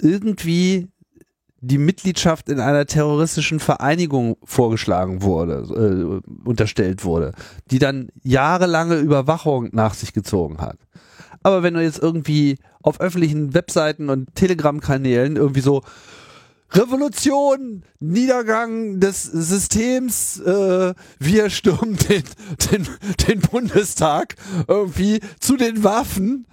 irgendwie 0.00 0.88
die 1.60 1.78
Mitgliedschaft 1.78 2.48
in 2.48 2.60
einer 2.60 2.86
terroristischen 2.86 3.60
Vereinigung 3.60 4.36
vorgeschlagen 4.44 5.22
wurde, 5.22 6.22
äh, 6.24 6.48
unterstellt 6.48 7.04
wurde, 7.04 7.32
die 7.70 7.78
dann 7.78 8.08
jahrelange 8.22 8.96
Überwachung 8.96 9.68
nach 9.72 9.94
sich 9.94 10.12
gezogen 10.12 10.58
hat. 10.58 10.78
Aber 11.42 11.62
wenn 11.62 11.74
du 11.74 11.82
jetzt 11.82 12.00
irgendwie 12.00 12.58
auf 12.82 13.00
öffentlichen 13.00 13.54
Webseiten 13.54 14.08
und 14.08 14.34
Telegram-Kanälen 14.34 15.36
irgendwie 15.36 15.60
so 15.60 15.82
Revolution, 16.72 17.82
Niedergang 17.98 19.00
des 19.00 19.22
Systems, 19.22 20.38
äh, 20.40 20.94
wir 21.18 21.50
stürmen 21.50 21.96
den, 21.96 22.24
den, 22.70 22.88
den 23.26 23.40
Bundestag 23.40 24.34
irgendwie 24.66 25.20
zu 25.40 25.56
den 25.56 25.82
Waffen. 25.82 26.46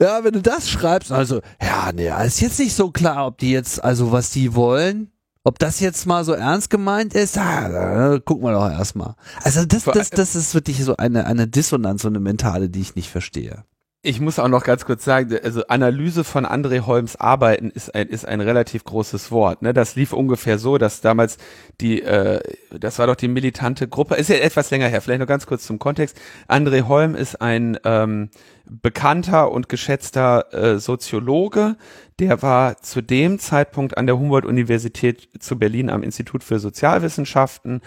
Ja, 0.00 0.22
wenn 0.22 0.32
du 0.32 0.42
das 0.42 0.68
schreibst, 0.70 1.10
also, 1.10 1.40
ja, 1.60 1.90
nee, 1.92 2.08
ist 2.24 2.40
jetzt 2.40 2.60
nicht 2.60 2.74
so 2.74 2.90
klar, 2.90 3.26
ob 3.26 3.38
die 3.38 3.50
jetzt, 3.50 3.82
also 3.82 4.12
was 4.12 4.30
die 4.30 4.54
wollen, 4.54 5.10
ob 5.42 5.58
das 5.58 5.80
jetzt 5.80 6.06
mal 6.06 6.24
so 6.24 6.34
ernst 6.34 6.70
gemeint 6.70 7.14
ist, 7.14 7.36
ah, 7.36 7.68
da 7.68 8.18
gucken 8.20 8.44
wir 8.44 8.52
doch 8.52 8.70
erstmal. 8.70 9.14
Also 9.42 9.64
das, 9.64 9.84
das, 9.84 10.10
das 10.10 10.36
ist 10.36 10.54
wirklich 10.54 10.84
so 10.84 10.96
eine, 10.96 11.26
eine 11.26 11.48
Dissonanz, 11.48 12.02
so 12.02 12.08
eine 12.08 12.20
mentale, 12.20 12.68
die 12.68 12.80
ich 12.80 12.94
nicht 12.94 13.10
verstehe. 13.10 13.64
Ich 14.00 14.20
muss 14.20 14.38
auch 14.38 14.46
noch 14.46 14.62
ganz 14.62 14.84
kurz 14.84 15.04
sagen, 15.04 15.36
also 15.42 15.66
Analyse 15.66 16.22
von 16.22 16.46
André 16.46 16.86
Holms 16.86 17.16
Arbeiten 17.16 17.68
ist 17.68 17.92
ein, 17.96 18.06
ist 18.06 18.26
ein 18.26 18.40
relativ 18.40 18.84
großes 18.84 19.32
Wort. 19.32 19.62
Ne? 19.62 19.74
Das 19.74 19.96
lief 19.96 20.12
ungefähr 20.12 20.58
so, 20.58 20.78
dass 20.78 21.00
damals 21.00 21.36
die, 21.80 22.02
äh, 22.02 22.40
das 22.70 23.00
war 23.00 23.08
doch 23.08 23.16
die 23.16 23.26
militante 23.26 23.88
Gruppe, 23.88 24.14
ist 24.14 24.30
ja 24.30 24.36
etwas 24.36 24.70
länger 24.70 24.86
her, 24.86 25.02
vielleicht 25.02 25.18
noch 25.18 25.26
ganz 25.26 25.46
kurz 25.46 25.66
zum 25.66 25.80
Kontext. 25.80 26.16
André 26.46 26.86
Holm 26.86 27.16
ist 27.16 27.42
ein 27.42 27.76
ähm, 27.82 28.30
bekannter 28.66 29.50
und 29.50 29.68
geschätzter 29.68 30.54
äh, 30.54 30.78
Soziologe, 30.78 31.76
der 32.20 32.40
war 32.40 32.80
zu 32.80 33.00
dem 33.00 33.40
Zeitpunkt 33.40 33.98
an 33.98 34.06
der 34.06 34.16
Humboldt-Universität 34.16 35.28
zu 35.40 35.58
Berlin 35.58 35.90
am 35.90 36.04
Institut 36.04 36.44
für 36.44 36.60
Sozialwissenschaften 36.60 37.80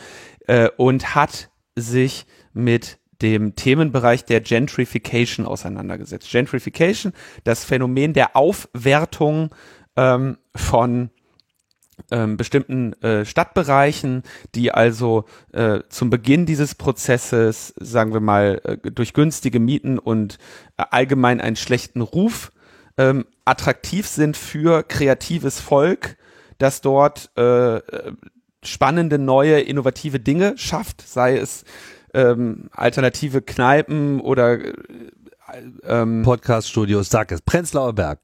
äh, 0.47 0.68
und 0.76 1.16
hat 1.16 1.51
sich 1.78 2.26
mit 2.51 2.97
dem 3.22 3.55
Themenbereich 3.55 4.26
der 4.26 4.41
Gentrification 4.41 5.45
auseinandergesetzt. 5.45 6.32
Gentrification, 6.32 7.13
das 7.43 7.63
Phänomen 7.63 8.13
der 8.13 8.36
Aufwertung 8.36 9.53
ähm, 9.95 10.38
von 10.55 11.09
ähm, 12.09 12.38
bestimmten 12.38 12.93
äh, 13.01 13.26
Stadtbereichen, 13.26 14.24
die 14.55 14.72
also 14.72 15.26
äh, 15.53 15.82
zum 15.89 16.09
Beginn 16.09 16.45
dieses 16.45 16.76
Prozesses, 16.76 17.74
sagen 17.80 18.13
wir 18.13 18.22
mal, 18.22 18.61
äh, 18.63 18.91
durch 18.91 19.13
günstige 19.13 19.59
Mieten 19.59 19.99
und 19.99 20.38
äh, 20.78 20.84
allgemein 20.89 21.41
einen 21.41 21.55
schlechten 21.55 22.01
Ruf 22.01 22.51
ähm, 22.97 23.26
attraktiv 23.45 24.07
sind 24.07 24.36
für 24.36 24.84
kreatives 24.84 25.59
Volk, 25.59 26.17
dass 26.57 26.82
dort 26.82 27.30
äh, 27.38 27.78
äh 27.78 28.13
spannende, 28.63 29.17
neue, 29.17 29.59
innovative 29.59 30.19
Dinge 30.19 30.55
schafft, 30.55 31.01
sei 31.01 31.36
es 31.36 31.65
ähm, 32.14 32.70
alternative 32.72 33.41
Kneipen 33.41 34.20
oder 34.20 34.59
äh, 34.59 34.74
ähm, 35.84 36.24
Podcast-Studios, 36.24 37.09
sag 37.09 37.32
es, 37.32 37.41
Prenzlauer 37.41 37.93
Berg. 37.93 38.20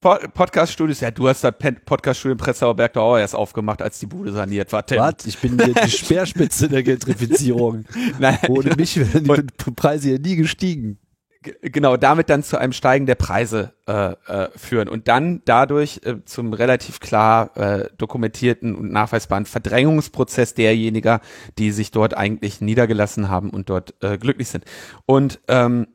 Podcast-Studios, 0.00 1.00
ja, 1.00 1.10
du 1.10 1.28
hast 1.28 1.44
das 1.44 1.52
Podcast-Studio 1.84 2.32
in 2.32 2.38
Prenzlauer 2.38 2.74
Berg 2.74 2.94
doch 2.94 3.02
auch 3.02 3.18
erst 3.18 3.34
aufgemacht, 3.34 3.82
als 3.82 3.98
die 3.98 4.06
Bude 4.06 4.32
saniert 4.32 4.72
war. 4.72 4.82
Was? 4.88 5.26
Ich 5.26 5.38
bin 5.38 5.62
hier 5.62 5.74
die 5.74 5.90
Speerspitze 5.90 6.70
der 6.70 6.82
Gentrifizierung. 6.82 7.84
Nein, 8.18 8.38
Ohne 8.48 8.74
mich 8.76 8.96
wären 8.96 9.24
die 9.24 9.70
Preise 9.72 10.08
hier 10.08 10.18
nie 10.18 10.36
gestiegen 10.36 10.98
genau 11.42 11.96
damit 11.96 12.28
dann 12.28 12.42
zu 12.42 12.58
einem 12.58 12.72
Steigen 12.72 13.06
der 13.06 13.14
Preise 13.14 13.72
äh, 13.86 14.12
äh, 14.26 14.50
führen 14.56 14.88
und 14.88 15.08
dann 15.08 15.40
dadurch 15.46 16.00
äh, 16.04 16.24
zum 16.24 16.52
relativ 16.52 17.00
klar 17.00 17.56
äh, 17.56 17.88
dokumentierten 17.96 18.74
und 18.74 18.92
nachweisbaren 18.92 19.46
Verdrängungsprozess 19.46 20.54
derjenigen, 20.54 21.20
die 21.58 21.72
sich 21.72 21.90
dort 21.92 22.14
eigentlich 22.16 22.60
niedergelassen 22.60 23.30
haben 23.30 23.50
und 23.50 23.70
dort 23.70 23.94
äh, 24.02 24.18
glücklich 24.18 24.48
sind. 24.48 24.64
Und 25.06 25.40
ähm, 25.48 25.86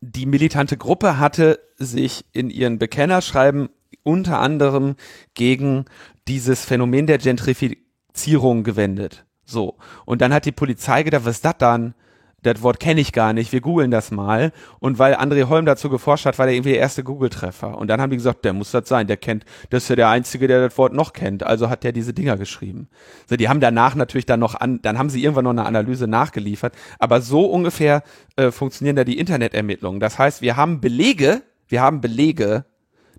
die 0.00 0.26
militante 0.26 0.76
Gruppe 0.76 1.20
hatte 1.20 1.60
sich 1.76 2.24
in 2.32 2.50
ihren 2.50 2.78
Bekennerschreiben 2.78 3.68
unter 4.02 4.40
anderem 4.40 4.96
gegen 5.34 5.84
dieses 6.26 6.64
Phänomen 6.64 7.06
der 7.06 7.18
Gentrifizierung 7.18 8.64
gewendet. 8.64 9.24
So. 9.44 9.76
Und 10.04 10.20
dann 10.20 10.32
hat 10.32 10.44
die 10.44 10.52
Polizei 10.52 11.04
gedacht, 11.04 11.24
was 11.24 11.36
ist 11.36 11.44
das 11.44 11.58
dann? 11.58 11.94
Das 12.42 12.62
Wort 12.62 12.80
kenne 12.80 13.00
ich 13.00 13.12
gar 13.12 13.32
nicht, 13.32 13.52
wir 13.52 13.60
googeln 13.60 13.90
das 13.90 14.10
mal. 14.10 14.52
Und 14.80 14.98
weil 14.98 15.14
André 15.14 15.48
Holm 15.48 15.64
dazu 15.64 15.88
geforscht 15.88 16.26
hat, 16.26 16.38
war 16.38 16.46
der 16.46 16.54
irgendwie 16.54 16.72
der 16.72 16.80
erste 16.80 17.04
Google-Treffer. 17.04 17.78
Und 17.78 17.88
dann 17.88 18.00
haben 18.00 18.10
die 18.10 18.16
gesagt, 18.16 18.44
der 18.44 18.52
muss 18.52 18.72
das 18.72 18.88
sein, 18.88 19.06
der 19.06 19.16
kennt, 19.16 19.44
das 19.70 19.84
ist 19.84 19.88
ja 19.90 19.96
der 19.96 20.08
Einzige, 20.08 20.48
der 20.48 20.68
das 20.68 20.76
Wort 20.76 20.92
noch 20.92 21.12
kennt. 21.12 21.44
Also 21.44 21.70
hat 21.70 21.84
der 21.84 21.92
diese 21.92 22.12
Dinger 22.12 22.36
geschrieben. 22.36 22.88
So, 23.28 23.36
die 23.36 23.48
haben 23.48 23.60
danach 23.60 23.94
natürlich 23.94 24.26
dann 24.26 24.40
noch 24.40 24.56
an, 24.56 24.80
dann 24.82 24.98
haben 24.98 25.08
sie 25.08 25.22
irgendwann 25.22 25.44
noch 25.44 25.50
eine 25.52 25.64
Analyse 25.64 26.08
nachgeliefert. 26.08 26.74
Aber 26.98 27.20
so 27.20 27.46
ungefähr 27.46 28.02
äh, 28.36 28.50
funktionieren 28.50 28.96
da 28.96 29.04
die 29.04 29.18
Internetermittlungen. 29.18 30.00
Das 30.00 30.18
heißt, 30.18 30.42
wir 30.42 30.56
haben 30.56 30.80
Belege, 30.80 31.42
wir 31.68 31.80
haben 31.80 32.00
Belege, 32.00 32.64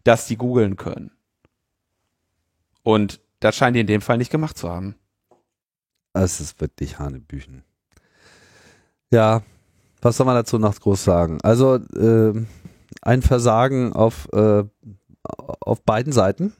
dass 0.03 0.27
die 0.27 0.35
googeln 0.35 0.75
können. 0.75 1.11
Und 2.83 3.21
das 3.39 3.55
scheinen 3.55 3.73
die 3.73 3.79
in 3.79 3.87
dem 3.87 4.01
Fall 4.01 4.17
nicht 4.17 4.31
gemacht 4.31 4.57
zu 4.57 4.69
haben. 4.69 4.95
Es 6.13 6.39
ist 6.39 6.59
wirklich 6.61 6.99
Hanebüchen. 6.99 7.63
Ja, 9.13 9.43
was 10.01 10.17
soll 10.17 10.25
man 10.25 10.33
dazu 10.33 10.57
noch 10.57 10.79
groß 10.79 11.03
sagen? 11.03 11.37
Also 11.43 11.75
äh, 11.75 12.33
ein 13.03 13.21
Versagen 13.21 13.93
auf, 13.93 14.27
äh, 14.33 14.63
auf 15.21 15.83
beiden 15.83 16.11
Seiten. 16.11 16.53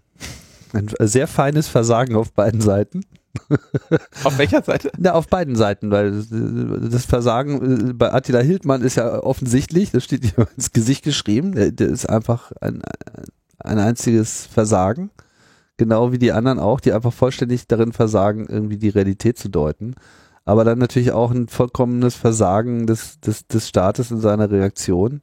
Ein 0.71 0.91
sehr 0.99 1.27
feines 1.27 1.67
Versagen 1.67 2.15
auf 2.15 2.31
beiden 2.31 2.61
Seiten. 2.61 3.01
Auf 4.23 4.37
welcher 4.37 4.61
Seite? 4.61 4.91
Na, 4.99 5.13
auf 5.13 5.27
beiden 5.27 5.55
Seiten, 5.55 5.89
weil 5.89 6.11
das 6.11 7.05
Versagen 7.05 7.89
äh, 7.89 7.93
bei 7.93 8.13
Attila 8.13 8.39
Hildmann 8.41 8.83
ist 8.83 8.97
ja 8.97 9.23
offensichtlich, 9.23 9.89
das 9.89 10.03
steht 10.03 10.23
ihm 10.23 10.45
ins 10.55 10.71
Gesicht 10.71 11.03
geschrieben, 11.03 11.53
der, 11.53 11.71
der 11.71 11.87
ist 11.87 12.07
einfach 12.07 12.51
ein, 12.61 12.83
ein 13.57 13.79
einziges 13.79 14.45
Versagen, 14.45 15.09
genau 15.77 16.11
wie 16.11 16.19
die 16.19 16.31
anderen 16.31 16.59
auch, 16.59 16.79
die 16.79 16.93
einfach 16.93 17.11
vollständig 17.11 17.67
darin 17.67 17.91
versagen, 17.91 18.45
irgendwie 18.47 18.77
die 18.77 18.89
Realität 18.89 19.39
zu 19.39 19.49
deuten 19.49 19.95
aber 20.45 20.63
dann 20.63 20.79
natürlich 20.79 21.11
auch 21.11 21.31
ein 21.31 21.47
vollkommenes 21.47 22.15
Versagen 22.15 22.85
des, 22.85 23.19
des, 23.19 23.47
des 23.47 23.69
Staates 23.69 24.11
in 24.11 24.19
seiner 24.19 24.51
Reaktion. 24.51 25.21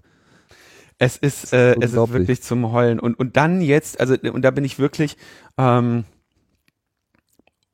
Es 0.99 1.17
ist, 1.17 1.53
äh, 1.53 1.75
es 1.81 1.93
ist 1.93 2.13
wirklich 2.13 2.43
zum 2.43 2.73
Heulen. 2.73 3.01
Und, 3.01 3.19
und 3.19 3.37
dann 3.37 3.63
jetzt, 3.63 4.01
also, 4.01 4.15
und 4.33 4.43
da 4.43 4.51
bin 4.51 4.65
ich 4.65 4.79
wirklich 4.79 5.17
ähm, 5.57 6.05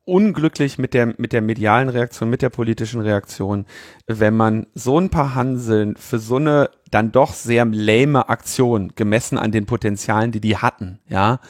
unglücklich 0.05 0.77
mit 0.77 0.93
der, 0.93 1.13
mit 1.17 1.33
der 1.33 1.41
medialen 1.41 1.89
Reaktion, 1.89 2.29
mit 2.29 2.41
der 2.41 2.49
politischen 2.49 3.01
Reaktion, 3.01 3.65
wenn 4.07 4.35
man 4.35 4.67
so 4.73 4.97
ein 4.97 5.09
paar 5.09 5.35
Hanseln 5.35 5.97
für 5.97 6.19
so 6.19 6.37
eine 6.37 6.69
dann 6.89 7.11
doch 7.11 7.33
sehr 7.33 7.65
lame 7.65 8.29
Aktion, 8.29 8.93
gemessen 8.95 9.37
an 9.37 9.51
den 9.51 9.65
Potenzialen, 9.65 10.31
die 10.31 10.39
die 10.39 10.55
hatten, 10.55 10.99
ja, 11.09 11.41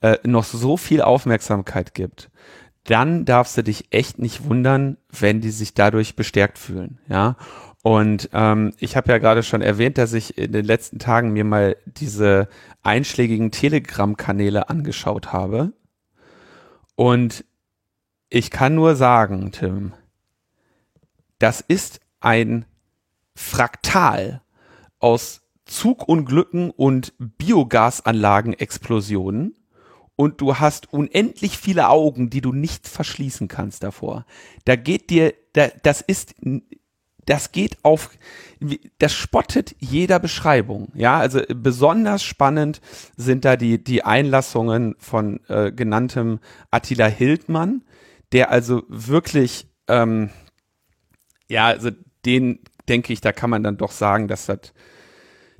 äh, 0.00 0.18
noch 0.24 0.44
so 0.44 0.76
viel 0.76 1.02
Aufmerksamkeit 1.02 1.94
gibt 1.94 2.30
dann 2.84 3.24
darfst 3.24 3.56
du 3.56 3.62
dich 3.62 3.86
echt 3.90 4.18
nicht 4.18 4.44
wundern, 4.44 4.98
wenn 5.10 5.40
die 5.40 5.50
sich 5.50 5.74
dadurch 5.74 6.16
bestärkt 6.16 6.58
fühlen, 6.58 6.98
ja. 7.08 7.36
Und 7.82 8.30
ähm, 8.32 8.72
ich 8.78 8.96
habe 8.96 9.12
ja 9.12 9.18
gerade 9.18 9.42
schon 9.42 9.60
erwähnt, 9.60 9.98
dass 9.98 10.14
ich 10.14 10.38
in 10.38 10.52
den 10.52 10.64
letzten 10.64 10.98
Tagen 10.98 11.34
mir 11.34 11.44
mal 11.44 11.76
diese 11.84 12.48
einschlägigen 12.82 13.50
Telegram-Kanäle 13.50 14.70
angeschaut 14.70 15.34
habe. 15.34 15.74
Und 16.94 17.44
ich 18.30 18.50
kann 18.50 18.74
nur 18.74 18.96
sagen, 18.96 19.52
Tim, 19.52 19.92
das 21.38 21.60
ist 21.60 22.00
ein 22.20 22.64
Fraktal 23.34 24.40
aus 24.98 25.42
Zugunglücken 25.66 26.70
und 26.70 27.12
Biogasanlagenexplosionen 27.18 29.54
und 30.16 30.40
du 30.40 30.56
hast 30.56 30.92
unendlich 30.92 31.58
viele 31.58 31.88
Augen, 31.88 32.30
die 32.30 32.40
du 32.40 32.52
nicht 32.52 32.88
verschließen 32.88 33.48
kannst 33.48 33.82
davor. 33.82 34.26
Da 34.64 34.76
geht 34.76 35.10
dir, 35.10 35.34
da, 35.52 35.68
das 35.82 36.00
ist, 36.00 36.34
das 37.26 37.52
geht 37.52 37.78
auf, 37.84 38.10
das 38.98 39.12
spottet 39.12 39.74
jeder 39.80 40.18
Beschreibung. 40.18 40.92
Ja, 40.94 41.18
also 41.18 41.40
besonders 41.48 42.22
spannend 42.22 42.80
sind 43.16 43.44
da 43.44 43.56
die, 43.56 43.82
die 43.82 44.04
Einlassungen 44.04 44.94
von 44.98 45.40
äh, 45.48 45.72
genanntem 45.72 46.38
Attila 46.70 47.06
Hildmann, 47.06 47.82
der 48.32 48.50
also 48.50 48.82
wirklich, 48.88 49.66
ähm, 49.88 50.30
ja, 51.48 51.66
also 51.66 51.90
den 52.24 52.60
denke 52.88 53.12
ich, 53.12 53.20
da 53.20 53.32
kann 53.32 53.50
man 53.50 53.62
dann 53.62 53.76
doch 53.76 53.90
sagen, 53.90 54.28
dass 54.28 54.46
das 54.46 54.72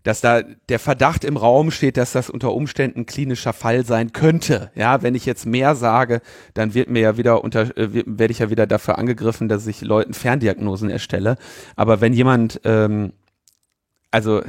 dass 0.04 0.20
da 0.20 0.42
der 0.68 0.78
Verdacht 0.78 1.24
im 1.24 1.36
Raum 1.36 1.72
steht, 1.72 1.96
dass 1.96 2.12
das 2.12 2.30
unter 2.30 2.52
Umständen 2.52 3.06
klinischer 3.06 3.52
Fall 3.52 3.84
sein 3.84 4.12
könnte. 4.12 4.70
Ja, 4.76 5.02
wenn 5.02 5.16
ich 5.16 5.26
jetzt 5.26 5.46
mehr 5.46 5.74
sage, 5.74 6.20
dann 6.52 6.74
wird 6.74 6.88
mir 6.88 7.00
ja 7.00 7.16
wieder 7.16 7.42
unter, 7.42 7.76
äh, 7.76 8.04
werde 8.06 8.30
ich 8.30 8.38
ja 8.38 8.50
wieder 8.50 8.68
dafür 8.68 8.98
angegriffen, 8.98 9.48
dass 9.48 9.66
ich 9.66 9.80
Leuten 9.80 10.14
Ferndiagnosen 10.14 10.90
erstelle. 10.90 11.36
Aber 11.74 12.00
wenn 12.00 12.12
jemand, 12.12 12.60
ähm, 12.64 13.14
also 14.12 14.42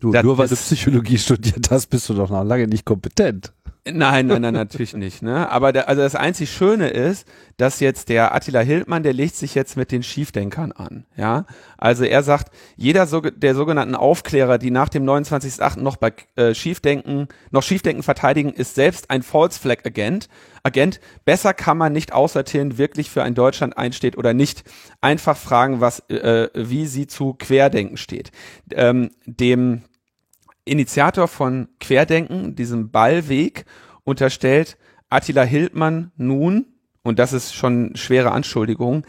Du, 0.00 0.10
nur 0.10 0.36
weil 0.36 0.48
du 0.48 0.56
Psychologie 0.56 1.16
studiert 1.16 1.70
hast, 1.70 1.86
bist 1.86 2.10
du 2.10 2.14
doch 2.14 2.28
noch 2.28 2.44
lange 2.44 2.66
nicht 2.66 2.84
kompetent. 2.84 3.53
Nein, 3.86 4.28
nein, 4.28 4.40
nein, 4.40 4.54
natürlich 4.54 4.94
nicht. 4.94 5.20
Ne? 5.20 5.50
Aber 5.50 5.70
der, 5.70 5.88
also 5.90 6.00
das 6.00 6.14
einzig 6.14 6.50
Schöne 6.50 6.88
ist, 6.88 7.28
dass 7.58 7.80
jetzt 7.80 8.08
der 8.08 8.34
Attila 8.34 8.60
Hildmann, 8.60 9.02
der 9.02 9.12
legt 9.12 9.36
sich 9.36 9.54
jetzt 9.54 9.76
mit 9.76 9.92
den 9.92 10.02
Schiefdenkern 10.02 10.72
an. 10.72 11.04
Ja, 11.18 11.44
also 11.76 12.04
er 12.04 12.22
sagt, 12.22 12.50
jeder 12.76 13.06
so, 13.06 13.20
der 13.20 13.54
sogenannten 13.54 13.94
Aufklärer, 13.94 14.56
die 14.56 14.70
nach 14.70 14.88
dem 14.88 15.04
29.8. 15.04 15.80
noch 15.80 15.96
bei 15.96 16.14
äh, 16.36 16.54
Schiefdenken, 16.54 17.28
noch 17.50 17.62
Schiefdenken 17.62 18.02
verteidigen, 18.02 18.54
ist 18.54 18.74
selbst 18.74 19.10
ein 19.10 19.22
False 19.22 19.60
Flag 19.60 19.84
Agent. 19.84 20.30
Agent. 20.62 20.98
Besser 21.26 21.52
kann 21.52 21.76
man 21.76 21.92
nicht 21.92 22.14
aussortieren, 22.14 22.78
wirklich 22.78 23.10
für 23.10 23.22
ein 23.22 23.34
Deutschland 23.34 23.76
einsteht 23.76 24.16
oder 24.16 24.32
nicht. 24.32 24.64
Einfach 25.02 25.36
fragen, 25.36 25.82
was, 25.82 26.00
äh, 26.08 26.48
wie 26.54 26.86
sie 26.86 27.06
zu 27.06 27.34
Querdenken 27.34 27.98
steht. 27.98 28.30
Ähm, 28.70 29.10
dem 29.26 29.82
Initiator 30.64 31.28
von 31.28 31.68
Querdenken, 31.80 32.54
diesem 32.56 32.90
Ballweg, 32.90 33.64
unterstellt 34.04 34.76
Attila 35.10 35.42
Hildmann 35.42 36.12
nun, 36.16 36.66
und 37.02 37.18
das 37.18 37.32
ist 37.32 37.54
schon 37.54 37.96
schwere 37.96 38.32
Anschuldigung, 38.32 39.04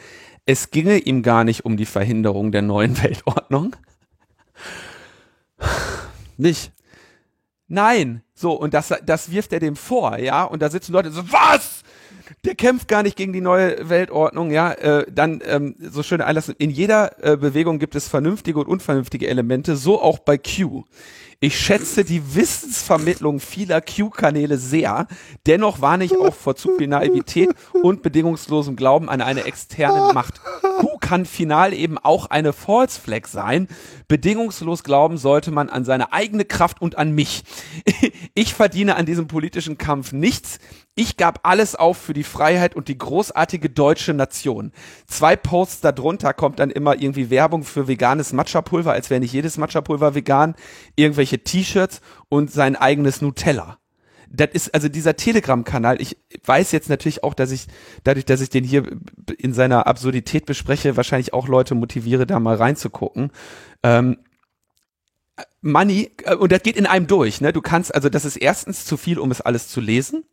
es 0.46 0.70
ginge 0.70 0.98
ihm 0.98 1.24
gar 1.24 1.44
nicht 1.44 1.66
um 1.66 1.78
die 1.78 1.86
Verhinderung 1.86 2.52
der 2.52 2.62
neuen 2.62 3.02
Weltordnung. 3.04 3.76
Nicht. 6.38 6.72
Nein. 7.68 8.22
So, 8.34 8.52
und 8.52 8.74
das, 8.74 8.94
das 9.06 9.32
wirft 9.32 9.54
er 9.54 9.62
dem 9.62 9.78
vor, 9.78 10.18
ja, 10.20 10.44
und 10.44 10.62
da 10.62 10.70
sitzen 10.70 10.92
Leute 10.92 11.10
so, 11.10 11.32
was? 11.32 11.84
Der 12.44 12.56
kämpft 12.56 12.88
gar 12.88 13.02
nicht 13.02 13.16
gegen 13.16 13.32
die 13.32 13.42
neue 13.42 13.88
Weltordnung, 13.88 14.52
ja. 14.52 14.74
Äh, 14.74 15.06
dann 15.10 15.42
ähm, 15.46 15.76
so 15.80 16.04
schön 16.04 16.22
einlassen. 16.22 16.54
In 16.58 16.70
jeder 16.70 17.24
äh, 17.24 17.38
Bewegung 17.38 17.80
gibt 17.80 17.96
es 17.96 18.10
vernünftige 18.10 18.60
und 18.60 18.68
unvernünftige 18.68 19.28
Elemente, 19.28 19.78
so 19.78 20.02
auch 20.02 20.20
bei 20.20 20.38
Q. 20.38 20.84
Ich 21.40 21.60
schätze 21.60 22.06
die 22.06 22.36
Wissensvermittlung 22.36 23.40
vieler 23.40 23.82
Q-Kanäle 23.82 24.58
sehr. 24.58 25.08
Dennoch 25.46 25.82
warne 25.82 26.06
ich 26.06 26.18
auch 26.18 26.34
vor 26.34 26.56
zu 26.56 26.78
viel 26.78 26.88
Naivität 26.88 27.50
und 27.84 28.02
bedingungslosem 28.02 28.76
Glauben 28.76 29.10
an 29.10 29.22
eine 29.22 29.44
externe 29.44 30.14
Macht. 30.14 30.42
Q 30.80 30.98
kann 31.00 31.26
final 31.26 31.74
eben 31.74 31.98
auch 31.98 32.28
eine 32.28 32.54
False 32.54 33.00
Flag 33.00 33.28
sein. 33.28 33.68
Bedingungslos 34.08 34.84
glauben 34.84 35.18
sollte 35.18 35.52
man 35.52 35.70
an 35.70 35.84
seine 35.84 36.14
eigene 36.14 36.46
Kraft 36.46 36.82
und 36.82 36.98
an 36.98 37.12
mich. 37.12 37.44
Ich 38.38 38.54
verdiene 38.54 38.96
an 38.96 39.06
diesem 39.06 39.28
politischen 39.28 39.78
Kampf 39.78 40.12
nichts. 40.12 40.60
Ich 40.98 41.18
gab 41.18 41.42
alles 41.44 41.76
auf 41.76 41.98
für 41.98 42.14
die 42.14 42.24
Freiheit 42.24 42.74
und 42.74 42.88
die 42.88 42.98
großartige 42.98 43.70
deutsche 43.70 44.14
Nation. 44.14 44.72
Zwei 45.08 45.36
Posts 45.36 45.82
darunter 45.82 46.34
kommt 46.34 46.60
dann 46.60 46.72
immer 46.72 47.02
irgendwie 47.02 47.30
Werbung 47.30 47.66
für 47.66 47.90
veganes 47.90 48.32
Matcha-Pulver, 48.32 48.94
als 48.94 49.10
wäre 49.10 49.20
nicht 49.20 49.34
jedes 49.34 49.58
Matcha-Pulver 49.58 50.16
vegan, 50.16 50.56
irgendwelche 50.96 51.44
T-Shirts 51.44 52.00
und 52.30 52.50
sein 52.50 52.78
eigenes 52.78 53.22
Nutella. 53.22 53.78
das 54.30 54.50
ist 54.54 54.74
also 54.74 54.88
dieser 54.88 55.18
Telegram-Kanal. 55.18 56.02
Ich 56.02 56.18
weiß 56.46 56.72
jetzt 56.72 56.90
natürlich 56.90 57.26
auch, 57.26 57.34
dass 57.34 57.52
ich 57.52 57.68
dadurch, 58.06 58.26
dass 58.26 58.40
ich 58.40 58.50
den 58.50 58.64
hier 58.64 58.84
in 59.38 59.54
seiner 59.54 59.88
Absurdität 59.88 60.46
bespreche, 60.46 60.96
wahrscheinlich 60.96 61.34
auch 61.34 61.50
Leute 61.50 61.76
motiviere, 61.76 62.26
da 62.26 62.40
mal 62.40 62.56
reinzugucken. 62.56 63.32
Ähm, 63.84 64.18
Money 65.62 66.12
äh, 66.24 66.36
und 66.36 66.54
das 66.54 66.64
geht 66.64 66.78
in 66.78 66.86
einem 66.86 67.08
durch. 67.08 67.42
Ne? 67.42 67.52
Du 67.52 67.62
kannst 67.62 67.94
also, 67.94 68.08
das 68.08 68.24
ist 68.24 68.38
erstens 68.38 68.86
zu 68.86 68.96
viel, 68.96 69.20
um 69.20 69.32
es 69.32 69.42
alles 69.42 69.68
zu 69.68 69.82
lesen. 69.82 70.24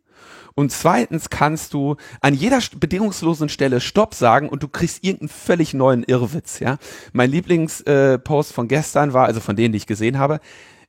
Und 0.54 0.72
zweitens 0.72 1.30
kannst 1.30 1.74
du 1.74 1.96
an 2.20 2.34
jeder 2.34 2.60
bedingungslosen 2.76 3.48
Stelle 3.48 3.80
Stopp 3.80 4.14
sagen 4.14 4.48
und 4.48 4.62
du 4.62 4.68
kriegst 4.68 5.04
irgendeinen 5.04 5.28
völlig 5.28 5.74
neuen 5.74 6.02
Irrwitz. 6.04 6.60
Ja, 6.60 6.78
mein 7.12 7.30
Lieblingspost 7.30 8.50
äh, 8.50 8.54
von 8.54 8.68
gestern 8.68 9.12
war, 9.12 9.26
also 9.26 9.40
von 9.40 9.56
denen, 9.56 9.72
die 9.72 9.78
ich 9.78 9.86
gesehen 9.86 10.18
habe, 10.18 10.40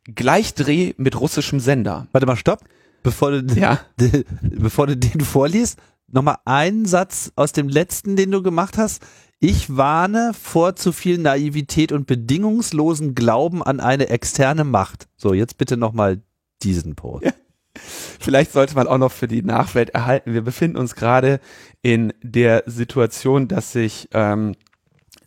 Gleichdreh 0.05 0.93
mit 0.97 1.20
russischem 1.20 1.59
Sender. 1.59 2.07
Warte 2.11 2.28
mal, 2.28 2.36
stopp. 2.36 2.59
Bevor 3.03 3.32
du, 3.32 3.59
ja. 3.59 3.80
bevor 4.41 4.88
du 4.88 4.97
den 4.97 5.22
vorliest, 5.22 5.78
nochmal 6.07 6.38
einen 6.45 6.86
Satz 6.86 7.32
aus 7.36 7.51
dem 7.51 7.68
letzten, 7.68 8.16
den 8.16 8.32
du 8.32 8.41
gemacht 8.41 8.78
hast. 8.78 9.03
Ich 9.39 9.76
warne 9.76 10.32
vor 10.34 10.76
zu 10.78 10.93
viel 10.93 11.18
Naivität 11.18 11.91
und 11.91 12.07
bedingungslosen 12.07 13.14
Glauben 13.14 13.61
an 13.61 13.82
eine 13.82 14.07
externe 14.07 14.64
Macht. 14.64 15.09
So, 15.18 15.34
jetzt 15.34 15.57
bitte 15.57 15.76
nochmal 15.76 16.22
diesen 16.61 16.95
Post. 16.95 17.26
Ja. 17.26 17.32
Vielleicht 17.76 18.51
sollte 18.51 18.76
man 18.76 18.88
auch 18.88 18.97
noch 18.97 19.11
für 19.11 19.28
die 19.28 19.41
Nachwelt 19.41 19.89
erhalten. 19.91 20.34
Wir 20.34 20.43
befinden 20.43 20.78
uns 20.78 20.95
gerade 20.95 21.39
in 21.82 22.13
der 22.21 22.63
Situation, 22.67 23.47
dass 23.47 23.71
sich 23.71 24.09
ähm, 24.13 24.55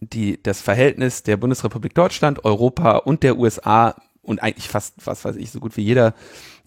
die, 0.00 0.42
das 0.42 0.60
Verhältnis 0.60 1.22
der 1.22 1.36
Bundesrepublik 1.36 1.94
Deutschland, 1.94 2.44
Europa 2.44 2.98
und 2.98 3.22
der 3.22 3.36
USA 3.38 3.96
und 4.22 4.42
eigentlich 4.42 4.68
fast, 4.68 4.94
was 5.04 5.24
weiß 5.24 5.36
ich, 5.36 5.50
so 5.50 5.60
gut 5.60 5.76
wie 5.76 5.82
jeder 5.82 6.14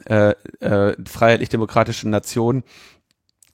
äh, 0.05 0.33
äh, 0.59 0.95
freiheitlich-demokratische 1.05 2.09
Nation 2.09 2.63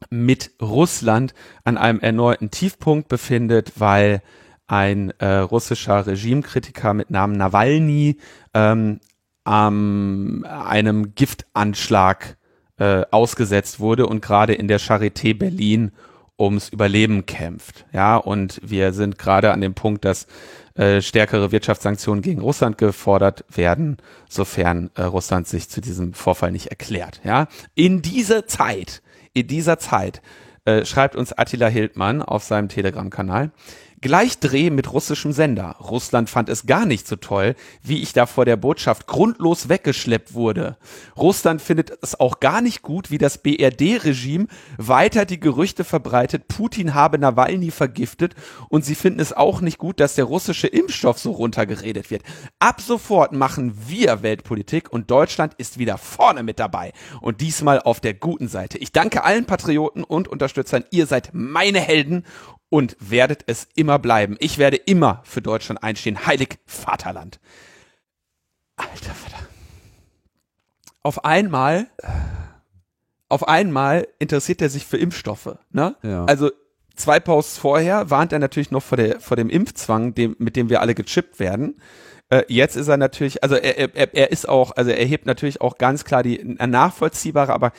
mit 0.09 0.51
Russland 0.61 1.33
an 1.63 1.77
einem 1.77 1.99
erneuten 1.99 2.51
Tiefpunkt 2.51 3.07
befindet, 3.07 3.73
weil 3.77 4.21
ein 4.67 5.11
äh, 5.19 5.37
russischer 5.37 6.05
Regimekritiker 6.07 6.93
mit 6.93 7.11
Namen 7.11 7.37
Nawalny 7.37 8.17
ähm, 8.53 8.99
ähm, 9.47 10.45
einem 10.49 11.15
Giftanschlag 11.15 12.37
äh, 12.77 13.03
ausgesetzt 13.11 13.79
wurde 13.79 14.07
und 14.07 14.21
gerade 14.21 14.53
in 14.53 14.67
der 14.67 14.79
Charité 14.79 15.37
Berlin 15.37 15.91
ums 16.37 16.69
Überleben 16.69 17.25
kämpft. 17.25 17.85
Ja, 17.93 18.17
und 18.17 18.59
wir 18.63 18.91
sind 18.91 19.17
gerade 19.17 19.51
an 19.51 19.61
dem 19.61 19.73
Punkt, 19.73 20.03
dass 20.03 20.27
äh, 20.73 21.01
stärkere 21.01 21.53
Wirtschaftssanktionen 21.53 22.21
gegen 22.21 22.41
Russland 22.41 22.77
gefordert 22.77 23.45
werden, 23.49 23.97
sofern 24.27 24.89
äh, 24.95 25.03
Russland 25.03 25.47
sich 25.47 25.69
zu 25.69 25.79
diesem 25.79 26.13
Vorfall 26.13 26.51
nicht 26.51 26.67
erklärt. 26.67 27.21
Ja, 27.23 27.47
in 27.75 28.01
dieser 28.01 28.47
Zeit 28.47 29.01
in 29.35 29.47
dieser 29.47 29.77
Zeit 29.77 30.21
äh, 30.63 30.85
schreibt 30.85 31.15
uns 31.15 31.33
Attila 31.33 31.67
Hildmann 31.67 32.23
auf 32.23 32.43
seinem 32.43 32.69
Telegram-Kanal, 32.69 33.51
Gleichdreh 34.05 34.69
mit 34.69 34.93
russischem 34.93 35.31
Sender. 35.31 35.77
Russland 35.79 36.29
fand 36.29 36.47
es 36.47 36.67
gar 36.67 36.85
nicht 36.85 37.07
so 37.07 37.15
toll, 37.15 37.55
wie 37.81 38.03
ich 38.03 38.13
da 38.13 38.27
vor 38.27 38.45
der 38.45 38.55
Botschaft 38.55 39.07
grundlos 39.07 39.67
weggeschleppt 39.67 40.35
wurde. 40.35 40.77
Russland 41.17 41.59
findet 41.59 41.91
es 42.03 42.19
auch 42.19 42.39
gar 42.39 42.61
nicht 42.61 42.83
gut, 42.83 43.09
wie 43.09 43.17
das 43.17 43.39
BRD-Regime 43.39 44.45
weiter 44.77 45.25
die 45.25 45.39
Gerüchte 45.39 45.83
verbreitet, 45.83 46.47
Putin 46.47 46.93
habe 46.93 47.17
Nawalny 47.17 47.71
vergiftet 47.71 48.35
und 48.69 48.85
sie 48.85 48.93
finden 48.93 49.21
es 49.21 49.33
auch 49.33 49.59
nicht 49.59 49.79
gut, 49.79 49.99
dass 49.99 50.13
der 50.13 50.25
russische 50.25 50.67
Impfstoff 50.67 51.17
so 51.17 51.31
runtergeredet 51.31 52.11
wird. 52.11 52.21
Ab 52.59 52.81
sofort 52.81 53.31
machen 53.31 53.73
wir 53.87 54.21
Weltpolitik 54.21 54.93
und 54.93 55.09
Deutschland 55.09 55.55
ist 55.55 55.79
wieder 55.79 55.97
vorne 55.97 56.43
mit 56.43 56.59
dabei 56.59 56.93
und 57.21 57.41
diesmal 57.41 57.79
auf 57.79 58.01
der 58.01 58.13
guten 58.13 58.49
Seite. 58.49 58.77
Ich 58.77 58.91
danke 58.91 59.23
allen 59.23 59.45
Patrioten 59.45 60.03
und 60.03 60.27
Unterstützern. 60.27 60.85
Ihr 60.91 61.07
seid 61.07 61.31
meine 61.33 61.79
Helden 61.79 62.23
und 62.75 62.97
werdet 62.99 63.45
es 63.47 63.69
immer 63.75 63.99
bleiben. 63.99 64.35
Ich 64.39 64.57
werde 64.57 64.75
immer 64.75 65.21
für 65.23 65.41
Deutschland 65.41 65.81
einstehen. 65.81 66.25
Heilig 66.25 66.57
Vaterland. 66.65 67.39
Alter 68.75 69.13
Vater. 69.13 69.47
Auf 71.01 71.23
einmal, 71.23 71.87
auf 73.29 73.47
einmal 73.47 74.09
interessiert 74.19 74.61
er 74.61 74.69
sich 74.69 74.85
für 74.85 74.97
Impfstoffe. 74.97 75.57
Ne? 75.71 75.95
Ja. 76.03 76.25
Also 76.25 76.51
zwei 76.97 77.21
Posts 77.21 77.59
vorher 77.59 78.09
warnt 78.09 78.33
er 78.33 78.39
natürlich 78.39 78.71
noch 78.71 78.83
vor, 78.83 78.97
der, 78.97 79.21
vor 79.21 79.37
dem 79.37 79.49
Impfzwang, 79.49 80.13
dem, 80.13 80.35
mit 80.37 80.57
dem 80.57 80.69
wir 80.69 80.81
alle 80.81 80.95
gechippt 80.95 81.39
werden. 81.39 81.79
Äh, 82.27 82.43
jetzt 82.49 82.75
ist 82.75 82.89
er 82.89 82.97
natürlich, 82.97 83.41
also 83.41 83.55
er, 83.55 83.95
er, 83.95 84.13
er 84.13 84.31
ist 84.33 84.49
auch, 84.49 84.75
also 84.75 84.91
er 84.91 85.05
hebt 85.05 85.27
natürlich 85.27 85.61
auch 85.61 85.77
ganz 85.77 86.03
klar 86.03 86.23
die 86.23 86.43
nachvollziehbare, 86.43 87.53
aber 87.53 87.71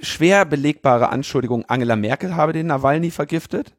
schwer 0.00 0.44
belegbare 0.44 1.08
Anschuldigung, 1.08 1.64
Angela 1.64 1.96
Merkel 1.96 2.36
habe 2.36 2.52
den 2.52 2.68
Nawalny 2.68 3.10
vergiftet. 3.10 3.74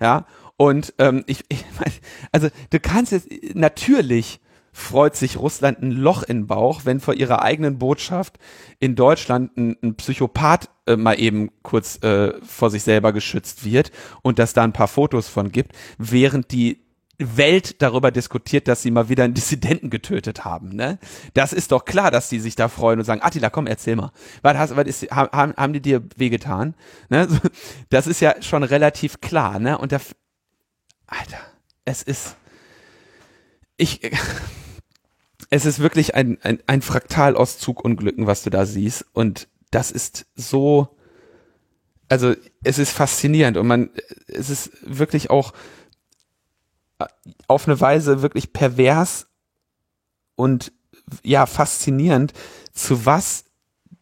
Ja, 0.00 0.26
und 0.56 0.94
ähm, 0.98 1.24
ich, 1.26 1.44
ich 1.48 1.64
mein, 1.78 1.92
also 2.32 2.48
du 2.70 2.80
kannst 2.80 3.12
jetzt 3.12 3.28
natürlich 3.54 4.40
freut 4.72 5.16
sich 5.16 5.36
Russland 5.38 5.82
ein 5.82 5.90
Loch 5.90 6.22
in 6.22 6.42
den 6.42 6.46
Bauch, 6.46 6.82
wenn 6.84 7.00
vor 7.00 7.14
ihrer 7.14 7.42
eigenen 7.42 7.78
Botschaft 7.78 8.38
in 8.78 8.94
Deutschland 8.94 9.56
ein, 9.56 9.76
ein 9.82 9.96
Psychopath 9.96 10.70
äh, 10.86 10.96
mal 10.96 11.18
eben 11.18 11.50
kurz 11.62 12.02
äh, 12.02 12.34
vor 12.42 12.70
sich 12.70 12.84
selber 12.84 13.12
geschützt 13.12 13.64
wird 13.64 13.90
und 14.22 14.38
dass 14.38 14.52
da 14.52 14.62
ein 14.62 14.72
paar 14.72 14.88
Fotos 14.88 15.28
von 15.28 15.50
gibt, 15.50 15.72
während 15.98 16.52
die 16.52 16.80
Welt 17.18 17.82
darüber 17.82 18.12
diskutiert, 18.12 18.68
dass 18.68 18.82
sie 18.82 18.92
mal 18.92 19.08
wieder 19.08 19.24
einen 19.24 19.34
Dissidenten 19.34 19.90
getötet 19.90 20.44
haben. 20.44 20.70
Ne? 20.70 20.98
Das 21.34 21.52
ist 21.52 21.72
doch 21.72 21.84
klar, 21.84 22.12
dass 22.12 22.28
die 22.28 22.38
sich 22.38 22.54
da 22.54 22.68
freuen 22.68 23.00
und 23.00 23.04
sagen, 23.04 23.22
Attila, 23.22 23.50
komm, 23.50 23.66
erzähl 23.66 23.96
mal. 23.96 24.12
Was, 24.42 24.56
hast, 24.56 24.76
was 24.76 24.86
ist, 24.86 25.10
haben, 25.10 25.54
haben 25.56 25.72
die 25.72 25.80
dir 25.80 26.02
wehgetan? 26.16 26.74
Ne? 27.08 27.28
Das 27.90 28.06
ist 28.06 28.20
ja 28.20 28.40
schon 28.40 28.62
relativ 28.62 29.20
klar. 29.20 29.58
Ne? 29.58 29.78
Und 29.78 29.92
da, 29.92 29.98
Alter, 31.06 31.40
es 31.84 32.02
ist, 32.02 32.36
ich, 33.76 34.00
es 35.50 35.66
ist 35.66 35.80
wirklich 35.80 36.14
ein, 36.14 36.38
ein, 36.42 36.60
ein 36.66 36.82
Fraktal 36.82 37.34
aus 37.34 37.58
Zugunglücken, 37.58 38.26
was 38.26 38.44
du 38.44 38.50
da 38.50 38.64
siehst. 38.64 39.04
Und 39.12 39.48
das 39.70 39.90
ist 39.90 40.26
so, 40.36 40.96
also 42.08 42.34
es 42.62 42.78
ist 42.78 42.90
faszinierend 42.92 43.56
und 43.56 43.66
man, 43.66 43.90
es 44.28 44.50
ist 44.50 44.70
wirklich 44.82 45.30
auch, 45.30 45.52
auf 47.46 47.66
eine 47.66 47.80
Weise 47.80 48.22
wirklich 48.22 48.52
pervers 48.52 49.28
und 50.36 50.72
ja, 51.22 51.46
faszinierend, 51.46 52.32
zu 52.72 53.06
was 53.06 53.44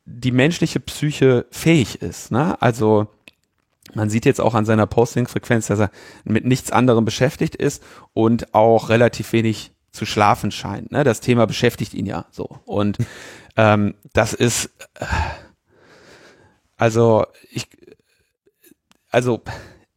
die 0.04 0.32
menschliche 0.32 0.80
Psyche 0.80 1.46
fähig 1.50 2.02
ist. 2.02 2.30
Ne? 2.30 2.60
Also 2.60 3.08
man 3.94 4.10
sieht 4.10 4.24
jetzt 4.24 4.40
auch 4.40 4.54
an 4.54 4.64
seiner 4.64 4.86
Posting-Frequenz, 4.86 5.66
dass 5.66 5.80
er 5.80 5.90
mit 6.24 6.44
nichts 6.44 6.70
anderem 6.70 7.04
beschäftigt 7.04 7.56
ist 7.56 7.82
und 8.12 8.54
auch 8.54 8.88
relativ 8.88 9.32
wenig 9.32 9.72
zu 9.92 10.04
schlafen 10.06 10.50
scheint. 10.50 10.92
Ne? 10.92 11.04
Das 11.04 11.20
Thema 11.20 11.46
beschäftigt 11.46 11.94
ihn 11.94 12.06
ja 12.06 12.26
so. 12.30 12.58
Und 12.64 12.98
ähm, 13.56 13.94
das 14.12 14.32
ist 14.32 14.70
äh, 14.94 15.06
also 16.76 17.26
ich 17.50 17.68
also 19.10 19.42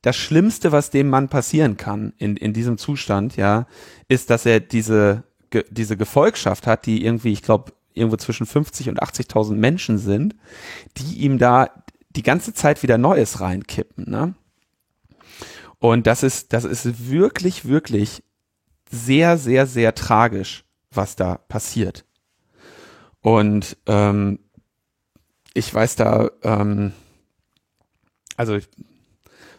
das 0.10 0.18
Schlimmste, 0.18 0.72
was 0.72 0.90
dem 0.90 1.08
Mann 1.08 1.30
passieren 1.30 1.78
kann 1.78 2.14
in, 2.18 2.36
in 2.36 2.52
diesem 2.52 2.80
Zustand, 2.80 3.36
ja, 3.38 3.68
ist, 4.08 4.32
dass 4.32 4.48
er 4.48 4.60
diese, 4.60 5.24
ge, 5.52 5.64
diese 5.70 5.98
Gefolgschaft 5.98 6.66
hat, 6.66 6.88
die 6.88 7.06
irgendwie, 7.06 7.32
ich 7.32 7.44
glaube, 7.44 7.74
irgendwo 7.94 8.18
zwischen 8.18 8.48
50 8.48 8.90
und 8.90 9.04
80.000 9.04 9.54
Menschen 9.54 10.00
sind, 10.00 10.36
die 10.98 11.20
ihm 11.20 11.38
da 11.38 11.70
die 12.10 12.24
ganze 12.24 12.56
Zeit 12.56 12.82
wieder 12.82 12.98
Neues 12.98 13.40
reinkippen, 13.40 14.10
ne? 14.10 14.34
Und 15.78 16.08
das 16.08 16.24
ist, 16.24 16.54
das 16.54 16.64
ist 16.64 17.08
wirklich, 17.08 17.66
wirklich 17.66 18.24
sehr, 18.90 19.38
sehr, 19.38 19.68
sehr 19.68 19.94
tragisch, 19.94 20.66
was 20.90 21.16
da 21.16 21.36
passiert. 21.36 22.04
Und 23.22 23.78
ähm, 23.86 24.40
ich 25.54 25.72
weiß 25.72 25.98
da, 25.98 26.32
ähm, 26.42 26.94
also 28.38 28.58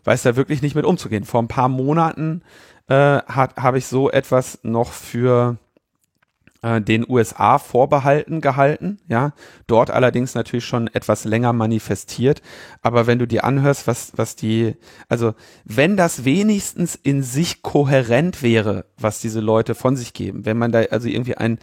weiß 0.05 0.23
da 0.23 0.37
wirklich 0.37 0.63
nicht 0.63 0.75
mit 0.75 0.85
umzugehen. 0.85 1.25
Vor 1.25 1.43
ein 1.43 1.49
paar 1.49 1.69
Monaten 1.69 2.43
äh, 2.89 2.95
habe 2.95 3.79
ich 3.79 3.87
so 3.87 4.11
etwas 4.11 4.61
noch 4.63 4.93
für 4.93 5.59
äh, 6.63 6.81
den 6.81 7.09
USA 7.09 7.59
vorbehalten 7.59 8.41
gehalten, 8.41 8.99
ja, 9.09 9.33
dort 9.67 9.91
allerdings 9.91 10.35
natürlich 10.35 10.67
schon 10.67 10.89
etwas 10.89 11.25
länger 11.25 11.55
manifestiert, 11.55 12.43
aber 12.83 13.07
wenn 13.07 13.19
du 13.19 13.27
dir 13.27 13.45
anhörst, 13.45 13.87
was, 13.87 14.13
was 14.17 14.37
die, 14.37 14.77
also 15.09 15.35
wenn 15.65 15.97
das 15.97 16.27
wenigstens 16.27 16.97
in 16.97 17.23
sich 17.23 17.63
kohärent 17.63 18.43
wäre, 18.43 18.85
was 18.99 19.21
diese 19.21 19.41
Leute 19.41 19.75
von 19.75 19.97
sich 19.97 20.13
geben, 20.13 20.45
wenn 20.45 20.59
man 20.59 20.71
da 20.71 20.81
also 20.91 21.09
irgendwie 21.09 21.37
ein 21.37 21.59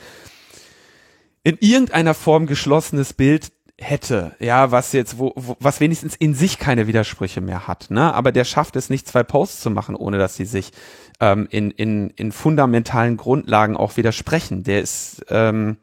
in 1.43 1.57
irgendeiner 1.59 2.13
Form 2.13 2.47
geschlossenes 2.47 3.13
Bild 3.13 3.51
hätte, 3.79 4.35
ja, 4.39 4.71
was 4.71 4.91
jetzt, 4.91 5.19
wo, 5.19 5.33
wo, 5.35 5.55
was 5.59 5.79
wenigstens 5.79 6.15
in 6.15 6.33
sich 6.33 6.57
keine 6.57 6.87
Widersprüche 6.87 7.41
mehr 7.41 7.67
hat, 7.67 7.87
ne? 7.89 8.13
Aber 8.13 8.31
der 8.31 8.43
schafft 8.43 8.75
es 8.75 8.89
nicht, 8.89 9.07
zwei 9.07 9.23
Posts 9.23 9.61
zu 9.61 9.69
machen, 9.69 9.95
ohne 9.95 10.17
dass 10.17 10.35
sie 10.35 10.45
sich 10.45 10.71
ähm, 11.19 11.47
in, 11.51 11.71
in, 11.71 12.09
in 12.11 12.31
fundamentalen 12.31 13.17
Grundlagen 13.17 13.77
auch 13.77 13.95
widersprechen. 13.97 14.63
Der 14.63 14.81
ist, 14.81 15.25
ähm, 15.29 15.77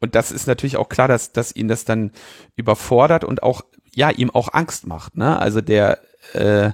und 0.00 0.14
das 0.14 0.30
ist 0.30 0.46
natürlich 0.46 0.76
auch 0.76 0.90
klar, 0.90 1.08
dass, 1.08 1.32
dass 1.32 1.56
ihn 1.56 1.68
das 1.68 1.84
dann 1.84 2.12
überfordert 2.56 3.24
und 3.24 3.42
auch, 3.42 3.62
ja, 3.94 4.10
ihm 4.10 4.30
auch 4.30 4.52
Angst 4.52 4.86
macht, 4.86 5.16
ne? 5.16 5.38
Also 5.38 5.62
der 5.62 6.00
äh, 6.34 6.72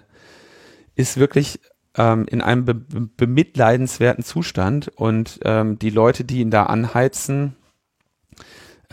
ist 0.96 1.18
wirklich 1.18 1.60
ähm, 1.96 2.26
in 2.28 2.40
einem 2.40 2.64
be 2.64 2.74
bemitleidenswerten 2.74 4.24
Zustand 4.24 4.88
und 4.88 5.38
ähm, 5.44 5.78
die 5.78 5.90
Leute, 5.90 6.24
die 6.24 6.40
ihn 6.40 6.50
da 6.50 6.64
anheizen, 6.64 7.54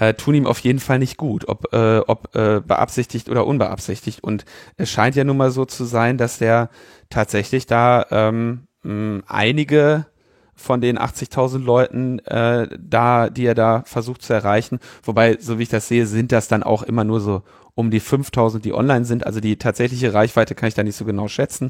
äh, 0.01 0.15
tun 0.15 0.33
ihm 0.33 0.47
auf 0.47 0.57
jeden 0.57 0.79
Fall 0.79 0.97
nicht 0.97 1.15
gut, 1.17 1.47
ob, 1.47 1.71
äh, 1.73 1.99
ob 1.99 2.35
äh, 2.35 2.59
beabsichtigt 2.59 3.29
oder 3.29 3.45
unbeabsichtigt. 3.45 4.23
Und 4.23 4.45
es 4.75 4.89
scheint 4.89 5.15
ja 5.15 5.23
nun 5.23 5.37
mal 5.37 5.51
so 5.51 5.63
zu 5.63 5.85
sein, 5.85 6.17
dass 6.17 6.39
der 6.39 6.71
tatsächlich 7.11 7.67
da 7.67 8.07
ähm, 8.09 8.61
mh, 8.81 9.21
einige 9.27 10.07
von 10.55 10.81
den 10.81 10.97
80.000 10.97 11.59
Leuten 11.59 12.17
äh, 12.25 12.67
da, 12.79 13.29
die 13.29 13.45
er 13.45 13.53
da 13.53 13.83
versucht 13.85 14.23
zu 14.23 14.33
erreichen. 14.33 14.79
Wobei, 15.03 15.37
so 15.39 15.59
wie 15.59 15.63
ich 15.63 15.69
das 15.69 15.87
sehe, 15.87 16.07
sind 16.07 16.31
das 16.31 16.47
dann 16.47 16.63
auch 16.63 16.81
immer 16.81 17.03
nur 17.03 17.21
so 17.21 17.43
um 17.75 17.91
die 17.91 18.01
5.000, 18.01 18.57
die 18.59 18.73
online 18.73 19.05
sind. 19.05 19.27
Also 19.27 19.39
die 19.39 19.57
tatsächliche 19.57 20.15
Reichweite 20.15 20.55
kann 20.55 20.67
ich 20.67 20.73
da 20.73 20.81
nicht 20.81 20.97
so 20.97 21.05
genau 21.05 21.27
schätzen. 21.27 21.69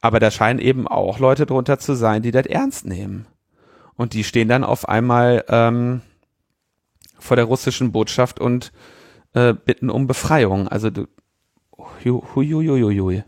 Aber 0.00 0.18
da 0.18 0.32
scheinen 0.32 0.58
eben 0.58 0.88
auch 0.88 1.20
Leute 1.20 1.46
drunter 1.46 1.78
zu 1.78 1.94
sein, 1.94 2.22
die 2.22 2.32
das 2.32 2.46
ernst 2.46 2.84
nehmen. 2.84 3.26
Und 3.94 4.12
die 4.14 4.24
stehen 4.24 4.48
dann 4.48 4.64
auf 4.64 4.88
einmal 4.88 5.44
ähm, 5.48 6.00
vor 7.20 7.36
der 7.36 7.44
russischen 7.44 7.92
Botschaft 7.92 8.40
und 8.40 8.72
äh, 9.34 9.54
bitten 9.54 9.90
um 9.90 10.06
Befreiung. 10.06 10.68
Also 10.68 10.90
du, 10.90 11.06
hu, 11.76 12.22
hu, 12.34 12.42
hu, 12.42 12.62
hu. 12.62 13.22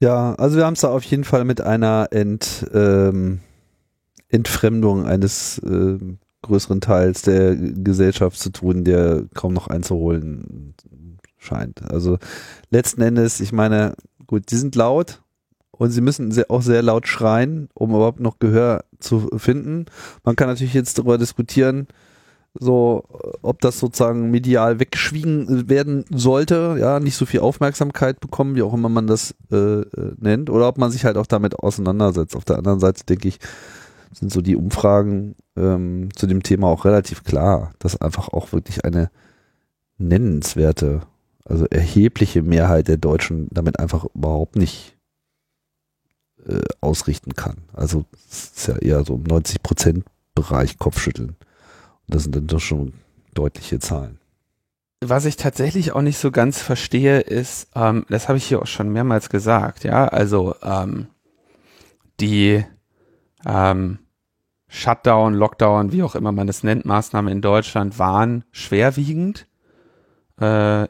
Ja, 0.00 0.34
also 0.34 0.56
wir 0.56 0.64
haben 0.64 0.74
es 0.74 0.80
da 0.80 0.88
auf 0.88 1.04
jeden 1.04 1.24
Fall 1.24 1.44
mit 1.44 1.60
einer 1.60 2.08
Ent, 2.10 2.66
ähm, 2.72 3.40
Entfremdung 4.28 5.04
eines 5.04 5.58
äh, 5.58 5.98
größeren 6.42 6.80
Teils 6.80 7.22
der 7.22 7.54
Gesellschaft 7.54 8.38
zu 8.38 8.50
tun, 8.50 8.84
der 8.84 9.24
kaum 9.34 9.52
noch 9.52 9.66
einzuholen 9.68 10.74
scheint. 11.36 11.82
Also 11.90 12.18
letzten 12.70 13.02
Endes, 13.02 13.40
ich 13.40 13.52
meine, 13.52 13.94
gut, 14.26 14.50
die 14.50 14.56
sind 14.56 14.74
laut 14.74 15.22
und 15.70 15.90
sie 15.90 16.00
müssen 16.00 16.30
sehr, 16.30 16.50
auch 16.50 16.62
sehr 16.62 16.82
laut 16.82 17.06
schreien, 17.06 17.68
um 17.74 17.90
überhaupt 17.90 18.20
noch 18.20 18.38
Gehör 18.38 18.84
zu 19.00 19.28
finden. 19.36 19.86
Man 20.24 20.36
kann 20.36 20.48
natürlich 20.48 20.74
jetzt 20.74 20.98
darüber 20.98 21.18
diskutieren, 21.18 21.88
so 22.58 23.04
ob 23.42 23.60
das 23.60 23.78
sozusagen 23.78 24.30
medial 24.30 24.80
weggeschwiegen 24.80 25.68
werden 25.68 26.04
sollte, 26.10 26.76
ja, 26.80 26.98
nicht 26.98 27.16
so 27.16 27.26
viel 27.26 27.40
Aufmerksamkeit 27.40 28.20
bekommen, 28.20 28.56
wie 28.56 28.62
auch 28.62 28.74
immer 28.74 28.88
man 28.88 29.06
das 29.06 29.34
äh, 29.52 29.56
äh, 29.56 30.14
nennt, 30.18 30.50
oder 30.50 30.68
ob 30.68 30.78
man 30.78 30.90
sich 30.90 31.04
halt 31.04 31.16
auch 31.16 31.26
damit 31.26 31.58
auseinandersetzt. 31.58 32.34
Auf 32.34 32.44
der 32.44 32.58
anderen 32.58 32.80
Seite 32.80 33.04
denke 33.04 33.28
ich, 33.28 33.38
sind 34.12 34.32
so 34.32 34.40
die 34.40 34.56
Umfragen 34.56 35.36
ähm, 35.56 36.08
zu 36.16 36.26
dem 36.26 36.42
Thema 36.42 36.66
auch 36.66 36.84
relativ 36.84 37.22
klar, 37.22 37.72
dass 37.78 38.00
einfach 38.00 38.28
auch 38.28 38.52
wirklich 38.52 38.84
eine 38.84 39.10
nennenswerte, 39.98 41.02
also 41.44 41.66
erhebliche 41.66 42.42
Mehrheit 42.42 42.88
der 42.88 42.96
Deutschen 42.96 43.48
damit 43.52 43.78
einfach 43.78 44.06
überhaupt 44.14 44.56
nicht 44.56 44.96
äh, 46.46 46.60
ausrichten 46.80 47.34
kann. 47.34 47.58
Also 47.72 48.04
es 48.28 48.52
ist 48.56 48.66
ja 48.66 48.76
eher 48.76 49.04
so 49.04 49.14
im 49.14 49.22
90 49.22 49.62
Prozent 49.62 50.04
Bereich 50.34 50.78
Kopfschütteln. 50.78 51.36
Das 52.10 52.24
sind 52.24 52.34
dann 52.34 52.46
doch 52.46 52.60
schon 52.60 52.92
deutliche 53.34 53.78
Zahlen. 53.78 54.18
Was 55.02 55.24
ich 55.24 55.36
tatsächlich 55.36 55.92
auch 55.92 56.02
nicht 56.02 56.18
so 56.18 56.30
ganz 56.30 56.60
verstehe, 56.60 57.20
ist, 57.20 57.68
ähm, 57.74 58.04
das 58.10 58.28
habe 58.28 58.36
ich 58.36 58.44
hier 58.44 58.60
auch 58.60 58.66
schon 58.66 58.92
mehrmals 58.92 59.30
gesagt, 59.30 59.84
ja, 59.84 60.06
also 60.06 60.54
ähm, 60.62 61.06
die 62.20 62.64
ähm, 63.46 63.98
Shutdown, 64.68 65.34
Lockdown, 65.34 65.92
wie 65.92 66.02
auch 66.02 66.14
immer 66.14 66.32
man 66.32 66.46
das 66.46 66.62
nennt, 66.62 66.84
Maßnahmen 66.84 67.32
in 67.32 67.40
Deutschland 67.40 67.98
waren 67.98 68.44
schwerwiegend 68.52 69.46
äh, 70.38 70.86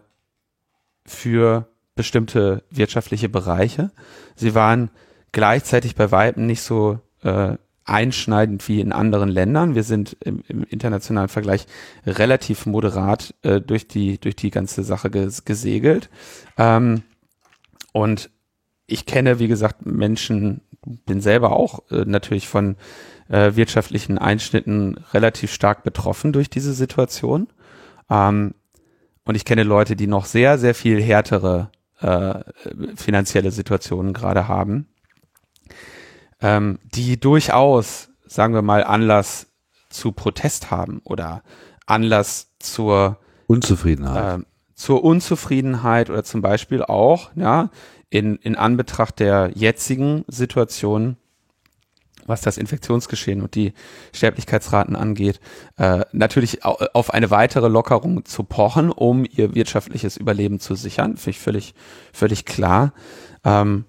für 1.07 1.69
bestimmte 1.95 2.65
wirtschaftliche 2.71 3.29
Bereiche. 3.29 3.91
Sie 4.35 4.55
waren 4.55 4.91
gleichzeitig 5.33 5.95
bei 5.95 6.11
Weitem 6.11 6.47
nicht 6.47 6.63
so 6.63 6.99
äh, 7.23 7.57
einschneidend 7.91 8.67
wie 8.69 8.81
in 8.81 8.93
anderen 8.93 9.29
Ländern. 9.29 9.75
Wir 9.75 9.83
sind 9.83 10.17
im, 10.25 10.43
im 10.49 10.63
internationalen 10.65 11.29
Vergleich 11.29 11.67
relativ 12.07 12.67
moderat 12.67 13.35
äh, 13.43 13.61
durch 13.61 13.89
die 13.89 14.19
durch 14.19 14.37
die 14.37 14.51
ganze 14.51 14.83
Sache 14.85 15.11
ges 15.11 15.45
gesegelt. 15.45 16.09
Ähm, 16.57 17.03
und 17.93 18.31
ich 18.87 19.07
kenne, 19.07 19.39
wie 19.39 19.49
gesagt, 19.49 19.87
Menschen, 19.87 20.63
bin 21.07 21.21
selber 21.21 21.53
auch 21.53 21.91
äh, 21.91 22.05
natürlich 22.07 22.49
von 22.49 22.77
äh, 23.29 23.55
wirtschaftlichen 23.55 24.19
Einschnitten 24.19 24.97
relativ 25.13 25.53
stark 25.53 25.83
betroffen 25.83 26.33
durch 26.33 26.49
diese 26.49 26.73
Situation. 26.73 27.49
Ähm, 28.09 28.55
und 29.25 29.35
ich 29.35 29.45
kenne 29.45 29.65
Leute, 29.65 29.97
die 29.97 30.07
noch 30.07 30.25
sehr, 30.25 30.59
sehr 30.59 30.75
viel 30.75 31.03
härtere 31.03 31.71
äh, 32.01 32.41
finanzielle 32.97 33.51
Situationen 33.51 34.13
gerade 34.13 34.49
haben 34.49 34.87
ähm, 36.41 36.79
die 36.85 37.19
durchaus, 37.19 38.11
sagen 38.27 38.55
wir 38.55 38.63
mal, 38.63 38.85
Anlass 38.85 39.49
zu 39.91 40.13
Protest 40.13 40.71
haben 40.71 41.01
oder 41.05 41.43
Anlass 41.87 42.53
zur 42.59 43.19
Unzufriedenheit. 43.47 44.41
Äh, 44.41 44.45
zur 44.75 45.05
Unzufriedenheit 45.05 46.09
oder 46.09 46.25
zum 46.25 46.41
Beispiel 46.41 46.83
auch, 46.83 47.31
ja, 47.35 47.71
in, 48.09 48.37
in 48.37 48.57
Anbetracht 48.57 49.21
der 49.21 49.51
jetzigen 49.55 50.25
Situation, 50.27 51.17
was 52.27 52.41
das 52.41 52.59
Infektionsgeschehen 52.59 53.43
und 53.43 53.55
die 53.55 53.73
Sterblichkeitsraten 54.15 54.97
angeht, 54.97 55.41
äh, 55.77 56.05
natürlich 56.13 56.65
auf 56.65 57.13
eine 57.13 57.31
weitere 57.31 57.69
Lockerung 57.69 58.25
zu 58.25 58.43
pochen, 58.45 58.91
um 58.91 59.25
ihr 59.25 59.55
wirtschaftliches 59.55 60.17
Überleben 60.17 60.61
zu 60.61 60.75
sichern, 60.75 61.17
finde 61.17 61.31
ich 61.31 61.41
völlig, 61.41 61.75
völlig 62.13 62.45
klar. 62.45 62.93
Ähm, 63.45 63.85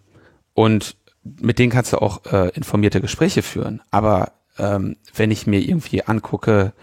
und 0.53 0.97
mit 1.23 1.59
denen 1.59 1.71
kannst 1.71 1.93
du 1.93 1.97
auch 1.97 2.25
äh, 2.31 2.49
informierte 2.49 3.01
Gespräche 3.01 3.41
führen. 3.41 3.81
Aber 3.91 4.33
ähm, 4.57 4.97
wenn 5.13 5.31
ich 5.31 5.47
mir 5.47 5.59
irgendwie 5.59 6.03
angucke, 6.03 6.73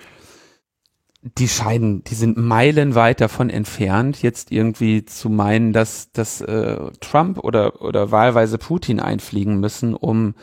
die 1.22 1.48
scheinen, 1.48 2.04
die 2.04 2.14
sind 2.14 2.36
meilenweit 2.36 3.20
davon 3.20 3.50
entfernt, 3.50 4.22
jetzt 4.22 4.52
irgendwie 4.52 5.04
zu 5.04 5.28
meinen, 5.28 5.72
dass, 5.72 6.12
dass 6.12 6.40
äh, 6.40 6.76
Trump 7.00 7.38
oder, 7.38 7.82
oder 7.82 8.10
wahlweise 8.12 8.56
Putin 8.56 9.00
einfliegen 9.00 9.58
müssen, 9.58 9.94
um, 9.94 10.34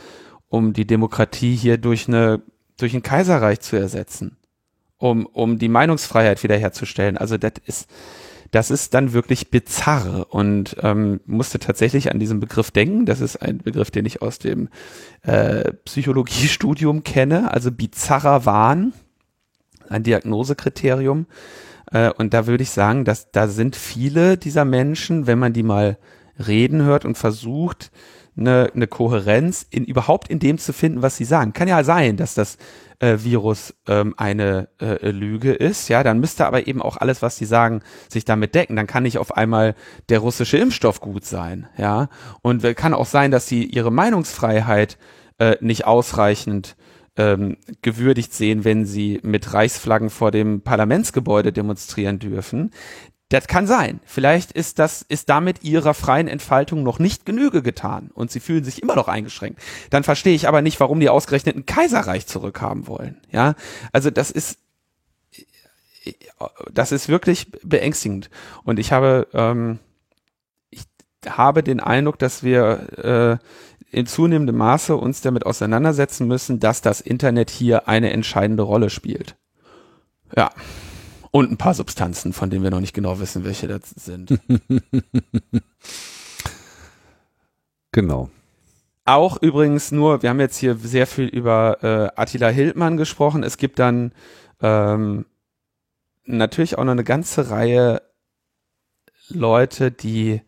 um 0.50 0.74
die 0.74 0.86
Demokratie 0.86 1.56
hier 1.56 1.78
durch 1.78 2.08
eine, 2.08 2.42
durch 2.78 2.94
ein 2.94 3.04
Kaiserreich 3.04 3.62
zu 3.62 3.78
ersetzen, 3.78 4.38
um, 4.98 5.26
um 5.26 5.58
die 5.58 5.70
Meinungsfreiheit 5.70 6.44
wiederherzustellen. 6.44 7.18
Also 7.18 7.38
das 7.38 7.54
ist, 7.66 7.90
das 8.52 8.72
ist 8.72 8.94
dann 8.94 9.14
wirklich 9.14 9.50
bizarr 9.50 10.28
und 10.30 10.78
ähm, 10.82 11.20
musste 11.26 11.60
tatsächlich 11.60 12.12
an 12.12 12.20
diesen 12.20 12.40
Begriff 12.40 12.72
denken. 12.72 13.06
Das 13.06 13.22
ist 13.22 13.38
ein 13.38 13.60
Begriff, 13.60 13.92
den 13.92 14.06
ich 14.06 14.22
aus 14.22 14.40
dem 14.40 14.70
äh, 15.24 15.74
Psychologiestudium 15.86 17.04
kenne, 17.04 17.52
also 17.52 17.72
bizarrer 17.72 18.46
Wahn, 18.46 18.94
ein 19.90 20.04
Diagnosekriterium. 20.04 21.26
Äh, 21.92 22.12
und 22.12 22.34
da 22.34 22.48
würde 22.48 22.64
ich 22.64 22.72
sagen, 22.72 23.06
dass 23.06 23.32
da 23.32 23.48
sind 23.48 23.76
viele 23.76 24.38
dieser 24.38 24.66
Menschen, 24.66 25.28
wenn 25.28 25.40
man 25.40 25.54
die 25.54 25.64
mal 25.64 25.98
reden 26.46 26.84
hört 26.84 27.06
und 27.06 27.18
versucht, 27.18 27.92
eine, 28.38 28.72
eine 28.76 28.88
Kohärenz 28.88 29.66
in 29.70 29.86
überhaupt 29.86 30.30
in 30.30 30.40
dem 30.40 30.58
zu 30.58 30.74
finden, 30.74 31.02
was 31.02 31.18
sie 31.18 31.26
sagen. 31.26 31.54
Kann 31.54 31.68
ja 31.68 31.84
sein, 31.84 32.18
dass 32.18 32.34
das 32.34 32.58
äh, 33.00 33.18
Virus 33.20 33.76
ähm, 33.88 34.14
eine 34.18 34.70
äh, 34.80 35.10
Lüge 35.10 35.54
ist, 35.54 35.90
ja, 35.90 36.04
dann 36.04 36.20
müsste 36.20 36.46
aber 36.46 36.68
eben 36.68 36.82
auch 36.82 36.98
alles, 36.98 37.22
was 37.22 37.38
sie 37.38 37.46
sagen, 37.46 37.82
sich 38.10 38.26
damit 38.26 38.56
decken. 38.56 38.76
Dann 38.76 38.88
kann 38.88 39.04
nicht 39.04 39.18
auf 39.18 39.36
einmal 39.36 39.76
der 40.10 40.20
russische 40.20 40.58
Impfstoff 40.58 41.02
gut 41.02 41.26
sein, 41.26 41.68
ja. 41.78 42.10
Und 42.42 42.64
kann 42.76 42.94
auch 42.94 43.06
sein, 43.06 43.32
dass 43.32 43.48
sie 43.48 43.64
ihre 43.64 43.92
Meinungsfreiheit 43.92 44.98
äh, 45.38 45.58
nicht 45.60 45.86
ausreichend 45.86 46.76
ähm, 47.18 47.58
gewürdigt 47.82 48.34
sehen, 48.34 48.64
wenn 48.66 48.86
sie 48.86 49.20
mit 49.24 49.54
Reichsflaggen 49.54 50.10
vor 50.10 50.32
dem 50.32 50.62
Parlamentsgebäude 50.62 51.54
demonstrieren 51.54 52.20
dürfen. 52.20 52.72
Das 53.30 53.48
kann 53.48 53.66
sein. 53.66 54.00
Vielleicht 54.06 54.52
ist 54.52 54.78
das, 54.78 55.02
ist 55.02 55.30
damit 55.30 55.64
ihrer 55.64 55.96
freien 55.96 56.28
Entfaltung 56.28 56.84
noch 56.84 57.00
nicht 57.00 57.26
Genüge 57.26 57.64
getan 57.64 58.12
und 58.14 58.30
sie 58.30 58.40
fühlen 58.40 58.64
sich 58.64 58.84
immer 58.84 58.96
noch 58.96 59.08
eingeschränkt. 59.08 59.60
Dann 59.90 60.04
verstehe 60.04 60.36
ich 60.36 60.48
aber 60.48 60.62
nicht, 60.62 60.80
warum 60.80 61.00
die 61.00 61.10
ausgerechnet 61.10 61.56
ein 61.56 61.66
Kaiserreich 61.66 62.28
zurückhaben 62.28 62.88
wollen. 62.88 63.20
Ja, 63.32 63.56
also 63.92 64.12
das 64.12 64.30
ist, 64.30 64.60
das 66.72 66.92
ist 66.92 67.10
wirklich 67.10 67.52
beängstigend. 67.64 68.30
Und 68.64 68.78
ich 68.78 68.92
habe, 68.92 69.28
ähm, 69.34 69.80
ich 70.70 70.84
habe 71.28 71.64
den 71.64 71.80
Eindruck, 71.80 72.20
dass 72.20 72.44
wir 72.44 73.40
äh, 73.42 73.96
in 73.96 74.06
zunehmendem 74.06 74.58
Maße 74.58 74.96
uns 74.96 75.22
damit 75.22 75.48
auseinandersetzen 75.48 76.28
müssen, 76.28 76.60
dass 76.60 76.82
das 76.82 77.02
Internet 77.02 77.50
hier 77.50 77.88
eine 77.88 78.12
entscheidende 78.12 78.62
Rolle 78.62 78.92
spielt. 78.92 79.36
Ja. 80.36 80.52
Und 81.36 81.52
ein 81.52 81.58
paar 81.58 81.74
Substanzen, 81.74 82.32
von 82.32 82.50
denen 82.50 82.64
wir 82.64 82.72
noch 82.72 82.80
nicht 82.80 82.94
genau 82.94 83.20
wissen, 83.20 83.44
welche 83.44 83.68
das 83.68 83.90
sind. 83.90 84.40
genau. 87.92 88.30
Auch 89.04 89.42
übrigens 89.42 89.92
nur, 89.92 90.22
wir 90.24 90.30
haben 90.30 90.40
jetzt 90.40 90.56
hier 90.56 90.78
sehr 90.78 91.06
viel 91.06 91.26
über 91.26 91.84
äh, 91.84 92.22
Attila 92.22 92.48
Hildmann 92.48 92.96
gesprochen. 92.96 93.44
Es 93.44 93.58
gibt 93.58 93.80
dann 93.80 94.14
ähm, 94.62 95.26
natürlich 96.24 96.78
auch 96.78 96.86
noch 96.86 96.94
eine 96.94 97.04
ganze 97.04 97.50
Reihe 97.50 98.02
Leute, 99.28 99.92
die 99.92 100.42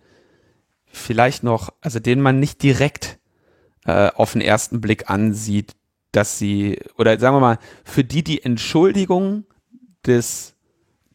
vielleicht 0.86 1.44
noch, 1.44 1.74
also 1.82 2.00
denen 2.00 2.22
man 2.22 2.40
nicht 2.40 2.64
direkt 2.64 3.20
äh, 3.84 4.10
auf 4.12 4.32
den 4.32 4.42
ersten 4.42 4.80
Blick 4.80 5.10
ansieht, 5.10 5.76
dass 6.14 6.40
sie, 6.40 6.80
oder 6.98 7.20
sagen 7.20 7.36
wir 7.36 7.42
mal, 7.42 7.60
für 7.84 8.06
die 8.06 8.24
die 8.24 8.42
Entschuldigung 8.42 9.44
des, 10.06 10.54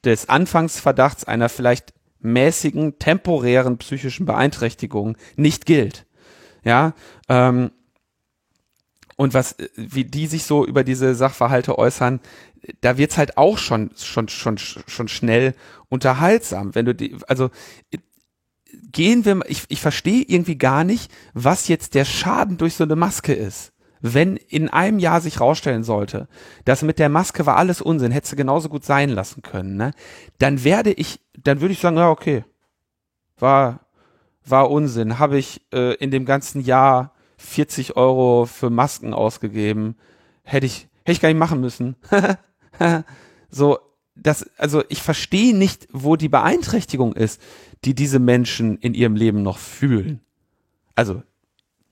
des 0.04 0.28
Anfangsverdachts 0.28 1.24
einer 1.24 1.48
vielleicht 1.48 1.92
mäßigen, 2.20 2.98
temporären 2.98 3.78
psychischen 3.78 4.26
Beeinträchtigung 4.26 5.16
nicht 5.36 5.66
gilt. 5.66 6.06
Ja, 6.64 6.94
ähm, 7.28 7.72
und 9.16 9.34
was, 9.34 9.56
wie 9.76 10.04
die 10.04 10.26
sich 10.26 10.44
so 10.44 10.64
über 10.64 10.84
diese 10.84 11.14
Sachverhalte 11.14 11.78
äußern, 11.78 12.20
da 12.80 12.96
wird's 12.96 13.18
halt 13.18 13.36
auch 13.36 13.58
schon, 13.58 13.90
schon, 13.96 14.28
schon, 14.28 14.58
schon 14.58 15.08
schnell 15.08 15.54
unterhaltsam. 15.88 16.74
Wenn 16.74 16.86
du 16.86 16.94
die, 16.94 17.16
also, 17.28 17.50
gehen 18.92 19.24
wir, 19.24 19.40
ich, 19.48 19.64
ich 19.68 19.80
verstehe 19.80 20.22
irgendwie 20.22 20.56
gar 20.56 20.84
nicht, 20.84 21.12
was 21.34 21.68
jetzt 21.68 21.94
der 21.94 22.04
Schaden 22.04 22.56
durch 22.56 22.74
so 22.74 22.84
eine 22.84 22.96
Maske 22.96 23.34
ist. 23.34 23.72
Wenn 24.04 24.36
in 24.36 24.68
einem 24.68 24.98
Jahr 24.98 25.20
sich 25.20 25.40
rausstellen 25.40 25.84
sollte, 25.84 26.26
dass 26.64 26.82
mit 26.82 26.98
der 26.98 27.08
Maske 27.08 27.46
war 27.46 27.56
alles 27.56 27.80
Unsinn, 27.80 28.10
hätte 28.10 28.28
sie 28.28 28.36
genauso 28.36 28.68
gut 28.68 28.84
sein 28.84 29.08
lassen 29.08 29.42
können, 29.42 29.76
ne? 29.76 29.92
Dann 30.38 30.64
werde 30.64 30.92
ich, 30.92 31.20
dann 31.38 31.60
würde 31.60 31.72
ich 31.72 31.80
sagen, 31.80 31.96
ja, 31.96 32.10
okay. 32.10 32.44
War, 33.38 33.80
war 34.44 34.70
Unsinn. 34.70 35.20
Habe 35.20 35.38
ich 35.38 35.62
äh, 35.72 35.94
in 35.94 36.10
dem 36.10 36.24
ganzen 36.24 36.62
Jahr 36.62 37.14
40 37.38 37.96
Euro 37.96 38.46
für 38.46 38.70
Masken 38.70 39.14
ausgegeben. 39.14 39.96
Hätte 40.42 40.66
ich, 40.66 40.88
hätte 41.04 41.12
ich 41.12 41.20
gar 41.20 41.28
nicht 41.28 41.38
machen 41.38 41.60
müssen. 41.60 41.94
so, 43.50 43.78
das, 44.16 44.50
also 44.58 44.82
ich 44.88 45.00
verstehe 45.00 45.56
nicht, 45.56 45.86
wo 45.92 46.16
die 46.16 46.28
Beeinträchtigung 46.28 47.12
ist, 47.12 47.40
die 47.84 47.94
diese 47.94 48.18
Menschen 48.18 48.78
in 48.78 48.94
ihrem 48.94 49.14
Leben 49.14 49.42
noch 49.42 49.58
fühlen. 49.58 50.20
Also, 50.94 51.22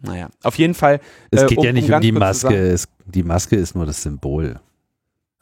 naja, 0.03 0.29
auf 0.43 0.57
jeden 0.57 0.75
Fall. 0.75 1.01
Es 1.31 1.43
äh, 1.43 1.47
geht 1.47 1.59
um, 1.59 1.65
ja 1.65 1.73
nicht 1.73 1.89
um, 1.89 1.95
um 1.97 2.01
die 2.01 2.13
Maske, 2.13 2.55
es, 2.55 2.89
die 3.07 3.23
Maske 3.23 3.57
ist 3.57 3.75
nur 3.75 3.87
das 3.87 4.03
Symbol. 4.03 4.61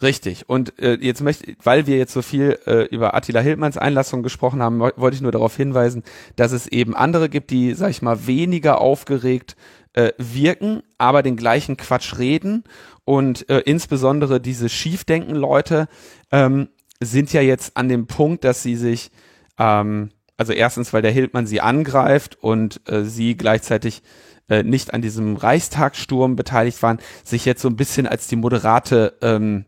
Richtig. 0.01 0.49
Und 0.49 0.79
äh, 0.79 0.97
jetzt 1.01 1.23
möchte, 1.23 1.57
weil 1.63 1.89
wir 1.89 1.99
jetzt 1.99 2.13
so 2.13 2.23
viel 2.23 2.59
äh, 2.67 2.85
über 2.85 3.15
Attila 3.15 3.41
Hildmanns 3.41 3.77
Einlassung 3.77 4.23
gesprochen 4.23 4.63
haben, 4.63 4.79
wollte 4.79 5.17
ich 5.17 5.23
nur 5.23 5.33
darauf 5.33 5.57
hinweisen, 5.57 6.05
dass 6.37 6.53
es 6.53 6.69
eben 6.69 6.95
andere 6.95 7.29
gibt, 7.29 7.51
die, 7.51 7.75
sag 7.75 7.91
ich 7.91 8.01
mal, 8.01 8.27
weniger 8.29 8.81
aufgeregt 8.81 9.57
äh, 9.95 10.13
wirken, 10.17 10.83
aber 10.99 11.25
den 11.25 11.37
gleichen 11.37 11.77
Quatsch 11.77 12.19
reden. 12.19 12.63
Und 13.05 13.49
äh, 13.51 13.61
insbesondere 13.61 14.41
diese 14.41 14.69
Schiefdenken-Leute 14.69 15.89
ähm, 16.31 16.69
sind 17.01 17.33
ja 17.33 17.41
jetzt 17.41 17.77
an 17.77 17.89
dem 17.89 18.07
Punkt, 18.07 18.45
dass 18.45 18.63
sie 18.63 18.77
sich, 18.77 19.11
ähm, 19.59 20.11
also 20.37 20.53
erstens, 20.53 20.93
weil 20.93 21.03
der 21.03 21.11
Hildmann 21.11 21.49
sie 21.49 21.61
angreift 21.61 22.39
und 22.41 22.81
äh, 22.89 23.03
sie 23.03 23.37
gleichzeitig 23.37 24.03
äh, 24.49 24.62
nicht 24.62 24.94
an 24.94 25.03
diesem 25.03 25.36
Reichstagssturm 25.36 26.36
beteiligt 26.36 26.82
waren, 26.82 26.99
sich 27.24 27.44
jetzt 27.44 27.62
so 27.62 27.68
ein 27.68 27.76
bisschen 27.76 28.07
als 28.07 28.28
die 28.28 28.36
moderate 28.36 29.16
ähm, 29.22 29.64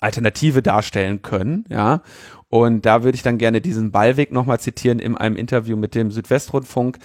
Alternative 0.00 0.62
darstellen 0.62 1.22
können, 1.22 1.64
ja. 1.68 2.02
Und 2.48 2.86
da 2.86 3.02
würde 3.02 3.16
ich 3.16 3.22
dann 3.22 3.38
gerne 3.38 3.60
diesen 3.60 3.90
Ballweg 3.90 4.30
nochmal 4.30 4.60
zitieren 4.60 5.00
in 5.00 5.16
einem 5.16 5.36
Interview 5.36 5.76
mit 5.76 5.94
dem 5.94 6.10
Südwestrundfunk. 6.10 6.98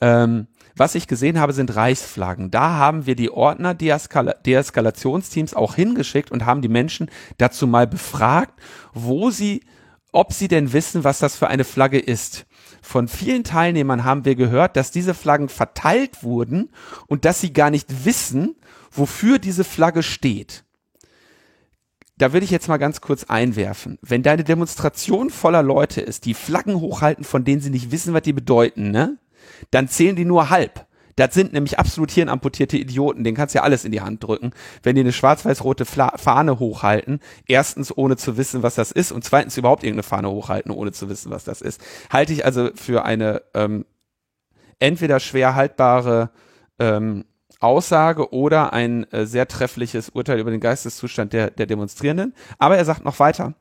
Ähm, 0.00 0.48
was 0.76 0.94
ich 0.94 1.06
gesehen 1.06 1.38
habe, 1.38 1.52
sind 1.52 1.74
Reichsflaggen. 1.74 2.50
Da 2.50 2.76
haben 2.76 3.06
wir 3.06 3.14
die 3.14 3.30
Ordner 3.30 3.74
Deeskala 3.74 4.32
Deeskalationsteams 4.32 5.54
auch 5.54 5.74
hingeschickt 5.74 6.30
und 6.30 6.46
haben 6.46 6.62
die 6.62 6.68
Menschen 6.68 7.10
dazu 7.38 7.66
mal 7.66 7.86
befragt, 7.86 8.58
wo 8.94 9.30
sie, 9.30 9.62
ob 10.10 10.32
sie 10.32 10.48
denn 10.48 10.72
wissen, 10.72 11.04
was 11.04 11.18
das 11.18 11.36
für 11.36 11.48
eine 11.48 11.64
Flagge 11.64 11.98
ist. 11.98 12.46
Von 12.82 13.08
vielen 13.08 13.44
Teilnehmern 13.44 14.04
haben 14.04 14.24
wir 14.24 14.34
gehört, 14.34 14.76
dass 14.76 14.90
diese 14.90 15.14
Flaggen 15.14 15.48
verteilt 15.48 16.22
wurden 16.22 16.70
und 17.06 17.24
dass 17.24 17.40
sie 17.40 17.52
gar 17.52 17.70
nicht 17.70 18.04
wissen, 18.04 18.56
wofür 18.90 19.38
diese 19.38 19.64
Flagge 19.64 20.02
steht 20.02 20.64
da 22.20 22.34
würde 22.34 22.44
ich 22.44 22.50
jetzt 22.50 22.68
mal 22.68 22.76
ganz 22.76 23.00
kurz 23.00 23.24
einwerfen. 23.24 23.98
Wenn 24.02 24.22
deine 24.22 24.44
Demonstration 24.44 25.30
voller 25.30 25.62
Leute 25.62 26.02
ist, 26.02 26.26
die 26.26 26.34
Flaggen 26.34 26.78
hochhalten, 26.78 27.24
von 27.24 27.44
denen 27.44 27.62
sie 27.62 27.70
nicht 27.70 27.92
wissen, 27.92 28.12
was 28.12 28.22
die 28.22 28.34
bedeuten, 28.34 28.90
ne? 28.90 29.16
Dann 29.70 29.88
zählen 29.88 30.16
die 30.16 30.26
nur 30.26 30.50
halb. 30.50 30.86
Das 31.16 31.34
sind 31.34 31.52
nämlich 31.52 31.78
absolut 31.78 32.10
hirnamputierte 32.10 32.76
Idioten, 32.76 33.24
den 33.24 33.34
kannst 33.34 33.54
du 33.54 33.58
ja 33.58 33.62
alles 33.62 33.84
in 33.84 33.92
die 33.92 34.00
Hand 34.00 34.22
drücken, 34.22 34.52
wenn 34.82 34.94
die 34.94 35.00
eine 35.00 35.12
schwarz-weiß-rote 35.12 35.84
Fahne 35.84 36.58
hochhalten, 36.58 37.20
erstens 37.46 37.96
ohne 37.96 38.16
zu 38.16 38.36
wissen, 38.36 38.62
was 38.62 38.74
das 38.74 38.92
ist 38.92 39.12
und 39.12 39.24
zweitens 39.24 39.56
überhaupt 39.56 39.82
irgendeine 39.82 40.02
Fahne 40.02 40.30
hochhalten, 40.30 40.70
ohne 40.70 40.92
zu 40.92 41.08
wissen, 41.08 41.30
was 41.30 41.44
das 41.44 41.60
ist. 41.60 41.80
Halte 42.10 42.32
ich 42.32 42.44
also 42.44 42.70
für 42.74 43.04
eine 43.04 43.42
ähm, 43.54 43.84
entweder 44.78 45.20
schwer 45.20 45.54
haltbare 45.54 46.30
ähm, 46.78 47.24
Aussage 47.60 48.32
oder 48.32 48.72
ein 48.72 49.04
äh, 49.12 49.26
sehr 49.26 49.46
treffliches 49.46 50.08
Urteil 50.08 50.40
über 50.40 50.50
den 50.50 50.60
Geisteszustand 50.60 51.32
der, 51.32 51.50
der 51.50 51.66
Demonstrierenden. 51.66 52.34
Aber 52.58 52.78
er 52.78 52.84
sagt 52.84 53.04
noch 53.04 53.18
weiter. 53.20 53.54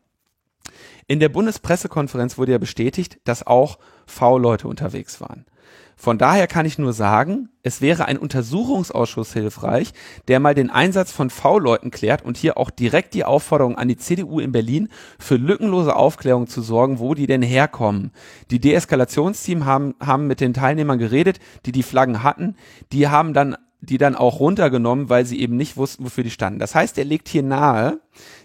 In 1.10 1.20
der 1.20 1.30
Bundespressekonferenz 1.30 2.38
wurde 2.38 2.52
ja 2.52 2.60
bestätigt, 2.60 3.18
dass 3.24 3.46
auch 3.46 3.80
V-Leute 4.06 4.68
unterwegs 4.68 5.20
waren. 5.20 5.48
Von 5.96 6.20
daher 6.20 6.46
kann 6.46 6.68
ich 6.68 6.78
nur 6.78 6.94
sagen, 6.94 7.50
es 7.64 7.82
wäre 7.82 8.06
ein 8.06 8.20
Untersuchungsausschuss 8.20 9.34
hilfreich, 9.34 9.92
der 10.28 10.40
mal 10.40 10.54
den 10.54 10.70
Einsatz 10.70 11.12
von 11.12 11.32
V-Leuten 11.32 11.90
klärt 11.90 12.24
und 12.24 12.38
hier 12.38 12.60
auch 12.60 12.70
direkt 12.70 13.16
die 13.16 13.26
Aufforderung 13.26 13.76
an 13.76 13.88
die 13.88 13.98
CDU 13.98 14.40
in 14.40 14.52
Berlin 14.52 14.90
für 15.18 15.38
lückenlose 15.38 15.96
Aufklärung 15.96 16.46
zu 16.46 16.62
sorgen, 16.62 17.00
wo 17.00 17.16
die 17.16 17.26
denn 17.26 17.42
herkommen. 17.42 18.12
Die 18.52 18.60
Deeskalationsteam 18.60 19.66
haben, 19.66 19.96
haben 20.00 20.28
mit 20.28 20.40
den 20.40 20.54
Teilnehmern 20.54 21.00
geredet, 21.00 21.40
die 21.66 21.72
die 21.72 21.84
Flaggen 21.84 22.22
hatten. 22.22 22.56
Die 22.92 23.08
haben 23.08 23.34
dann 23.34 23.58
die 23.82 23.98
dann 23.98 24.16
auch 24.16 24.42
runtergenommen, 24.42 25.10
weil 25.10 25.26
sie 25.26 25.40
eben 25.40 25.56
nicht 25.56 25.76
wussten, 25.76 26.04
wofür 26.04 26.24
die 26.24 26.32
standen. 26.32 26.60
Das 26.60 26.76
heißt, 26.76 26.98
er 26.98 27.06
legt 27.06 27.30
hier 27.30 27.44
nahe, 27.44 28.00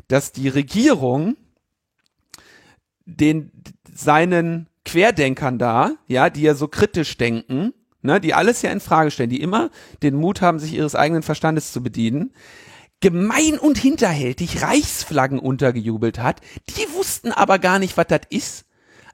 dass 0.08 0.32
die 0.32 0.48
Regierung 0.48 1.36
den 3.04 3.50
seinen 3.92 4.68
Querdenkern 4.84 5.58
da, 5.58 5.92
ja, 6.06 6.30
die 6.30 6.42
ja 6.42 6.54
so 6.54 6.68
kritisch 6.68 7.16
denken, 7.16 7.72
ne, 8.02 8.20
die 8.20 8.34
alles 8.34 8.62
ja 8.62 8.70
in 8.70 8.80
Frage 8.80 9.10
stellen, 9.10 9.30
die 9.30 9.40
immer 9.40 9.70
den 10.02 10.14
Mut 10.14 10.40
haben, 10.40 10.58
sich 10.58 10.74
ihres 10.74 10.94
eigenen 10.94 11.22
Verstandes 11.22 11.72
zu 11.72 11.82
bedienen, 11.82 12.32
gemein 13.00 13.58
und 13.58 13.78
hinterhältig 13.78 14.62
Reichsflaggen 14.62 15.38
untergejubelt 15.38 16.18
hat. 16.18 16.40
Die 16.76 16.92
wussten 16.94 17.32
aber 17.32 17.58
gar 17.58 17.78
nicht, 17.78 17.96
was 17.96 18.06
das 18.08 18.22
ist 18.30 18.64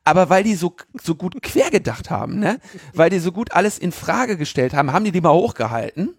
aber 0.04 0.30
weil 0.30 0.42
die 0.44 0.54
so, 0.54 0.74
so 1.00 1.14
gut 1.14 1.42
quergedacht 1.42 2.10
haben, 2.10 2.38
ne? 2.38 2.58
Weil 2.94 3.10
die 3.10 3.18
so 3.18 3.32
gut 3.32 3.52
alles 3.52 3.78
in 3.78 3.92
Frage 3.92 4.36
gestellt 4.36 4.74
haben, 4.74 4.92
haben 4.92 5.04
die 5.04 5.12
die 5.12 5.20
mal 5.20 5.32
hochgehalten. 5.32 6.14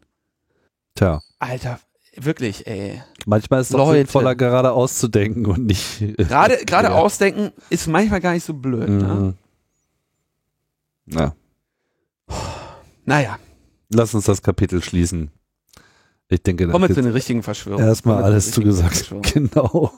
Tja. 0.95 1.21
Alter, 1.39 1.79
wirklich, 2.15 2.67
ey. 2.67 3.01
Manchmal 3.25 3.61
ist 3.61 3.71
es 3.71 3.77
doch 3.77 3.91
sinnvoller, 3.91 4.35
gerade 4.35 4.71
auszudenken 4.71 5.45
und 5.45 5.65
nicht. 5.65 5.99
Gerade, 6.17 6.57
gerade 6.65 6.89
ja. 6.89 6.93
ausdenken 6.95 7.51
ist 7.69 7.87
manchmal 7.87 8.21
gar 8.21 8.33
nicht 8.33 8.45
so 8.45 8.53
blöd, 8.53 8.89
ne? 8.89 9.03
mhm. 9.03 9.35
ne? 11.05 11.17
Ja. 11.19 11.35
Naja. 13.05 13.39
Lass 13.89 14.13
uns 14.13 14.25
das 14.25 14.41
Kapitel 14.41 14.81
schließen. 14.81 15.31
Ich 16.29 16.41
denke, 16.43 16.69
Kommen 16.69 16.87
wir 16.87 16.95
zu 16.95 17.01
den 17.01 17.11
richtigen 17.11 17.43
Verschwörungen. 17.43 17.85
Erstmal 17.85 18.23
alles 18.23 18.51
zugesagt. 18.51 19.13
Genau. 19.33 19.91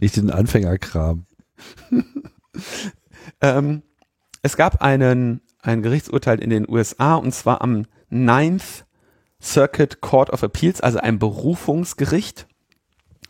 nicht 0.00 0.16
den 0.16 0.30
Anfängerkram. 0.30 1.26
ähm, 3.42 3.82
es 4.40 4.56
gab 4.56 4.80
einen, 4.80 5.42
ein 5.60 5.82
Gerichtsurteil 5.82 6.42
in 6.42 6.48
den 6.48 6.66
USA 6.68 7.16
und 7.16 7.34
zwar 7.34 7.60
am 7.60 7.84
Ninth 8.08 8.86
Circuit 9.44 10.00
Court 10.00 10.30
of 10.30 10.42
Appeals, 10.42 10.80
also 10.80 10.98
ein 10.98 11.18
Berufungsgericht, 11.18 12.46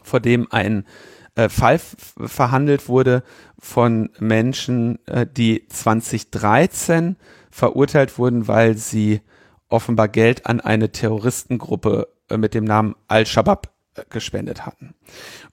vor 0.03 0.21
dem 0.21 0.51
ein 0.51 0.87
äh, 1.35 1.49
Fall 1.49 1.79
verhandelt 1.79 2.89
wurde 2.89 3.25
von 3.59 4.11
Menschen, 4.21 5.05
äh, 5.07 5.27
die 5.27 5.67
2013 5.69 7.17
verurteilt 7.51 8.19
wurden, 8.19 8.47
weil 8.47 8.77
sie 8.77 9.21
offenbar 9.69 10.09
Geld 10.09 10.47
an 10.47 10.61
eine 10.61 10.93
Terroristengruppe 10.93 12.09
äh, 12.29 12.37
mit 12.37 12.55
dem 12.55 12.65
Namen 12.65 12.95
Al-Shabaab 13.09 13.73
äh, 13.97 14.05
gespendet 14.09 14.65
hatten. 14.65 14.95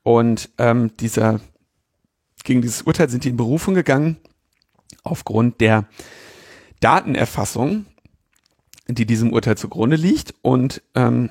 Und 0.03 0.51
ähm, 0.57 0.95
dieser 0.97 1.39
gegen 2.43 2.61
dieses 2.61 2.81
Urteil 2.83 3.09
sind 3.09 3.23
die 3.23 3.29
in 3.29 3.37
Berufung 3.37 3.73
gegangen 3.75 4.17
aufgrund 5.03 5.61
der 5.61 5.85
Datenerfassung, 6.79 7.85
die 8.95 9.05
diesem 9.05 9.33
Urteil 9.33 9.57
zugrunde 9.57 9.95
liegt. 9.95 10.33
Und 10.41 10.81
ähm, 10.95 11.29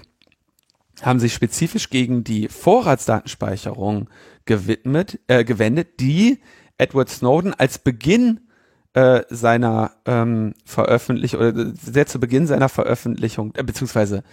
haben 1.02 1.20
sich 1.20 1.32
spezifisch 1.32 1.90
gegen 1.90 2.24
die 2.24 2.48
Vorratsdatenspeicherung 2.48 4.08
gewidmet, 4.44 5.18
äh, 5.28 5.44
gewendet, 5.44 6.00
die 6.00 6.40
Edward 6.78 7.08
Snowden 7.08 7.54
als 7.54 7.78
Beginn 7.78 8.40
äh, 8.94 9.22
seiner 9.30 9.92
ähm, 10.04 10.54
Veröffentlichung 10.64 11.40
oder 11.40 11.72
sehr 11.74 12.06
zu 12.06 12.18
Beginn 12.18 12.46
seiner 12.46 12.68
Veröffentlichung, 12.68 13.54
äh, 13.54 13.62
beziehungsweise 13.62 14.24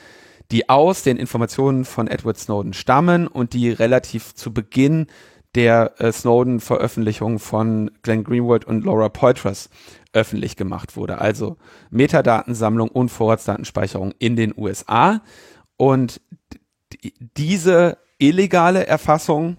die 0.51 0.69
aus 0.69 1.03
den 1.03 1.17
Informationen 1.17 1.85
von 1.85 2.07
Edward 2.07 2.37
Snowden 2.37 2.73
stammen 2.73 3.27
und 3.27 3.53
die 3.53 3.69
relativ 3.69 4.33
zu 4.33 4.53
Beginn 4.53 5.07
der 5.55 5.93
äh, 5.99 6.11
Snowden-Veröffentlichung 6.11 7.39
von 7.39 7.91
Glenn 8.01 8.23
Greenwald 8.23 8.65
und 8.65 8.85
Laura 8.85 9.09
Poitras 9.09 9.69
öffentlich 10.13 10.55
gemacht 10.55 10.95
wurde. 10.95 11.19
Also 11.19 11.57
Metadatensammlung 11.89 12.89
und 12.89 13.09
Vorratsdatenspeicherung 13.09 14.13
in 14.19 14.35
den 14.35 14.53
USA. 14.55 15.21
Und 15.77 16.21
diese 17.37 17.97
illegale 18.17 18.87
Erfassung 18.87 19.57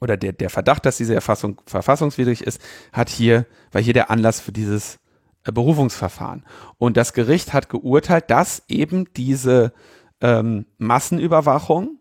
oder 0.00 0.16
der, 0.16 0.32
der 0.32 0.50
Verdacht, 0.50 0.84
dass 0.84 0.96
diese 0.96 1.14
Erfassung 1.14 1.60
verfassungswidrig 1.66 2.42
ist, 2.42 2.60
hat 2.92 3.08
hier, 3.08 3.46
war 3.70 3.80
hier 3.80 3.92
der 3.92 4.10
Anlass 4.10 4.40
für 4.40 4.50
dieses 4.50 4.98
äh, 5.44 5.52
Berufungsverfahren. 5.52 6.44
Und 6.78 6.96
das 6.96 7.12
Gericht 7.12 7.52
hat 7.52 7.68
geurteilt, 7.68 8.28
dass 8.28 8.64
eben 8.68 9.06
diese 9.16 9.72
ähm, 10.20 10.66
Massenüberwachung, 10.78 11.98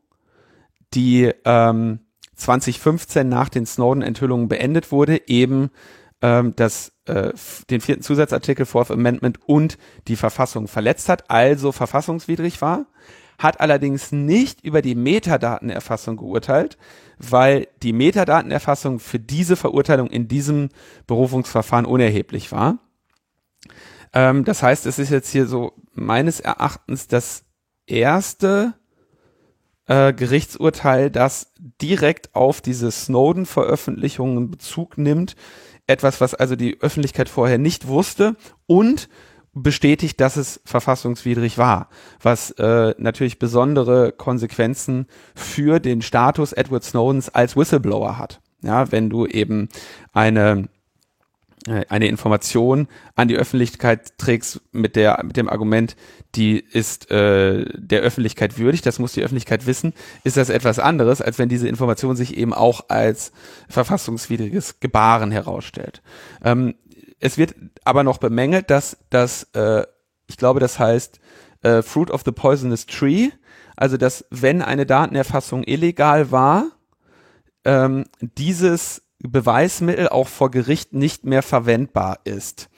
die 0.96 1.32
ähm, 1.46 2.00
2015 2.36 3.30
nach 3.30 3.50
den 3.50 3.68
Snowden-Enthüllungen 3.68 4.48
beendet 4.48 4.92
wurde, 4.92 5.28
eben 5.28 5.70
ähm, 6.22 6.56
das, 6.56 6.91
äh, 7.06 7.32
den 7.70 7.82
vierten 7.82 8.04
Zusatzartikel 8.04 8.66
Fourth 8.66 8.92
Amendment 8.92 9.40
und 9.46 9.78
die 10.08 10.16
Verfassung 10.16 10.68
verletzt 10.68 11.10
hat, 11.10 11.30
also 11.30 11.72
verfassungswidrig 11.72 12.62
war 12.62 12.86
hat 13.42 13.60
allerdings 13.60 14.12
nicht 14.12 14.64
über 14.64 14.82
die 14.82 14.94
Metadatenerfassung 14.94 16.18
geurteilt, 16.18 16.78
weil 17.18 17.68
die 17.82 17.94
Metadatenerfassung 17.94 19.00
für 19.00 19.20
diese 19.20 19.56
Verurteilung 19.56 20.10
in 20.10 20.28
diesem 20.28 20.70
Berufungsverfahren 21.08 21.86
unerheblich 21.86 22.52
war. 22.52 22.78
Ähm, 24.14 24.46
das 24.46 24.62
heißt, 24.62 24.86
es 24.86 25.00
ist 25.00 25.10
jetzt 25.10 25.32
hier 25.32 25.48
so 25.48 25.74
meines 25.94 26.40
Erachtens 26.40 27.08
das 27.08 27.44
erste 27.88 28.74
äh, 29.88 30.14
Gerichtsurteil, 30.14 31.10
das 31.10 31.52
direkt 31.82 32.36
auf 32.36 32.62
diese 32.62 32.92
Snowden-Veröffentlichungen 32.92 34.52
Bezug 34.52 34.98
nimmt. 34.98 35.36
Etwas, 35.88 36.22
was 36.22 36.34
also 36.34 36.56
die 36.56 36.80
Öffentlichkeit 36.82 37.30
vorher 37.30 37.58
nicht 37.58 37.88
wusste 37.88 38.36
und 38.66 39.10
bestätigt, 39.54 40.22
dass 40.22 40.38
es 40.38 40.62
verfassungswidrig 40.64 41.58
war, 41.58 41.90
was 42.22 42.52
äh, 42.52 42.96
natürlich 42.98 43.40
besondere 43.40 44.12
Konsequenzen 44.14 45.08
für 45.36 45.80
den 45.80 46.02
Status 46.02 46.54
Edward 46.54 46.84
Snowdens 46.84 47.30
als 47.30 47.58
Whistleblower 47.58 48.18
hat. 48.18 48.40
Ja, 48.62 48.92
wenn 48.92 49.10
du 49.10 49.26
eben 49.26 49.70
eine 50.14 50.70
eine 51.68 52.08
Information 52.08 52.88
an 53.16 53.28
die 53.28 53.36
Öffentlichkeit 53.36 54.18
trägst 54.18 54.62
mit 54.72 54.96
der 54.96 55.24
mit 55.24 55.38
dem 55.38 55.48
Argument, 55.48 55.96
die 56.34 56.60
ist 56.60 57.12
äh, 57.12 57.66
der 57.78 58.02
Öffentlichkeit 58.02 58.58
würdig, 58.58 58.82
das 58.82 58.98
muss 58.98 59.14
die 59.14 59.22
Öffentlichkeit 59.22 59.68
wissen, 59.68 59.94
ist 60.24 60.38
das 60.38 60.50
etwas 60.50 60.80
anderes, 60.80 61.22
als 61.22 61.38
wenn 61.38 61.50
diese 61.50 61.68
Information 61.68 62.16
sich 62.16 62.36
eben 62.36 62.54
auch 62.54 62.86
als 62.90 63.32
verfassungswidriges 63.70 64.80
Gebaren 64.80 65.32
herausstellt. 65.32 66.02
Ähm, 66.44 66.76
es 67.20 67.38
wird 67.38 67.54
aber 67.84 68.04
noch 68.04 68.18
bemängelt, 68.18 68.72
dass 68.72 68.98
das, 69.12 69.44
äh, 69.54 69.86
ich 70.28 70.38
glaube, 70.38 70.60
das 70.60 70.80
heißt 70.80 71.20
äh, 71.62 71.84
Fruit 71.84 72.10
of 72.10 72.24
the 72.26 72.32
Poisonous 72.32 72.88
Tree, 72.88 73.30
also 73.76 73.98
dass 73.98 74.26
wenn 74.32 74.64
eine 74.64 74.88
Datenerfassung 74.88 75.64
illegal 75.64 76.32
war, 76.32 76.72
ähm, 77.66 78.06
dieses 78.20 79.04
Beweismittel 79.24 80.10
auch 80.10 80.28
vor 80.28 80.52
Gericht 80.52 80.94
nicht 80.94 81.26
mehr 81.26 81.44
verwendbar 81.44 82.20
ist. 82.24 82.70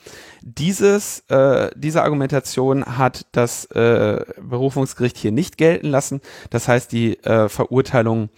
Dieses, 0.41 1.19
äh, 1.29 1.71
diese 1.75 2.03
Argumentation 2.03 2.97
hat 2.97 3.25
das 3.31 3.65
äh, 3.65 4.25
Berufungsgericht 4.41 5.17
hier 5.17 5.31
nicht 5.31 5.57
gelten 5.57 5.87
lassen. 5.87 6.21
Das 6.49 6.67
heißt, 6.67 6.91
die 6.91 7.17
äh, 7.23 7.47
Verurteilung 7.47 8.29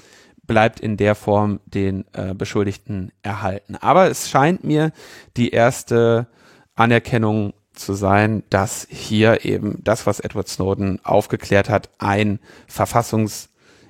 bleibt 0.43 0.79
in 0.79 0.97
der 0.97 1.15
Form 1.15 1.59
den 1.65 2.05
äh, 2.13 2.35
Beschuldigten 2.35 3.11
erhalten. 3.23 3.75
Aber 3.77 4.09
es 4.09 4.29
scheint 4.29 4.63
mir 4.63 4.91
die 5.37 5.49
erste 5.49 6.27
Anerkennung 6.75 7.53
zu 7.73 7.93
sein, 7.93 8.43
dass 8.49 8.87
hier 8.89 9.43
eben 9.43 9.79
das, 9.83 10.05
was 10.05 10.19
Edward 10.19 10.47
Snowden 10.47 11.03
aufgeklärt 11.03 11.69
hat, 11.69 11.89
ein 11.97 12.39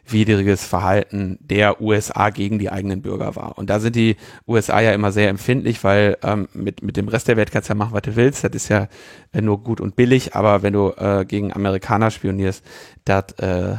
verfassungswidriges 0.06 0.66
Verhalten 0.66 1.38
der 1.42 1.82
USA 1.82 2.30
gegen 2.30 2.60
die 2.60 2.70
eigenen 2.70 3.02
Bürger 3.02 3.36
war. 3.36 3.58
Und 3.58 3.70
da 3.70 3.80
sind 3.80 3.96
die 3.96 4.16
USA 4.48 4.80
ja 4.80 4.94
immer 4.94 5.12
sehr 5.12 5.30
empfindlich, 5.30 5.84
weil 5.84 6.18
ähm, 6.24 6.48
mit, 6.54 6.84
mit 6.84 6.98
dem 6.98 7.08
Rest 7.08 7.28
der 7.28 7.38
Welt 7.38 7.52
kannst 7.52 7.70
du 7.70 7.74
ja 7.74 7.78
machen, 7.78 7.94
was 7.94 8.04
du 8.04 8.16
willst. 8.16 8.44
Das 8.44 8.52
ist 8.54 8.70
ja 8.70 8.88
äh, 9.34 9.42
nur 9.42 9.62
gut 9.64 9.82
und 9.82 9.96
billig, 9.96 10.36
aber 10.36 10.64
wenn 10.64 10.74
du 10.74 10.94
äh, 10.98 11.26
gegen 11.26 11.54
Amerikaner 11.54 12.12
spionierst, 12.12 12.64
das 13.04 13.32
äh, 13.40 13.78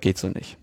geht 0.00 0.18
so 0.18 0.28
nicht. 0.28 0.58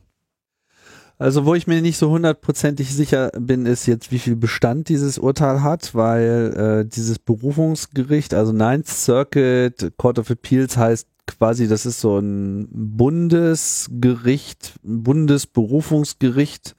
Also 1.18 1.46
wo 1.46 1.54
ich 1.54 1.68
mir 1.68 1.82
nicht 1.84 2.00
so 2.00 2.10
hundertprozentig 2.10 2.96
sicher 2.96 3.30
bin, 3.38 3.68
ist 3.68 3.86
jetzt, 3.86 4.12
wie 4.12 4.18
viel 4.18 4.36
Bestand 4.36 4.90
dieses 4.90 5.20
Urteil 5.20 5.62
hat, 5.62 5.94
weil 5.94 6.82
äh, 6.84 6.90
dieses 6.90 7.20
Berufungsgericht, 7.20 8.34
also 8.34 8.52
Ninth 8.52 8.88
Circuit 8.88 9.94
Court 9.98 10.18
of 10.18 10.32
Appeals 10.32 10.78
heißt 10.78 11.08
quasi, 11.38 11.68
das 11.68 11.86
ist 11.86 12.02
so 12.02 12.20
ein 12.20 12.68
Bundesgericht, 12.72 14.74
Bundesberufungsgericht. 14.84 16.76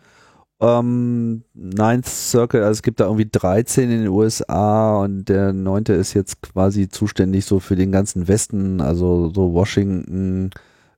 Ähm, 0.61 1.43
Ninth 1.55 2.07
Circuit, 2.07 2.63
also 2.63 2.71
es 2.71 2.83
gibt 2.83 3.01
da 3.01 3.07
irgendwie 3.07 3.29
13 3.31 3.91
in 3.91 4.03
den 4.03 4.09
USA 4.09 4.99
und 4.99 5.29
der 5.29 5.53
neunte 5.53 5.93
ist 5.93 6.15
jetzt 6.15 6.41
quasi 6.41 6.89
zuständig 6.89 7.45
so 7.45 7.59
für 7.59 7.75
den 7.75 7.91
ganzen 7.91 8.29
Westen, 8.29 8.81
also 8.81 9.33
so 9.35 9.53
Washington, 9.53 10.51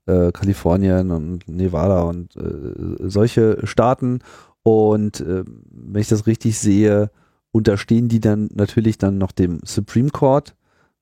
äh, 0.06 0.32
Kalifornien 0.32 1.10
und 1.10 1.48
Nevada 1.48 2.02
und 2.02 2.36
äh, 2.36 3.08
solche 3.08 3.66
Staaten. 3.66 4.20
Und 4.62 5.20
äh, 5.20 5.44
wenn 5.46 6.00
ich 6.00 6.08
das 6.08 6.26
richtig 6.26 6.58
sehe, 6.58 7.10
unterstehen 7.52 8.08
die 8.08 8.20
dann 8.20 8.50
natürlich 8.54 8.98
dann 8.98 9.16
noch 9.16 9.32
dem 9.32 9.60
Supreme 9.64 10.10
Court. 10.10 10.54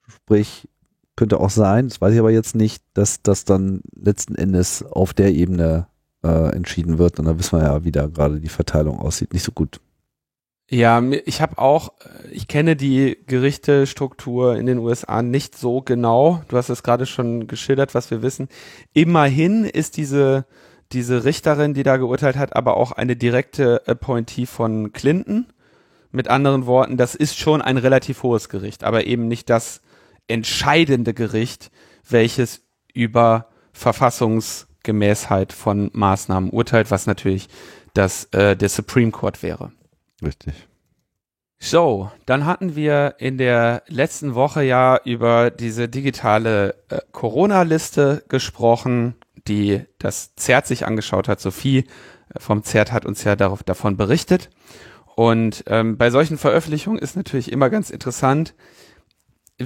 Sprich, 0.07 0.69
könnte 1.17 1.41
auch 1.41 1.51
sein, 1.51 1.89
das 1.89 2.01
weiß 2.01 2.15
ich 2.15 2.21
aber 2.21 2.31
jetzt 2.31 2.55
nicht, 2.55 2.83
dass 2.95 3.23
das 3.23 3.45
dann 3.45 3.83
letzten 3.95 4.35
Endes 4.35 4.83
auf 4.83 5.13
der 5.13 5.33
Ebene 5.33 5.87
äh, 6.23 6.55
entschieden 6.55 6.99
wird. 6.99 7.19
Und 7.19 7.27
da 7.27 7.39
wissen 7.39 7.59
wir 7.59 7.65
ja, 7.65 7.85
wie 7.85 7.93
da 7.93 8.07
gerade 8.07 8.41
die 8.41 8.49
Verteilung 8.49 8.99
aussieht. 8.99 9.33
Nicht 9.33 9.45
so 9.45 9.53
gut. 9.53 9.81
Ja, 10.71 11.03
ich 11.03 11.43
habe 11.43 11.59
auch, 11.59 11.93
äh, 12.01 12.29
ich 12.31 12.49
kenne 12.49 12.77
die 12.77 13.19
Gerichtestruktur 13.27 14.57
in 14.57 14.67
den 14.67 14.79
USA 14.79 15.23
nicht 15.23 15.57
so 15.57 15.83
genau. 15.83 16.43
Du 16.49 16.57
hast 16.57 16.71
es 16.71 16.83
gerade 16.83 17.05
schon 17.05 17.47
geschildert, 17.47 17.95
was 17.95 18.11
wir 18.11 18.23
wissen. 18.23 18.49
Immerhin 18.95 19.65
ist 19.65 19.99
diese, 19.99 20.47
diese 20.93 21.25
Richterin, 21.25 21.75
die 21.75 21.83
da 21.83 21.99
geurteilt 21.99 22.37
hat, 22.37 22.57
aber 22.57 22.77
auch 22.77 22.93
eine 22.93 23.17
direkte 23.17 23.83
Appointee 23.87 24.47
von 24.47 24.93
Clinton. 24.93 25.47
Mit 26.11 26.29
anderen 26.29 26.67
Worten, 26.67 26.99
das 26.99 27.15
ist 27.15 27.39
schon 27.39 27.63
ein 27.63 27.79
relativ 27.79 28.23
hohes 28.23 28.51
Gericht, 28.51 28.85
aber 28.85 29.07
eben 29.07 29.29
nicht 29.29 29.49
das 29.49 29.81
entscheidende 30.29 31.15
Gericht, 31.15 31.71
welches 32.09 32.63
über 32.93 33.49
Verfassungsgemäßheit 33.73 35.53
von 35.53 35.91
Maßnahmen 35.93 36.51
urteilt, 36.51 36.91
was 36.91 37.07
natürlich 37.07 37.49
das 37.95 38.25
äh, 38.33 38.57
der 38.57 38.69
Supreme 38.69 39.11
Court 39.11 39.43
wäre. 39.43 39.73
Richtig. 40.23 40.55
So, 41.65 42.11
dann 42.27 42.45
hatten 42.45 42.75
wir 42.75 43.15
in 43.19 43.39
der 43.39 43.85
letzten 43.87 44.35
Woche 44.35 44.65
ja 44.65 44.99
über 45.05 45.51
diese 45.51 45.89
digitale 45.89 46.75
äh, 46.89 46.99
Corona-Liste 47.13 48.25
gesprochen, 48.29 49.15
die 49.47 49.85
das 49.99 50.35
ZERT 50.35 50.67
sich 50.67 50.87
angeschaut 50.87 51.29
hat. 51.29 51.41
Sophie 51.41 51.79
äh, 51.79 51.85
vom 52.39 52.65
ZERT 52.65 52.91
hat 52.91 53.07
uns 53.07 53.23
ja 53.23 53.37
darauf, 53.37 53.63
davon 53.63 53.97
berichtet. 53.97 54.51
Und 55.15 55.63
ähm, 55.69 55.99
bei 55.99 56.11
solchen 56.11 56.37
Veröffentlichungen 56.37 56.99
ist 56.99 57.15
natürlich 57.15 57.53
immer 57.53 57.71
ganz 57.71 57.91
interessant, 57.91 58.55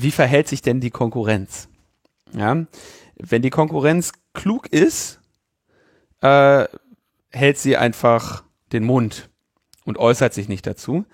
wie 0.03 0.11
verhält 0.11 0.49
sich 0.49 0.63
denn 0.63 0.81
die 0.81 0.91
Konkurrenz? 0.91 1.69
Ja, 2.33 2.67
wenn 3.17 3.43
die 3.43 3.51
Konkurrenz 3.51 4.13
klug 4.35 4.67
ist, 4.69 5.21
äh, 6.21 6.65
hält 7.31 7.59
sie 7.59 7.77
einfach 7.77 8.45
den 8.73 8.85
Mund 8.85 9.31
und 9.85 9.99
äußert 9.99 10.35
sich 10.35 10.49
nicht 10.49 10.67
dazu. 10.67 11.05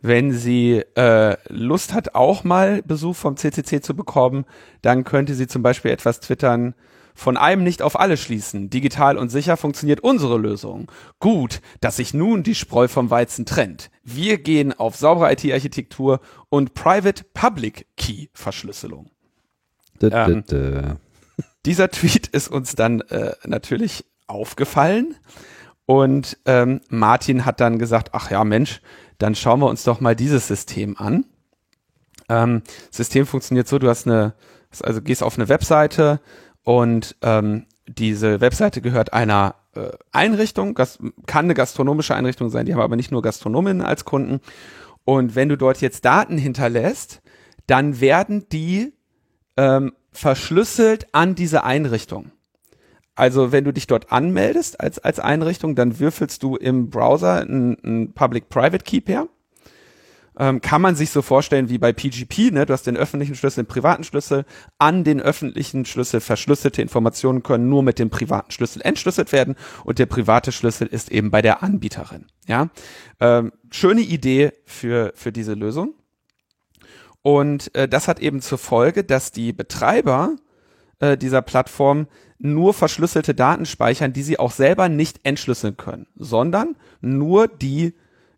Wenn 0.00 0.32
sie 0.32 0.82
äh, 0.96 1.36
Lust 1.48 1.94
hat, 1.94 2.14
auch 2.14 2.44
mal 2.44 2.82
Besuch 2.82 3.16
vom 3.16 3.36
CCC 3.36 3.80
zu 3.80 3.96
bekommen, 3.96 4.44
dann 4.82 5.04
könnte 5.04 5.34
sie 5.34 5.46
zum 5.46 5.62
Beispiel 5.62 5.90
etwas 5.90 6.20
twittern, 6.20 6.74
von 7.14 7.36
einem 7.36 7.62
nicht 7.62 7.80
auf 7.80 7.96
alle 7.98 8.16
schließen. 8.16 8.70
Digital 8.70 9.16
und 9.16 9.28
sicher 9.28 9.56
funktioniert 9.56 10.00
unsere 10.00 10.36
Lösung. 10.36 10.90
Gut, 11.20 11.60
dass 11.80 11.94
sich 11.96 12.12
nun 12.12 12.42
die 12.42 12.56
Spreu 12.56 12.88
vom 12.88 13.10
Weizen 13.10 13.46
trennt. 13.46 13.90
Wir 14.02 14.38
gehen 14.38 14.72
auf 14.72 14.96
saubere 14.96 15.32
IT-Architektur 15.32 16.18
und 16.48 16.74
Private-Public-Key-Verschlüsselung. 16.74 19.10
Ähm, 20.02 20.42
dieser 21.64 21.88
Tweet 21.90 22.26
ist 22.26 22.48
uns 22.48 22.74
dann 22.74 23.00
äh, 23.02 23.34
natürlich 23.46 24.04
aufgefallen 24.26 25.14
und 25.86 26.38
ähm, 26.46 26.80
Martin 26.88 27.44
hat 27.44 27.60
dann 27.60 27.78
gesagt, 27.78 28.10
ach 28.12 28.30
ja 28.30 28.42
Mensch, 28.44 28.80
dann 29.18 29.34
schauen 29.34 29.60
wir 29.60 29.68
uns 29.68 29.84
doch 29.84 30.00
mal 30.00 30.16
dieses 30.16 30.48
System 30.48 30.96
an. 30.96 31.26
Ähm, 32.28 32.62
System 32.90 33.26
funktioniert 33.26 33.68
so, 33.68 33.78
du 33.78 33.88
hast 33.88 34.06
eine, 34.06 34.34
also 34.82 35.02
gehst 35.02 35.22
auf 35.22 35.36
eine 35.36 35.48
Webseite 35.48 36.20
und 36.64 37.16
ähm, 37.22 37.66
diese 37.86 38.40
Webseite 38.40 38.80
gehört 38.80 39.12
einer 39.12 39.56
äh, 39.74 39.90
Einrichtung, 40.12 40.74
das 40.74 40.98
kann 41.26 41.44
eine 41.44 41.54
gastronomische 41.54 42.14
Einrichtung 42.14 42.48
sein, 42.48 42.66
die 42.66 42.74
haben 42.74 42.80
aber 42.80 42.96
nicht 42.96 43.12
nur 43.12 43.22
Gastronominnen 43.22 43.82
als 43.82 44.04
Kunden. 44.04 44.40
Und 45.04 45.34
wenn 45.36 45.50
du 45.50 45.56
dort 45.56 45.80
jetzt 45.82 46.04
Daten 46.04 46.38
hinterlässt, 46.38 47.20
dann 47.66 48.00
werden 48.00 48.48
die 48.50 48.94
ähm, 49.56 49.92
verschlüsselt 50.12 51.06
an 51.12 51.34
diese 51.34 51.64
Einrichtung. 51.64 52.32
Also 53.14 53.52
wenn 53.52 53.64
du 53.64 53.72
dich 53.72 53.86
dort 53.86 54.10
anmeldest 54.10 54.80
als, 54.80 54.98
als 54.98 55.20
Einrichtung, 55.20 55.76
dann 55.76 56.00
würfelst 56.00 56.42
du 56.42 56.56
im 56.56 56.90
Browser 56.90 57.40
ein 57.42 58.12
Public-Private 58.14 58.84
Key 58.84 59.00
pair 59.00 59.28
ähm, 60.38 60.60
kann 60.60 60.82
man 60.82 60.96
sich 60.96 61.10
so 61.10 61.22
vorstellen 61.22 61.68
wie 61.68 61.78
bei 61.78 61.92
PGP, 61.92 62.52
ne? 62.52 62.66
Du 62.66 62.72
hast 62.72 62.86
den 62.86 62.96
öffentlichen 62.96 63.34
Schlüssel, 63.34 63.64
den 63.64 63.68
privaten 63.68 64.04
Schlüssel. 64.04 64.44
An 64.78 65.04
den 65.04 65.20
öffentlichen 65.20 65.84
Schlüssel 65.84 66.20
verschlüsselte 66.20 66.82
Informationen 66.82 67.42
können 67.42 67.68
nur 67.68 67.82
mit 67.82 67.98
dem 67.98 68.10
privaten 68.10 68.50
Schlüssel 68.50 68.82
entschlüsselt 68.82 69.32
werden 69.32 69.54
und 69.84 69.98
der 69.98 70.06
private 70.06 70.52
Schlüssel 70.52 70.86
ist 70.88 71.10
eben 71.10 71.30
bei 71.30 71.42
der 71.42 71.62
Anbieterin. 71.62 72.26
Ja, 72.46 72.70
ähm, 73.20 73.52
schöne 73.70 74.00
Idee 74.00 74.52
für 74.64 75.12
für 75.14 75.32
diese 75.32 75.54
Lösung. 75.54 75.94
Und 77.22 77.74
äh, 77.74 77.88
das 77.88 78.08
hat 78.08 78.20
eben 78.20 78.42
zur 78.42 78.58
Folge, 78.58 79.02
dass 79.02 79.32
die 79.32 79.52
Betreiber 79.52 80.36
äh, 80.98 81.16
dieser 81.16 81.42
Plattform 81.42 82.06
nur 82.38 82.74
verschlüsselte 82.74 83.34
Daten 83.34 83.64
speichern, 83.64 84.12
die 84.12 84.22
sie 84.22 84.38
auch 84.38 84.50
selber 84.50 84.88
nicht 84.88 85.20
entschlüsseln 85.22 85.76
können, 85.76 86.06
sondern 86.16 86.76
nur 87.00 87.48
die 87.48 87.94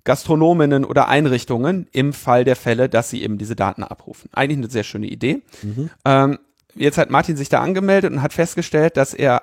Gastronominnen 0.07 0.85
oder 0.85 1.09
Einrichtungen 1.09 1.89
im 1.93 2.15
Fall 2.15 2.45
der 2.45 2.57
Fälle, 2.57 2.89
dass 2.89 3.11
sie 3.11 3.23
eben 3.23 3.37
diese 3.37 3.57
Daten 3.57 3.83
abrufen. 3.83 4.31
Eigentlich 4.33 4.59
eine 4.59 4.71
sehr 4.71 4.85
schöne 4.85 5.09
Idee. 5.09 5.43
Mhm. 5.63 5.91
Ähm, 6.07 6.39
jetzt 6.75 6.97
hat 6.97 7.11
Martin 7.11 7.37
sich 7.37 7.51
da 7.51 7.61
angemeldet 7.61 8.13
und 8.13 8.23
hat 8.23 8.33
festgestellt, 8.33 8.97
dass 8.97 9.13
er 9.13 9.43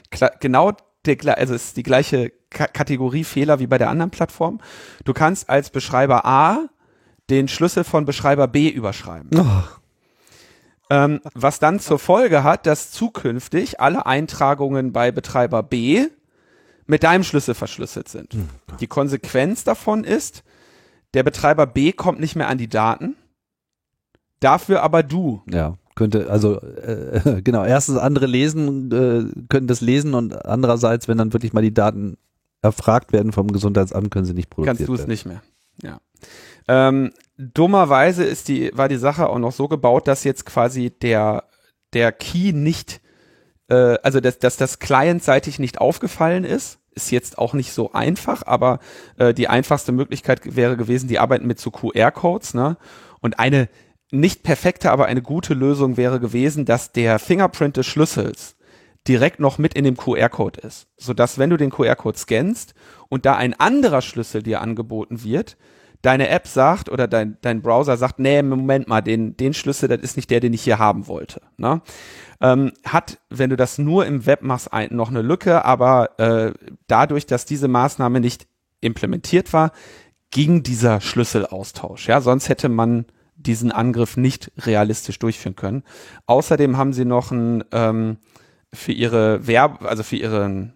genau 0.40 0.72
der, 1.06 1.38
also 1.38 1.54
es 1.54 1.66
ist 1.66 1.76
die 1.76 1.84
gleiche 1.84 2.32
K 2.50 2.66
Kategorie 2.66 3.24
Fehler 3.24 3.60
wie 3.60 3.68
bei 3.68 3.78
der 3.78 3.88
anderen 3.88 4.10
Plattform. 4.10 4.60
Du 5.04 5.14
kannst 5.14 5.48
als 5.48 5.70
Beschreiber 5.70 6.26
A 6.26 6.66
den 7.30 7.46
Schlüssel 7.46 7.84
von 7.84 8.04
Beschreiber 8.04 8.48
B 8.48 8.68
überschreiben. 8.68 9.30
Oh. 9.38 9.62
Ähm, 10.90 11.20
was 11.34 11.60
dann 11.60 11.78
zur 11.78 12.00
Folge 12.00 12.42
hat, 12.42 12.66
dass 12.66 12.90
zukünftig 12.90 13.80
alle 13.80 14.06
Eintragungen 14.06 14.92
bei 14.92 15.12
Betreiber 15.12 15.62
B 15.62 16.08
mit 16.90 17.04
deinem 17.04 17.22
Schlüssel 17.22 17.54
verschlüsselt 17.54 18.08
sind. 18.08 18.34
Hm. 18.34 18.48
Die 18.80 18.86
Konsequenz 18.88 19.64
davon 19.64 20.04
ist, 20.04 20.42
der 21.14 21.22
Betreiber 21.22 21.66
B 21.66 21.92
kommt 21.92 22.20
nicht 22.20 22.36
mehr 22.36 22.48
an 22.48 22.58
die 22.58 22.68
Daten, 22.68 23.16
dafür 24.40 24.82
aber 24.82 25.02
du. 25.02 25.42
Ja, 25.48 25.78
könnte, 25.94 26.28
also 26.28 26.60
äh, 26.60 27.40
genau, 27.44 27.64
erstens 27.64 27.96
andere 27.96 28.26
lesen, 28.26 28.90
äh, 28.90 29.46
können 29.48 29.68
das 29.68 29.80
lesen 29.80 30.14
und 30.14 30.44
andererseits, 30.44 31.08
wenn 31.08 31.18
dann 31.18 31.32
wirklich 31.32 31.52
mal 31.52 31.62
die 31.62 31.74
Daten 31.74 32.18
erfragt 32.60 33.12
werden 33.12 33.32
vom 33.32 33.48
Gesundheitsamt, 33.52 34.10
können 34.10 34.26
sie 34.26 34.34
nicht 34.34 34.50
produzieren. 34.50 34.76
Kannst 34.76 34.88
du 34.88 34.94
es 34.94 35.06
nicht 35.06 35.26
mehr, 35.26 35.42
ja. 35.82 36.00
Ähm, 36.68 37.12
dummerweise 37.38 38.24
ist 38.24 38.48
die, 38.48 38.70
war 38.74 38.88
die 38.88 38.96
Sache 38.96 39.28
auch 39.28 39.38
noch 39.38 39.52
so 39.52 39.68
gebaut, 39.68 40.08
dass 40.08 40.24
jetzt 40.24 40.44
quasi 40.44 40.90
der, 40.90 41.44
der 41.94 42.12
Key 42.12 42.52
nicht, 42.52 42.99
äh, 43.70 43.98
also 44.02 44.20
dass, 44.20 44.38
dass 44.38 44.56
das 44.56 44.78
clientseitig 44.78 45.58
nicht 45.58 45.80
aufgefallen 45.80 46.44
ist, 46.44 46.78
ist 46.94 47.10
jetzt 47.10 47.38
auch 47.38 47.54
nicht 47.54 47.72
so 47.72 47.92
einfach, 47.92 48.42
aber 48.46 48.80
äh, 49.16 49.32
die 49.32 49.48
einfachste 49.48 49.92
Möglichkeit 49.92 50.56
wäre 50.56 50.76
gewesen, 50.76 51.08
die 51.08 51.18
arbeiten 51.18 51.46
mit 51.46 51.60
so 51.60 51.70
QR-Codes, 51.70 52.54
ne? 52.54 52.76
Und 53.20 53.38
eine 53.38 53.68
nicht 54.10 54.42
perfekte, 54.42 54.90
aber 54.90 55.06
eine 55.06 55.22
gute 55.22 55.54
Lösung 55.54 55.96
wäre 55.96 56.18
gewesen, 56.18 56.64
dass 56.64 56.90
der 56.90 57.18
Fingerprint 57.18 57.76
des 57.76 57.86
Schlüssels 57.86 58.56
direkt 59.06 59.38
noch 59.40 59.56
mit 59.56 59.74
in 59.74 59.84
dem 59.84 59.96
QR-Code 59.96 60.60
ist, 60.60 60.88
sodass 60.96 61.38
wenn 61.38 61.50
du 61.50 61.56
den 61.56 61.70
QR-Code 61.70 62.18
scannst 62.18 62.74
und 63.08 63.24
da 63.24 63.36
ein 63.36 63.54
anderer 63.54 64.02
Schlüssel 64.02 64.42
dir 64.42 64.60
angeboten 64.60 65.22
wird, 65.22 65.56
deine 66.02 66.28
App 66.28 66.46
sagt 66.46 66.88
oder 66.88 67.06
dein, 67.06 67.36
dein 67.42 67.62
Browser 67.62 67.96
sagt, 67.96 68.18
nee, 68.18 68.42
Moment 68.42 68.88
mal, 68.88 69.02
den, 69.02 69.36
den 69.36 69.54
Schlüssel, 69.54 69.88
das 69.88 70.00
ist 70.00 70.16
nicht 70.16 70.30
der, 70.30 70.40
den 70.40 70.52
ich 70.52 70.62
hier 70.62 70.78
haben 70.78 71.06
wollte. 71.06 71.42
Ne? 71.56 71.82
Ähm, 72.40 72.72
hat, 72.84 73.18
wenn 73.28 73.50
du 73.50 73.56
das 73.56 73.78
nur 73.78 74.06
im 74.06 74.24
Web 74.26 74.42
machst, 74.42 74.72
ein, 74.72 74.88
noch 74.92 75.10
eine 75.10 75.22
Lücke, 75.22 75.64
aber 75.64 76.18
äh, 76.18 76.52
dadurch, 76.86 77.26
dass 77.26 77.44
diese 77.44 77.68
Maßnahme 77.68 78.20
nicht 78.20 78.46
implementiert 78.80 79.52
war, 79.52 79.72
ging 80.30 80.62
dieser 80.62 81.00
Schlüsselaustausch. 81.00 82.08
Ja, 82.08 82.20
sonst 82.20 82.48
hätte 82.48 82.68
man 82.68 83.06
diesen 83.34 83.72
Angriff 83.72 84.16
nicht 84.16 84.52
realistisch 84.58 85.18
durchführen 85.18 85.56
können. 85.56 85.82
Außerdem 86.26 86.76
haben 86.76 86.92
sie 86.92 87.04
noch 87.04 87.30
ein 87.30 87.64
ähm, 87.72 88.18
für 88.72 88.92
ihre 88.92 89.46
Werb, 89.46 89.82
also 89.82 90.02
für 90.02 90.16
ihren 90.16 90.74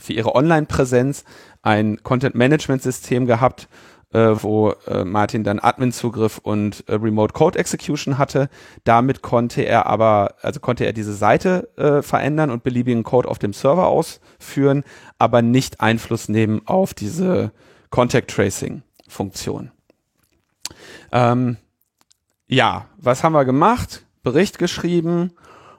für 0.00 0.12
ihre 0.12 0.34
Online-Präsenz 0.34 1.24
ein 1.62 2.02
Content-Management-System 2.02 3.26
gehabt, 3.26 3.68
äh, 4.12 4.34
wo 4.40 4.70
äh, 4.86 5.04
Martin 5.04 5.44
dann 5.44 5.58
Admin-Zugriff 5.58 6.38
und 6.38 6.84
äh, 6.88 6.94
Remote 6.94 7.34
Code 7.34 7.58
Execution 7.58 8.18
hatte. 8.18 8.48
Damit 8.84 9.22
konnte 9.22 9.62
er 9.62 9.86
aber, 9.86 10.36
also 10.40 10.60
konnte 10.60 10.84
er 10.86 10.92
diese 10.92 11.14
Seite 11.14 11.68
äh, 11.76 12.02
verändern 12.02 12.50
und 12.50 12.62
beliebigen 12.62 13.02
Code 13.02 13.28
auf 13.28 13.38
dem 13.38 13.52
Server 13.52 13.86
ausführen, 13.86 14.84
aber 15.18 15.42
nicht 15.42 15.80
Einfluss 15.80 16.28
nehmen 16.28 16.62
auf 16.66 16.94
diese 16.94 17.52
Contact 17.90 18.30
Tracing 18.30 18.82
Funktion. 19.08 19.70
Ähm, 21.12 21.56
ja, 22.46 22.86
was 22.96 23.24
haben 23.24 23.32
wir 23.32 23.44
gemacht? 23.44 24.04
Bericht 24.22 24.58
geschrieben 24.58 25.32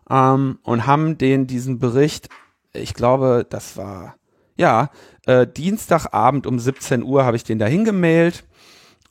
ähm, 0.10 0.60
und 0.64 0.88
haben 0.88 1.18
den 1.18 1.48
diesen 1.48 1.80
Bericht, 1.80 2.30
ich 2.74 2.94
glaube, 2.94 3.46
das 3.50 3.78
war 3.78 4.16
ja, 4.60 4.90
äh, 5.30 5.46
Dienstagabend 5.46 6.48
um 6.48 6.58
17 6.58 7.04
Uhr 7.04 7.24
habe 7.24 7.38
ich 7.38 7.44
den 7.44 7.60
dahin 7.60 7.86
gemailt 7.86 8.46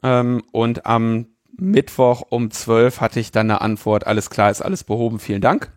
ähm, 0.03 0.43
und 0.51 0.85
am 0.85 1.27
Mittwoch 1.57 2.23
um 2.29 2.51
12 2.51 3.01
hatte 3.01 3.21
ich 3.21 3.31
dann 3.31 3.51
eine 3.51 3.61
Antwort, 3.61 4.07
alles 4.07 4.29
klar, 4.29 4.51
ist 4.51 4.61
alles 4.61 4.83
behoben, 4.83 5.21
vielen 5.21 5.41
Dank. 5.41 5.71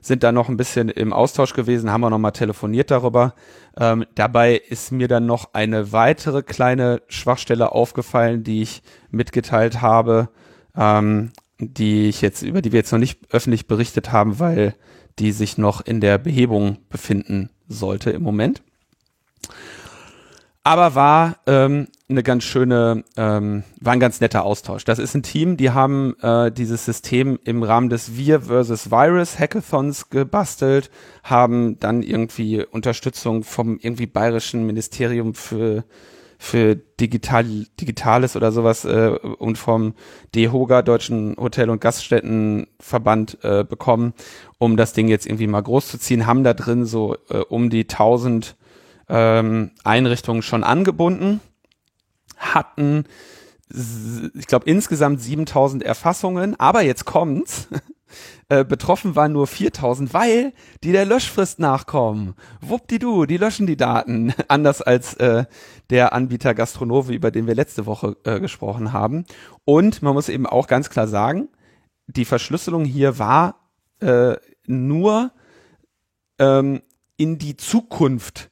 Sind 0.00 0.22
da 0.22 0.32
noch 0.32 0.48
ein 0.48 0.56
bisschen 0.56 0.88
im 0.88 1.12
Austausch 1.12 1.54
gewesen, 1.54 1.90
haben 1.90 2.00
wir 2.02 2.10
nochmal 2.10 2.32
telefoniert 2.32 2.90
darüber. 2.90 3.34
Ähm, 3.78 4.04
dabei 4.16 4.56
ist 4.56 4.90
mir 4.90 5.08
dann 5.08 5.26
noch 5.26 5.54
eine 5.54 5.92
weitere 5.92 6.42
kleine 6.42 7.00
Schwachstelle 7.08 7.72
aufgefallen, 7.72 8.42
die 8.42 8.62
ich 8.62 8.82
mitgeteilt 9.10 9.80
habe, 9.80 10.28
ähm, 10.76 11.30
die 11.58 12.08
ich 12.08 12.20
jetzt, 12.20 12.42
über 12.42 12.62
die 12.62 12.72
wir 12.72 12.80
jetzt 12.80 12.92
noch 12.92 12.98
nicht 12.98 13.20
öffentlich 13.30 13.66
berichtet 13.68 14.10
haben, 14.12 14.40
weil 14.40 14.74
die 15.20 15.30
sich 15.30 15.56
noch 15.56 15.80
in 15.80 16.00
der 16.00 16.18
Behebung 16.18 16.78
befinden 16.90 17.50
sollte 17.68 18.10
im 18.10 18.22
Moment 18.22 18.62
aber 20.64 20.94
war 20.94 21.36
ähm, 21.46 21.88
eine 22.08 22.22
ganz 22.22 22.42
schöne, 22.42 23.04
ähm, 23.16 23.64
war 23.80 23.92
ein 23.92 24.00
ganz 24.00 24.20
netter 24.20 24.44
Austausch. 24.44 24.84
Das 24.84 24.98
ist 24.98 25.14
ein 25.14 25.22
Team, 25.22 25.58
die 25.58 25.70
haben 25.70 26.16
äh, 26.20 26.50
dieses 26.50 26.86
System 26.86 27.38
im 27.44 27.62
Rahmen 27.62 27.90
des 27.90 28.16
Wir 28.16 28.40
versus 28.40 28.90
Virus 28.90 29.38
Hackathons 29.38 30.08
gebastelt, 30.08 30.90
haben 31.22 31.78
dann 31.80 32.02
irgendwie 32.02 32.64
Unterstützung 32.64 33.44
vom 33.44 33.78
irgendwie 33.78 34.06
bayerischen 34.06 34.66
Ministerium 34.66 35.34
für 35.34 35.84
für 36.36 36.76
Digital, 36.76 37.44
Digitales 37.80 38.36
oder 38.36 38.52
sowas 38.52 38.84
äh, 38.84 39.08
und 39.38 39.56
vom 39.56 39.94
DEHOGA, 40.34 40.82
Deutschen 40.82 41.36
Hotel- 41.38 41.70
und 41.70 41.80
Gaststättenverband, 41.80 43.38
äh, 43.42 43.64
bekommen, 43.64 44.12
um 44.58 44.76
das 44.76 44.92
Ding 44.92 45.08
jetzt 45.08 45.26
irgendwie 45.26 45.46
mal 45.46 45.62
groß 45.62 45.88
zu 45.88 45.98
ziehen, 45.98 46.26
haben 46.26 46.44
da 46.44 46.52
drin 46.52 46.84
so 46.84 47.16
äh, 47.30 47.38
um 47.38 47.70
die 47.70 47.82
1000 47.82 48.56
ähm, 49.08 49.70
Einrichtungen 49.84 50.42
schon 50.42 50.64
angebunden, 50.64 51.40
hatten, 52.36 53.04
ich 53.70 54.46
glaube, 54.46 54.66
insgesamt 54.66 55.20
7000 55.20 55.82
Erfassungen, 55.82 56.58
aber 56.58 56.82
jetzt 56.82 57.04
kommt's. 57.04 57.68
Äh, 58.48 58.64
betroffen 58.64 59.16
waren 59.16 59.32
nur 59.32 59.46
4000, 59.46 60.12
weil 60.12 60.52
die 60.84 60.92
der 60.92 61.06
Löschfrist 61.06 61.58
nachkommen. 61.58 62.34
Wuppdidu, 62.60 63.24
die 63.24 63.38
löschen 63.38 63.66
die 63.66 63.76
Daten. 63.76 64.34
Anders 64.48 64.82
als 64.82 65.14
äh, 65.14 65.46
der 65.90 66.12
Anbieter 66.12 66.54
Gastronove, 66.54 67.14
über 67.14 67.30
den 67.30 67.46
wir 67.46 67.54
letzte 67.54 67.86
Woche 67.86 68.16
äh, 68.24 68.40
gesprochen 68.40 68.92
haben. 68.92 69.24
Und 69.64 70.02
man 70.02 70.12
muss 70.14 70.28
eben 70.28 70.46
auch 70.46 70.66
ganz 70.66 70.90
klar 70.90 71.08
sagen, 71.08 71.48
die 72.06 72.26
Verschlüsselung 72.26 72.84
hier 72.84 73.18
war 73.18 73.70
äh, 74.00 74.36
nur 74.66 75.32
ähm, 76.38 76.82
in 77.16 77.38
die 77.38 77.56
Zukunft 77.56 78.50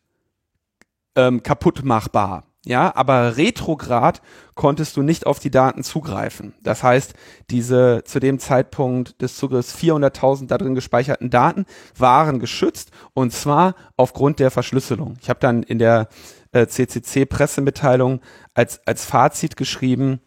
ähm, 1.16 1.42
kaputt 1.42 1.84
machbar. 1.84 2.44
ja, 2.64 2.94
aber 2.94 3.36
retrograd 3.36 4.22
konntest 4.54 4.96
du 4.96 5.02
nicht 5.02 5.26
auf 5.26 5.40
die 5.40 5.50
Daten 5.50 5.82
zugreifen. 5.82 6.54
Das 6.62 6.82
heißt, 6.82 7.14
diese 7.50 8.02
zu 8.04 8.20
dem 8.20 8.38
Zeitpunkt 8.38 9.20
des 9.20 9.36
Zugriffs 9.36 9.74
400.000 9.76 10.46
da 10.46 10.58
drin 10.58 10.74
gespeicherten 10.74 11.30
Daten 11.30 11.66
waren 11.98 12.38
geschützt 12.38 12.90
und 13.14 13.32
zwar 13.32 13.74
aufgrund 13.96 14.38
der 14.38 14.50
Verschlüsselung. 14.50 15.16
Ich 15.20 15.28
habe 15.28 15.40
dann 15.40 15.62
in 15.62 15.78
der 15.78 16.08
äh, 16.52 16.66
CCC-Pressemitteilung 16.66 18.20
als, 18.54 18.86
als 18.86 19.04
Fazit 19.04 19.56
geschrieben, 19.56 20.20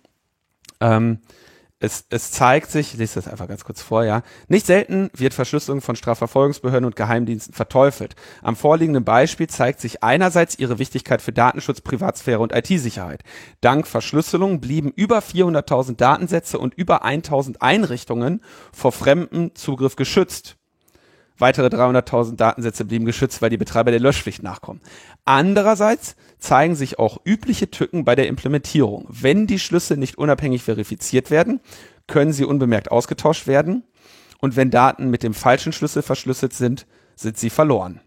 ähm, 0.81 1.19
es, 1.85 2.05
es 2.09 2.31
zeigt 2.31 2.71
sich, 2.71 2.93
ich 2.93 2.99
lese 2.99 3.15
das 3.15 3.27
einfach 3.27 3.47
ganz 3.47 3.63
kurz 3.63 3.81
vor, 3.81 4.03
ja, 4.03 4.23
nicht 4.47 4.65
selten 4.65 5.09
wird 5.13 5.33
Verschlüsselung 5.33 5.81
von 5.81 5.95
Strafverfolgungsbehörden 5.95 6.85
und 6.85 6.95
Geheimdiensten 6.95 7.53
verteufelt. 7.53 8.15
Am 8.41 8.55
vorliegenden 8.55 9.05
Beispiel 9.05 9.47
zeigt 9.47 9.79
sich 9.79 10.03
einerseits 10.03 10.57
ihre 10.57 10.79
Wichtigkeit 10.79 11.21
für 11.21 11.31
Datenschutz, 11.31 11.81
Privatsphäre 11.81 12.39
und 12.39 12.53
IT-Sicherheit. 12.53 13.23
Dank 13.61 13.87
Verschlüsselung 13.87 14.59
blieben 14.59 14.91
über 14.95 15.19
400.000 15.19 15.95
Datensätze 15.95 16.59
und 16.59 16.73
über 16.73 17.05
1.000 17.05 17.57
Einrichtungen 17.59 18.41
vor 18.73 18.91
fremdem 18.91 19.53
Zugriff 19.55 19.95
geschützt. 19.95 20.57
Weitere 21.37 21.67
300.000 21.67 22.37
Datensätze 22.37 22.85
blieben 22.85 23.05
geschützt, 23.05 23.41
weil 23.41 23.49
die 23.49 23.57
Betreiber 23.57 23.91
der 23.91 23.99
Löschpflicht 23.99 24.41
nachkommen. 24.41 24.81
Andererseits 25.25 26.15
zeigen 26.39 26.75
sich 26.75 26.97
auch 26.97 27.19
übliche 27.25 27.69
Tücken 27.69 28.05
bei 28.05 28.15
der 28.15 28.27
Implementierung. 28.27 29.05
Wenn 29.09 29.47
die 29.47 29.59
Schlüssel 29.59 29.97
nicht 29.97 30.17
unabhängig 30.17 30.63
verifiziert 30.63 31.31
werden, 31.31 31.59
können 32.07 32.31
sie 32.31 32.45
unbemerkt 32.45 32.91
ausgetauscht 32.91 33.47
werden. 33.47 33.83
Und 34.39 34.55
wenn 34.55 34.71
Daten 34.71 35.09
mit 35.09 35.23
dem 35.23 35.33
falschen 35.33 35.73
Schlüssel 35.73 36.03
verschlüsselt 36.03 36.53
sind, 36.53 36.85
sind 37.15 37.37
sie 37.37 37.49
verloren. 37.49 37.99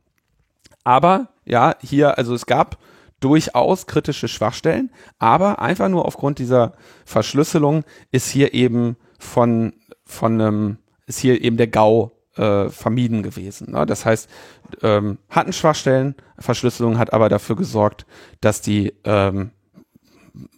Aber 0.84 1.28
ja, 1.44 1.74
hier, 1.82 2.16
also 2.16 2.34
es 2.34 2.46
gab 2.46 2.78
durchaus 3.20 3.86
kritische 3.86 4.28
Schwachstellen, 4.28 4.90
aber 5.18 5.60
einfach 5.60 5.88
nur 5.88 6.06
aufgrund 6.06 6.38
dieser 6.38 6.74
Verschlüsselung 7.04 7.84
ist 8.10 8.30
hier 8.30 8.54
eben 8.54 8.96
von, 9.18 9.74
von 10.04 10.40
einem, 10.40 10.78
ist 11.06 11.18
hier 11.18 11.42
eben 11.42 11.56
der 11.56 11.66
GAU 11.66 12.12
äh, 12.38 12.68
vermieden 12.70 13.22
gewesen. 13.22 13.72
Ne? 13.72 13.84
Das 13.86 14.04
heißt, 14.04 14.28
ähm, 14.82 15.18
hatten 15.28 15.52
Schwachstellen, 15.52 16.14
Verschlüsselung 16.38 16.98
hat 16.98 17.12
aber 17.12 17.28
dafür 17.28 17.56
gesorgt, 17.56 18.06
dass 18.40 18.60
die 18.60 18.94
ähm, 19.04 19.50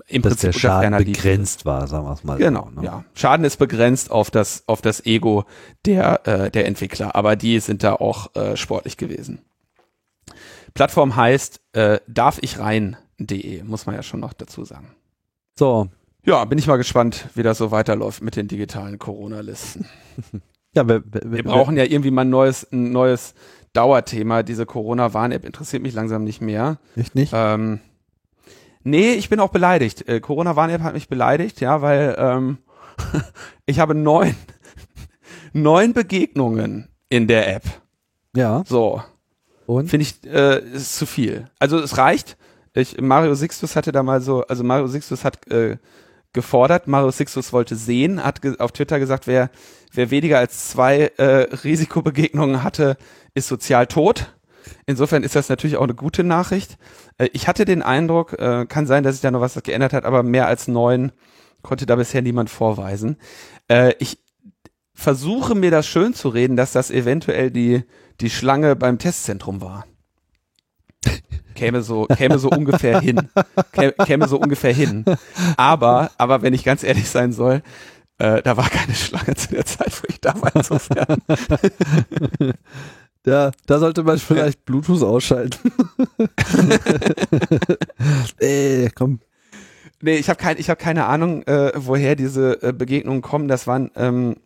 im 0.06 0.22
dass 0.22 0.32
Prinzip 0.32 0.52
der 0.52 0.58
Schaden 0.58 0.96
begrenzt 1.04 1.64
war, 1.64 1.86
sagen 1.86 2.04
wir 2.04 2.12
es 2.12 2.24
mal. 2.24 2.38
Genau, 2.38 2.68
so, 2.74 2.80
ne? 2.80 2.86
ja. 2.86 3.04
Schaden 3.14 3.44
ist 3.44 3.56
begrenzt 3.56 4.10
auf 4.10 4.30
das 4.30 4.64
auf 4.66 4.82
das 4.82 5.06
Ego 5.06 5.44
der 5.86 6.26
äh, 6.26 6.50
der 6.50 6.66
Entwickler, 6.66 7.14
aber 7.14 7.36
die 7.36 7.60
sind 7.60 7.82
da 7.82 7.94
auch 7.94 8.34
äh, 8.34 8.56
sportlich 8.56 8.96
gewesen. 8.96 9.40
Plattform 10.74 11.16
heißt 11.16 11.60
äh, 11.72 12.00
darf 12.06 12.38
ich 12.42 12.58
rein.de, 12.58 13.62
muss 13.62 13.86
man 13.86 13.94
ja 13.94 14.02
schon 14.02 14.20
noch 14.20 14.32
dazu 14.32 14.64
sagen. 14.64 14.94
So. 15.58 15.88
Ja, 16.24 16.44
bin 16.44 16.58
ich 16.58 16.66
mal 16.66 16.76
gespannt, 16.76 17.28
wie 17.34 17.42
das 17.42 17.56
so 17.56 17.70
weiterläuft 17.70 18.22
mit 18.22 18.36
den 18.36 18.46
digitalen 18.46 18.98
Corona-Listen. 18.98 19.86
Ja, 20.74 20.88
wir, 20.88 21.02
wir, 21.04 21.32
wir 21.32 21.42
brauchen 21.42 21.76
ja 21.76 21.84
irgendwie 21.84 22.10
mal 22.10 22.22
ein 22.22 22.30
neues, 22.30 22.66
ein 22.72 22.92
neues 22.92 23.34
Dauerthema. 23.72 24.42
Diese 24.42 24.66
Corona-Warn-App 24.66 25.44
interessiert 25.44 25.82
mich 25.82 25.94
langsam 25.94 26.24
nicht 26.24 26.40
mehr. 26.40 26.78
Echt 26.96 27.14
nicht? 27.14 27.32
Ähm, 27.34 27.80
nee, 28.82 29.12
ich 29.14 29.28
bin 29.28 29.40
auch 29.40 29.50
beleidigt. 29.50 30.08
Äh, 30.08 30.20
Corona-Warn-App 30.20 30.82
hat 30.82 30.94
mich 30.94 31.08
beleidigt, 31.08 31.60
ja, 31.60 31.82
weil 31.82 32.14
ähm, 32.18 32.58
ich 33.66 33.80
habe 33.80 33.94
neun, 33.94 34.34
neun 35.52 35.92
Begegnungen 35.92 36.88
in 37.08 37.26
der 37.26 37.54
App. 37.54 37.64
Ja. 38.36 38.62
So. 38.66 39.02
Und? 39.66 39.88
Finde 39.88 40.02
ich, 40.02 40.24
äh, 40.24 40.60
ist 40.72 40.96
zu 40.96 41.06
viel. 41.06 41.46
Also 41.58 41.78
es 41.78 41.98
reicht. 41.98 42.36
Ich, 42.74 43.00
Mario 43.00 43.34
Sixtus 43.34 43.74
hatte 43.74 43.90
da 43.90 44.02
mal 44.02 44.20
so, 44.20 44.42
also 44.46 44.62
Mario 44.62 44.86
Sixtus 44.86 45.24
hat 45.24 45.48
äh, 45.50 45.78
gefordert. 46.32 46.86
Mario 46.86 47.10
Sixtus 47.10 47.52
wollte 47.52 47.76
sehen, 47.76 48.22
hat 48.22 48.40
auf 48.60 48.72
Twitter 48.72 48.98
gesagt, 48.98 49.26
wer, 49.26 49.50
wer 49.92 50.10
weniger 50.10 50.38
als 50.38 50.68
zwei 50.68 51.12
äh, 51.16 51.48
Risikobegegnungen 51.64 52.62
hatte, 52.62 52.96
ist 53.34 53.48
sozial 53.48 53.86
tot. 53.86 54.34
Insofern 54.86 55.22
ist 55.22 55.36
das 55.36 55.48
natürlich 55.48 55.76
auch 55.76 55.84
eine 55.84 55.94
gute 55.94 56.24
Nachricht. 56.24 56.78
Äh, 57.18 57.28
ich 57.32 57.48
hatte 57.48 57.64
den 57.64 57.82
Eindruck, 57.82 58.34
äh, 58.38 58.66
kann 58.66 58.86
sein, 58.86 59.02
dass 59.02 59.14
sich 59.14 59.22
da 59.22 59.30
noch 59.30 59.40
was 59.40 59.60
geändert 59.62 59.92
hat, 59.92 60.04
aber 60.04 60.22
mehr 60.22 60.46
als 60.46 60.68
neun 60.68 61.12
konnte 61.62 61.86
da 61.86 61.96
bisher 61.96 62.22
niemand 62.22 62.50
vorweisen. 62.50 63.16
Äh, 63.68 63.94
ich 63.98 64.18
versuche 64.94 65.54
mir 65.54 65.70
das 65.70 65.86
schön 65.86 66.14
zu 66.14 66.28
reden, 66.28 66.56
dass 66.56 66.72
das 66.72 66.90
eventuell 66.90 67.50
die, 67.50 67.84
die 68.20 68.30
Schlange 68.30 68.76
beim 68.76 68.98
Testzentrum 68.98 69.60
war 69.60 69.84
käme 71.60 71.82
so, 71.82 72.06
käme 72.06 72.38
so 72.38 72.48
ungefähr 72.50 73.00
hin. 73.00 73.28
Käme, 74.06 74.28
so 74.28 74.38
ungefähr 74.38 74.72
hin. 74.72 75.04
Aber, 75.56 76.10
aber 76.18 76.42
wenn 76.42 76.54
ich 76.54 76.64
ganz 76.64 76.82
ehrlich 76.82 77.08
sein 77.08 77.32
soll, 77.32 77.62
äh, 78.18 78.42
da 78.42 78.56
war 78.56 78.68
keine 78.68 78.94
Schlange 78.94 79.34
zu 79.34 79.48
der 79.48 79.66
Zeit, 79.66 79.92
wo 80.02 80.06
ich 80.08 80.20
da 80.20 80.34
war, 80.40 80.54
insofern. 80.54 81.18
Ja, 83.26 83.50
da 83.66 83.78
sollte 83.78 84.02
man 84.02 84.18
vielleicht 84.18 84.64
Bluetooth 84.64 85.02
ausschalten. 85.02 85.58
Ey, 88.38 88.90
komm. 88.94 89.20
Nee, 90.00 90.16
ich 90.16 90.30
habe 90.30 90.40
kein, 90.40 90.58
ich 90.58 90.70
hab 90.70 90.78
keine 90.78 91.04
Ahnung, 91.04 91.42
äh, 91.42 91.72
woher 91.74 92.16
diese 92.16 92.62
äh, 92.62 92.72
Begegnungen 92.72 93.20
kommen. 93.20 93.48
Das 93.48 93.66
waren 93.66 93.90
ähm, 93.94 94.36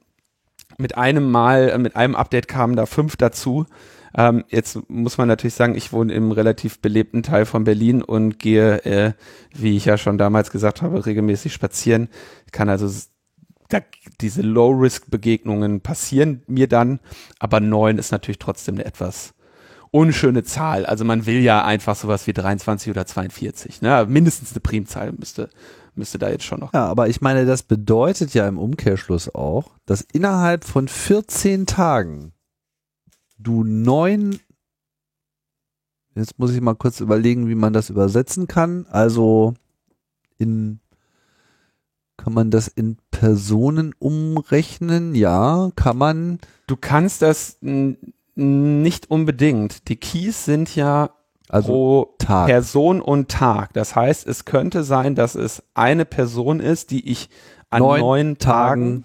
mit 0.76 0.96
einem 0.96 1.30
Mal, 1.30 1.70
äh, 1.70 1.78
mit 1.78 1.94
einem 1.94 2.16
Update 2.16 2.48
kamen 2.48 2.74
da 2.74 2.86
fünf 2.86 3.16
dazu. 3.16 3.66
Ähm, 4.16 4.44
jetzt 4.48 4.78
muss 4.88 5.18
man 5.18 5.28
natürlich 5.28 5.54
sagen, 5.54 5.74
ich 5.74 5.92
wohne 5.92 6.12
im 6.12 6.30
relativ 6.30 6.80
belebten 6.80 7.22
Teil 7.22 7.46
von 7.46 7.64
Berlin 7.64 8.02
und 8.02 8.38
gehe, 8.38 8.84
äh, 8.84 9.12
wie 9.52 9.76
ich 9.76 9.86
ja 9.86 9.98
schon 9.98 10.18
damals 10.18 10.50
gesagt 10.50 10.82
habe, 10.82 11.04
regelmäßig 11.04 11.52
spazieren. 11.52 12.08
Ich 12.46 12.52
kann 12.52 12.68
also 12.68 12.88
da, 13.68 13.80
diese 14.20 14.42
Low-Risk-Begegnungen 14.42 15.80
passieren 15.80 16.42
mir 16.46 16.68
dann, 16.68 17.00
aber 17.38 17.60
neun 17.60 17.98
ist 17.98 18.12
natürlich 18.12 18.38
trotzdem 18.38 18.76
eine 18.76 18.84
etwas 18.84 19.34
unschöne 19.90 20.42
Zahl. 20.42 20.86
Also 20.86 21.04
man 21.04 21.26
will 21.26 21.40
ja 21.40 21.64
einfach 21.64 21.96
sowas 21.96 22.26
wie 22.26 22.32
23 22.32 22.90
oder 22.90 23.06
42. 23.06 23.80
Ne? 23.80 24.06
Mindestens 24.08 24.52
eine 24.52 24.60
Primzahl 24.60 25.12
müsste, 25.12 25.50
müsste 25.94 26.18
da 26.18 26.28
jetzt 26.28 26.44
schon 26.44 26.60
noch. 26.60 26.72
Ja, 26.72 26.86
aber 26.86 27.08
ich 27.08 27.20
meine, 27.20 27.46
das 27.46 27.62
bedeutet 27.62 28.34
ja 28.34 28.46
im 28.48 28.58
Umkehrschluss 28.58 29.32
auch, 29.34 29.70
dass 29.86 30.02
innerhalb 30.02 30.64
von 30.64 30.88
14 30.88 31.66
Tagen 31.66 32.33
du 33.44 33.62
neun, 33.62 34.40
jetzt 36.14 36.38
muss 36.38 36.52
ich 36.52 36.60
mal 36.60 36.74
kurz 36.74 37.00
überlegen, 37.00 37.48
wie 37.48 37.54
man 37.54 37.72
das 37.72 37.90
übersetzen 37.90 38.48
kann. 38.48 38.86
Also 38.90 39.54
in, 40.38 40.80
kann 42.16 42.32
man 42.32 42.50
das 42.50 42.68
in 42.68 42.96
Personen 43.10 43.94
umrechnen? 43.98 45.14
Ja, 45.14 45.70
kann 45.76 45.96
man. 45.96 46.38
Du 46.66 46.76
kannst 46.76 47.22
das 47.22 47.58
nicht 48.34 49.10
unbedingt. 49.10 49.88
Die 49.88 49.96
Keys 49.96 50.44
sind 50.44 50.74
ja 50.74 51.10
also 51.48 51.68
pro 51.68 52.14
Tag. 52.18 52.46
Person 52.46 53.00
und 53.00 53.30
Tag. 53.30 53.72
Das 53.74 53.94
heißt, 53.94 54.26
es 54.26 54.44
könnte 54.44 54.82
sein, 54.82 55.14
dass 55.14 55.34
es 55.34 55.62
eine 55.74 56.04
Person 56.04 56.58
ist, 56.60 56.90
die 56.90 57.08
ich 57.10 57.28
an 57.70 57.80
neun, 57.80 58.00
neun 58.00 58.38
Tagen, 58.38 59.04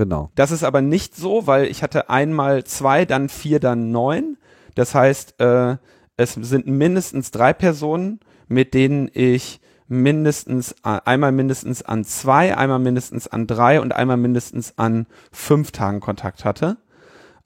Genau. 0.00 0.30
Das 0.34 0.50
ist 0.50 0.64
aber 0.64 0.80
nicht 0.80 1.14
so, 1.14 1.46
weil 1.46 1.66
ich 1.66 1.82
hatte 1.82 2.08
einmal 2.08 2.64
zwei, 2.64 3.04
dann 3.04 3.28
vier, 3.28 3.60
dann 3.60 3.90
neun. 3.90 4.38
Das 4.74 4.94
heißt, 4.94 5.38
äh, 5.42 5.76
es 6.16 6.32
sind 6.32 6.66
mindestens 6.66 7.32
drei 7.32 7.52
Personen, 7.52 8.20
mit 8.48 8.72
denen 8.72 9.10
ich 9.12 9.60
mindestens 9.88 10.72
äh, 10.84 11.00
einmal 11.04 11.32
mindestens 11.32 11.82
an 11.82 12.04
zwei, 12.04 12.56
einmal 12.56 12.78
mindestens 12.78 13.28
an 13.28 13.46
drei 13.46 13.78
und 13.78 13.92
einmal 13.92 14.16
mindestens 14.16 14.78
an 14.78 15.06
fünf 15.32 15.70
Tagen 15.70 16.00
Kontakt 16.00 16.46
hatte. 16.46 16.78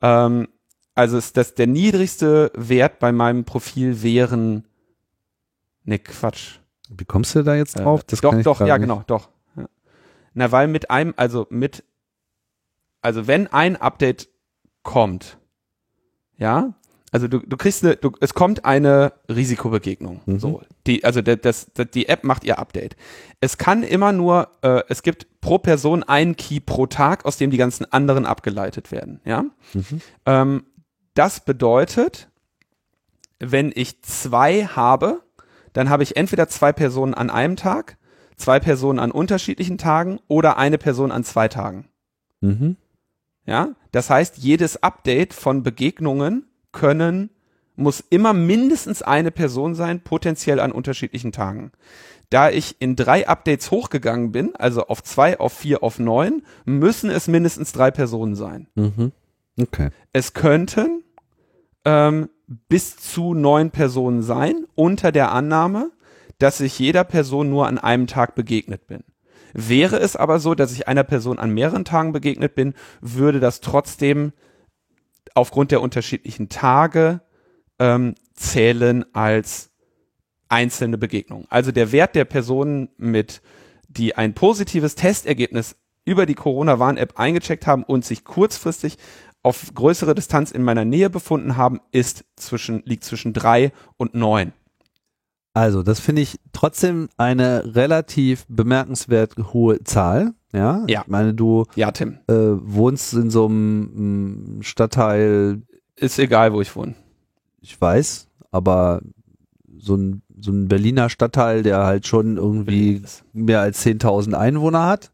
Ähm, 0.01 0.47
also 0.95 1.19
ist 1.19 1.37
das 1.37 1.55
der 1.55 1.67
niedrigste 1.67 2.53
Wert 2.55 3.01
bei 3.01 3.11
meinem 3.11 3.43
Profil 3.43 4.01
wären 4.05 4.65
ne 5.83 5.99
Quatsch. 5.99 6.61
Wie 6.89 7.05
kommst 7.05 7.35
du 7.35 7.43
da 7.43 7.57
jetzt 7.57 7.81
drauf? 7.81 8.03
Äh, 8.13 8.17
doch, 8.23 8.43
doch, 8.43 8.61
ja, 8.61 8.79
nicht. 8.79 8.83
genau, 8.83 9.03
doch. 9.09 9.29
Na, 10.35 10.53
weil 10.53 10.69
mit 10.69 10.91
einem, 10.91 11.15
also 11.17 11.49
mit 11.51 11.83
also 13.05 13.27
wenn 13.27 13.47
ein 13.49 13.77
Update 13.77 14.29
kommt, 14.83 15.39
ja, 16.39 16.75
also 17.13 17.29
du, 17.29 17.39
du 17.39 17.57
kriegst 17.57 17.85
eine, 17.85 17.97
du, 17.97 18.11
es 18.21 18.35
kommt 18.35 18.65
eine 18.65 19.13
Risikobegegnung. 19.29 20.23
Mhm. 20.27 20.39
So, 20.41 20.63
die, 20.87 21.05
also 21.05 21.21
der, 21.21 21.37
das, 21.37 21.67
das, 21.75 21.91
die 21.91 22.09
App 22.09 22.25
macht 22.25 22.45
ihr 22.45 22.59
Update. 22.59 22.97
Es 23.41 23.59
kann 23.59 23.83
immer 23.83 24.13
nur, 24.13 24.49
äh, 24.63 24.83
es 24.89 25.03
gibt 25.03 25.41
pro 25.41 25.59
Person 25.59 26.03
einen 26.03 26.35
Key 26.35 26.61
pro 26.61 26.87
Tag, 26.87 27.25
aus 27.25 27.37
dem 27.37 27.51
die 27.51 27.57
ganzen 27.57 27.85
anderen 27.93 28.27
abgeleitet 28.27 28.91
werden. 28.91 29.21
Ja, 29.25 29.45
mhm. 29.75 30.01
ähm, 30.27 30.65
das 31.13 31.45
bedeutet, 31.45 32.31
wenn 33.39 33.71
ich 33.75 34.03
zwei 34.03 34.65
habe, 34.65 35.23
dann 35.73 35.91
habe 35.91 36.03
ich 36.03 36.17
entweder 36.17 36.49
zwei 36.49 36.73
Personen 36.73 37.15
an 37.15 37.31
einem 37.31 37.57
Tag, 37.57 37.99
zwei 38.37 38.59
Personen 38.59 38.99
an 38.99 39.13
unterschiedlichen 39.13 39.77
Tagen 39.79 40.21
oder 40.27 40.57
eine 40.57 40.79
Person 40.79 41.13
an 41.13 41.23
zwei 41.23 41.49
Tagen. 41.49 41.87
Mhm. 42.41 42.77
Ja, 43.47 43.75
das 43.93 44.11
heißt, 44.11 44.39
jedes 44.39 44.83
Update 44.83 45.35
von 45.35 45.63
Begegnungen 45.63 46.47
können 46.73 47.31
muss 47.77 48.01
immer 48.09 48.33
mindestens 48.33 49.03
eine 49.03 49.31
Person 49.31 49.75
sein, 49.75 50.01
potenziell 50.01 50.61
an 50.61 50.73
unterschiedlichen 50.73 51.33
Tagen. 51.33 51.73
Da 52.31 52.51
ich 52.51 52.77
in 52.81 52.97
drei 52.97 53.29
Updates 53.29 53.71
hochgegangen 53.71 54.33
bin, 54.33 54.55
also 54.57 54.87
auf 54.87 55.03
zwei, 55.03 55.39
auf 55.39 55.53
vier, 55.53 55.83
auf 55.83 55.99
neun, 55.99 56.43
müssen 56.65 57.11
es 57.11 57.29
mindestens 57.29 57.73
drei 57.73 57.91
Personen 57.91 58.35
sein. 58.35 58.69
Mhm. 58.75 59.13
Okay. 59.61 59.91
Es 60.13 60.33
könnten 60.33 61.05
ähm, 61.85 62.29
bis 62.69 62.97
zu 62.97 63.35
neun 63.35 63.71
Personen 63.71 64.23
sein, 64.23 64.67
unter 64.75 65.13
der 65.13 65.33
Annahme, 65.33 65.91
dass 66.39 66.61
ich 66.61 66.79
jeder 66.79 67.05
Person 67.05 67.51
nur 67.51 67.67
an 67.67 67.79
einem 67.79 68.07
Tag 68.07 68.35
begegnet 68.35 68.87
bin. 68.87 69.05
Wäre 69.55 69.99
es 69.99 70.17
aber 70.17 70.41
so, 70.41 70.55
dass 70.55 70.73
ich 70.73 70.89
einer 70.89 71.05
Person 71.05 71.39
an 71.39 71.51
mehreren 71.51 71.85
Tagen 71.85 72.13
begegnet 72.13 72.55
bin, 72.55 72.75
würde 73.01 73.41
das 73.41 73.61
trotzdem 73.61 74.33
aufgrund 75.35 75.71
der 75.71 75.81
unterschiedlichen 75.81 76.49
Tage 76.49 77.21
ähm, 77.79 78.15
zählen 78.35 79.05
als 79.15 79.71
einzelne 80.49 80.99
Begegnung. 80.99 81.47
Also 81.49 81.73
der 81.73 81.93
Wert 81.93 82.15
der 82.17 82.25
Personen 82.25 82.89
mit, 82.97 83.43
die 83.89 84.17
ein 84.17 84.35
positives 84.35 84.97
Testergebnis 84.97 85.77
über 86.05 86.27
die 86.27 86.35
Corona-Warn-App 86.35 87.19
eingecheckt 87.19 87.67
haben 87.67 87.85
und 87.85 88.05
sich 88.05 88.25
kurzfristig 88.25 88.99
auf 89.43 89.73
größere 89.75 90.15
Distanz 90.15 90.51
in 90.51 90.63
meiner 90.63 90.85
Nähe 90.85 91.11
befunden 91.11 91.57
haben, 91.57 91.81
ist 91.93 92.25
zwischen, 92.37 92.83
liegt 92.87 93.05
zwischen 93.05 93.33
drei 93.33 93.73
und 93.97 94.15
neun. 94.15 94.53
Also, 95.55 95.83
das 95.85 96.01
finde 96.01 96.23
ich 96.23 96.39
trotzdem 96.53 97.09
eine 97.17 97.75
relativ 97.77 98.45
bemerkenswert 98.49 99.37
hohe 99.53 99.83
Zahl. 99.85 100.35
Ja, 100.53 100.85
Ja. 100.89 101.03
ich 101.03 101.09
meine, 101.09 101.33
du 101.35 101.65
Ja, 101.77 101.91
Tim. 101.93 102.19
äh, 102.29 102.35
wohnst 102.35 103.15
in 103.15 103.31
so 103.31 103.47
einem 103.47 104.59
mm, 104.59 104.63
Stadtteil, 104.63 105.63
Ist 105.97 106.19
egal, 106.19 106.53
wo 106.53 106.61
ich 106.61 106.75
wohne. 106.75 106.95
ich 107.61 107.81
weiß, 107.81 108.29
aber 108.51 109.01
so 109.79 109.95
ein, 109.97 110.23
so 110.41 110.51
ein 110.51 110.67
Berliner 110.69 111.09
Stadtteil, 111.09 111.63
der 111.63 111.85
halt 111.85 112.07
schon 112.07 112.37
irgendwie 112.37 113.03
mehr 113.33 113.61
als 113.61 113.85
10.000 113.85 114.35
Einwohner 114.35 114.87
hat. 114.87 115.13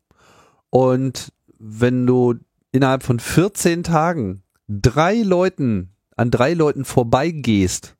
Und 0.71 1.33
wenn 1.59 2.07
du 2.07 2.35
innerhalb 2.73 3.03
von 3.03 3.19
14 3.21 3.83
Tagen 3.83 4.43
drei 4.69 5.23
Leuten, 5.23 5.91
an 6.17 6.31
drei 6.31 6.55
Leuten 6.55 6.85
vorbeigehst, 6.85 7.97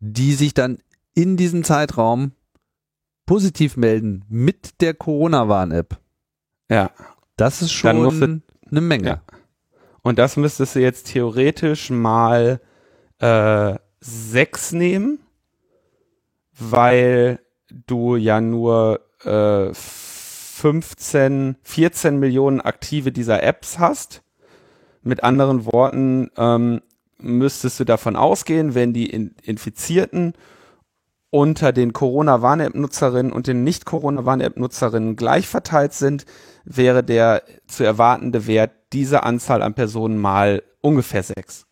die 0.00 0.32
sich 0.34 0.54
dann 0.54 0.78
in 1.14 1.36
diesem 1.36 1.64
Zeitraum 1.64 2.32
positiv 3.26 3.76
melden 3.76 4.24
mit 4.28 4.80
der 4.80 4.94
Corona-Warn-App, 4.94 5.98
Ja. 6.70 6.90
das 7.36 7.62
ist 7.62 7.72
schon 7.72 8.42
eine 8.70 8.80
Menge. 8.80 9.06
Ja. 9.06 9.22
Und 10.02 10.18
das 10.18 10.36
müsstest 10.36 10.74
du 10.74 10.80
jetzt 10.80 11.06
theoretisch 11.08 11.90
mal 11.90 12.60
äh, 13.18 13.74
sechs 14.00 14.72
nehmen, 14.72 15.20
weil 16.58 17.38
du 17.86 18.16
ja 18.16 18.40
nur 18.40 19.00
äh, 19.24 19.72
15, 19.72 21.56
14 21.62 22.18
Millionen 22.18 22.60
aktive 22.60 23.12
dieser 23.12 23.42
Apps 23.42 23.78
hast. 23.78 24.22
Mit 25.02 25.24
anderen 25.24 25.66
Worten, 25.66 26.30
ähm, 26.36 26.82
müsstest 27.18 27.78
du 27.80 27.84
davon 27.84 28.16
ausgehen, 28.16 28.74
wenn 28.74 28.92
die 28.92 29.08
in 29.08 29.34
Infizierten 29.42 30.34
unter 31.32 31.72
den 31.72 31.94
Corona-Warn-App-Nutzerinnen 31.94 33.32
und 33.32 33.46
den 33.46 33.64
Nicht-Corona-Warn-App-Nutzerinnen 33.64 35.16
gleich 35.16 35.48
verteilt 35.48 35.94
sind, 35.94 36.26
wäre 36.64 37.02
der 37.02 37.42
zu 37.66 37.84
erwartende 37.84 38.46
Wert 38.46 38.72
dieser 38.92 39.24
Anzahl 39.24 39.62
an 39.62 39.72
Personen 39.72 40.18
mal 40.18 40.62
ungefähr 40.82 41.22
sechs. 41.22 41.66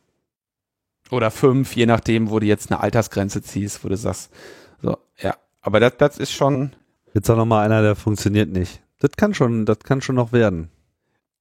Oder 1.11 1.31
fünf, 1.31 1.77
je 1.77 1.85
nachdem, 1.85 2.31
wo 2.31 2.39
du 2.39 2.47
jetzt 2.47 2.70
eine 2.70 2.81
Altersgrenze 2.81 3.43
ziehst, 3.43 3.85
wo 3.85 3.89
du 3.89 3.97
sagst, 3.97 4.32
so, 4.81 4.97
ja. 5.19 5.35
Aber 5.61 5.78
das, 5.78 5.93
das 5.99 6.16
ist 6.16 6.32
schon, 6.32 6.73
Jetzt 7.12 7.27
sag 7.27 7.37
noch 7.37 7.45
mal 7.45 7.65
einer, 7.65 7.82
der 7.82 7.97
funktioniert 7.97 8.51
nicht. 8.51 8.81
Das 9.01 9.11
kann 9.16 9.35
schon, 9.35 9.66
das 9.66 9.81
kann 9.81 10.01
schon 10.01 10.15
noch 10.15 10.32
werden. 10.32 10.70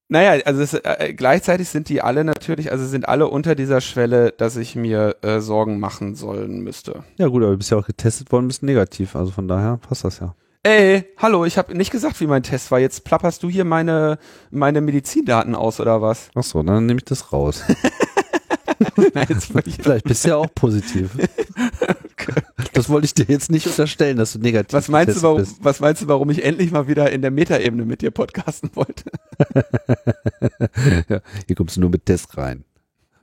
Naja, 0.09 0.43
also 0.45 0.61
es, 0.61 0.73
äh, 0.73 1.13
gleichzeitig 1.15 1.69
sind 1.69 1.87
die 1.87 2.01
alle 2.01 2.23
natürlich, 2.23 2.71
also 2.71 2.85
sind 2.85 3.07
alle 3.07 3.27
unter 3.27 3.55
dieser 3.55 3.79
Schwelle, 3.79 4.31
dass 4.31 4.57
ich 4.57 4.75
mir 4.75 5.15
äh, 5.21 5.39
Sorgen 5.39 5.79
machen 5.79 6.15
sollen 6.15 6.61
müsste. 6.61 7.03
Ja 7.17 7.27
gut, 7.27 7.43
aber 7.43 7.51
du 7.51 7.57
bist 7.59 7.71
ja 7.71 7.77
auch 7.77 7.85
getestet 7.85 8.31
worden, 8.31 8.47
bist 8.47 8.63
negativ, 8.63 9.15
also 9.15 9.31
von 9.31 9.47
daher 9.47 9.77
passt 9.77 10.03
das 10.03 10.19
ja. 10.19 10.35
Ey, 10.63 11.05
hallo, 11.17 11.45
ich 11.45 11.57
habe 11.57 11.77
nicht 11.77 11.91
gesagt, 11.91 12.19
wie 12.19 12.27
mein 12.27 12.43
Test 12.43 12.69
war. 12.69 12.79
Jetzt 12.79 13.05
plapperst 13.05 13.41
du 13.43 13.49
hier 13.49 13.63
meine, 13.63 14.19
meine 14.51 14.81
Medizindaten 14.81 15.55
aus, 15.55 15.79
oder 15.79 16.01
was? 16.01 16.29
Ach 16.35 16.43
so, 16.43 16.61
dann 16.63 16.85
nehme 16.85 16.99
ich 16.99 17.05
das 17.05 17.31
raus. 17.31 17.63
Nein, 19.13 19.27
Vielleicht 19.81 20.05
bist 20.05 20.25
du 20.25 20.29
ja 20.29 20.35
auch 20.37 20.53
positiv. 20.53 21.11
Das 22.73 22.89
wollte 22.89 23.05
ich 23.05 23.13
dir 23.13 23.25
jetzt 23.27 23.51
nicht 23.51 23.67
unterstellen, 23.67 24.17
dass 24.17 24.33
du 24.33 24.39
negativ 24.39 24.73
Was 24.73 24.87
meinst 24.87 25.17
du, 25.17 25.21
warum, 25.21 25.37
bist. 25.37 25.57
was 25.61 25.79
meinst 25.79 26.01
du, 26.01 26.07
warum 26.07 26.29
ich 26.29 26.43
endlich 26.43 26.71
mal 26.71 26.87
wieder 26.87 27.11
in 27.11 27.21
der 27.21 27.31
Metaebene 27.31 27.85
mit 27.85 28.01
dir 28.01 28.11
podcasten 28.11 28.69
wollte? 28.75 29.03
ja, 31.09 31.21
hier 31.47 31.55
kommst 31.55 31.77
du 31.77 31.81
nur 31.81 31.89
mit 31.89 32.05
Test 32.05 32.37
rein. 32.37 32.63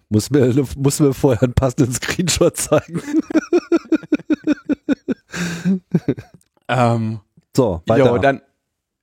Muss 0.09 0.31
mir, 0.31 0.53
muss 0.77 1.01
mir 1.01 1.12
vorher 1.12 1.43
einen 1.43 1.55
passenden 1.55 1.93
Screenshot 1.93 2.57
zeigen. 2.57 3.03
Ähm, 6.69 7.20
So, 7.57 7.83
weiter. 7.87 8.07
jo, 8.07 8.19
dann 8.19 8.41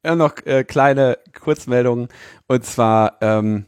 ja, 0.06 0.16
noch 0.16 0.36
äh, 0.46 0.64
kleine 0.64 1.18
Kurzmeldungen. 1.40 2.10
Und 2.48 2.66
zwar, 2.66 3.18
ähm, 3.22 3.66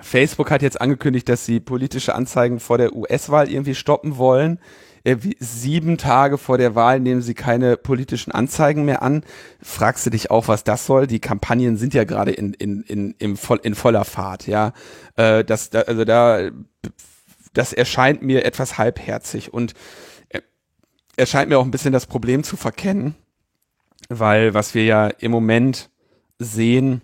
Facebook 0.00 0.50
hat 0.50 0.62
jetzt 0.62 0.80
angekündigt, 0.80 1.28
dass 1.28 1.44
sie 1.46 1.60
politische 1.60 2.14
Anzeigen 2.14 2.60
vor 2.60 2.78
der 2.78 2.94
US-Wahl 2.94 3.50
irgendwie 3.50 3.74
stoppen 3.74 4.16
wollen. 4.16 4.58
Irgendwie 5.02 5.36
sieben 5.40 5.96
Tage 5.96 6.36
vor 6.36 6.58
der 6.58 6.74
Wahl 6.74 7.00
nehmen 7.00 7.22
sie 7.22 7.34
keine 7.34 7.76
politischen 7.76 8.32
Anzeigen 8.32 8.84
mehr 8.84 9.02
an. 9.02 9.24
Fragst 9.62 10.04
du 10.04 10.10
dich 10.10 10.30
auch, 10.30 10.48
was 10.48 10.64
das 10.64 10.84
soll? 10.86 11.06
Die 11.06 11.20
Kampagnen 11.20 11.76
sind 11.76 11.94
ja 11.94 12.04
gerade 12.04 12.32
in, 12.32 12.52
in, 12.54 12.82
in, 12.82 13.14
im 13.18 13.36
voll, 13.36 13.60
in 13.62 13.74
voller 13.74 14.04
Fahrt, 14.04 14.46
ja. 14.46 14.72
Äh, 15.16 15.44
das, 15.44 15.70
da, 15.70 15.80
also 15.82 16.04
da, 16.04 16.50
das 17.54 17.72
erscheint 17.72 18.22
mir 18.22 18.44
etwas 18.44 18.76
halbherzig 18.76 19.52
und 19.52 19.74
äh, 20.28 20.40
erscheint 21.16 21.48
mir 21.48 21.58
auch 21.58 21.64
ein 21.64 21.70
bisschen 21.70 21.92
das 21.92 22.06
Problem 22.06 22.44
zu 22.44 22.56
verkennen, 22.56 23.14
weil 24.08 24.54
was 24.54 24.74
wir 24.74 24.84
ja 24.84 25.06
im 25.06 25.30
Moment 25.30 25.90
sehen 26.38 27.00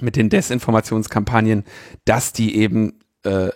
mit 0.00 0.16
den 0.16 0.28
Desinformationskampagnen, 0.28 1.64
dass 2.04 2.32
die 2.32 2.56
eben 2.56 3.00
äh, 3.24 3.50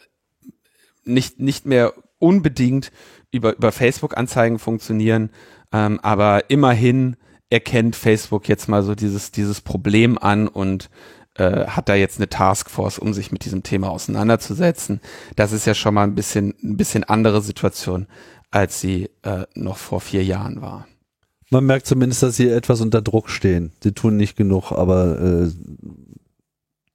nicht, 1.04 1.40
nicht 1.40 1.66
mehr 1.66 1.94
unbedingt 2.18 2.90
über, 3.30 3.56
über 3.56 3.72
Facebook-Anzeigen 3.72 4.58
funktionieren, 4.58 5.30
ähm, 5.72 6.00
aber 6.02 6.50
immerhin 6.50 7.16
erkennt 7.50 7.96
Facebook 7.96 8.48
jetzt 8.48 8.68
mal 8.68 8.82
so 8.82 8.94
dieses, 8.94 9.30
dieses 9.30 9.60
Problem 9.60 10.18
an 10.18 10.48
und 10.48 10.90
äh, 11.34 11.66
hat 11.66 11.88
da 11.88 11.94
jetzt 11.94 12.18
eine 12.18 12.28
Taskforce, 12.28 12.98
um 12.98 13.14
sich 13.14 13.32
mit 13.32 13.44
diesem 13.44 13.62
Thema 13.62 13.90
auseinanderzusetzen. 13.90 15.00
Das 15.36 15.52
ist 15.52 15.66
ja 15.66 15.74
schon 15.74 15.94
mal 15.94 16.04
ein 16.04 16.14
bisschen, 16.14 16.54
ein 16.62 16.76
bisschen 16.76 17.04
andere 17.04 17.40
Situation, 17.40 18.06
als 18.50 18.80
sie 18.80 19.10
äh, 19.22 19.44
noch 19.54 19.76
vor 19.76 20.00
vier 20.00 20.24
Jahren 20.24 20.60
war. 20.60 20.86
Man 21.50 21.64
merkt 21.64 21.86
zumindest, 21.86 22.22
dass 22.22 22.36
sie 22.36 22.48
etwas 22.48 22.80
unter 22.80 23.00
Druck 23.00 23.30
stehen. 23.30 23.72
Sie 23.82 23.92
tun 23.92 24.16
nicht 24.16 24.36
genug, 24.36 24.72
aber 24.72 25.18
äh, 25.18 25.50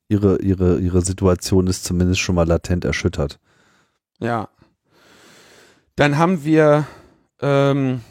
ihre, 0.09 0.39
ihre, 0.41 0.79
ihre 0.79 1.01
Situation 1.01 1.65
ist 1.67 1.85
zumindest 1.85 2.19
schon 2.19 2.35
mal 2.35 2.47
latent 2.47 2.85
erschüttert. 2.85 3.39
Ja. 4.19 4.49
Dann 5.95 6.17
haben 6.17 6.43
wir 6.43 6.87
ähm, 7.41 8.01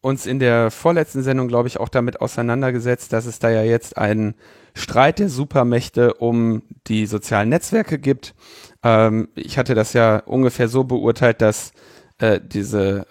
uns 0.00 0.26
in 0.26 0.38
der 0.38 0.70
vorletzten 0.70 1.22
Sendung, 1.22 1.48
glaube 1.48 1.68
ich, 1.68 1.78
auch 1.78 1.88
damit 1.88 2.20
auseinandergesetzt, 2.20 3.12
dass 3.12 3.26
es 3.26 3.38
da 3.38 3.50
ja 3.50 3.62
jetzt 3.62 3.96
einen 3.96 4.34
Streit 4.74 5.18
der 5.20 5.28
Supermächte 5.28 6.14
um 6.14 6.62
die 6.88 7.06
sozialen 7.06 7.48
Netzwerke 7.48 7.98
gibt. 7.98 8.34
Ähm, 8.82 9.28
ich 9.34 9.56
hatte 9.56 9.74
das 9.74 9.92
ja 9.92 10.18
ungefähr 10.18 10.68
so 10.68 10.84
beurteilt, 10.84 11.40
dass 11.40 11.72
äh, 12.18 12.40
diese 12.44 13.06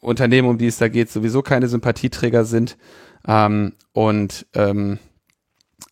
Unternehmen, 0.00 0.48
um 0.48 0.58
die 0.58 0.66
es 0.66 0.78
da 0.78 0.88
geht, 0.88 1.10
sowieso 1.10 1.42
keine 1.42 1.68
Sympathieträger 1.68 2.44
sind 2.44 2.76
ähm, 3.26 3.74
und 3.92 4.46
ähm, 4.54 4.98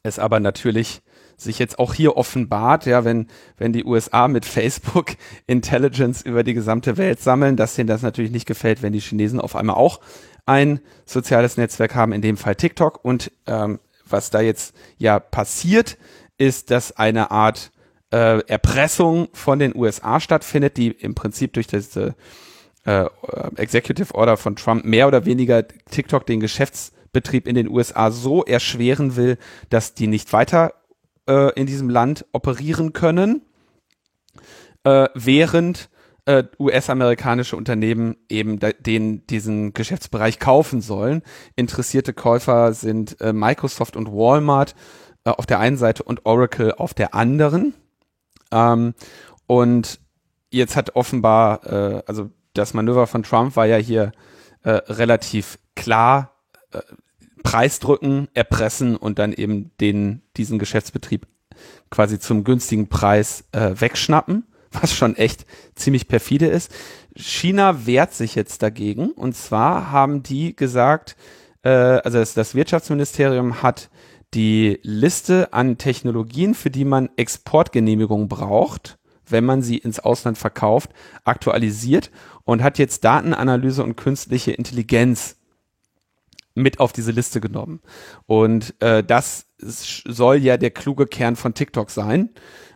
es 0.02 0.18
aber 0.18 0.40
natürlich 0.40 1.02
sich 1.38 1.58
jetzt 1.58 1.78
auch 1.78 1.94
hier 1.94 2.16
offenbart, 2.16 2.84
ja, 2.84 3.04
wenn, 3.04 3.28
wenn 3.56 3.72
die 3.72 3.84
USA 3.84 4.28
mit 4.28 4.44
Facebook 4.44 5.12
Intelligence 5.46 6.22
über 6.22 6.42
die 6.42 6.54
gesamte 6.54 6.96
Welt 6.96 7.20
sammeln, 7.20 7.56
dass 7.56 7.74
denen 7.74 7.86
das 7.86 8.02
natürlich 8.02 8.32
nicht 8.32 8.46
gefällt, 8.46 8.82
wenn 8.82 8.92
die 8.92 9.00
Chinesen 9.00 9.40
auf 9.40 9.56
einmal 9.56 9.76
auch 9.76 10.00
ein 10.44 10.80
soziales 11.04 11.56
Netzwerk 11.56 11.94
haben, 11.94 12.12
in 12.12 12.22
dem 12.22 12.36
Fall 12.36 12.56
TikTok. 12.56 13.04
Und 13.04 13.30
ähm, 13.46 13.78
was 14.08 14.30
da 14.30 14.40
jetzt 14.40 14.74
ja 14.96 15.20
passiert, 15.20 15.96
ist, 16.38 16.70
dass 16.70 16.96
eine 16.96 17.30
Art 17.30 17.70
äh, 18.10 18.40
Erpressung 18.46 19.28
von 19.32 19.58
den 19.58 19.76
USA 19.76 20.20
stattfindet, 20.20 20.76
die 20.76 20.88
im 20.88 21.14
Prinzip 21.14 21.52
durch 21.52 21.66
diese 21.66 22.14
äh, 22.84 23.06
Executive 23.56 24.14
Order 24.14 24.36
von 24.36 24.56
Trump 24.56 24.84
mehr 24.84 25.06
oder 25.06 25.26
weniger 25.26 25.66
TikTok 25.90 26.24
den 26.26 26.40
Geschäftsbetrieb 26.40 27.46
in 27.46 27.54
den 27.54 27.68
USA 27.68 28.10
so 28.10 28.44
erschweren 28.44 29.16
will, 29.16 29.36
dass 29.68 29.94
die 29.94 30.06
nicht 30.06 30.32
weiter 30.32 30.72
äh, 31.28 31.52
in 31.54 31.66
diesem 31.66 31.90
Land 31.90 32.26
operieren 32.32 32.92
können, 32.92 33.42
äh, 34.84 35.08
während 35.14 35.90
äh, 36.24 36.44
US-amerikanische 36.58 37.56
Unternehmen 37.56 38.16
eben 38.28 38.58
den 38.80 39.26
diesen 39.26 39.72
Geschäftsbereich 39.72 40.38
kaufen 40.38 40.80
sollen. 40.80 41.22
Interessierte 41.56 42.12
Käufer 42.12 42.72
sind 42.72 43.20
äh, 43.20 43.32
Microsoft 43.32 43.96
und 43.96 44.08
Walmart 44.08 44.74
äh, 45.24 45.30
auf 45.30 45.46
der 45.46 45.60
einen 45.60 45.76
Seite 45.76 46.02
und 46.02 46.26
Oracle 46.26 46.72
auf 46.72 46.92
der 46.92 47.14
anderen. 47.14 47.74
Ähm, 48.50 48.94
und 49.46 50.00
jetzt 50.50 50.76
hat 50.76 50.96
offenbar, 50.96 51.66
äh, 51.66 52.02
also 52.06 52.30
das 52.52 52.74
Manöver 52.74 53.06
von 53.06 53.22
Trump 53.22 53.56
war 53.56 53.66
ja 53.66 53.76
hier 53.76 54.12
äh, 54.64 54.70
relativ 54.70 55.58
klar. 55.76 56.34
Preis 57.42 57.80
drücken, 57.80 58.28
erpressen 58.34 58.96
und 58.96 59.18
dann 59.18 59.32
eben 59.32 59.70
den, 59.80 60.22
diesen 60.36 60.58
Geschäftsbetrieb 60.58 61.26
quasi 61.90 62.18
zum 62.18 62.44
günstigen 62.44 62.88
Preis 62.88 63.44
äh, 63.52 63.72
wegschnappen, 63.74 64.44
was 64.72 64.94
schon 64.94 65.16
echt 65.16 65.46
ziemlich 65.74 66.08
perfide 66.08 66.46
ist. 66.46 66.72
China 67.16 67.86
wehrt 67.86 68.14
sich 68.14 68.34
jetzt 68.34 68.62
dagegen 68.62 69.10
und 69.10 69.36
zwar 69.36 69.90
haben 69.90 70.22
die 70.22 70.54
gesagt, 70.54 71.16
äh, 71.62 71.68
also 71.70 72.18
das, 72.18 72.34
das 72.34 72.54
Wirtschaftsministerium 72.54 73.62
hat 73.62 73.90
die 74.34 74.78
Liste 74.82 75.52
an 75.52 75.78
Technologien, 75.78 76.54
für 76.54 76.70
die 76.70 76.84
man 76.84 77.08
Exportgenehmigung 77.16 78.28
braucht, 78.28 78.98
wenn 79.26 79.44
man 79.44 79.62
sie 79.62 79.78
ins 79.78 80.00
Ausland 80.00 80.38
verkauft, 80.38 80.90
aktualisiert 81.24 82.10
und 82.44 82.62
hat 82.62 82.78
jetzt 82.78 83.04
Datenanalyse 83.04 83.82
und 83.82 83.96
künstliche 83.96 84.52
Intelligenz 84.52 85.37
mit 86.58 86.80
auf 86.80 86.92
diese 86.92 87.12
Liste 87.12 87.40
genommen. 87.40 87.80
Und 88.26 88.74
äh, 88.80 89.02
das 89.02 89.46
soll 89.58 90.36
ja 90.36 90.56
der 90.56 90.70
kluge 90.70 91.06
Kern 91.06 91.36
von 91.36 91.54
TikTok 91.54 91.90
sein. 91.90 92.30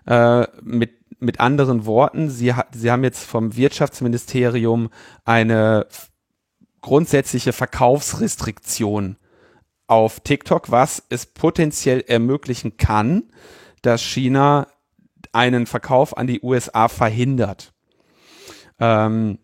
Äh, 0.06 0.46
mit, 0.62 0.92
mit 1.20 1.40
anderen 1.40 1.86
Worten, 1.86 2.30
sie, 2.30 2.54
sie 2.72 2.90
haben 2.90 3.04
jetzt 3.04 3.24
vom 3.24 3.56
Wirtschaftsministerium 3.56 4.90
eine 5.24 5.86
grundsätzliche 6.80 7.52
Verkaufsrestriktion 7.52 9.16
auf 9.86 10.20
TikTok, 10.20 10.70
was 10.70 11.02
es 11.10 11.26
potenziell 11.26 12.00
ermöglichen 12.00 12.76
kann, 12.76 13.24
dass 13.82 14.02
China 14.02 14.66
einen 15.32 15.66
Verkauf 15.66 16.16
an 16.16 16.26
die 16.26 16.40
USA 16.42 16.88
verhindert. 16.88 17.72
Ähm, 18.80 19.38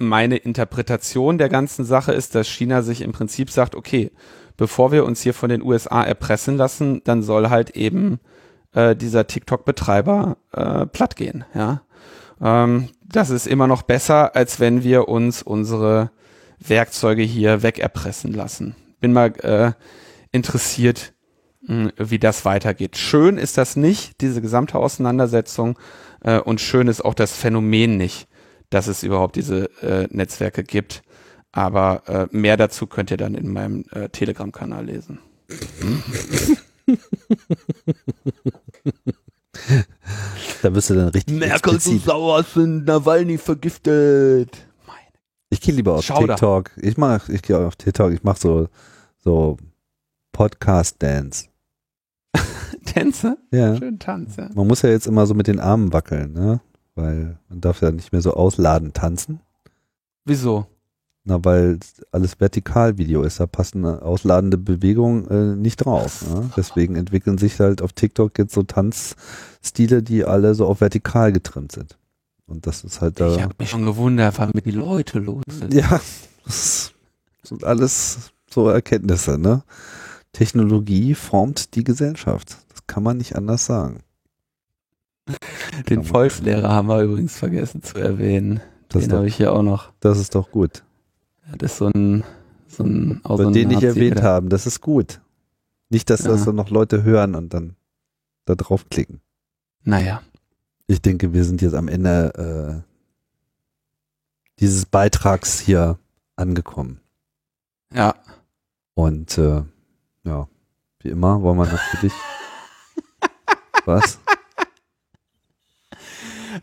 meine 0.00 0.36
Interpretation 0.36 1.36
der 1.36 1.50
ganzen 1.50 1.84
Sache 1.84 2.12
ist, 2.12 2.34
dass 2.34 2.48
China 2.48 2.82
sich 2.82 3.02
im 3.02 3.12
Prinzip 3.12 3.50
sagt, 3.50 3.74
okay, 3.74 4.10
bevor 4.56 4.92
wir 4.92 5.04
uns 5.04 5.20
hier 5.20 5.34
von 5.34 5.50
den 5.50 5.62
USA 5.62 6.02
erpressen 6.02 6.56
lassen, 6.56 7.02
dann 7.04 7.22
soll 7.22 7.50
halt 7.50 7.70
eben 7.70 8.18
äh, 8.72 8.96
dieser 8.96 9.26
TikTok-Betreiber 9.26 10.38
äh, 10.52 10.86
platt 10.86 11.16
gehen. 11.16 11.44
Ja, 11.54 11.82
ähm, 12.40 12.88
das 13.04 13.28
ist 13.28 13.46
immer 13.46 13.66
noch 13.66 13.82
besser, 13.82 14.34
als 14.34 14.58
wenn 14.58 14.82
wir 14.82 15.08
uns 15.08 15.42
unsere 15.42 16.10
Werkzeuge 16.58 17.22
hier 17.22 17.62
wegerpressen 17.62 18.32
lassen. 18.32 18.74
Bin 19.00 19.12
mal 19.12 19.32
äh, 19.42 19.72
interessiert, 20.32 21.12
mh, 21.66 21.90
wie 21.98 22.18
das 22.18 22.46
weitergeht. 22.46 22.96
Schön 22.96 23.36
ist 23.36 23.58
das 23.58 23.76
nicht, 23.76 24.22
diese 24.22 24.40
gesamte 24.40 24.78
Auseinandersetzung, 24.78 25.78
äh, 26.22 26.38
und 26.38 26.62
schön 26.62 26.88
ist 26.88 27.04
auch 27.04 27.14
das 27.14 27.34
Phänomen 27.34 27.98
nicht 27.98 28.29
dass 28.70 28.86
es 28.86 29.02
überhaupt 29.02 29.36
diese 29.36 29.64
äh, 29.82 30.08
Netzwerke 30.10 30.64
gibt. 30.64 31.02
Aber 31.52 32.02
äh, 32.06 32.28
mehr 32.30 32.56
dazu 32.56 32.86
könnt 32.86 33.10
ihr 33.10 33.16
dann 33.16 33.34
in 33.34 33.52
meinem 33.52 33.84
äh, 33.90 34.08
Telegram-Kanal 34.08 34.86
lesen. 34.86 35.18
da 40.62 40.74
wirst 40.74 40.90
du 40.90 40.94
dann 40.94 41.08
richtig. 41.08 41.36
Merkel 41.36 41.80
so 41.80 41.98
sauer 41.98 42.44
sind 42.44 42.84
Nawalny 42.86 43.36
vergiftet. 43.36 44.56
Meine. 44.86 45.00
Ich 45.50 45.60
gehe 45.60 45.74
lieber 45.74 45.94
auf 45.94 46.04
Schauder. 46.04 46.36
TikTok. 46.36 46.70
Ich 46.76 46.96
mach, 46.96 47.28
ich 47.28 47.42
gehe 47.42 47.58
auf 47.58 47.74
TikTok. 47.74 48.12
Ich 48.12 48.22
mache 48.22 48.38
so 48.40 48.68
so 49.18 49.56
Podcast 50.32 51.02
Dance. 51.02 51.48
Tänze? 52.84 53.38
Ja. 53.50 53.76
Schön 53.76 53.98
Tanz, 53.98 54.36
ja. 54.36 54.48
Man 54.54 54.66
muss 54.66 54.82
ja 54.82 54.90
jetzt 54.90 55.06
immer 55.06 55.26
so 55.26 55.34
mit 55.34 55.46
den 55.46 55.60
Armen 55.60 55.92
wackeln, 55.92 56.32
ne? 56.32 56.60
Weil 57.00 57.38
man 57.48 57.60
darf 57.60 57.82
ja 57.82 57.90
nicht 57.90 58.12
mehr 58.12 58.22
so 58.22 58.34
ausladend 58.34 58.94
tanzen. 58.94 59.40
Wieso? 60.24 60.66
Na, 61.24 61.44
weil 61.44 61.78
alles 62.12 62.40
Vertikalvideo 62.40 63.22
ist, 63.22 63.40
da 63.40 63.46
passen 63.46 63.84
ausladende 63.84 64.56
Bewegungen 64.56 65.28
äh, 65.28 65.56
nicht 65.56 65.76
drauf. 65.76 66.24
Ne? 66.28 66.50
Deswegen 66.56 66.96
entwickeln 66.96 67.36
sich 67.36 67.60
halt 67.60 67.82
auf 67.82 67.92
TikTok 67.92 68.38
jetzt 68.38 68.54
so 68.54 68.62
Tanzstile, 68.62 70.02
die 70.02 70.24
alle 70.24 70.54
so 70.54 70.66
auf 70.66 70.80
vertikal 70.80 71.32
getrimmt 71.32 71.72
sind. 71.72 71.98
Und 72.46 72.66
das 72.66 72.84
ist 72.84 73.00
halt 73.00 73.20
da. 73.20 73.34
Ich 73.34 73.42
habe 73.42 73.54
mich 73.58 73.70
schon 73.70 73.84
gewundert, 73.84 74.38
wann 74.38 74.50
mit 74.54 74.66
die 74.66 74.70
Leute 74.70 75.18
los 75.18 75.44
sind. 75.48 75.74
Ja, 75.74 76.00
das 76.44 76.92
sind 77.42 77.64
alles 77.64 78.32
so 78.50 78.68
Erkenntnisse, 78.68 79.38
ne? 79.38 79.62
Technologie 80.32 81.14
formt 81.14 81.74
die 81.74 81.84
Gesellschaft. 81.84 82.56
Das 82.70 82.86
kann 82.86 83.02
man 83.02 83.18
nicht 83.18 83.36
anders 83.36 83.66
sagen. 83.66 84.00
Den 85.88 86.04
Volkslehrer 86.04 86.68
haben 86.68 86.88
wir 86.88 87.02
übrigens 87.02 87.36
vergessen 87.36 87.82
zu 87.82 87.98
erwähnen. 87.98 88.60
Das 88.88 89.04
den 89.04 89.12
habe 89.12 89.26
ich 89.26 89.36
hier 89.36 89.52
auch 89.52 89.62
noch. 89.62 89.92
Das 90.00 90.18
ist 90.18 90.34
doch 90.34 90.50
gut. 90.50 90.82
das 91.56 91.72
ist 91.72 91.78
so 91.78 91.86
ein, 91.86 92.24
so 92.66 92.84
ein 92.84 93.20
auch 93.24 93.38
so 93.38 93.50
den 93.50 93.68
nicht 93.68 93.82
erwähnt 93.82 94.22
haben, 94.22 94.48
das 94.48 94.66
ist 94.66 94.80
gut. 94.80 95.20
Nicht, 95.88 96.10
dass 96.10 96.24
ja. 96.24 96.30
das 96.30 96.44
dann 96.44 96.56
noch 96.56 96.70
Leute 96.70 97.02
hören 97.02 97.34
und 97.34 97.52
dann 97.52 97.76
da 98.44 98.54
draufklicken. 98.54 99.20
Naja. 99.84 100.22
Ich 100.86 101.02
denke, 101.02 101.32
wir 101.32 101.44
sind 101.44 101.62
jetzt 101.62 101.74
am 101.74 101.88
Ende 101.88 102.82
äh, 102.84 102.90
dieses 104.60 104.86
Beitrags 104.86 105.60
hier 105.60 105.98
angekommen. 106.36 107.00
Ja. 107.92 108.14
Und 108.94 109.38
äh, 109.38 109.62
ja, 110.24 110.48
wie 111.00 111.08
immer 111.08 111.42
wollen 111.42 111.58
wir 111.58 111.66
natürlich. 111.66 112.12
Was? 113.84 114.18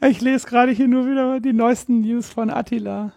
Ich 0.02 0.22
lese 0.22 0.48
gerade 0.48 0.72
hier 0.72 0.88
nur 0.88 1.08
wieder 1.08 1.40
die 1.40 1.54
neuesten 1.54 2.02
News 2.02 2.30
von 2.30 2.50
Attila. 2.50 3.14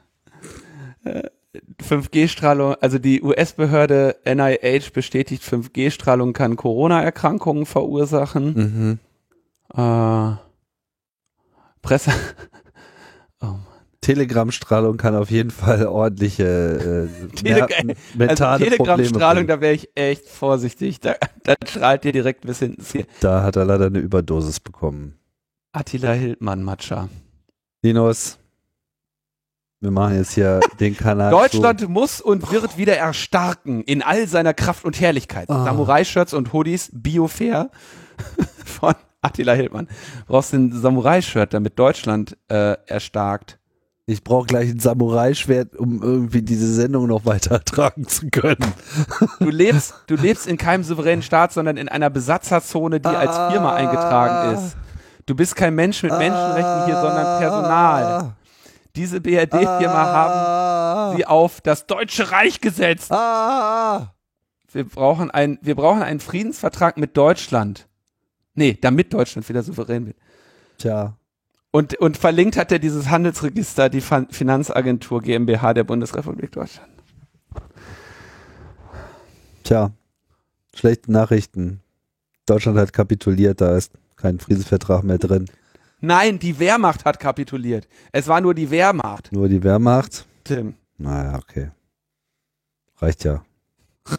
5G-Strahlung, 1.83 2.73
äh, 2.73 2.77
also 2.81 2.99
die 2.99 3.23
US-Behörde 3.23 4.17
NIH 4.25 4.93
bestätigt, 4.93 5.43
5G-Strahlung 5.43 6.33
kann 6.33 6.57
Corona-Erkrankungen 6.57 7.67
verursachen. 7.67 8.99
Mhm. 9.75 9.81
Äh, 9.81 10.37
Presse. 11.83 12.13
Oh 13.43 13.57
Telegram-Strahlung 14.03 14.97
kann 14.97 15.15
auf 15.15 15.31
jeden 15.31 15.51
Fall 15.51 15.87
ordentliche 15.87 17.09
äh, 17.09 17.29
Tele 17.37 17.67
mentale 18.17 18.53
also 18.53 18.65
Telegram-Strahlung, 18.65 19.47
da 19.47 19.61
wäre 19.61 19.75
ich 19.75 19.91
echt 19.95 20.29
vorsichtig. 20.29 21.01
Da, 21.01 21.17
da 21.45 21.55
strahlt 21.67 22.05
dir 22.05 22.13
direkt 22.13 22.47
bis 22.47 22.61
hinten. 22.61 22.85
Da 23.21 23.43
hat 23.43 23.57
er 23.57 23.65
leider 23.65 23.87
eine 23.87 23.99
Überdosis 23.99 24.61
bekommen. 24.61 25.20
Attila 25.73 26.13
Hildmann, 26.13 26.65
Matscha. 26.65 27.09
Linus, 27.83 28.39
wir 29.81 29.93
machen 29.93 30.17
jetzt 30.17 30.33
hier 30.33 30.61
den 30.81 30.97
Kanal. 30.97 31.31
Deutschland 31.31 31.81
zu. 31.81 31.89
muss 31.89 32.21
und 32.21 32.51
wird 32.51 32.77
wieder 32.77 32.97
erstarken 32.97 33.83
in 33.85 34.03
all 34.03 34.27
seiner 34.27 34.53
Kraft 34.53 34.85
und 34.85 35.01
Herrlichkeit. 35.01 35.49
Oh. 35.49 35.65
Samurai-Shirts 35.65 36.35
und 36.35 36.53
Hoodies, 36.53 36.91
Biofair 36.93 37.71
von 38.65 38.95
Attila 39.23 39.53
Hildmann. 39.53 39.87
Du 40.27 40.33
brauchst 40.33 40.53
ein 40.55 40.73
Samurai-Shirt, 40.73 41.55
damit 41.55 41.79
Deutschland 41.79 42.37
äh, 42.49 42.77
erstarkt. 42.87 43.59
Ich 44.07 44.25
brauche 44.25 44.47
gleich 44.47 44.71
ein 44.71 44.81
Samurai-Schwert, 44.81 45.77
um 45.77 46.03
irgendwie 46.03 46.43
diese 46.43 46.75
Sendung 46.75 47.07
noch 47.07 47.27
weiter 47.27 47.61
tragen 47.65 48.09
zu 48.09 48.29
können. 48.29 48.75
Du 49.39 49.51
lebst, 49.51 49.95
du 50.09 50.17
lebst 50.17 50.49
in 50.49 50.57
keinem 50.57 50.83
souveränen 50.83 51.23
Staat, 51.23 51.53
sondern 51.53 51.77
in 51.77 51.89
einer 51.89 52.11
Besatzerzone, 52.11 52.99
die 52.99 53.09
ah. 53.09 53.21
als 53.21 53.53
Firma 53.53 53.75
eingetragen 53.75 54.57
ist. 54.57 54.77
Du 55.31 55.37
bist 55.37 55.55
kein 55.55 55.77
Mensch 55.77 56.03
mit 56.03 56.11
Menschenrechten 56.11 56.87
hier, 56.87 57.01
sondern 57.01 57.39
Personal. 57.39 58.33
Diese 58.97 59.21
BRD-Firma 59.21 60.05
haben 60.13 61.17
sie 61.17 61.25
auf 61.25 61.61
das 61.61 61.87
Deutsche 61.87 62.33
Reich 62.33 62.61
gesetzt. 62.61 63.13
Wir 63.13 64.85
brauchen, 64.93 65.31
ein, 65.31 65.61
wir 65.63 65.77
brauchen 65.77 66.03
einen 66.03 66.19
Friedensvertrag 66.19 66.97
mit 66.97 67.17
Deutschland. 67.17 67.87
Nee, 68.55 68.77
damit 68.81 69.15
Deutschland 69.15 69.49
wieder 69.49 69.63
souverän 69.63 70.07
wird. 70.07 70.17
Tja. 70.79 71.17
Und, 71.71 71.95
und 72.01 72.17
verlinkt 72.17 72.57
hat 72.57 72.73
er 72.73 72.81
dieses 72.81 73.09
Handelsregister, 73.09 73.89
die 73.89 74.01
Finanzagentur 74.01 75.23
GmbH 75.23 75.75
der 75.75 75.85
Bundesrepublik 75.85 76.51
Deutschland. 76.51 76.91
Tja, 79.63 79.93
schlechte 80.75 81.13
Nachrichten. 81.13 81.83
Deutschland 82.47 82.79
hat 82.79 82.93
kapituliert, 82.93 83.61
da 83.61 83.77
ist 83.77 83.93
kein 84.21 84.39
Friedensvertrag 84.39 85.03
mehr 85.03 85.19
drin. 85.19 85.47
Nein, 86.01 86.39
die 86.39 86.59
Wehrmacht 86.59 87.05
hat 87.05 87.21
kapituliert. 87.21 87.87
Es 88.13 88.27
war 88.27 88.41
nur 88.41 88.55
die 88.55 88.71
Wehrmacht. 88.71 89.33
Nur 89.33 89.49
die 89.49 89.63
Wehrmacht? 89.63 90.27
Tim. 90.45 90.75
Naja, 90.97 91.39
okay. 91.39 91.71
Reicht 92.99 93.25
ja. 93.25 93.43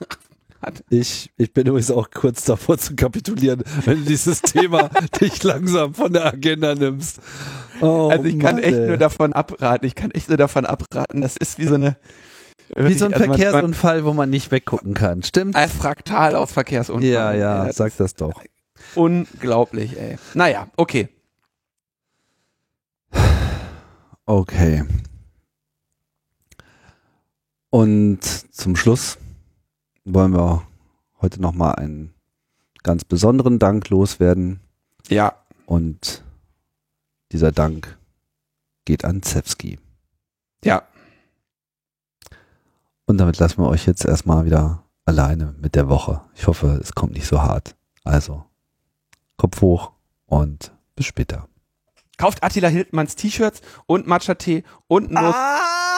Ich, 0.91 1.32
ich 1.38 1.53
bin 1.53 1.65
übrigens 1.65 1.90
auch 1.90 2.11
kurz 2.11 2.44
davor 2.44 2.78
zu 2.78 2.95
kapitulieren, 2.95 3.64
wenn 3.86 3.98
du 3.98 4.06
dieses 4.06 4.44
Thema 4.44 4.90
dich 5.19 5.41
langsam 5.41 5.95
von 5.95 6.14
der 6.14 6.26
Agenda 6.28 6.76
nimmst. 6.76 7.19
Oh, 7.82 8.10
also 8.11 8.26
ich 8.26 8.38
kann 8.38 8.57
Mann, 8.57 8.64
echt 8.64 8.78
ey. 8.78 8.88
nur 8.88 8.98
davon 8.98 9.34
abraten. 9.34 9.88
Ich 9.88 9.95
kann 9.95 10.11
echt 10.11 10.30
nur 10.30 10.38
davon 10.38 10.68
abraten. 10.68 11.22
Das 11.22 11.36
ist 11.36 11.57
wie 11.57 11.65
so 11.65 11.73
eine 11.73 11.98
wie 12.76 12.94
so 12.94 13.06
ein 13.06 13.14
also 13.14 13.26
Verkehrsunfall, 13.26 14.06
wo 14.06 14.14
man 14.14 14.30
nicht 14.30 14.52
weggucken 14.52 14.94
kann. 14.94 15.23
Stimmt? 15.23 15.56
Ein 15.56 15.68
Fraktal 15.68 16.36
aus 16.36 16.52
Verkehrsunfall. 16.52 17.10
Ja, 17.10 17.34
ja, 17.34 17.65
ja 17.65 17.73
sag 17.73 17.98
das 17.98 18.14
doch. 18.14 18.44
Unglaublich, 18.95 19.97
ey. 19.97 20.17
Naja, 20.33 20.67
okay. 20.77 21.09
Okay. 24.25 24.83
Und 27.69 28.23
zum 28.23 28.75
Schluss 28.75 29.17
wollen 30.05 30.33
wir 30.33 30.67
heute 31.21 31.41
nochmal 31.41 31.75
einen 31.75 32.13
ganz 32.83 33.03
besonderen 33.05 33.59
Dank 33.59 33.89
loswerden. 33.89 34.59
Ja. 35.07 35.35
Und 35.65 36.23
dieser 37.31 37.51
Dank 37.51 37.97
geht 38.85 39.05
an 39.05 39.21
Zewski. 39.21 39.79
Ja. 40.63 40.83
Und 43.05 43.17
damit 43.17 43.39
lassen 43.39 43.61
wir 43.61 43.69
euch 43.69 43.85
jetzt 43.85 44.05
erstmal 44.05 44.45
wieder 44.45 44.83
alleine 45.05 45.55
mit 45.59 45.75
der 45.75 45.89
Woche. 45.89 46.21
Ich 46.35 46.47
hoffe, 46.47 46.79
es 46.81 46.93
kommt 46.93 47.13
nicht 47.13 47.27
so 47.27 47.41
hart. 47.41 47.75
Also, 48.03 48.45
Kopf 49.41 49.59
hoch 49.61 49.93
und 50.27 50.72
bis 50.95 51.07
später. 51.07 51.47
Kauft 52.19 52.43
Attila 52.43 52.68
Hildmanns 52.68 53.15
T-Shirts 53.15 53.61
und 53.88 54.05
Matcha-Tee 54.05 54.63
und 54.88 55.09
Nuss. 55.09 55.34
Ah! 55.35 55.90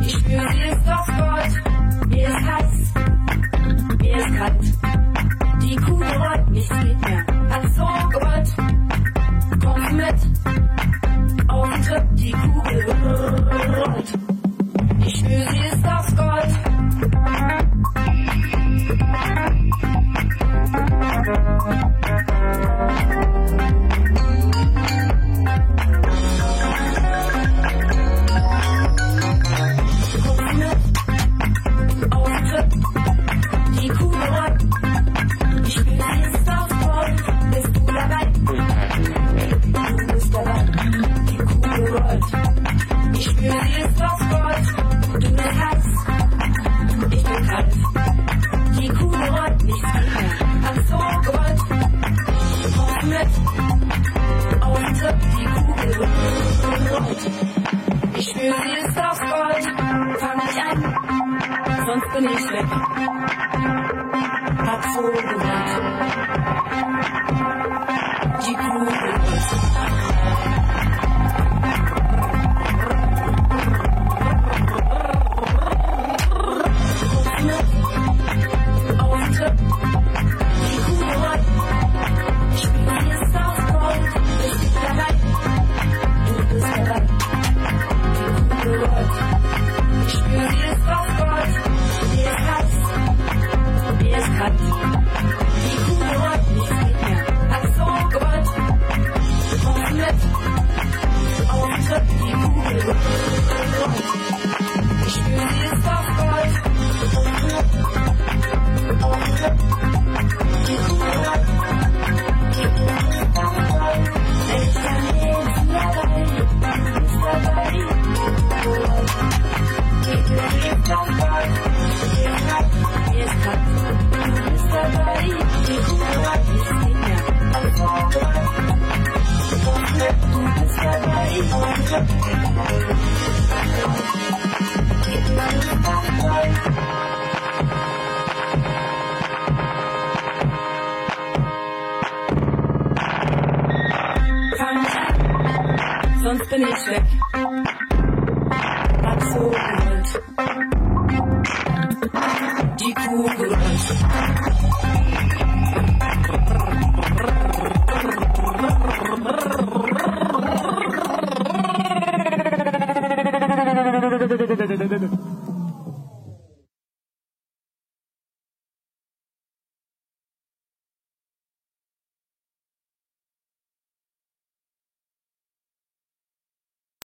Ich 0.00 0.12
spüre, 0.12 0.44
mir 0.54 0.72
ist 0.72 0.86
das 0.86 1.06
Gold, 1.06 2.08
mir 2.08 2.28
ist 2.28 2.46
heiß, 2.46 2.94
mir 4.00 4.16
ist 4.16 4.34
kalt. 4.36 4.62
Die 5.62 5.76
Kuh 5.76 6.02
rollt, 6.02 6.50
nicht 6.50 6.70
mit 6.70 7.00
mir. 7.00 7.25